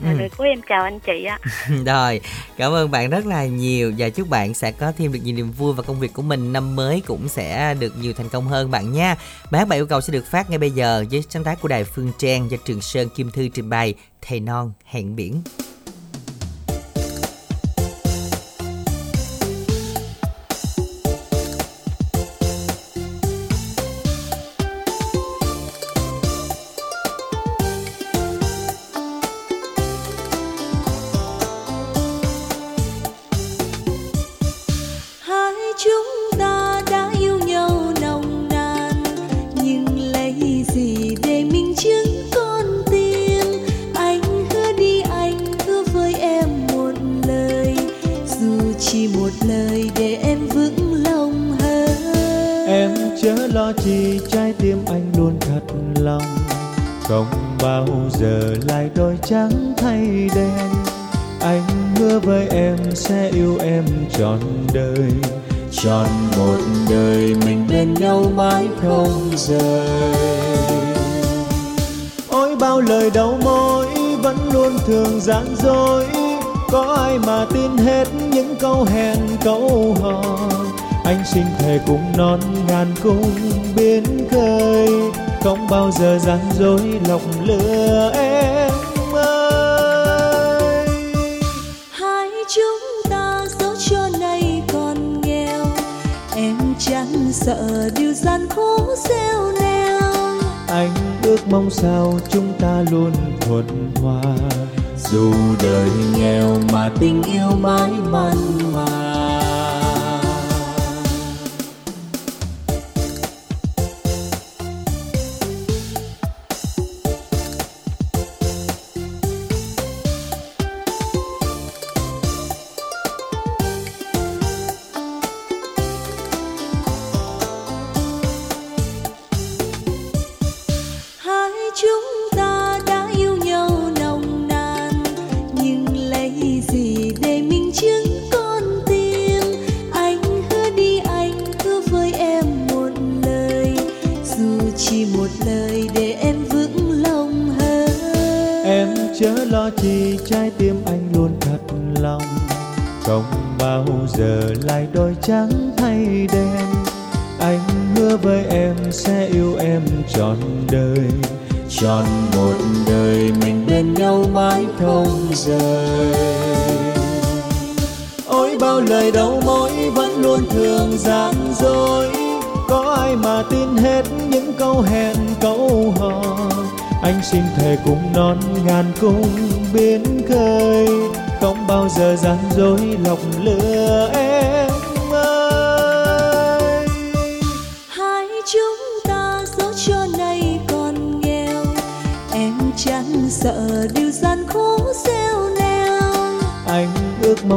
Ừ. 0.03 0.27
Cuối 0.37 0.47
em 0.47 0.61
chào 0.69 0.83
anh 0.83 0.99
chị 0.99 1.23
ạ. 1.23 1.39
Rồi, 1.85 2.21
cảm 2.57 2.71
ơn 2.73 2.91
bạn 2.91 3.09
rất 3.09 3.25
là 3.25 3.45
nhiều 3.45 3.93
và 3.97 4.09
chúc 4.09 4.29
bạn 4.29 4.53
sẽ 4.53 4.71
có 4.71 4.91
thêm 4.97 5.13
được 5.13 5.19
nhiều 5.23 5.35
niềm 5.35 5.51
vui 5.51 5.73
và 5.73 5.83
công 5.83 5.99
việc 5.99 6.13
của 6.13 6.21
mình 6.21 6.53
năm 6.53 6.75
mới 6.75 7.01
cũng 7.05 7.27
sẽ 7.27 7.73
được 7.79 7.93
nhiều 8.01 8.13
thành 8.13 8.29
công 8.29 8.47
hơn 8.47 8.71
bạn 8.71 8.93
nha. 8.93 9.15
Bài 9.51 9.59
hát 9.59 9.67
bạn 9.67 9.79
yêu 9.79 9.85
cầu 9.85 10.01
sẽ 10.01 10.13
được 10.13 10.25
phát 10.31 10.49
ngay 10.49 10.57
bây 10.57 10.71
giờ 10.71 11.05
với 11.11 11.23
sáng 11.29 11.43
tác 11.43 11.61
của 11.61 11.67
Đài 11.67 11.83
Phương 11.83 12.11
Trang 12.17 12.51
do 12.51 12.57
Trường 12.65 12.81
Sơn 12.81 13.09
Kim 13.15 13.31
Thư 13.31 13.47
trình 13.47 13.69
bày 13.69 13.93
Thầy 14.21 14.39
non 14.39 14.73
hẹn 14.85 15.15
biển. 15.15 15.41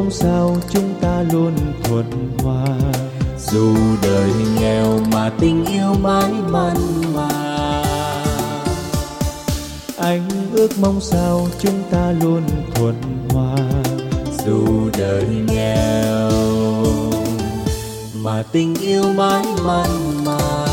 Không 0.09 0.17
sao 0.17 0.57
chúng 0.71 0.95
ta 1.01 1.23
luôn 1.33 1.53
thuận 1.83 2.31
hòa? 2.43 2.67
Dù 3.39 3.75
đời 4.03 4.31
nghèo 4.61 4.99
mà 5.13 5.31
tình 5.41 5.65
yêu 5.65 5.95
mãi 6.03 6.33
mặn 6.49 6.77
mà. 7.15 7.29
Anh 9.99 10.29
ước 10.53 10.69
mong 10.81 11.01
sao 11.01 11.49
chúng 11.59 11.83
ta 11.91 12.13
luôn 12.21 12.43
thuận 12.75 12.95
hòa? 13.31 13.57
Dù 14.47 14.91
đời 14.99 15.27
nghèo 15.47 16.31
mà 18.15 18.43
tình 18.53 18.75
yêu 18.75 19.05
mãi 19.17 19.45
mặn 19.65 20.25
mà. 20.25 20.68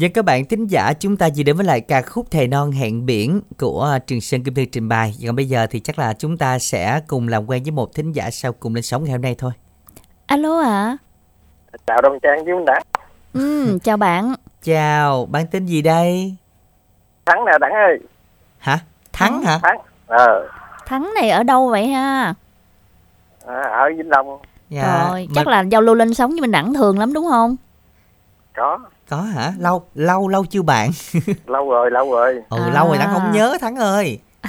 Và 0.00 0.08
các 0.14 0.24
bạn 0.24 0.44
thính 0.44 0.66
giả 0.66 0.92
chúng 0.92 1.16
ta 1.16 1.28
chỉ 1.34 1.42
đến 1.42 1.56
với 1.56 1.66
lại 1.66 1.80
ca 1.80 2.02
khúc 2.02 2.30
Thề 2.30 2.46
Non 2.46 2.70
Hẹn 2.70 3.06
Biển 3.06 3.40
của 3.58 3.84
à, 3.84 3.98
Trường 3.98 4.20
Sơn 4.20 4.42
Kim 4.44 4.54
Thư 4.54 4.64
trình 4.72 4.88
bày. 4.88 5.14
Còn 5.26 5.36
bây 5.36 5.48
giờ 5.48 5.66
thì 5.70 5.80
chắc 5.80 5.98
là 5.98 6.12
chúng 6.18 6.38
ta 6.38 6.58
sẽ 6.58 7.00
cùng 7.06 7.28
làm 7.28 7.46
quen 7.46 7.62
với 7.62 7.70
một 7.70 7.94
thính 7.94 8.12
giả 8.12 8.30
sau 8.30 8.52
cùng 8.52 8.74
lên 8.74 8.82
sóng 8.82 9.04
ngày 9.04 9.12
hôm 9.12 9.20
nay 9.22 9.34
thôi. 9.38 9.52
Alo 10.26 10.60
ạ. 10.60 10.96
chào 11.86 12.00
Đông 12.02 12.18
Trang 12.22 12.44
với 12.44 12.54
Minh 12.54 12.64
Đẳng 12.64 12.82
Ừ, 13.32 13.78
chào 13.84 13.96
bạn. 13.96 14.34
Chào, 14.62 15.26
bạn 15.26 15.46
tên 15.50 15.66
gì 15.66 15.82
đây? 15.82 16.34
Thắng 17.26 17.44
nè 17.44 17.52
Đẳng 17.60 17.72
ơi 17.72 17.98
Hả? 18.58 18.78
Thắng 19.12 19.42
hả? 19.42 19.58
Thắng 19.62 19.78
ờ 20.06 20.48
Thắng 20.86 21.10
này 21.14 21.30
ở 21.30 21.42
đâu 21.42 21.68
vậy 21.68 21.86
ha? 21.86 22.34
à, 23.46 23.62
ở 23.62 23.88
Vĩnh 23.96 24.08
Long 24.08 24.38
Dạ. 24.68 25.08
Rồi, 25.08 25.28
chắc 25.34 25.46
là 25.46 25.60
giao 25.60 25.80
lưu 25.80 25.94
lên 25.94 26.14
sóng 26.14 26.30
với 26.30 26.40
mình 26.40 26.50
đẳng 26.50 26.74
thường 26.74 26.98
lắm 26.98 27.12
đúng 27.12 27.26
không? 27.30 27.56
có 28.56 28.78
Có 29.10 29.16
hả? 29.16 29.52
Lâu, 29.58 29.82
lâu, 29.94 30.28
lâu 30.28 30.44
chưa 30.44 30.62
bạn? 30.62 30.90
lâu 31.46 31.70
rồi 31.70 31.90
lâu 31.90 32.12
rồi 32.12 32.42
Ừ, 32.50 32.70
lâu 32.74 32.88
rồi 32.88 32.98
đã 32.98 33.10
không 33.12 33.32
nhớ 33.32 33.58
Thắng 33.60 33.76
ơi. 33.76 34.18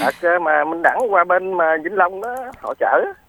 Đợt 0.00 0.38
mà 0.42 0.64
Minh 0.64 0.82
Đẳng 0.82 0.98
qua 1.12 1.24
bên 1.24 1.52
mà 1.56 1.64
Vĩnh 1.84 1.94
Long 1.96 2.20
đó 2.20 2.34
hỗ 2.62 2.74
trợ 2.80 2.86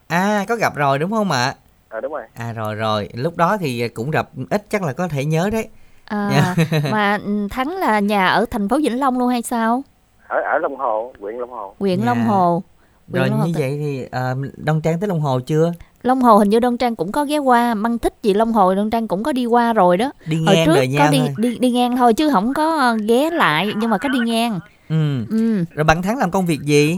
À, 0.07 0.45
có 0.47 0.55
gặp 0.55 0.75
rồi 0.75 0.99
đúng 0.99 1.11
không 1.11 1.31
ạ? 1.31 1.53
à 1.89 1.99
đúng 2.01 2.11
rồi 2.13 2.21
À 2.35 2.53
rồi 2.53 2.75
rồi, 2.75 3.09
lúc 3.13 3.37
đó 3.37 3.57
thì 3.59 3.87
cũng 3.89 4.11
gặp 4.11 4.27
ít 4.49 4.63
chắc 4.69 4.83
là 4.83 4.93
có 4.93 5.07
thể 5.07 5.25
nhớ 5.25 5.49
đấy. 5.51 5.67
À, 6.05 6.29
Dạ. 6.31 6.55
mà 6.91 7.17
ừ, 7.25 7.47
Thắng 7.51 7.77
là 7.77 7.99
nhà 7.99 8.27
ở 8.27 8.45
thành 8.51 8.69
phố 8.69 8.77
Vĩnh 8.77 8.99
Long 8.99 9.19
luôn 9.19 9.29
hay 9.29 9.41
sao? 9.41 9.81
ở 10.27 10.41
ở 10.41 10.57
Long 10.57 10.75
Hồ 10.77 11.13
huyện 11.19 11.35
Long 11.35 11.49
Hồ 11.51 11.75
Huyện 11.79 11.99
Dạ. 11.99 12.05
Long 12.05 12.23
Hồ. 12.27 12.63
Huyện 13.11 13.21
Rồi 13.29 13.29
như 13.29 13.53
vậy 13.57 13.77
thì 13.79 14.05
ờ, 14.11 14.35
Đông 14.57 14.81
Trang 14.81 14.99
tới 14.99 15.07
Long 15.07 15.19
Hồ 15.21 15.39
chưa? 15.39 15.71
Long 16.03 16.21
Hồ 16.21 16.37
hình 16.37 16.49
như 16.49 16.59
Đông 16.59 16.77
Trang 16.77 16.95
cũng 16.95 17.11
có 17.11 17.25
ghé 17.25 17.37
qua, 17.37 17.73
Măng 17.73 17.99
thích 17.99 18.13
gì 18.23 18.33
Long 18.33 18.53
Hồ 18.53 18.75
Đông 18.75 18.89
Trang 18.89 19.07
cũng 19.07 19.23
có 19.23 19.33
đi 19.33 19.45
qua 19.45 19.73
rồi 19.73 19.97
đó. 19.97 20.11
Đi 20.25 20.37
Hồi 20.45 20.55
ngang 20.55 20.65
trước 20.65 20.73
đời 20.75 20.95
có 20.99 21.11
đi, 21.11 21.19
thôi. 21.19 21.33
đi 21.37 21.57
đi 21.57 21.71
ngang 21.71 21.97
thôi 21.97 22.13
chứ 22.13 22.29
không 22.29 22.53
có 22.53 22.77
ờ, 22.77 22.97
ghé 23.07 23.29
lại 23.29 23.73
nhưng 23.77 23.89
mà 23.89 23.97
có 23.97 24.09
đi 24.09 24.19
ngang. 24.19 24.59
Ừ. 24.89 25.25
Ừ. 25.29 25.63
Rồi 25.75 25.83
bạn 25.83 26.01
Thắng 26.01 26.17
làm 26.17 26.31
công 26.31 26.45
việc 26.45 26.59
gì? 26.61 26.97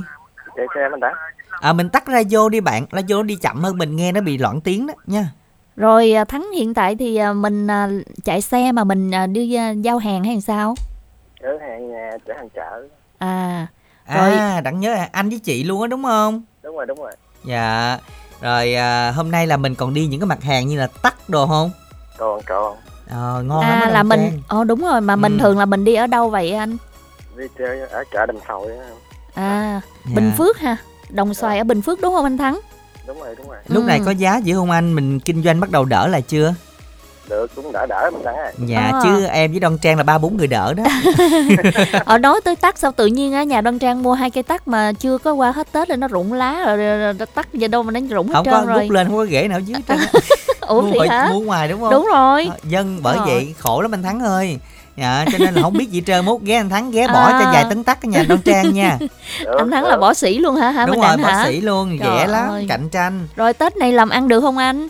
chạy 0.55 0.65
xe 0.75 0.89
mình 0.91 0.99
đã 0.99 1.13
À 1.61 1.73
mình 1.73 1.89
tắt 1.89 2.03
radio 2.07 2.49
đi 2.49 2.59
bạn, 2.59 2.85
radio 2.91 3.15
nó 3.15 3.23
đi 3.23 3.35
chậm 3.35 3.63
hơn 3.63 3.77
mình 3.77 3.95
nghe 3.95 4.11
nó 4.11 4.21
bị 4.21 4.37
loạn 4.37 4.61
tiếng 4.61 4.87
đó 4.87 4.93
nha. 5.07 5.31
Rồi 5.75 6.11
à, 6.11 6.25
Thắng 6.25 6.47
hiện 6.55 6.73
tại 6.73 6.95
thì 6.95 7.15
à, 7.15 7.33
mình 7.33 7.67
à, 7.67 7.89
chạy 8.23 8.41
xe 8.41 8.71
mà 8.71 8.83
mình 8.83 9.11
à, 9.15 9.27
đi 9.27 9.53
à, 9.55 9.69
giao 9.69 9.97
hàng 9.97 10.23
hay 10.23 10.41
sao? 10.41 10.75
chở 11.41 11.47
hàng 11.61 11.91
nhà 11.91 12.09
chở 12.27 12.33
hàng 12.37 12.49
chợ 12.55 12.87
À. 13.17 13.67
Rồi 14.13 14.31
À, 14.31 14.61
đặng 14.61 14.79
nhớ 14.79 14.93
là 14.93 15.09
anh 15.11 15.29
với 15.29 15.39
chị 15.39 15.63
luôn 15.63 15.81
á 15.81 15.87
đúng 15.87 16.03
không? 16.03 16.41
đúng 16.63 16.75
rồi 16.75 16.85
đúng 16.85 16.97
rồi 16.99 17.11
Dạ. 17.43 17.97
Rồi 18.41 18.73
à, 18.73 19.11
hôm 19.11 19.31
nay 19.31 19.47
là 19.47 19.57
mình 19.57 19.75
còn 19.75 19.93
đi 19.93 20.07
những 20.07 20.19
cái 20.19 20.27
mặt 20.27 20.43
hàng 20.43 20.67
như 20.67 20.77
là 20.79 20.87
tắc 21.01 21.29
đồ 21.29 21.47
không? 21.47 21.71
còn 22.17 22.41
còn 22.45 22.77
Ờ, 23.09 23.43
ngon 23.45 23.61
lắm 23.69 23.79
à 23.79 23.85
á 23.85 23.89
là 23.89 24.03
mình 24.03 24.19
Trang. 24.31 24.41
Ờ 24.47 24.63
đúng 24.63 24.81
rồi 24.81 25.01
mà 25.01 25.15
mình 25.15 25.37
Ừ. 25.37 25.41
thường 25.41 25.57
là 25.59 25.65
mình 25.65 25.85
đi 25.85 25.95
ở 25.95 26.07
đâu 26.07 26.29
vậy 26.29 26.51
anh? 26.51 26.77
đi 27.37 27.43
chơi 27.57 27.79
ở 27.79 28.03
chợ 28.13 28.25
Sồi 28.47 28.77
á. 28.77 28.85
À, 29.33 29.81
Dạ. 30.05 30.11
Bình 30.15 30.31
Phước 30.37 30.57
ha. 30.59 30.77
Đồng 31.09 31.33
xoài 31.33 31.57
ở 31.57 31.63
Bình 31.63 31.81
Phước 31.81 32.01
đúng 32.01 32.13
không 32.15 32.23
anh 32.25 32.37
Thắng? 32.37 32.59
đúng 33.07 33.19
rồi 33.19 33.35
đúng 33.37 33.47
rồi 33.47 33.57
Lúc 33.67 33.83
này 33.83 33.99
Ừ. 33.99 34.03
có 34.05 34.11
giá 34.11 34.37
dữ 34.37 34.55
không 34.55 34.71
anh? 34.71 34.93
Mình 34.95 35.19
kinh 35.19 35.43
doanh 35.43 35.59
bắt 35.59 35.71
đầu 35.71 35.85
đỡ 35.85 36.07
lại 36.07 36.21
chưa? 36.21 36.53
Được 37.29 37.51
cũng 37.55 37.71
đỡ 37.71 37.85
đỡ 37.85 38.09
mình 38.13 38.23
à 38.23 38.51
Dạ 38.65 38.79
À. 38.79 38.99
chứ 39.03 39.25
em 39.25 39.51
với 39.51 39.59
Đông 39.59 39.77
Trang 39.77 39.97
là 39.97 40.03
ba 40.03 40.17
bốn 40.17 40.37
người 40.37 40.47
đỡ 40.47 40.73
đó. 40.73 40.83
Ở 42.05 42.17
nói 42.21 42.41
tới 42.43 42.55
tắc 42.55 42.77
sao 42.77 42.91
tự 42.91 43.05
nhiên 43.05 43.33
á 43.33 43.43
nhà 43.43 43.61
Đoan 43.61 43.79
Trang 43.79 44.03
mua 44.03 44.13
hai 44.13 44.29
cây 44.29 44.43
tắc 44.43 44.67
mà 44.67 44.91
chưa 44.99 45.17
có 45.17 45.33
qua 45.33 45.51
hết 45.51 45.71
Tết 45.71 45.87
rồi 45.89 45.97
nó 45.97 46.07
rụng 46.07 46.33
lá 46.33 46.63
rồi, 46.65 46.77
rồi, 46.77 47.13
tắc 47.35 47.53
giờ 47.53 47.67
đâu 47.67 47.83
mà 47.83 47.91
nó 47.91 47.99
rụng 48.09 48.27
hết 48.27 48.33
không 48.33 48.45
trơn 48.45 48.53
có 48.53 48.61
rồi. 48.65 48.81
rút 48.83 48.91
lên 48.91 49.07
không 49.07 49.15
có 49.17 49.23
ghế 49.25 49.47
nào 49.47 49.59
dưới 49.59 49.81
trơn. 49.87 49.97
Ủa 50.67 50.81
mua, 50.81 50.91
vậy 50.99 51.07
hả? 51.09 51.29
mua 51.33 51.39
ngoài 51.39 51.67
đúng 51.67 51.79
không? 51.81 51.89
Đúng 51.91 52.07
rồi. 52.13 52.47
Ờ, 52.51 52.57
Dân 52.63 52.99
bởi 53.03 53.17
Ờ. 53.17 53.25
vậy 53.25 53.53
khổ 53.59 53.81
lắm 53.81 53.93
anh 53.93 54.03
Thắng 54.03 54.19
ơi. 54.19 54.57
Dạ, 54.97 55.25
cho 55.31 55.37
nên 55.37 55.53
là 55.53 55.61
không 55.61 55.73
biết 55.73 55.89
gì 55.91 56.03
trơn 56.05 56.25
mốt 56.25 56.41
ghé 56.41 56.55
anh 56.55 56.69
Thắng 56.69 56.91
ghé 56.91 57.07
bỏ 57.07 57.19
À. 57.25 57.39
cho 57.43 57.51
vài 57.53 57.65
tấn 57.69 57.83
tắc 57.83 58.01
ở 58.05 58.07
nhà 58.09 58.23
Đông 58.29 58.41
Trang 58.41 58.73
nha. 58.73 58.97
anh 59.57 59.71
Thắng 59.71 59.83
là 59.85 59.97
võ 59.97 60.13
sĩ 60.13 60.39
luôn 60.39 60.55
hả 60.55 60.69
hả 60.71 60.85
đúng 60.85 60.99
Minh 60.99 61.07
rồi, 61.09 61.17
bác 61.17 61.31
hả? 61.33 61.45
sĩ 61.45 61.61
luôn, 61.61 61.97
Trời 61.99 62.09
dễ 62.17 62.27
lắm, 62.27 62.49
ơi. 62.49 62.65
cạnh 62.69 62.89
tranh. 62.89 63.27
Rồi 63.35 63.53
Tết 63.53 63.77
này 63.77 63.91
làm 63.91 64.09
ăn 64.09 64.27
được 64.27 64.41
không 64.41 64.57
anh? 64.57 64.87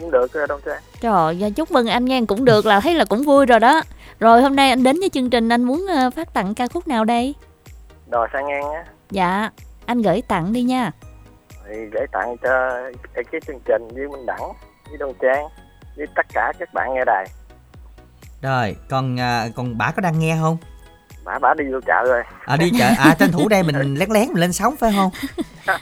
Cũng 0.00 0.10
được 0.10 0.32
ờ, 0.32 0.46
Đông 0.46 0.60
Trang 0.66 0.82
Trời 1.00 1.40
ơi, 1.42 1.52
chúc 1.56 1.70
mừng 1.70 1.86
anh 1.86 2.04
nghe 2.04 2.20
cũng 2.28 2.44
được 2.44 2.66
là 2.66 2.80
thấy 2.80 2.94
là 2.94 3.04
cũng 3.04 3.22
vui 3.22 3.46
rồi 3.46 3.60
đó. 3.60 3.82
Rồi 4.20 4.42
hôm 4.42 4.56
nay 4.56 4.70
anh 4.70 4.82
đến 4.82 5.00
với 5.00 5.08
chương 5.08 5.30
trình 5.30 5.48
anh 5.48 5.62
muốn 5.64 5.86
ờ, 5.86 6.10
phát 6.10 6.34
tặng 6.34 6.54
ca 6.54 6.66
khúc 6.66 6.88
nào 6.88 7.04
đây? 7.04 7.34
đò 8.06 8.26
sang 8.32 8.46
ngang 8.48 8.72
á 8.72 8.84
Dạ, 9.10 9.50
anh 9.86 10.02
gửi 10.02 10.22
tặng 10.28 10.52
đi 10.52 10.62
nha. 10.62 10.90
thì 11.68 11.74
gửi 11.92 12.06
tặng 12.12 12.36
cho 12.42 12.70
cái 13.14 13.40
chương 13.46 13.60
trình 13.64 13.88
với 13.94 14.08
Minh 14.08 14.26
Đẳng 14.26 14.52
với 14.88 14.98
Đông 14.98 15.12
Trang 15.22 15.44
với 15.96 16.06
tất 16.16 16.26
cả 16.32 16.52
các 16.58 16.68
bạn 16.74 16.94
nghe 16.94 17.04
đài 17.06 17.26
Rồi, 18.42 18.76
còn 18.90 19.20
à, 19.20 19.46
còn 19.56 19.78
bả 19.78 19.90
có 19.96 20.00
đang 20.02 20.18
nghe 20.18 20.36
không? 20.40 20.56
bả 21.24 21.38
bả 21.38 21.54
đi 21.54 21.64
vô 21.72 21.80
chợ 21.86 22.04
rồi 22.08 22.22
À 22.44 22.56
đi 22.56 22.70
chợ, 22.78 22.86
à 22.98 23.14
tranh 23.18 23.32
thủ 23.32 23.48
đây 23.48 23.62
mình 23.62 23.94
lén 23.94 24.10
lén 24.10 24.28
mình 24.28 24.40
lên 24.40 24.52
sóng 24.52 24.76
phải 24.76 24.92
không? 24.96 25.10
À, 25.66 25.78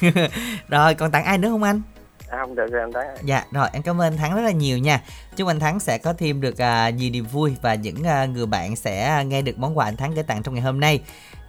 rồi, 0.68 0.94
còn 0.94 1.10
tặng 1.10 1.24
ai 1.24 1.38
nữa 1.38 1.48
không 1.50 1.62
anh? 1.62 1.82
À, 2.30 2.38
không 2.40 2.54
được 2.54 2.66
rồi 2.70 2.80
em 2.80 2.92
thắng. 2.92 3.16
Dạ, 3.24 3.44
rồi 3.52 3.68
em 3.72 3.82
cảm 3.82 4.00
ơn 4.00 4.06
anh 4.12 4.16
Thắng 4.16 4.34
rất 4.34 4.42
là 4.42 4.50
nhiều 4.50 4.78
nha. 4.78 5.02
Chúc 5.36 5.48
anh 5.48 5.60
Thắng 5.60 5.80
sẽ 5.80 5.98
có 5.98 6.12
thêm 6.12 6.40
được 6.40 6.58
à, 6.58 6.90
nhiều 6.90 7.10
niềm 7.10 7.24
vui 7.24 7.56
và 7.62 7.74
những 7.74 8.04
à, 8.04 8.24
người 8.24 8.46
bạn 8.46 8.76
sẽ 8.76 9.04
à, 9.04 9.22
nghe 9.22 9.42
được 9.42 9.58
món 9.58 9.78
quà 9.78 9.84
anh 9.84 9.96
Thắng 9.96 10.14
gửi 10.14 10.24
tặng 10.24 10.42
trong 10.42 10.54
ngày 10.54 10.62
hôm 10.62 10.80
nay. 10.80 11.00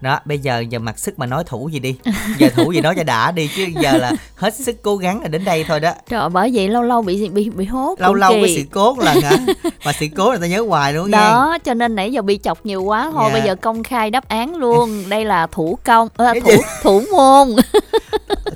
Đó, 0.02 0.20
bây 0.26 0.40
giờ 0.40 0.64
giờ 0.70 0.80
mặc 0.80 1.00
sức 1.00 1.20
mà 1.20 1.26
nói 1.26 1.44
thủ 1.48 1.70
gì 1.74 1.80
đi. 1.80 1.96
Giờ 2.38 2.50
thủ 2.56 2.72
gì 2.72 2.82
đó 2.82 2.94
cho 2.98 3.04
đã 3.04 3.32
đi 3.32 3.50
chứ 3.56 3.66
giờ 3.82 3.98
là 3.98 4.12
hết 4.36 4.56
sức 4.56 4.76
cố 4.84 4.98
gắng 4.98 5.22
là 5.22 5.28
đến 5.28 5.46
đây 5.46 5.64
thôi 5.68 5.80
đó. 5.80 5.94
Trời 6.10 6.20
ơi, 6.20 6.30
bởi 6.30 6.52
vậy 6.54 6.68
lâu 6.68 6.82
lâu 6.84 7.02
bị 7.02 7.30
bị 7.30 7.50
bị 7.50 7.66
hốt 7.66 8.00
Lâu 8.00 8.14
lâu 8.14 8.32
kỳ. 8.32 8.42
cái 8.44 8.56
sự 8.56 8.64
cố 8.72 8.96
lần 9.00 9.22
hả? 9.22 9.32
Mà 9.86 9.92
sự 10.00 10.06
cố 10.16 10.32
là 10.32 10.38
ta 10.42 10.48
nhớ 10.48 10.62
hoài 10.68 10.94
luôn 10.94 11.12
đó 11.12 11.58
cho 11.64 11.74
nên 11.74 11.96
nãy 11.96 12.12
giờ 12.12 12.22
bị 12.22 12.40
chọc 12.44 12.66
nhiều 12.66 12.84
quá 12.84 13.12
thôi 13.14 13.24
Dạ. 13.28 13.34
bây 13.34 13.42
giờ 13.48 13.56
công 13.56 13.84
khai 13.84 14.12
đáp 14.12 14.28
án 14.28 14.56
luôn 14.56 15.04
đây 15.10 15.26
là 15.26 15.48
thủ 15.52 15.78
công 15.86 16.08
Cái 16.18 16.42
thủ 16.42 16.50
gì? 16.52 16.58
thủ 16.84 17.04
môn 17.12 17.48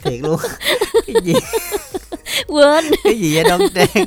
Thiệt 0.03 0.19
luôn. 0.21 0.37
Cái 1.07 1.15
gì? 1.23 1.33
quên. 2.47 2.85
Cái 3.03 3.19
gì 3.19 3.35
vậy 3.35 3.43
Đông 3.49 3.61
Trang? 3.75 4.05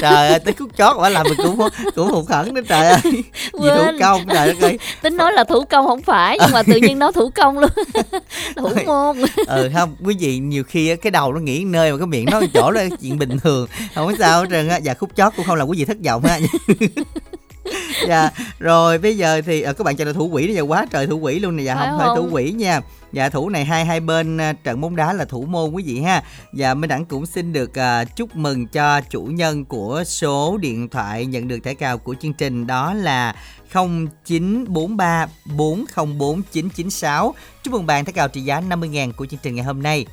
Trời 0.00 0.28
ơi, 0.28 0.38
tới 0.38 0.54
khúc 0.54 0.70
chót 0.78 0.96
quả 0.98 1.08
làm 1.08 1.26
mình 1.28 1.36
cũng 1.36 1.68
cũng 1.94 2.08
hụt 2.10 2.28
hẫng 2.28 2.54
đó 2.54 2.60
trời 2.68 2.86
ơi. 2.88 3.00
Gì 3.04 3.22
thủ 3.52 3.84
công 4.00 4.26
trời 4.28 4.48
đất 4.48 4.60
ơi. 4.60 4.78
tính 5.02 5.16
nói 5.16 5.32
là 5.32 5.44
thủ 5.44 5.64
công 5.70 5.86
không 5.86 6.02
phải 6.02 6.38
nhưng 6.40 6.52
mà 6.52 6.62
tự 6.62 6.76
nhiên 6.76 6.98
nói 6.98 7.12
thủ 7.12 7.30
công 7.34 7.58
luôn. 7.58 7.70
Thủ 8.56 8.68
môn. 8.86 9.16
Ừ 9.46 9.70
không 9.74 9.96
quý 10.04 10.16
vị 10.18 10.38
nhiều 10.38 10.64
khi 10.64 10.96
cái 10.96 11.10
đầu 11.10 11.32
nó 11.32 11.40
nghĩ 11.40 11.64
nơi 11.64 11.92
mà 11.92 11.98
cái 11.98 12.06
miệng 12.06 12.26
nó 12.30 12.40
chỗ 12.54 12.70
là 12.70 12.84
chuyện 13.02 13.18
bình 13.18 13.38
thường. 13.38 13.68
Không 13.94 14.06
có 14.06 14.12
sao 14.18 14.40
hết 14.40 14.46
trơn 14.50 14.68
á. 14.68 14.80
Và 14.84 14.94
khúc 14.94 15.10
chót 15.16 15.32
cũng 15.36 15.46
không 15.46 15.56
làm 15.56 15.68
quý 15.68 15.78
vị 15.78 15.84
thất 15.84 15.96
vọng 16.04 16.24
ha 16.24 16.38
dạ 18.08 18.30
rồi 18.58 18.98
bây 18.98 19.16
giờ 19.16 19.40
thì 19.46 19.62
ờ, 19.62 19.72
các 19.72 19.84
bạn 19.84 19.96
cho 19.96 20.04
là 20.04 20.12
thủ 20.12 20.28
quỷ 20.32 20.46
bây 20.46 20.54
giờ 20.54 20.62
quá 20.62 20.86
trời 20.90 21.06
thủ 21.06 21.18
quỷ 21.18 21.38
luôn 21.38 21.56
nè. 21.56 21.62
Dạ 21.62 21.74
Phải 21.74 21.86
không 21.90 21.98
phải 21.98 22.08
thủ 22.08 22.14
không? 22.22 22.34
quỷ 22.34 22.50
nha 22.50 22.80
dạ 23.16 23.28
thủ 23.28 23.48
này 23.48 23.64
hai 23.64 23.84
hai 23.84 24.00
bên 24.00 24.38
ờ, 24.38 24.52
trận 24.52 24.80
bóng 24.80 24.96
đá 24.96 25.12
là 25.12 25.24
thủ 25.24 25.44
môn 25.44 25.70
quý 25.70 25.82
vị 25.86 26.00
ha. 26.00 26.22
Và 26.52 26.74
minh 26.74 26.88
đẳng 26.88 27.04
cũng 27.04 27.26
xin 27.26 27.52
được 27.52 27.70
uh, 27.70 28.16
chúc 28.16 28.36
mừng 28.36 28.66
cho 28.66 29.00
chủ 29.00 29.22
nhân 29.22 29.64
của 29.64 30.04
số 30.06 30.56
điện 30.56 30.88
thoại 30.88 31.26
nhận 31.26 31.48
được 31.48 31.58
thẻ 31.64 31.74
cào 31.74 31.98
của 31.98 32.14
chương 32.20 32.32
trình 32.32 32.66
đó 32.66 32.94
là 32.94 33.34
0943 33.72 35.26
404 35.56 36.42
996 36.52 37.34
chúc 37.62 37.74
mừng 37.74 37.86
bạn 37.86 38.04
thẻ 38.04 38.12
cào 38.12 38.28
trị 38.28 38.40
giá 38.40 38.60
50.000 38.60 39.12
của 39.12 39.26
chương 39.26 39.40
trình 39.42 39.54
ngày 39.54 39.64
hôm 39.64 39.82
nay. 39.82 40.06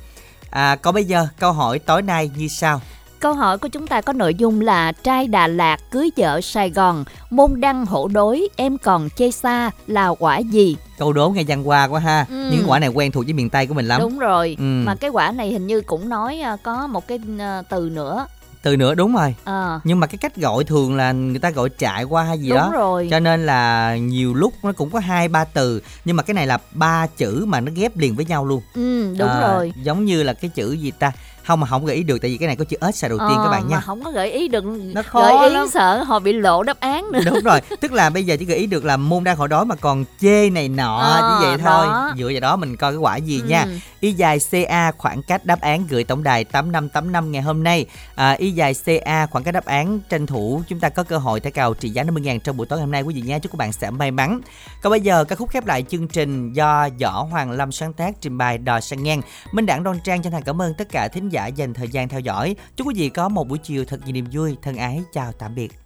À, 0.50 0.76
còn 0.76 0.94
bây 0.94 1.04
giờ 1.04 1.28
câu 1.38 1.52
hỏi 1.52 1.78
tối 1.78 2.02
nay 2.02 2.30
như 2.36 2.48
sau 2.48 2.80
câu 3.20 3.34
hỏi 3.34 3.58
của 3.58 3.68
chúng 3.68 3.86
ta 3.86 4.00
có 4.00 4.12
nội 4.12 4.34
dung 4.34 4.60
là 4.60 4.92
trai 4.92 5.26
Đà 5.26 5.46
Lạt 5.46 5.76
cưới 5.90 6.10
vợ 6.16 6.40
Sài 6.40 6.70
Gòn 6.70 7.04
môn 7.30 7.60
đăng 7.60 7.86
hổ 7.86 8.08
đối 8.08 8.48
em 8.56 8.78
còn 8.78 9.08
chê 9.16 9.30
xa 9.30 9.70
là 9.86 10.08
quả 10.08 10.38
gì? 10.38 10.76
Câu 10.98 11.12
đố 11.12 11.30
nghe 11.30 11.42
văn 11.48 11.68
qua 11.68 11.88
quá 11.88 12.00
ha. 12.00 12.26
Ừ. 12.30 12.50
những 12.52 12.64
quả 12.66 12.78
này 12.78 12.88
quen 12.88 13.12
thuộc 13.12 13.24
với 13.24 13.32
miền 13.32 13.50
tây 13.50 13.66
của 13.66 13.74
mình 13.74 13.88
lắm. 13.88 14.00
Đúng 14.00 14.18
rồi. 14.18 14.56
Ừ. 14.58 14.62
mà 14.64 14.94
cái 14.94 15.10
quả 15.10 15.30
này 15.32 15.50
hình 15.50 15.66
như 15.66 15.80
cũng 15.80 16.08
nói 16.08 16.40
à, 16.40 16.56
có 16.62 16.86
một 16.86 17.08
cái 17.08 17.18
à, 17.38 17.62
từ 17.68 17.90
nữa. 17.92 18.26
Từ 18.62 18.76
nữa 18.76 18.94
đúng 18.94 19.14
rồi. 19.16 19.34
Ờ. 19.44 19.80
nhưng 19.84 20.00
mà 20.00 20.06
cái 20.06 20.18
cách 20.18 20.36
gọi 20.36 20.64
thường 20.64 20.96
là 20.96 21.12
người 21.12 21.38
ta 21.38 21.50
gọi 21.50 21.68
trại 21.78 22.04
qua 22.04 22.22
hay 22.22 22.38
gì 22.38 22.48
Đúng 22.48 22.58
đó. 22.58 22.70
rồi. 22.72 23.08
cho 23.10 23.20
nên 23.20 23.46
là 23.46 23.96
nhiều 23.96 24.34
lúc 24.34 24.52
nó 24.62 24.72
cũng 24.72 24.90
có 24.90 24.98
hai 24.98 25.28
ba 25.28 25.44
từ. 25.44 25.82
Nhưng 26.04 26.16
mà 26.16 26.22
cái 26.22 26.34
này 26.34 26.46
là 26.46 26.58
ba 26.72 27.06
chữ 27.16 27.44
mà 27.48 27.60
nó 27.60 27.72
ghép 27.76 27.96
liền 27.96 28.16
với 28.16 28.24
nhau 28.24 28.44
luôn. 28.44 28.62
Ừ 28.74 29.14
đúng 29.18 29.28
À, 29.28 29.40
rồi. 29.40 29.72
giống 29.82 30.04
như 30.04 30.22
là 30.22 30.32
cái 30.32 30.50
chữ 30.54 30.72
gì 30.72 30.90
ta 30.98 31.12
không 31.46 31.60
mà 31.60 31.66
không 31.66 31.84
gợi 31.86 31.96
ý 31.96 32.02
được 32.02 32.18
tại 32.22 32.30
vì 32.30 32.36
cái 32.36 32.46
này 32.46 32.56
có 32.56 32.64
chữ 32.64 32.76
ếch 32.80 32.94
xà 32.96 33.08
đầu 33.08 33.18
tiên 33.18 33.28
các 33.36 33.44
Ờ, 33.44 33.50
bạn 33.50 33.62
mà 33.62 33.68
nha 33.70 33.80
không 33.80 34.04
có 34.04 34.10
gợi 34.10 34.30
ý 34.32 34.48
được 34.48 34.64
khó 35.06 35.20
gợi 35.40 35.48
ý 35.48 35.54
lắm. 35.54 35.68
sợ 35.68 36.02
họ 36.02 36.18
bị 36.18 36.32
lộ 36.32 36.62
đáp 36.62 36.80
án 36.80 37.12
nữa. 37.12 37.20
Đúng 37.24 37.40
rồi 37.44 37.60
tức 37.80 37.92
là 37.92 38.10
bây 38.10 38.24
giờ 38.26 38.36
chỉ 38.38 38.44
gợi 38.44 38.58
ý 38.58 38.66
được 38.66 38.84
là 38.84 38.96
môn 38.96 39.24
đang 39.24 39.36
khỏi 39.36 39.48
đói 39.48 39.64
mà 39.64 39.74
còn 39.74 40.04
chê 40.20 40.50
này 40.50 40.68
nọ 40.68 40.98
Ờ, 40.98 41.20
như 41.40 41.46
vậy 41.46 41.58
thôi. 41.58 41.86
Đó. 41.86 42.12
dựa 42.18 42.28
vào 42.30 42.40
đó 42.40 42.56
mình 42.56 42.76
coi 42.76 42.92
cái 42.92 42.98
quả 42.98 43.16
gì 43.16 43.40
Ừ. 43.40 43.48
nha 43.48 43.66
y 44.00 44.12
dài 44.12 44.38
ca 44.68 44.92
khoảng 44.98 45.22
cách 45.22 45.44
đáp 45.46 45.60
án 45.60 45.86
gửi 45.90 46.04
tổng 46.04 46.22
đài 46.22 46.44
8585 46.44 47.32
ngày 47.32 47.42
hôm 47.42 47.62
nay. 47.62 47.86
À, 48.14 48.30
y 48.32 48.50
dài 48.50 48.74
ca 49.04 49.26
khoảng 49.26 49.44
cách 49.44 49.54
đáp 49.54 49.64
án 49.64 50.00
tranh 50.08 50.26
thủ 50.26 50.62
chúng 50.68 50.80
ta 50.80 50.88
có 50.88 51.02
cơ 51.02 51.18
hội 51.18 51.40
thẻ 51.40 51.50
cào 51.50 51.74
trị 51.74 51.88
giá 51.88 52.02
50.000 52.02 52.38
trong 52.40 52.56
buổi 52.56 52.66
tối 52.66 52.80
hôm 52.80 52.90
nay. 52.90 53.02
Quý 53.02 53.14
vị 53.14 53.20
nha 53.20 53.38
chúc 53.38 53.52
các 53.52 53.56
bạn 53.56 53.72
sẽ 53.72 53.90
may 53.90 54.10
mắn. 54.10 54.40
Còn 54.82 54.90
bây 54.90 55.00
giờ 55.00 55.24
ca 55.24 55.36
khúc 55.36 55.50
khép 55.50 55.66
lại 55.66 55.84
chương 55.88 56.08
trình 56.08 56.52
do 56.52 56.88
võ 57.00 57.22
hoàng 57.22 57.50
lâm 57.50 57.72
sáng 57.72 57.92
tác 57.92 58.14
trình 58.20 58.38
bày 58.38 58.58
đò 58.58 58.80
sang 58.80 59.02
ngang. 59.02 59.20
Minh 59.52 59.66
đẳng 59.66 59.82
đoan 59.84 59.98
trang 60.04 60.22
chân 60.22 60.32
thành 60.32 60.42
cảm 60.42 60.62
ơn 60.62 60.74
tất 60.74 60.88
cả 60.88 61.08
thính 61.08 61.28
giả 61.28 61.33
dành 61.42 61.74
thời 61.74 61.88
gian 61.88 62.08
theo 62.08 62.20
dõi. 62.20 62.56
Chúc 62.76 62.86
quý 62.86 62.94
vị 62.96 63.08
có 63.08 63.28
một 63.28 63.48
buổi 63.48 63.58
chiều 63.58 63.84
thật 63.84 64.00
nhiều 64.04 64.12
niềm 64.12 64.26
vui. 64.32 64.56
Thân 64.62 64.76
ái, 64.76 65.02
chào 65.12 65.32
tạm 65.32 65.54
biệt. 65.54 65.83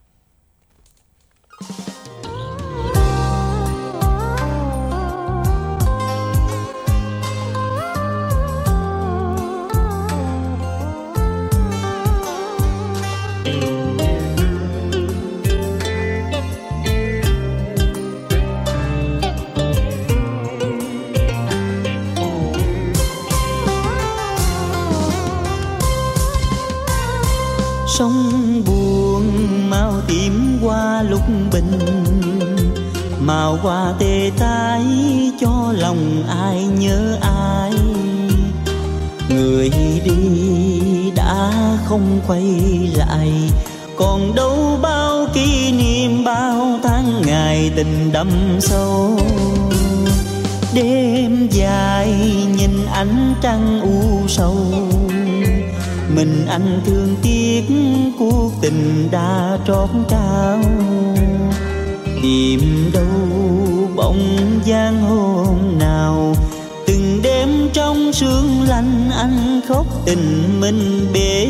Không 41.98 42.20
quay 42.26 42.42
lại. 42.94 43.32
Còn 43.96 44.34
đâu 44.34 44.78
bao 44.82 45.26
kỷ 45.34 45.72
niệm, 45.72 46.24
bao 46.24 46.78
tháng 46.82 47.22
ngày 47.26 47.70
tình 47.76 48.12
đậm 48.12 48.30
sâu. 48.60 49.18
Đêm 50.74 51.48
dài 51.50 52.14
nhìn 52.56 52.86
ánh 52.92 53.34
trăng 53.42 53.80
u 53.80 54.28
sầu. 54.28 54.56
Mình 56.14 56.46
anh 56.48 56.80
thương 56.86 57.16
tiếc, 57.22 57.62
cuộc 58.18 58.50
tình 58.62 59.08
đã 59.10 59.58
trót 59.66 59.88
trao. 60.08 60.60
Tìm 62.22 62.90
đâu 62.92 63.38
bóng 63.96 64.38
giang 64.66 65.02
hồ 65.02 65.27
sương 68.20 68.62
lạnh 68.68 69.10
anh 69.10 69.60
khóc 69.68 69.86
tình 70.06 70.60
mình 70.60 71.06
bể 71.12 71.46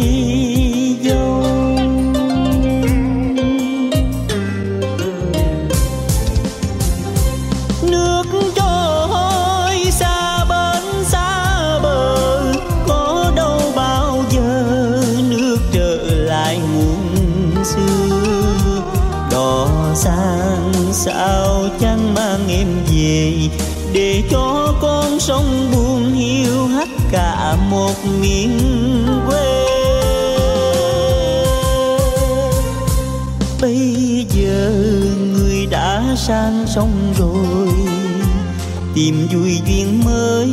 tìm 38.98 39.26
vui 39.32 39.60
duyên 39.66 40.04
mới 40.04 40.48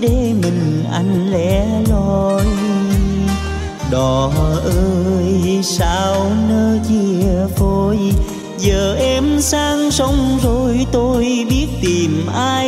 để 0.00 0.32
mình 0.42 0.84
anh 0.92 1.30
lẻ 1.32 1.66
loi. 1.88 2.46
Đò 3.90 4.30
ơi, 4.64 5.60
sao 5.62 6.30
nỡ 6.48 6.78
chia 6.88 7.54
phôi? 7.56 7.98
Giờ 8.58 8.96
em 9.00 9.40
sang 9.40 9.90
sông 9.90 10.38
rồi 10.42 10.86
tôi 10.92 11.46
biết 11.50 11.66
tìm 11.82 12.26
ai 12.34 12.65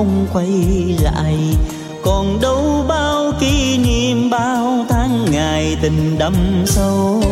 không 0.00 0.26
quay 0.32 0.48
lại. 1.02 1.36
Còn 2.02 2.40
đâu 2.40 2.84
bao 2.88 3.32
kỷ 3.40 3.78
niệm, 3.78 4.30
bao 4.30 4.84
tháng 4.88 5.24
ngày 5.30 5.76
tình 5.82 6.18
đậm 6.18 6.34
sâu. 6.66 7.22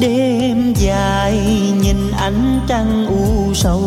Đêm 0.00 0.74
dài 0.76 1.38
nhìn 1.82 2.10
ánh 2.10 2.60
trăng 2.68 3.06
u 3.06 3.54
sầu. 3.54 3.82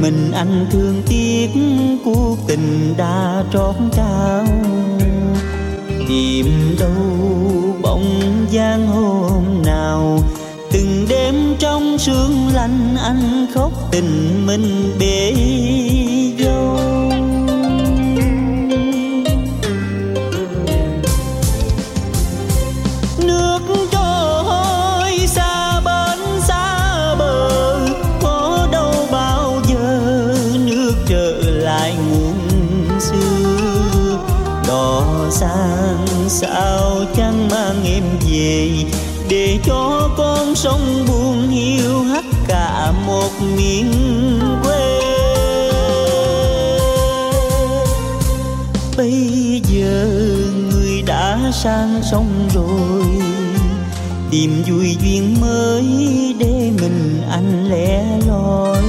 Mình 0.00 0.32
anh 0.32 0.66
thương 0.70 1.02
tiếc, 1.08 1.48
cuộc 2.04 2.36
tình 2.46 2.94
đã 2.96 3.44
trót 3.52 3.74
trao. 3.92 4.44
Tìm 6.08 6.76
đâu 6.80 6.94
bóng 7.82 8.46
dáng 8.50 8.86
hôm 8.86 9.62
nào 9.64 10.20
sương 12.00 12.48
lạnh 12.54 12.96
anh 13.02 13.46
khóc 13.54 13.72
tình 13.90 14.46
mình 14.46 14.96
bể 14.98 15.32
dâu. 16.38 16.78
Nước 23.18 23.60
trôi 23.92 25.26
xa 25.26 25.80
bến, 25.80 26.40
xa 26.48 27.14
bờ, 27.18 27.78
có 28.22 28.68
đâu 28.72 28.94
bao 29.12 29.60
giờ 29.68 30.00
nước 30.54 30.94
trở 31.08 31.40
lại 31.44 31.94
nguồn 32.10 33.00
xưa. 33.00 34.18
Đò 34.68 35.02
sang 35.30 36.06
sao 36.28 36.92
chẳng 37.16 37.48
mang 37.48 37.84
em 37.84 38.02
về, 38.30 38.70
để 39.28 39.58
cho 39.64 40.10
con 40.16 40.54
sông 40.54 41.06
buồn 41.08 41.29
sang 51.62 52.00
sông 52.10 52.48
rồi. 52.54 53.04
Tìm 54.30 54.62
vui 54.68 54.96
duyên 55.02 55.36
mới 55.40 55.84
để 56.38 56.70
mình 56.80 57.22
anh 57.30 57.68
lẻ 57.70 58.04
loi. 58.26 58.82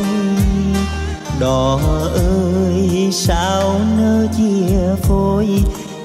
Đò 1.40 1.80
ơi, 2.14 3.10
sao 3.12 3.80
nỡ 3.98 4.28
chia 4.38 4.96
phôi? 5.04 5.48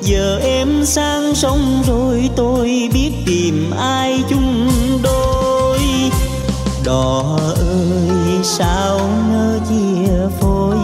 Giờ 0.02 0.38
em 0.42 0.84
sang 0.84 1.34
sông 1.34 1.82
rồi, 1.86 2.30
tôi 2.36 2.88
biết 2.92 3.12
tìm 3.26 3.70
ai 3.78 4.22
chung 4.28 4.68
đôi. 5.02 5.80
Đò 6.84 7.38
ơi, 7.56 8.38
sao 8.42 9.00
nỡ 9.32 9.58
chia 9.68 10.36
phôi? 10.40 10.76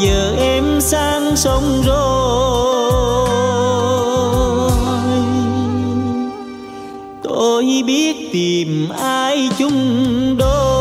Giờ 0.00 0.36
em 0.38 0.80
sang 0.80 1.36
sông 1.36 1.82
rồi. 1.86 2.51
Tìm 8.32 8.88
ai 8.88 9.48
chung 9.58 10.36
đôi 10.38 10.72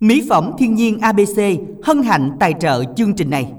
Mỹ 0.00 0.22
phẩm 0.28 0.52
thiên 0.58 0.74
nhiên 0.74 0.98
ABC 0.98 1.40
hân 1.82 2.02
hạnh 2.02 2.30
tài 2.40 2.54
trợ 2.60 2.84
chương 2.96 3.14
trình 3.14 3.30
này. 3.30 3.52